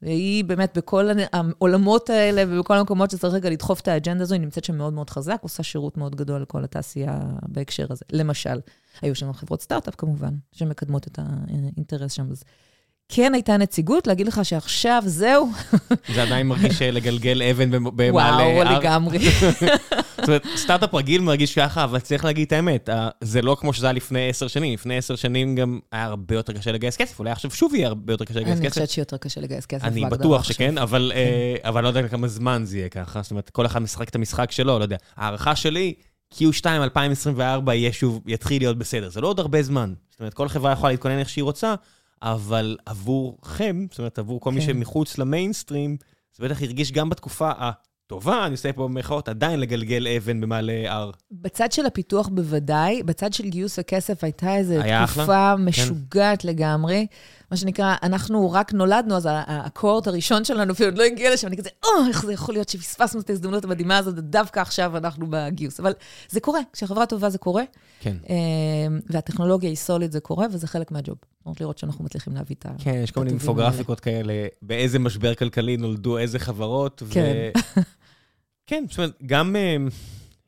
והיא 0.03 0.45
באמת 0.45 0.79
בכל 0.79 1.09
העולמות 1.33 2.11
האלה 2.11 2.43
ובכל 2.49 2.75
המקומות 2.75 3.11
שצריך 3.11 3.35
רגע 3.35 3.51
לדחוף 3.51 3.81
את 3.81 3.89
האג'נדה 3.89 4.23
הזו, 4.23 4.35
היא 4.35 4.41
נמצאת 4.41 4.65
שם 4.65 4.77
מאוד 4.77 4.93
מאוד 4.93 5.11
חזק, 5.11 5.39
עושה 5.41 5.63
שירות 5.63 5.97
מאוד 5.97 6.17
גדול 6.17 6.43
לכל 6.43 6.65
התעשייה 6.65 7.21
בהקשר 7.49 7.87
הזה. 7.91 8.05
למשל, 8.13 8.61
היו 9.03 9.15
שם 9.15 9.33
חברות 9.33 9.63
סטארט-אפ 9.63 9.95
כמובן, 9.95 10.35
שמקדמות 10.53 11.07
את 11.07 11.19
האינטרס 11.23 12.13
שם. 12.13 12.31
אז 12.31 12.45
כן 13.09 13.35
הייתה 13.35 13.57
נציגות, 13.57 14.07
להגיד 14.07 14.27
לך 14.27 14.41
שעכשיו 14.45 15.03
זהו. 15.07 15.51
זה 16.15 16.23
עדיין 16.23 16.47
מרגיש 16.47 16.83
לגלגל 16.83 17.43
אבן 17.43 17.71
במעלה 17.71 18.43
וואו, 18.43 18.79
לגמרי. 18.79 19.19
זאת 20.17 20.29
אומרת, 20.29 20.47
סטארט-אפ 20.57 20.95
רגיל 20.95 21.21
מרגיש 21.21 21.59
ככה, 21.59 21.85
אבל 21.85 21.99
צריך 21.99 22.25
להגיד 22.25 22.47
את 22.47 22.53
האמת, 22.53 22.89
זה 23.21 23.43
לא 23.43 23.57
כמו 23.61 23.73
שזה 23.73 23.87
היה 23.87 23.93
לפני 23.93 24.29
עשר 24.29 24.49
שנים. 24.49 24.75
לפני 24.75 24.97
עשר 24.97 25.17
שנים 25.17 25.55
גם 25.55 25.79
היה 25.93 26.05
הרבה 26.05 26.35
יותר 26.35 26.53
קשה 26.53 26.73
לגייס 26.73 26.97
כסף, 26.97 27.19
אולי 27.19 27.31
עכשיו 27.31 27.51
שוב 27.51 27.75
יהיה 27.75 27.89
הרבה 27.89 28.13
יותר 28.13 28.25
קשה 28.25 28.41
לגייס 28.41 28.59
כסף. 28.59 28.63
אני 28.63 28.71
חושבת 28.71 28.91
שיותר 28.91 29.17
קשה 29.17 29.41
לגייס 29.41 29.67
כסף. 29.67 29.85
אני 29.85 30.05
בטוח 30.05 30.45
שכן, 30.45 30.79
אבל 30.79 31.13
כן. 31.15 31.75
אה, 31.75 31.81
לא 31.81 31.89
יודע 31.89 32.09
כמה 32.09 32.29
זמן 32.29 32.63
זה 32.65 32.79
יהיה 32.79 32.89
ככה. 32.89 33.23
זאת 33.23 33.31
אומרת, 33.31 33.51
כל 33.51 33.67
אחד 33.67 33.83
משחק 33.83 34.09
את 34.09 34.15
המשחק 34.15 34.51
שלו, 34.51 34.79
לא 34.79 34.85
יודע. 34.85 34.97
ההערכה 35.17 35.57
שלי, 35.57 35.95
Q2 36.35 36.67
2024 36.67 37.75
יהיה 37.75 37.93
שוב, 37.93 38.21
יתחיל 38.27 38.63
להיות 38.63 38.79
בסדר. 38.79 39.11
זה 39.11 39.21
לא 39.21 39.29
עוד 39.29 39.41
הרבה 39.41 39.63
זמן. 39.63 39.95
זאת 40.11 40.21
אומרת, 40.21 40.35
כל 40.35 40.49
חברה 40.49 40.73
יכולה 40.73 40.93
להתכונן 40.93 41.19
איך 41.19 41.29
שהיא 41.29 41.45
רוצה, 41.45 41.75
אבל 42.23 42.77
עבורכם, 42.87 43.87
זאת 43.91 43.99
אומרת, 43.99 44.19
עבור 44.19 44.41
כל 44.41 44.53
מי 44.53 44.61
כן. 44.61 44.67
שמחוץ 44.67 45.19
למיינסטרים, 45.19 45.97
זה 46.37 46.45
בטח 46.45 46.63
הרגיש 46.63 46.93
גם 46.93 47.11
בתקופה 47.11 47.51
טובה, 48.07 48.47
אני 48.47 48.53
עושה 48.53 48.73
פה 48.73 48.89
במרכאות, 48.89 49.29
עדיין 49.29 49.61
לגלגל 49.61 50.09
אבן 50.17 50.41
במעלה 50.41 50.93
הר. 50.93 51.11
בצד 51.33 51.73
של 51.73 51.87
הפיתוח 51.87 52.29
בוודאי, 52.29 53.03
בצד 53.03 53.33
של 53.33 53.49
גיוס 53.49 53.79
הכסף 53.79 54.25
הייתה 54.25 54.57
איזו 54.57 54.75
תקופה 54.75 55.23
אחלה. 55.25 55.57
משוגעת 55.57 56.43
כן. 56.43 56.49
לגמרי. 56.49 57.07
מה 57.51 57.57
שנקרא, 57.57 57.95
אנחנו 58.03 58.53
רק 58.53 58.73
נולדנו, 58.73 59.17
אז 59.17 59.29
הקורט 59.47 60.07
הראשון 60.07 60.45
שלנו 60.45 60.73
אפילו 60.73 60.89
עוד 60.89 60.99
לא 60.99 61.05
הגיע 61.05 61.33
לשם, 61.33 61.47
אני 61.47 61.57
כזה, 61.57 61.69
או, 61.85 61.91
איך 62.09 62.27
זה 62.27 62.33
יכול 62.33 62.55
להיות 62.55 62.69
שפספסנו 62.69 63.21
את 63.21 63.31
ההזדמנות 63.31 63.65
המדהימה 63.65 63.99
הזאת, 63.99 64.15
דווקא 64.15 64.61
עכשיו 64.61 64.97
אנחנו 64.97 65.27
בגיוס. 65.31 65.81
אבל 65.81 65.93
זה 66.29 66.41
קורה, 66.41 66.61
כשחברה 66.73 67.07
טובה 67.07 67.31
זה 67.31 67.39
קורה. 67.39 67.63
כן. 68.01 68.17
אמ, 68.29 69.01
והטכנולוגיה 69.11 69.69
היא 69.69 69.77
solid, 69.77 70.13
זה 70.13 70.21
קורה, 70.21 70.47
וזה 70.53 70.67
חלק 70.67 70.91
מה 70.91 70.99
job. 70.99 71.17
זאת 71.17 71.47
אומרת, 71.47 71.61
לראות 71.61 71.79
שאנחנו 71.79 72.05
מצליחים 72.05 72.35
להביא 72.35 72.57
את 72.59 72.67
ה... 72.67 72.71
כן, 72.79 73.01
יש 73.05 73.11
כל 73.11 73.21
מיני 73.21 73.31
אינפוגרפיקות 73.31 74.01
כאלה, 74.01 74.33
באיזה 74.63 74.99
משבר 74.99 75.35
כלכלי 75.35 75.77
נולדו 75.77 76.19
איזה 76.19 76.39
חברות. 76.39 77.03
כן. 77.11 77.51
כן, 78.69 78.85
זאת 78.89 78.99
אומרת, 78.99 79.13
גם... 79.27 79.57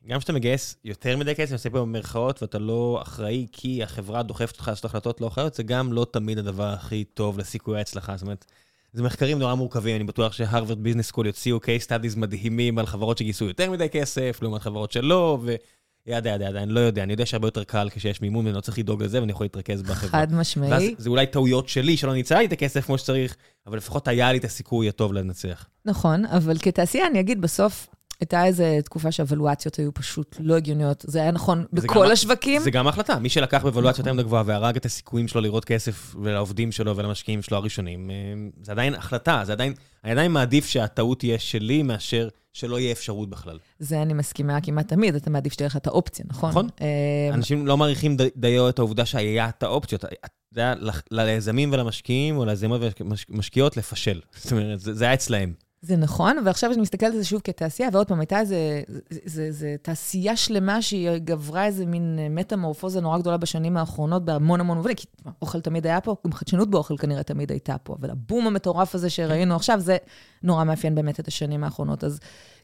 גם 0.07 0.19
כשאתה 0.19 0.33
מגייס 0.33 0.75
יותר 0.83 1.17
מדי 1.17 1.35
כסף, 1.35 1.49
אני 1.49 1.55
עושה 1.55 1.69
פה 1.69 1.81
במרכאות, 1.81 2.41
ואתה 2.41 2.59
לא 2.59 2.99
אחראי 3.01 3.47
כי 3.51 3.83
החברה 3.83 4.23
דוחפת 4.23 4.53
אותך 4.53 4.67
לעשות 4.67 4.85
החלטות 4.85 5.21
לא 5.21 5.27
אחראיות, 5.27 5.53
זה 5.53 5.63
גם 5.63 5.93
לא 5.93 6.07
תמיד 6.11 6.37
הדבר 6.37 6.67
הכי 6.67 7.03
טוב 7.03 7.39
לסיכוי 7.39 7.77
ההצלחה. 7.77 8.17
זאת 8.17 8.21
אומרת, 8.21 8.45
זה 8.93 9.03
מחקרים 9.03 9.39
נורא 9.39 9.53
מורכבים, 9.53 9.95
אני 9.95 10.03
בטוח 10.03 10.33
ש 10.33 10.44
Harvard 10.44 10.83
Business 10.83 11.07
School 11.07 11.25
יוציאו 11.25 11.57
case 11.57 11.85
studies 11.87 12.19
מדהימים 12.19 12.79
על 12.79 12.85
חברות 12.85 13.17
שגייסו 13.17 13.45
יותר 13.45 13.71
מדי 13.71 13.89
כסף, 13.89 14.39
לעומת 14.41 14.61
חברות 14.61 14.91
שלא, 14.91 15.39
ו 15.41 15.59
yada 15.59 16.29
yada 16.29 16.45
yada, 16.45 16.63
אני 16.63 16.71
לא 16.73 16.79
יודע, 16.79 17.03
אני 17.03 17.13
יודע 17.13 17.25
שהרבה 17.25 17.47
יותר 17.47 17.63
קל 17.63 17.89
כשיש 17.89 18.21
מימון 18.21 18.45
ואני 18.45 18.55
לא 18.55 18.61
צריך 18.61 18.79
לדאוג 18.79 19.03
לזה 19.03 19.19
ואני 19.19 19.31
יכול 19.31 19.43
להתרכז 19.43 19.81
בחברה. 19.81 20.21
חד 20.21 20.33
משמעי. 20.33 20.69
ואז 20.71 20.83
זה 20.97 21.09
אולי 21.09 21.27
טעויות 21.27 21.69
שלי 21.69 21.97
שלא 21.97 22.13
ניצלתי 22.13 22.45
את 22.45 22.51
הכסף 22.51 22.85
כמו 22.85 22.97
שצריך, 22.97 23.35
אבל 23.67 23.77
לפחות 23.77 24.07
היה 24.07 24.31
לי 24.31 24.37
את 24.37 24.45
הסיכוי 24.45 24.89
הטוב 24.89 25.13
לנצח. 25.13 25.67
נכון, 25.85 26.25
אבל 26.25 26.57
כתעשייה 26.57 27.07
אני 27.07 27.19
אגיד, 27.19 27.41
בסוף 27.41 27.87
הייתה 28.19 28.45
איזו 28.45 28.63
תקופה 28.85 29.11
שהוולואציות 29.11 29.75
היו 29.75 29.93
פשוט 29.93 30.35
לא 30.39 30.55
הגיוניות. 30.55 31.03
זה 31.07 31.21
היה 31.21 31.31
נכון 31.31 31.65
זה 31.71 31.81
בכל 31.87 32.05
גם- 32.05 32.11
השווקים. 32.11 32.61
זה 32.61 32.71
גם 32.71 32.87
החלטה, 32.87 33.19
מי 33.19 33.29
שלקח 33.29 33.61
בוולואציה 33.61 34.01
יותר 34.01 34.13
מדי 34.13 34.23
גבוהה 34.23 34.43
והרג 34.45 34.75
את 34.75 34.85
הסיכויים 34.85 35.27
שלו 35.27 35.41
לראות 35.41 35.65
כסף 35.65 36.15
ולעובדים 36.23 36.71
שלו 36.71 36.97
ולמשקיעים 36.97 37.41
שלו 37.41 37.57
הראשונים, 37.57 38.09
אה, 38.11 38.15
זה 38.63 38.71
עדיין 38.71 38.93
החלטה, 38.95 39.41
זה 39.45 39.51
עדיין, 39.51 39.73
אני 40.03 40.11
עדיין 40.11 40.31
מעדיף 40.31 40.65
שהטעות 40.65 41.19
תהיה 41.19 41.39
שלי 41.39 41.83
מאשר 41.83 42.27
שלא 42.53 42.79
יהיה 42.79 42.91
אפשרות 42.91 43.29
בכלל. 43.29 43.59
זה 43.79 44.01
אני 44.01 44.13
מסכימה 44.13 44.61
כמעט 44.61 44.87
תמיד, 44.87 45.15
אתה 45.15 45.29
מעדיף 45.29 45.53
שתהיה 45.53 45.67
לך 45.67 45.77
את 45.77 45.87
האופציה, 45.87 46.25
נכון? 46.29 46.49
נכון. 46.49 46.67
אה, 46.81 46.87
אנשים 47.33 47.67
לא 47.67 47.77
מעריכים 47.77 48.17
די- 48.17 48.29
דיו 48.35 48.69
את 48.69 48.79
העובדה 48.79 49.05
שהיה 49.05 49.49
את 49.49 49.63
האופציות. 49.63 50.05
זה 50.51 50.61
היה 50.61 50.73
ליזמים 51.11 51.73
ולמשקיעים, 51.73 52.37
או 52.37 52.45
ליזמות 52.45 52.81
ומשקיעות 53.29 53.77
לפשל. 53.77 54.21
זאת 54.43 54.51
אומרת, 54.51 54.79
זה 54.79 54.93
זה 54.93 55.05
היה 55.05 55.13
אצלהם. 55.13 55.53
זה 55.81 55.95
נכון, 55.95 56.37
ועכשיו 56.45 56.71
אני 56.71 56.81
מסתכלת 56.81 57.11
על 57.11 57.17
זה 57.17 57.25
שוב 57.25 57.41
כתעשייה, 57.43 57.89
ועוד 57.93 58.07
פעם, 58.07 58.19
הייתה 58.19 58.39
איזה, 58.39 58.81
זה, 59.09 59.19
זה, 59.25 59.51
זה 59.51 59.75
תעשייה 59.81 60.35
שלמה 60.35 60.81
שהיא 60.81 61.09
גברה 61.17 61.65
איזה 61.65 61.85
מין 61.85 62.19
מטמורפוזה 62.29 63.01
נורא 63.01 63.17
גדולה 63.17 63.37
בשנים 63.37 63.77
האחרונות 63.77 64.25
בהמון 64.25 64.59
המון 64.59 64.77
מובנים, 64.77 64.95
כי 64.95 65.07
אוכל 65.41 65.61
תמיד 65.61 65.87
היה 65.87 66.01
פה, 66.01 66.15
גם 66.25 66.33
חדשנות 66.33 66.69
באוכל 66.69 66.97
כנראה 66.97 67.23
תמיד 67.23 67.51
הייתה 67.51 67.77
פה, 67.77 67.95
אבל 67.99 68.09
הבום 68.09 68.47
המטורף 68.47 68.95
הזה 68.95 69.09
שראינו 69.09 69.55
עכשיו, 69.55 69.79
זה 69.79 69.97
נורא 70.43 70.63
מאפיין 70.63 70.95
באמת 70.95 71.19
את 71.19 71.27
השנים 71.27 71.63
האחרונות. 71.63 72.03
אז 72.03 72.19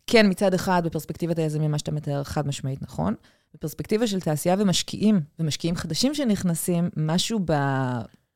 כן, 0.07 0.29
מצד 0.29 0.53
אחד, 0.53 0.81
בפרספקטיבת 0.85 1.39
היזמים, 1.39 1.71
מה 1.71 1.79
שאתה 1.79 1.91
מתאר 1.91 2.23
חד 2.23 2.47
משמעית 2.47 2.81
נכון. 2.81 3.15
בפרספקטיבה 3.53 4.07
של 4.07 4.19
תעשייה 4.19 4.55
ומשקיעים, 4.59 5.21
ומשקיעים 5.39 5.75
חדשים 5.75 6.13
שנכנסים, 6.13 6.89
משהו 6.97 7.39
ב, 7.45 7.53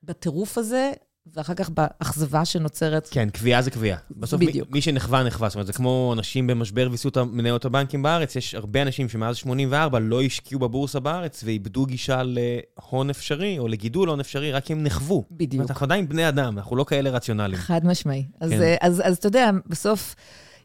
בטירוף 0.03 0.57
הזה, 0.57 0.91
ואחר 1.35 1.53
כך 1.53 1.69
באכזבה 1.69 2.45
שנוצרת 2.45 3.07
כן, 3.11 3.29
קביעה 3.29 3.61
זה 3.61 3.71
קביעה. 3.71 3.97
בסוף 4.11 4.39
מי, 4.39 4.47
בדיוק. 4.47 4.71
מי 4.71 4.81
שנחווה, 4.81 5.23
נחווה. 5.23 5.49
זאת 5.49 5.55
אומרת, 5.55 5.67
זה 5.67 5.73
כמו 5.73 6.13
אנשים 6.17 6.47
במשבר 6.47 6.87
ויסות 6.91 7.17
מניות 7.17 7.65
הבנקים 7.65 8.03
בארץ, 8.03 8.35
יש 8.35 8.55
הרבה 8.55 8.81
אנשים 8.81 9.09
שמאז 9.09 9.35
84 9.35 9.99
לא 9.99 10.21
השקיעו 10.21 10.59
בבורסה 10.59 10.99
בארץ 10.99 11.43
ואיבדו 11.45 11.85
גישה 11.85 12.21
להון 12.23 13.09
אפשרי, 13.09 13.59
או 13.59 13.67
לגידול 13.67 14.09
הון 14.09 14.19
אפשרי, 14.19 14.51
רק 14.51 14.71
הם 14.71 14.83
נחוו. 14.83 15.25
זאת 15.29 15.37
בדיוק. 15.37 15.53
אומרת, 15.53 15.69
אנחנו 15.71 15.83
עדיין 15.83 16.09
בני 16.09 16.29
אדם, 16.29 16.57
אנחנו 16.57 16.75
לא 16.75 16.83
כאלה 16.83 17.09
רציונליים. 17.09 17.61
חד 17.61 17.85
משמעי. 17.85 18.25
אז, 18.39 18.49
כן. 18.49 18.61
אה, 18.61 18.75
אז, 18.81 19.01
אז 19.05 19.17
אתה 19.17 19.27
יודע, 19.27 19.49
בסוף 19.67 20.15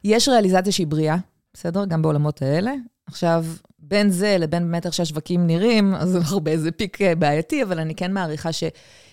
יש 0.04 0.28
ריאליזציה 0.28 0.72
שהיא 0.72 0.86
בריאה, 0.86 1.16
בסדר? 1.54 1.84
גם 1.84 2.02
בעולמות 2.02 2.42
האלה. 2.42 2.72
עכשיו, 3.06 3.44
בין 3.78 4.10
זה 4.10 4.36
לבין 4.38 4.62
באמת 4.62 4.86
איך 4.86 4.94
שהשווקים 4.94 5.46
נראים, 5.46 5.94
אז 5.94 6.16
אנחנו 6.16 6.40
באיזה 6.40 6.70
פיק 6.70 7.02
אה, 7.02 7.14
בעייתי, 7.14 7.62
אבל 7.62 7.78
אני 7.78 7.94
כן 7.94 8.12
מעריכה 8.12 8.52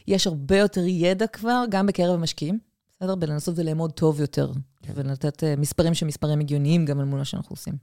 שיש 0.06 0.28
הרבה 0.28 0.58
יותר 0.58 0.82
ידע 0.88 1.28
כבר, 1.28 1.64
גם 1.70 1.88
בקרב 1.88 2.16
המשקיעים, 2.16 2.60
בסדר? 2.92 3.16
בלנסות 3.16 3.56
ולאמוד 3.58 3.92
טוב 3.92 4.22
יותר, 4.22 4.52
כן. 4.82 4.94
ולתת 4.96 5.44
אה, 5.44 5.56
מספרים 5.58 5.94
שמספרים 5.94 6.40
הגיוניים 6.40 6.86
גם 6.86 7.00
אל 7.00 7.06
מול 7.06 7.20
מה 7.20 7.26
שאנחנו 7.26 7.54
עושים. 7.54 7.74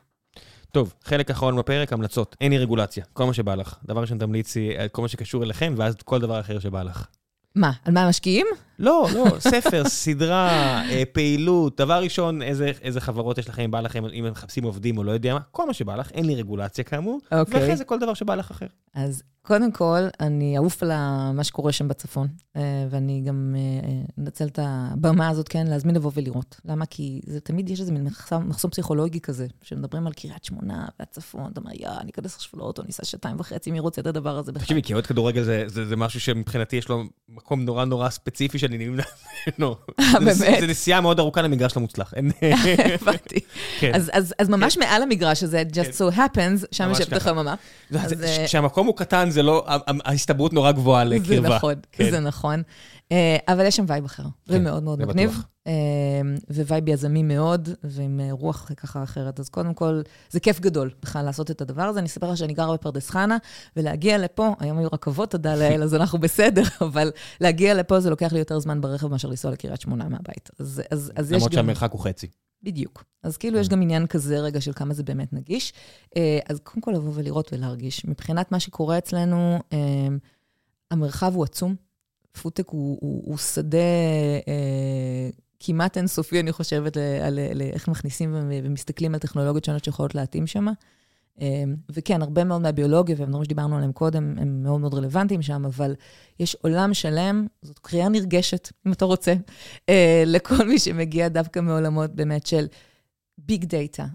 טוב, 0.72 0.94
חלק 1.04 1.30
אחרון 1.30 1.56
בפרק, 1.56 1.92
המלצות. 1.92 2.36
אין 2.40 2.52
לי 2.52 2.58
רגולציה, 2.58 3.04
כל 3.12 3.24
מה 3.24 3.34
שבא 3.34 3.54
לך. 3.54 3.76
דבר 3.84 4.00
ראשון, 4.00 4.18
תמליצי 4.18 4.70
כל 4.92 5.02
מה 5.02 5.08
שקשור 5.08 5.44
אליכם, 5.44 5.74
ואז 5.76 5.94
כל 6.04 6.20
דבר 6.20 6.40
אחר 6.40 6.58
שבא 6.58 6.82
לך. 6.82 7.06
מה, 7.54 7.72
על 7.84 7.92
מה 7.92 8.04
המשקיעים? 8.04 8.46
לא, 8.78 9.08
לא, 9.14 9.40
ספר, 9.40 9.88
סדרה, 9.88 10.48
אה, 10.90 11.02
פעילות. 11.12 11.80
דבר 11.80 12.02
ראשון, 12.02 12.42
איזה, 12.42 12.72
איזה 12.82 13.00
חברות 13.00 13.38
יש 13.38 13.48
לכם, 13.48 13.62
אם 13.62 13.70
בא 13.70 13.80
לכם, 13.80 14.04
אם 14.06 14.24
הם 14.24 14.32
מחפשים 14.32 14.64
עובדים 14.64 14.98
או 14.98 15.04
לא 15.04 15.12
יודע 15.12 15.34
מה, 15.34 15.40
כל 15.50 15.66
מה 15.66 15.74
שבא 15.74 15.96
לך, 15.96 16.10
אין 16.10 16.24
לי 16.24 16.34
רגולציה 16.34 16.84
כאמור, 16.84 17.20
אוקיי. 17.32 17.60
ואחרי 17.60 17.76
זה 17.76 17.84
כל 17.84 17.98
דבר 17.98 18.14
שבא 18.14 18.34
לך 18.34 18.50
אחר. 18.50 18.66
אז 18.94 19.22
קודם 19.48 19.72
כל, 19.72 20.00
אני 20.20 20.56
אעוף 20.56 20.82
על 20.82 20.92
מה 21.32 21.44
שקורה 21.44 21.72
שם 21.72 21.88
בצפון, 21.88 22.28
אה, 22.56 22.62
ואני 22.90 23.22
גם 23.26 23.54
אה, 23.58 24.22
אנצל 24.22 24.46
את 24.46 24.58
הבמה 24.62 25.28
הזאת, 25.28 25.48
כן, 25.48 25.66
להזמין 25.66 25.94
לבוא 25.94 26.10
ולראות. 26.14 26.60
למה? 26.64 26.86
כי 26.86 27.20
זה 27.26 27.40
תמיד 27.40 27.70
יש 27.70 27.80
איזה 27.80 27.92
מין 27.92 28.04
מחסום, 28.04 28.48
מחסום 28.48 28.70
פסיכולוגי 28.70 29.20
כזה, 29.20 29.46
שמדברים 29.62 30.06
על 30.06 30.12
קריית 30.12 30.44
שמונה 30.44 30.86
והצפון, 30.98 31.50
אתה 31.52 31.60
אומר, 31.60 31.70
יא, 31.74 31.88
אני 32.00 32.10
אכנס 32.10 32.36
עכשיו 32.36 32.60
לאוטו, 32.60 32.82
ניסע 32.82 33.04
שעתיים 33.04 33.36
וחצי, 33.40 33.70
מי 33.70 33.80
רוצה 33.80 34.00
את 34.00 34.06
הדבר 34.06 34.38
הזה 34.38 34.52
בכלל? 34.52 34.62
תקשיבי, 34.62 34.82
כי 34.82 34.92
אוהד 34.92 35.06
כדורגל 35.06 35.42
זה, 35.42 35.64
זה, 35.66 35.86
זה 35.86 35.96
משהו 35.96 36.20
שמבחינתי 36.20 36.76
יש 36.76 36.88
לו 36.88 37.04
מקום 37.28 37.64
נורא 37.64 37.84
נורא 37.84 38.10
ספציפי 38.10 38.58
שאני 38.68 38.86
נמנע 38.88 39.02
ממנו. 39.58 39.74
זה- 40.32 40.44
באמת? 40.44 40.60
זה 40.60 40.66
נסיעה 40.66 41.00
מאוד 41.00 41.18
ארוכה 41.18 41.42
למגרש 41.42 41.76
לא 41.76 41.82
מוצלח. 41.82 42.12
הבנתי. 43.02 43.40
כן. 43.80 43.92
אז- 43.94 44.10
ממש 44.48 44.78
מעל 44.78 45.02
המגרש 45.02 45.42
הזה, 45.42 45.62
כן. 45.72 45.80
just 45.82 45.94
so 45.94 46.14
happens, 46.16 46.66
שם 46.72 46.88
יושבת. 46.88 47.12
החממה. 47.12 47.54
זה- 47.90 48.16
זה- 48.16 48.26
אה, 48.26 48.44
כשהמקום 48.46 48.86
הוא 48.86 48.96
קטן, 48.96 49.30
זה 49.30 49.42
לא, 49.42 49.66
ההסתברות 50.04 50.52
נורא 50.52 50.72
גבוהה 50.72 51.08
זה 51.08 51.14
לקרבה. 51.14 51.56
נכון, 51.56 51.74
כן. 51.92 52.10
זה 52.10 52.20
נכון. 52.20 52.62
אה, 53.12 53.36
אבל 53.48 53.66
יש 53.66 53.76
שם 53.76 53.84
וייב 53.88 54.04
אחר, 54.04 54.22
זה 54.46 54.58
מאוד 54.58 54.82
מאוד 54.82 54.98
מגניב. 54.98 55.42
אה, 55.66 55.72
ווייב 56.50 56.88
יזמי 56.88 57.22
מאוד, 57.22 57.68
ועם 57.84 58.20
אה, 58.20 58.28
רוח 58.32 58.70
ככה 58.76 59.02
אחרת. 59.02 59.40
אז 59.40 59.48
קודם 59.48 59.74
כל, 59.74 60.02
זה 60.30 60.40
כיף 60.40 60.60
גדול 60.60 60.90
בכלל 61.02 61.24
לעשות 61.24 61.50
את 61.50 61.60
הדבר 61.60 61.82
הזה. 61.82 61.98
אני 61.98 62.06
אספר 62.06 62.30
לך 62.30 62.36
שאני 62.36 62.52
גרה 62.52 62.74
בפרדס 62.74 63.10
חנה, 63.10 63.36
ולהגיע 63.76 64.18
לפה, 64.18 64.54
היום 64.60 64.78
היו 64.78 64.88
רכבות, 64.92 65.30
תודה 65.30 65.56
לאל, 65.56 65.82
אז 65.82 65.94
אנחנו 65.94 66.18
בסדר, 66.18 66.62
אבל 66.80 67.10
להגיע 67.40 67.74
לפה 67.74 68.00
זה 68.00 68.10
לוקח 68.10 68.32
לי 68.32 68.38
יותר 68.38 68.58
זמן 68.58 68.80
ברכב 68.80 69.06
מאשר 69.06 69.28
לנסוע 69.28 69.50
לקריית 69.50 69.80
שמונה 69.80 70.08
מהבית. 70.08 70.50
אז, 70.58 70.82
אז, 70.90 71.12
אז 71.16 71.32
יש 71.32 71.36
למרות 71.36 71.50
גם... 71.50 71.56
שהמרחק 71.56 71.92
הוא 71.92 72.00
חצי. 72.00 72.26
בדיוק. 72.62 73.04
אז 73.22 73.36
כאילו 73.36 73.58
יש 73.58 73.68
גם 73.68 73.82
עניין 73.82 74.06
כזה 74.06 74.38
רגע 74.40 74.60
של 74.60 74.72
כמה 74.72 74.94
זה 74.94 75.02
באמת 75.02 75.32
נגיש. 75.32 75.72
אז 76.48 76.60
קודם 76.62 76.80
כל 76.80 76.90
לבוא 76.90 77.12
ולראות 77.14 77.52
ולהרגיש. 77.52 78.04
מבחינת 78.04 78.52
מה 78.52 78.60
שקורה 78.60 78.98
אצלנו, 78.98 79.58
המרחב 80.90 81.34
הוא 81.34 81.44
עצום. 81.44 81.74
פודטק 82.32 82.68
הוא, 82.68 82.98
הוא, 83.00 83.22
הוא 83.26 83.38
שדה 83.38 83.78
אה, 84.48 85.30
כמעט 85.60 85.96
אינסופי, 85.96 86.40
אני 86.40 86.52
חושבת, 86.52 86.96
ל- 86.96 87.00
על 87.00 87.38
על 87.38 87.62
איך 87.62 87.88
מכניסים 87.88 88.34
ומסתכלים 88.64 89.14
על 89.14 89.20
טכנולוגיות 89.20 89.64
שונות 89.64 89.84
שיכולות 89.84 90.14
להתאים 90.14 90.46
שם. 90.46 90.66
אה, 91.40 91.64
וכן, 91.90 92.22
הרבה 92.22 92.44
מאוד 92.44 92.62
מהביולוגיה 92.62 93.16
והדברים 93.18 93.44
שדיברנו 93.44 93.76
עליהם 93.76 93.92
קודם, 93.92 94.34
הם 94.38 94.62
מאוד 94.62 94.80
מאוד 94.80 94.94
רלוונטיים 94.94 95.42
שם, 95.42 95.64
אבל 95.64 95.94
יש 96.40 96.56
עולם 96.60 96.94
שלם, 96.94 97.46
זאת 97.62 97.78
קריאה 97.78 98.08
נרגשת, 98.08 98.72
אם 98.86 98.92
אתה 98.92 99.04
רוצה, 99.04 99.34
אה, 99.88 100.22
לכל 100.26 100.66
מי 100.68 100.78
שמגיע 100.78 101.28
דווקא 101.28 101.60
מעולמות 101.60 102.14
באמת 102.14 102.46
של 102.46 102.66
ביג 103.48 103.64
דאטה 103.64 104.06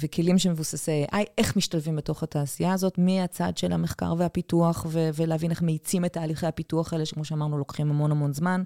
וכלים 0.00 0.38
שמבוססי 0.38 1.04
AI, 1.12 1.16
איך 1.38 1.56
משתלבים 1.56 1.96
בתוך 1.96 2.22
התעשייה 2.22 2.72
הזאת, 2.72 2.98
מהצד 2.98 3.56
של 3.56 3.72
המחקר 3.72 4.14
והפיתוח, 4.18 4.86
ו- 4.88 5.10
ולהבין 5.14 5.50
איך 5.50 5.62
מאיצים 5.62 6.04
את 6.04 6.12
תהליכי 6.12 6.46
הפיתוח 6.46 6.92
האלה, 6.92 7.06
שכמו 7.06 7.24
שאמרנו, 7.24 7.58
לוקחים 7.58 7.90
המון 7.90 8.10
המון 8.10 8.32
זמן, 8.32 8.62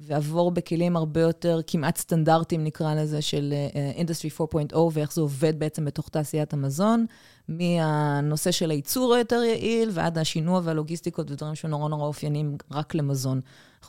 ועבור 0.00 0.50
בכלים 0.50 0.96
הרבה 0.96 1.20
יותר 1.20 1.60
כמעט 1.66 1.96
סטנדרטיים, 1.96 2.64
נקרא 2.64 2.94
לזה, 2.94 3.22
של 3.22 3.54
uh, 3.72 4.00
Industry 4.00 4.40
4.0, 4.72 4.76
ואיך 4.92 5.12
זה 5.12 5.20
עובד 5.20 5.58
בעצם 5.58 5.84
בתוך 5.84 6.08
תעשיית 6.08 6.52
המזון, 6.52 7.06
מהנושא 7.48 8.50
של 8.50 8.70
הייצור 8.70 9.14
היותר 9.14 9.42
יעיל, 9.42 9.90
ועד 9.92 10.18
השינוע 10.18 10.60
והלוגיסטיקות 10.64 11.30
ודברים 11.30 11.54
שנורא 11.54 11.88
נורא 11.88 12.06
אופייניים 12.06 12.56
רק 12.70 12.94
למזון. 12.94 13.40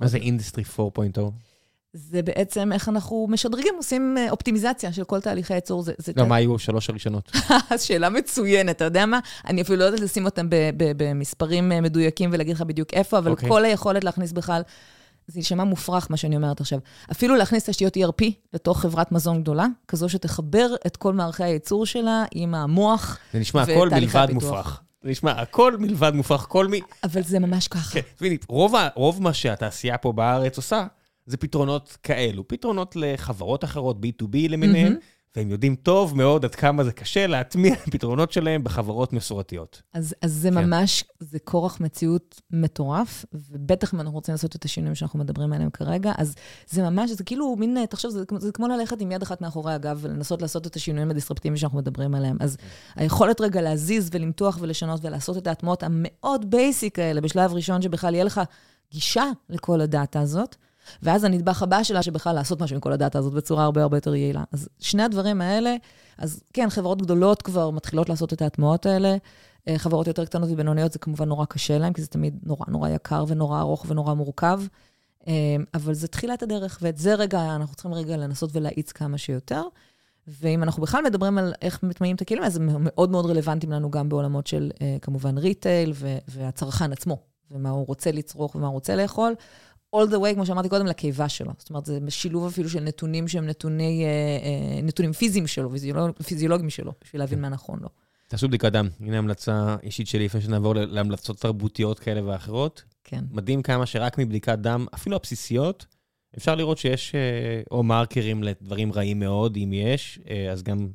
מה 0.02 0.08
זה 0.08 0.18
Industry 0.18 0.64
4.0? 0.64 0.80
זה 1.94 2.22
בעצם 2.22 2.72
איך 2.74 2.90
אנחנו 2.90 3.28
משדרגים, 3.30 3.74
עושים 3.78 4.16
אה, 4.18 4.32
אופטימיזציה 4.32 4.94
של 4.94 5.03
כל 5.03 5.20
תהליכי 5.20 5.53
הייצור. 5.53 5.82
זה, 5.82 5.94
זה 5.98 6.11
לא, 6.16 6.26
מה 6.26 6.36
היו 6.36 6.60
שלוש 6.60 6.90
הראשונות? 6.90 7.32
שאלה 7.86 8.10
מצוינת, 8.10 8.76
אתה 8.76 8.86
יודע 8.86 9.06
מה? 9.06 9.20
אני 9.48 9.61
אפילו 9.61 9.78
לא 9.78 9.84
יודעת 9.84 9.99
לשים 9.99 10.26
אותם 10.26 10.48
במספרים 10.76 11.72
אה, 11.72 11.82
מדויקים 11.82 12.30
ולהגיד 12.34 12.56
לך 12.56 12.61
בדיוק 12.61 12.94
איפה, 12.94 13.18
אבל 13.18 13.32
אוקיי. 13.32 13.49
okay. 13.49 13.52
כל 13.52 13.66
היכולת 13.66 14.03
להכניס 14.03 14.32
בכלל, 14.32 14.61
זה 15.28 15.40
יישמע 15.40 15.64
מופרך 15.64 16.11
מה 16.11 16.18
שאני 16.18 16.36
אומרת 16.36 16.61
עכשיו. 16.61 16.80
אפילו 17.11 17.36
להכניס 17.36 17.70
תשתיות 17.70 17.98
ERP 17.98 18.26
לתוך 18.53 18.82
חברת 18.82 19.11
מזון 19.11 19.41
גדולה, 19.41 19.66
כזו 19.88 20.10
שתחבר 20.10 20.76
את 20.88 20.98
כל 20.98 21.14
מערכי 21.14 21.44
הייצור 21.44 21.86
שלה 21.86 22.24
עם 22.32 22.56
המוח, 22.56 23.18
זה 23.34 23.40
נשמע 23.40 23.61
הכל 23.61 23.90
מלבד. 23.90 24.28
מופרך. 24.34 24.82
זה 25.03 25.10
נשמע 25.10 25.32
הכל 25.32 25.78
מלבד 25.78 26.11
מופרך, 26.14 26.45
כל 26.49 26.68
מי... 26.68 26.82
אבל 27.03 27.24
זה 27.24 27.40
ממש 27.40 27.68
ככה. 27.68 27.94
כן, 27.94 28.02
תביני, 28.16 28.38
רוב, 28.48 28.76
רוב 28.95 29.22
מה 29.24 29.34
שהתעשייה 29.34 29.98
פה 29.98 30.11
בארץ 30.11 30.57
עושה, 30.57 30.86
זה 31.30 31.38
פתרונות 31.38 31.97
כאלו. 32.03 32.47
פתרונות 32.47 32.95
לחברות 32.95 33.64
אחרות, 33.64 33.97
B2B 33.97 34.49
למיניהן, 34.49 34.95
והם 35.35 35.51
יודעים 35.51 35.76
טוב 35.76 36.18
מאוד 36.18 36.45
עד 36.45 36.56
כמה 36.56 36.84
זה 36.84 36.91
קשה 36.91 37.27
להטמיע 37.27 37.76
פתרונות 37.91 38.31
שלהם 38.31 38.64
בחברות 38.64 39.14
מסורתיות. 39.14 39.81
אז, 39.93 40.15
אז 40.22 40.34
זה 40.34 40.49
כן. 40.49 40.65
ממש, 40.65 41.03
זה 41.19 41.39
כורח 41.39 41.81
מציאות 41.81 42.41
מטורף, 42.51 43.26
ובטח 43.34 43.93
אם 43.93 43.99
אנחנו 43.99 44.15
רוצים 44.15 44.34
לעשות 44.34 44.56
את 44.56 44.65
השינויים 44.65 44.95
שאנחנו 44.95 45.19
מדברים 45.19 45.53
עליהם 45.53 45.69
כרגע, 45.69 46.11
אז 46.18 46.35
זה 46.69 46.89
ממש, 46.89 47.11
זה 47.11 47.23
כאילו 47.23 47.56
מין, 47.56 47.85
תחשוב, 47.85 48.11
זה, 48.11 48.23
זה 48.38 48.51
כמו 48.51 48.68
ללכת 48.68 49.01
עם 49.01 49.11
יד 49.11 49.22
אחת 49.22 49.41
מאחורי 49.41 49.73
הגב 49.73 49.99
ולנסות 50.01 50.41
לעשות 50.41 50.68
את 50.68 50.76
השינויים 50.76 51.11
הדיסרפטיביים 51.11 51.57
שאנחנו 51.57 51.77
מדברים 51.77 52.15
עליהם. 52.15 52.38
אז 52.39 52.57
היכולת 52.95 53.41
רגע 53.41 53.61
להזיז 53.61 54.10
ולמתוח 54.14 54.57
ולשנות 54.61 55.06
ולעשות 55.06 55.38
את 55.38 55.47
ההטמעות 55.47 55.84
המאוד 55.84 56.51
basic 56.52 56.99
האלה, 56.99 57.22
בשלב 57.22 57.53
ראשון 57.53 57.81
שבכלל 57.81 58.14
יהיה 58.14 58.23
לך 58.23 58.41
גישה 58.91 59.26
לכל 59.49 59.81
הדאטה 59.81 60.19
הזאת, 60.19 60.56
ואז 61.03 61.24
הנדבך 61.24 61.64
הבא 61.64 61.84
שלה, 61.84 62.03
שבכלל 62.03 62.36
לעשות 62.36 62.61
משהו 62.61 62.76
עם 62.76 62.80
כל 62.80 62.91
הדאטה 62.91 63.20
הזאת 63.20 63.34
בצורה 63.34 63.64
הרבה 63.64 63.82
הרבה 63.82 63.98
יותר 63.98 64.16
יעילה. 64.16 64.44
אז 64.52 64.70
שני 64.80 65.03
הדברים 65.03 65.41
האלה, 65.41 65.76
אז 66.18 66.44
כן, 66.53 66.70
חברות 66.70 67.02
גדולות 67.02 67.41
כבר 67.41 67.70
מתחילות 67.70 68.10
לעשות 68.10 68.34
את 68.34 68.41
ההטמעות 68.41 68.86
האלה. 68.86 69.18
אה, 69.68 69.78
חברות 69.78 70.07
יותר 70.07 70.26
קטנות 70.26 70.49
ובינוניות 70.52 70.91
זה 70.91 70.99
כמובן 70.99 71.28
נורא 71.28 71.45
קשה 71.45 71.78
להן, 71.78 71.94
כי 71.94 72.02
זה 72.02 72.07
תמיד 72.07 72.40
נורא 72.44 72.66
נורא 72.68 72.90
יקר 72.90 73.26
ונורא 73.28 73.60
ארוך 73.60 73.86
ונורא 73.88 74.14
מורכב. 74.14 74.61
אה, 75.28 75.34
אבל 75.74 75.94
זה 75.94 76.07
תחילת 76.07 76.44
הדרך, 76.44 76.80
ואת 76.82 76.98
זה 76.98 77.16
רגע, 77.16 77.56
אנחנו 77.56 77.76
צריכים 77.76 77.94
רגע 77.94 78.18
לנסות 78.18 78.49
ולהאיץ 78.53 78.91
כמה 78.91 79.18
שיותר. 79.18 79.64
ואם 80.28 80.64
אנחנו 80.64 80.82
בכלל 80.82 81.03
מדברים 81.03 81.38
על 81.38 81.53
איך 81.61 81.84
מטמעים 81.84 82.16
את 82.16 82.22
הכלים, 82.22 82.44
אז 82.44 82.56
הם 82.56 82.70
מאוד 82.80 83.11
מאוד 83.11 83.26
רלוונטיים 83.26 83.72
לנו 83.72 83.91
גם 83.91 84.10
בעולמות 84.10 84.48
של 84.48 84.72
אה, 84.82 84.98
כמובן 85.02 85.38
ריטייל 85.38 85.94
והצרכן 86.28 86.91
עצמו, 86.91 87.18
ומה 87.52 87.70
הוא 87.70 87.88
רוצה 87.88 88.11
לצרוך 88.11 88.56
ומה 88.56 88.68
הוא 88.68 88.74
רוצה 88.74 88.95
לאכול. 88.95 89.34
All 89.95 90.07
the 90.10 90.18
way, 90.24 90.34
כמו 90.34 90.45
שאמרתי 90.45 90.70
קודם, 90.70 90.86
לקיבה 90.86 91.30
שלו. 91.30 91.52
זאת 91.57 91.70
אומרת, 91.70 91.86
זה 91.86 91.99
שילוב 92.10 92.48
אפילו 92.48 92.70
של 92.70 92.80
נתונים 92.80 93.28
שהם 93.28 93.45
נתוני, 93.45 94.06
אה, 94.06 94.10
אה, 94.10 94.82
נתונים 94.82 95.14
פיזיים 95.14 95.48
שלו, 95.48 95.72
פיזיולוג, 95.72 96.11
פיזיולוגיים 96.24 96.70
שלו, 96.70 96.94
בשביל 97.03 97.22
להבין 97.22 97.41
מה 97.41 97.49
נכון 97.49 97.80
לו. 97.80 97.90
תעשו 98.28 98.48
בדיקת 98.48 98.72
דם. 98.72 98.88
הנה 98.99 99.18
המלצה 99.18 99.76
אישית 99.84 100.07
שלי, 100.07 100.26
לפני 100.26 100.41
שנעבור 100.41 100.74
להמלצות 100.76 101.40
תרבותיות 101.40 101.99
כאלה 101.99 102.26
ואחרות. 102.26 102.84
כן. 103.03 103.24
מדהים 103.32 103.61
כמה 103.61 103.86
שרק 103.86 104.18
מבדיקת 104.18 104.60
דם, 104.60 104.86
אפילו 104.94 105.16
הבסיסיות, 105.16 105.86
אפשר 106.38 106.56
לראות 106.56 106.78
שיש 106.78 107.16
אה, 107.16 107.61
או 107.72 107.84
מרקרים 107.84 108.44
לדברים 108.44 108.94
רעים 108.94 109.20
מאוד, 109.20 109.57
אם 109.57 109.74
יש, 109.74 110.20
אז 110.52 110.64
גם, 110.64 110.88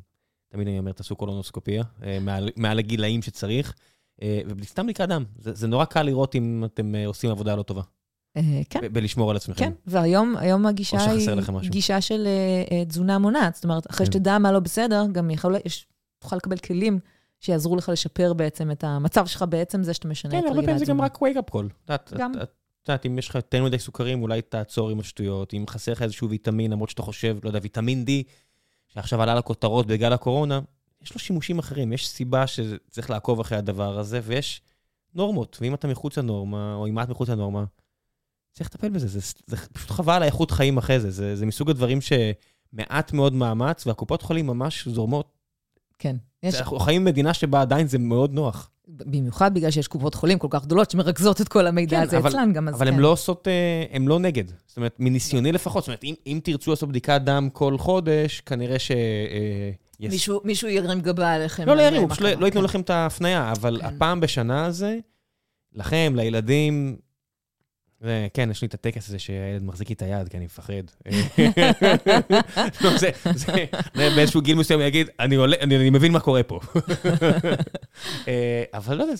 תמיד 0.48 0.68
אני 0.68 0.78
אומר, 0.78 0.92
תעשו 0.92 1.16
קולונוסקופיה, 1.16 1.82
מעל, 2.20 2.50
מעל 2.56 2.78
הגילאים 2.78 3.22
שצריך. 3.22 3.74
וסתם 4.58 4.84
בדיקת 4.84 5.08
דם, 5.08 5.24
זה, 5.38 5.52
זה 5.54 5.66
נורא 5.66 5.84
קל 5.84 6.02
לראות 6.02 6.34
אם 6.34 6.64
אתם 6.64 6.94
עושים 7.06 7.30
עבודה 7.30 7.56
לא 7.56 7.62
טובה. 7.62 7.82
אה, 8.36 8.42
כן. 8.70 8.80
בלשמור 8.92 9.30
על 9.30 9.36
עצמכם. 9.36 9.64
כן, 9.64 9.72
והיום 9.86 10.66
הגישה 10.66 11.10
היא 11.10 11.70
גישה 11.70 12.00
של 12.00 12.26
אה, 12.70 12.84
תזונה 12.84 13.18
מונעת. 13.18 13.54
זאת 13.54 13.64
אומרת, 13.64 13.90
אחרי 13.90 14.06
כן. 14.06 14.12
שתדע 14.12 14.38
מה 14.38 14.52
לא 14.52 14.60
בסדר, 14.60 15.04
גם 15.12 15.30
יכול, 15.30 15.56
יש, 15.64 15.86
תוכל 16.18 16.36
לקבל 16.36 16.56
כלים 16.56 16.98
שיעזרו 17.40 17.76
לך 17.76 17.88
לשפר 17.88 18.32
בעצם 18.32 18.70
את 18.70 18.84
המצב 18.84 19.26
שלך, 19.26 19.44
בעצם 19.48 19.82
זה 19.82 19.94
שאתה 19.94 20.08
משנה 20.08 20.30
כן, 20.30 20.38
את 20.38 20.44
הרגל 20.44 20.58
התזונה. 20.58 20.76
כן, 20.76 20.90
הרבה 20.92 21.08
פעמים 21.18 21.34
זה 21.34 21.34
גם 21.34 21.36
רק 21.36 21.46
wake-up 21.46 21.54
call. 21.54 22.18
גם. 22.18 22.32
את 22.84 22.88
יודעת, 22.88 23.06
אם 23.06 23.18
יש 23.18 23.28
לך 23.28 23.34
יותר 23.34 23.64
מדי 23.64 23.78
סוכרים, 23.78 24.22
אולי 24.22 24.42
תעצור 24.42 24.90
עם 24.90 25.00
השטויות. 25.00 25.54
אם 25.54 25.64
חסר 25.68 25.92
לך 25.92 26.02
איזשהו 26.02 26.30
ויטמין, 26.30 26.70
למרות 26.70 26.90
שאתה 26.90 27.02
חושב, 27.02 27.36
לא 27.42 27.48
יודע, 27.48 27.58
ויטמין 27.62 28.04
D, 28.08 28.10
שעכשיו 28.88 29.22
עלה 29.22 29.34
לכותרות 29.34 29.86
בגלל 29.86 30.12
הקורונה, 30.12 30.60
יש 31.02 31.14
לו 31.14 31.20
שימושים 31.20 31.58
אחרים. 31.58 31.92
יש 31.92 32.08
סיבה 32.08 32.46
שצריך 32.46 33.10
לעקוב 33.10 33.40
אחרי 33.40 33.58
הדבר 33.58 33.98
הזה, 33.98 34.20
ויש 34.24 34.62
נורמות. 35.14 35.58
ואם 35.60 35.74
אתה 35.74 35.88
מחוץ 35.88 36.18
לנורמה, 36.18 36.74
או 36.74 36.86
אם 36.86 37.00
את 37.00 37.08
מחוץ 37.08 37.28
לנורמה, 37.28 37.64
צריך 38.54 38.70
לטפל 38.74 38.88
בזה, 38.88 39.06
זה, 39.06 39.20
זה 39.46 39.56
פשוט 39.72 39.90
חבל 39.90 40.12
על 40.14 40.22
האיכות 40.22 40.50
חיים 40.50 40.78
אחרי 40.78 41.00
זה. 41.00 41.10
זה, 41.10 41.36
זה 41.36 41.46
מסוג 41.46 41.70
הדברים 41.70 41.98
שמעט 42.00 43.12
מאוד 43.12 43.32
מאמץ, 43.32 43.86
והקופות 43.86 44.22
חולים 44.22 44.46
ממש 44.46 44.88
זורמות. 44.88 45.32
כן. 45.98 46.16
יש... 46.42 46.54
אנחנו 46.54 46.78
חיים 46.78 47.04
במדינה 47.04 47.34
שבה 47.34 47.60
עדיין 47.60 47.86
זה 47.86 47.98
מאוד 47.98 48.32
נוח. 48.32 48.70
במיוחד 48.88 49.54
בגלל 49.54 49.70
שיש 49.70 49.88
קופות 49.88 50.14
חולים 50.14 50.38
כל 50.38 50.48
כך 50.50 50.64
גדולות 50.64 50.90
שמרכזות 50.90 51.40
את 51.40 51.48
כל 51.48 51.66
המידע 51.66 51.96
כן, 51.96 52.02
הזה 52.02 52.18
אבל, 52.18 52.28
אצלן 52.28 52.52
גם, 52.52 52.68
אז 52.68 52.74
אבל 52.74 52.86
כן. 52.86 52.92
הן 52.94 53.00
לא 53.00 53.08
עושות, 53.08 53.48
אה, 53.48 53.84
הן 53.90 54.06
לא 54.06 54.18
נגד. 54.18 54.44
זאת 54.66 54.76
אומרת, 54.76 54.96
מניסיוני 54.98 55.52
לפחות, 55.52 55.82
זאת 55.82 55.88
אומרת, 55.88 56.04
אם, 56.04 56.14
אם 56.26 56.40
תרצו 56.44 56.70
לעשות 56.70 56.88
בדיקת 56.88 57.20
דם 57.24 57.48
כל 57.52 57.78
חודש, 57.78 58.40
כנראה 58.40 58.78
ש... 58.78 58.90
אה, 58.90 59.70
yes. 60.02 60.10
מישהו, 60.10 60.40
מישהו 60.44 60.68
ירים 60.68 61.00
גבה 61.00 61.32
עליכם. 61.32 61.66
לא, 61.66 61.76
לא 61.76 61.82
ירימו, 61.82 62.08
פשוט 62.08 62.22
לא, 62.22 62.32
לא 62.32 62.46
ייתנו 62.46 62.60
כן. 62.60 62.64
לכם 62.64 62.80
את 62.80 62.90
ההפניה, 62.90 63.52
אבל 63.52 63.78
כן. 63.80 63.86
הפעם 63.86 64.20
בשנה 64.20 64.66
הזה, 64.66 64.98
לכם, 65.72 66.12
לילדים, 66.16 66.96
כן, 68.34 68.50
יש 68.50 68.62
לי 68.62 68.68
את 68.68 68.74
הטקס 68.74 69.08
הזה 69.08 69.18
שהילד 69.18 69.62
מחזיק 69.62 69.88
לי 69.88 69.94
את 69.94 70.02
היד, 70.02 70.28
כי 70.28 70.36
אני 70.36 70.44
מפחד. 70.44 70.72
לא, 72.84 72.90
זה, 72.98 73.10
באיזשהו 73.94 74.40
גיל 74.40 74.56
מסוים 74.56 74.80
יגיד, 74.80 75.08
אני 75.18 75.90
מבין 75.90 76.12
מה 76.12 76.20
קורה 76.20 76.42
פה. 76.42 76.60
אה, 78.28 78.64
אבל 78.74 78.96
לא 78.96 79.02
יודע, 79.02 79.14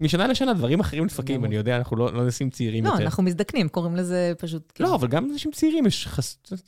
משנה 0.00 0.26
לשנה 0.26 0.54
דברים 0.54 0.80
אחרים 0.80 1.04
נדפקים, 1.04 1.44
אני 1.44 1.54
יודע, 1.54 1.76
אנחנו 1.76 1.96
לא, 1.96 2.14
לא 2.14 2.26
נשים 2.26 2.50
צעירים 2.50 2.84
יותר. 2.84 2.98
לא, 2.98 3.02
אנחנו 3.02 3.22
מזדקנים, 3.22 3.68
קוראים 3.68 3.96
לזה 3.96 4.32
פשוט... 4.38 4.80
לא, 4.80 4.94
אבל 4.94 5.08
גם 5.08 5.30
אנשים 5.32 5.52
צעירים, 5.52 5.84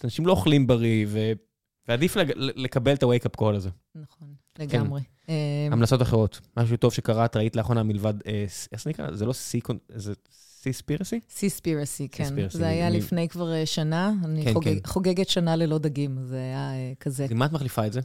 אנשים 0.04 0.26
לא 0.26 0.32
אוכלים 0.32 0.66
בריא, 0.66 1.06
ועדיף 1.88 2.16
לקבל 2.36 2.92
את 2.92 3.02
ה-wake-up 3.02 3.40
call 3.40 3.54
הזה. 3.54 3.70
נכון, 3.94 4.28
לגמרי. 4.58 5.00
כן. 5.26 5.32
המלצות 5.72 6.02
אחרות, 6.02 6.40
משהו 6.56 6.76
טוב 6.76 6.92
שקראת, 6.92 7.36
ראית 7.36 7.56
לאחרונה 7.56 7.82
מלבד, 7.82 8.14
אה, 8.26 8.44
איך 8.72 8.82
זה 8.82 8.90
נקרא? 8.90 9.12
זה 9.12 9.26
לא 9.26 9.32
זה 9.88 10.12
סיספירסי? 10.66 11.20
סיספירסי, 11.30 12.08
כן. 12.08 12.48
זה 12.48 12.66
היה 12.66 12.90
לפני 12.90 13.28
כבר 13.28 13.52
אה, 13.52 13.66
שנה, 13.66 14.12
אני 14.24 14.44
כן, 14.44 14.54
כן. 14.62 14.74
חוגגת 14.86 15.28
שנה 15.28 15.56
ללא 15.56 15.78
דגים, 15.78 16.18
זה 16.24 16.36
היה 16.36 16.72
אה, 16.74 16.92
כזה. 17.00 17.26
למה 17.30 17.46
את 17.46 17.52
מחליפה 17.52 17.86
את 17.86 17.92
זה? 17.92 18.00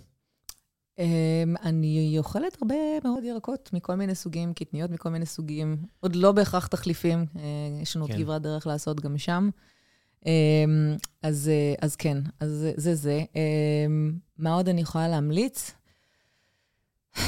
אמ, 1.00 1.56
אני 1.64 2.16
אוכלת 2.18 2.58
הרבה 2.62 2.76
מאוד 3.04 3.24
ירקות 3.24 3.70
מכל 3.74 3.96
מיני 3.96 4.16
סוגים, 4.16 4.54
קטניות 4.54 4.92
מכל 4.92 5.10
מיני 5.10 5.26
סוגים, 5.26 5.78
עוד 6.00 6.16
לא 6.16 6.32
בהכרח 6.32 6.68
תחליפים, 6.68 7.26
אה, 7.36 7.42
יש 7.82 7.96
לנו 7.96 8.06
עוד 8.06 8.16
כברת 8.18 8.42
דרך 8.42 8.68
לעשות 8.68 9.00
גם 9.00 9.18
שם. 9.18 9.50
אמ, 10.26 10.32
אז, 11.24 11.52
אז 11.82 11.96
כן, 11.96 12.18
אז 12.40 12.68
זה 12.76 12.96
זה. 12.96 13.24
אמ, 13.36 14.14
מה 14.38 14.54
עוד 14.54 14.70
אני 14.70 14.82
יכולה 14.82 15.08
להמליץ? 15.08 15.72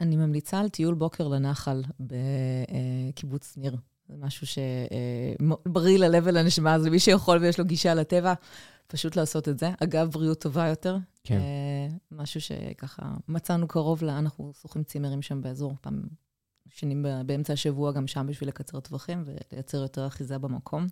אני 0.00 0.16
ממליצה 0.16 0.60
על 0.60 0.68
טיול 0.68 0.94
בוקר 0.94 1.28
לנחל 1.28 1.82
בקיבוץ 2.00 3.56
ניר. 3.56 3.76
זה 4.08 4.14
משהו 4.18 4.46
שבריא 4.46 5.98
ללב 5.98 6.22
ולנשמה, 6.26 6.74
אז 6.74 6.86
למי 6.86 6.98
שיכול 6.98 7.38
ויש 7.38 7.58
לו 7.58 7.64
גישה 7.64 7.94
לטבע, 7.94 8.34
פשוט 8.86 9.16
לעשות 9.16 9.48
את 9.48 9.58
זה. 9.58 9.70
אגב, 9.82 10.10
בריאות 10.10 10.40
טובה 10.40 10.66
יותר. 10.66 10.96
כן. 11.24 11.40
משהו 12.10 12.40
שככה 12.40 13.02
מצאנו 13.28 13.68
קרוב, 13.68 14.04
לה, 14.04 14.18
אנחנו 14.18 14.52
שוכרים 14.60 14.84
צימרים 14.84 15.22
שם 15.22 15.40
באזור, 15.42 15.72
פעם 15.80 16.02
שנים 16.68 17.06
באמצע 17.26 17.52
השבוע 17.52 17.92
גם 17.92 18.06
שם 18.06 18.26
בשביל 18.28 18.48
לקצר 18.48 18.80
טווחים 18.80 19.24
ולייצר 19.26 19.78
יותר 19.78 20.06
אחיזה 20.06 20.38
במקום. 20.38 20.86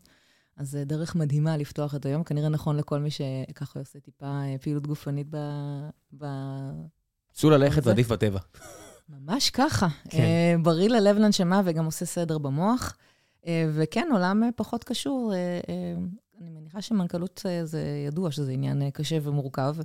אז 0.57 0.71
זה 0.71 0.85
דרך 0.85 1.15
מדהימה 1.15 1.57
לפתוח 1.57 1.95
את 1.95 2.07
היום, 2.07 2.25
כנראה 2.25 2.49
נכון 2.49 2.77
לכל 2.77 2.99
מי 2.99 3.09
שככה 3.11 3.79
עושה 3.79 4.01
טיפה 4.01 4.43
פעילות 4.61 4.87
גופנית 4.87 5.27
ב... 6.19 6.27
צאו 7.33 7.51
ללכת 7.51 7.87
ועדיף 7.87 8.13
בטבע. 8.13 8.39
ממש 9.13 9.51
ככה. 9.51 9.89
כן. 10.09 10.19
Uh, 10.19 10.63
בריא 10.63 10.89
ללב 10.89 11.17
לנשמה 11.17 11.63
וגם 11.65 11.85
עושה 11.85 12.05
סדר 12.05 12.39
במוח. 12.39 12.97
Uh, 13.43 13.47
וכן, 13.75 14.09
עולם 14.13 14.43
uh, 14.43 14.53
פחות 14.57 14.85
קשור. 14.85 15.33
אני 16.41 16.51
מניחה 16.51 16.83
שמנכ"לות 16.83 17.47
זה 17.65 17.83
ידוע 18.07 18.31
שזה 18.31 18.53
עניין 18.53 18.91
קשה 18.91 19.19
ומורכב. 19.23 19.77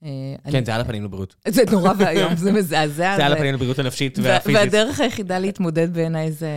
כן, 0.00 0.06
אני... 0.44 0.64
זה 0.64 0.74
על 0.74 0.80
הפנים 0.80 1.04
לבריאות. 1.04 1.36
זה 1.48 1.62
נורא 1.72 1.92
ואיום, 1.98 2.36
זה 2.36 2.52
מזעזע. 2.52 3.16
זה 3.16 3.26
על 3.26 3.32
הפנים 3.32 3.54
לבריאות 3.54 3.78
הנפשית 3.78 4.18
והפיזית. 4.22 4.56
והדרך 4.56 5.00
היחידה 5.00 5.38
להתמודד 5.38 5.94
בעיניי 5.94 6.32
זה 6.32 6.50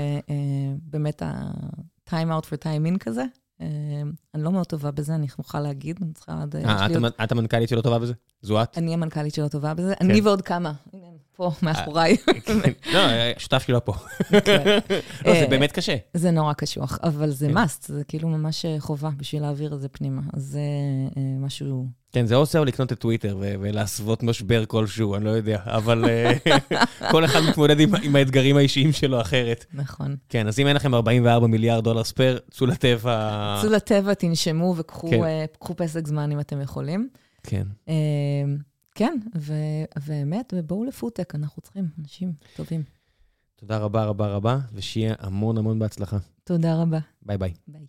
באמת 0.81 1.21
ה-time 1.21 2.11
out 2.11 2.45
for 2.45 2.57
time 2.63 2.95
in 2.95 2.97
כזה. 2.99 3.23
אני 3.59 4.43
לא 4.43 4.51
מאוד 4.51 4.65
טובה 4.65 4.91
בזה, 4.91 5.15
אני 5.15 5.27
מוכרחה 5.37 5.59
להגיד. 5.59 5.99
אני 6.01 6.13
צריכה 6.13 6.43
עד... 6.43 6.55
את 7.23 7.31
המנכ"לית 7.31 7.69
שלא 7.69 7.81
טובה 7.81 7.99
בזה? 7.99 8.13
זו 8.41 8.63
את? 8.63 8.77
אני 8.77 8.93
המנכ"לית 8.93 9.33
שלא 9.33 9.47
טובה 9.47 9.73
בזה. 9.73 9.93
אני 10.01 10.21
כן. 10.21 10.27
ועוד 10.27 10.41
כמה. 10.41 10.73
פה, 11.35 11.51
מאחוריי. 11.61 12.17
כן. 12.17 12.71
לא, 12.93 12.99
השותף 13.37 13.63
שלי 13.63 13.73
לא 13.73 13.79
פה. 13.79 13.93
כן. 14.45 14.79
לא, 15.25 15.33
זה 15.33 15.43
אה, 15.43 15.47
באמת 15.49 15.71
קשה. 15.71 15.95
זה 16.13 16.31
נורא 16.31 16.53
קשוח, 16.53 16.99
אבל 17.03 17.29
זה 17.29 17.49
must, 17.49 17.85
זה 17.87 18.03
כאילו 18.03 18.29
ממש 18.29 18.65
אה, 18.65 18.75
חובה 18.79 19.09
בשביל 19.17 19.41
להעביר 19.41 19.73
את 19.73 19.81
זה 19.81 19.87
פנימה. 19.89 20.21
אז 20.33 20.43
זה 20.43 20.59
אה, 21.17 21.21
משהו... 21.39 21.87
כן, 22.11 22.25
זה 22.25 22.35
עושה 22.35 22.59
או 22.59 22.65
לקנות 22.65 22.91
את 22.91 22.99
טוויטר 22.99 23.37
ולהסוות 23.39 24.23
משבר 24.23 24.65
כלשהו, 24.65 25.15
אני 25.15 25.25
לא 25.25 25.29
יודע, 25.29 25.59
אבל 25.65 26.05
כל 27.11 27.25
אחד 27.25 27.39
מתמודד 27.49 27.79
עם 27.79 28.15
האתגרים 28.15 28.57
האישיים 28.57 28.91
שלו 28.91 29.21
אחרת. 29.21 29.65
נכון. 29.73 30.15
כן, 30.29 30.47
אז 30.47 30.59
אם 30.59 30.67
אין 30.67 30.75
לכם 30.75 30.93
44 30.93 31.47
מיליארד 31.47 31.83
דולר 31.83 32.03
ספייר, 32.03 32.39
צאו 32.51 32.67
לטבע. 32.67 33.59
צאו 33.61 33.69
לטבע, 33.69 34.13
תנשמו 34.13 34.75
וקחו 34.77 35.75
פסק 35.77 36.07
זמן 36.07 36.31
אם 36.31 36.39
אתם 36.39 36.61
יכולים. 36.61 37.09
כן. 37.43 37.63
כן, 38.95 39.19
ובאמת, 39.35 40.53
ובואו 40.57 40.83
לפודטק, 40.83 41.35
אנחנו 41.35 41.61
צריכים 41.61 41.87
אנשים 41.99 42.33
טובים. 42.55 42.83
תודה 43.55 43.77
רבה 43.77 44.05
רבה 44.05 44.27
רבה, 44.27 44.59
ושיהיה 44.73 45.15
המון 45.19 45.57
המון 45.57 45.79
בהצלחה. 45.79 46.17
תודה 46.43 46.81
רבה. 46.81 46.99
ביי 47.21 47.37
ביי. 47.37 47.53
ביי. 47.67 47.85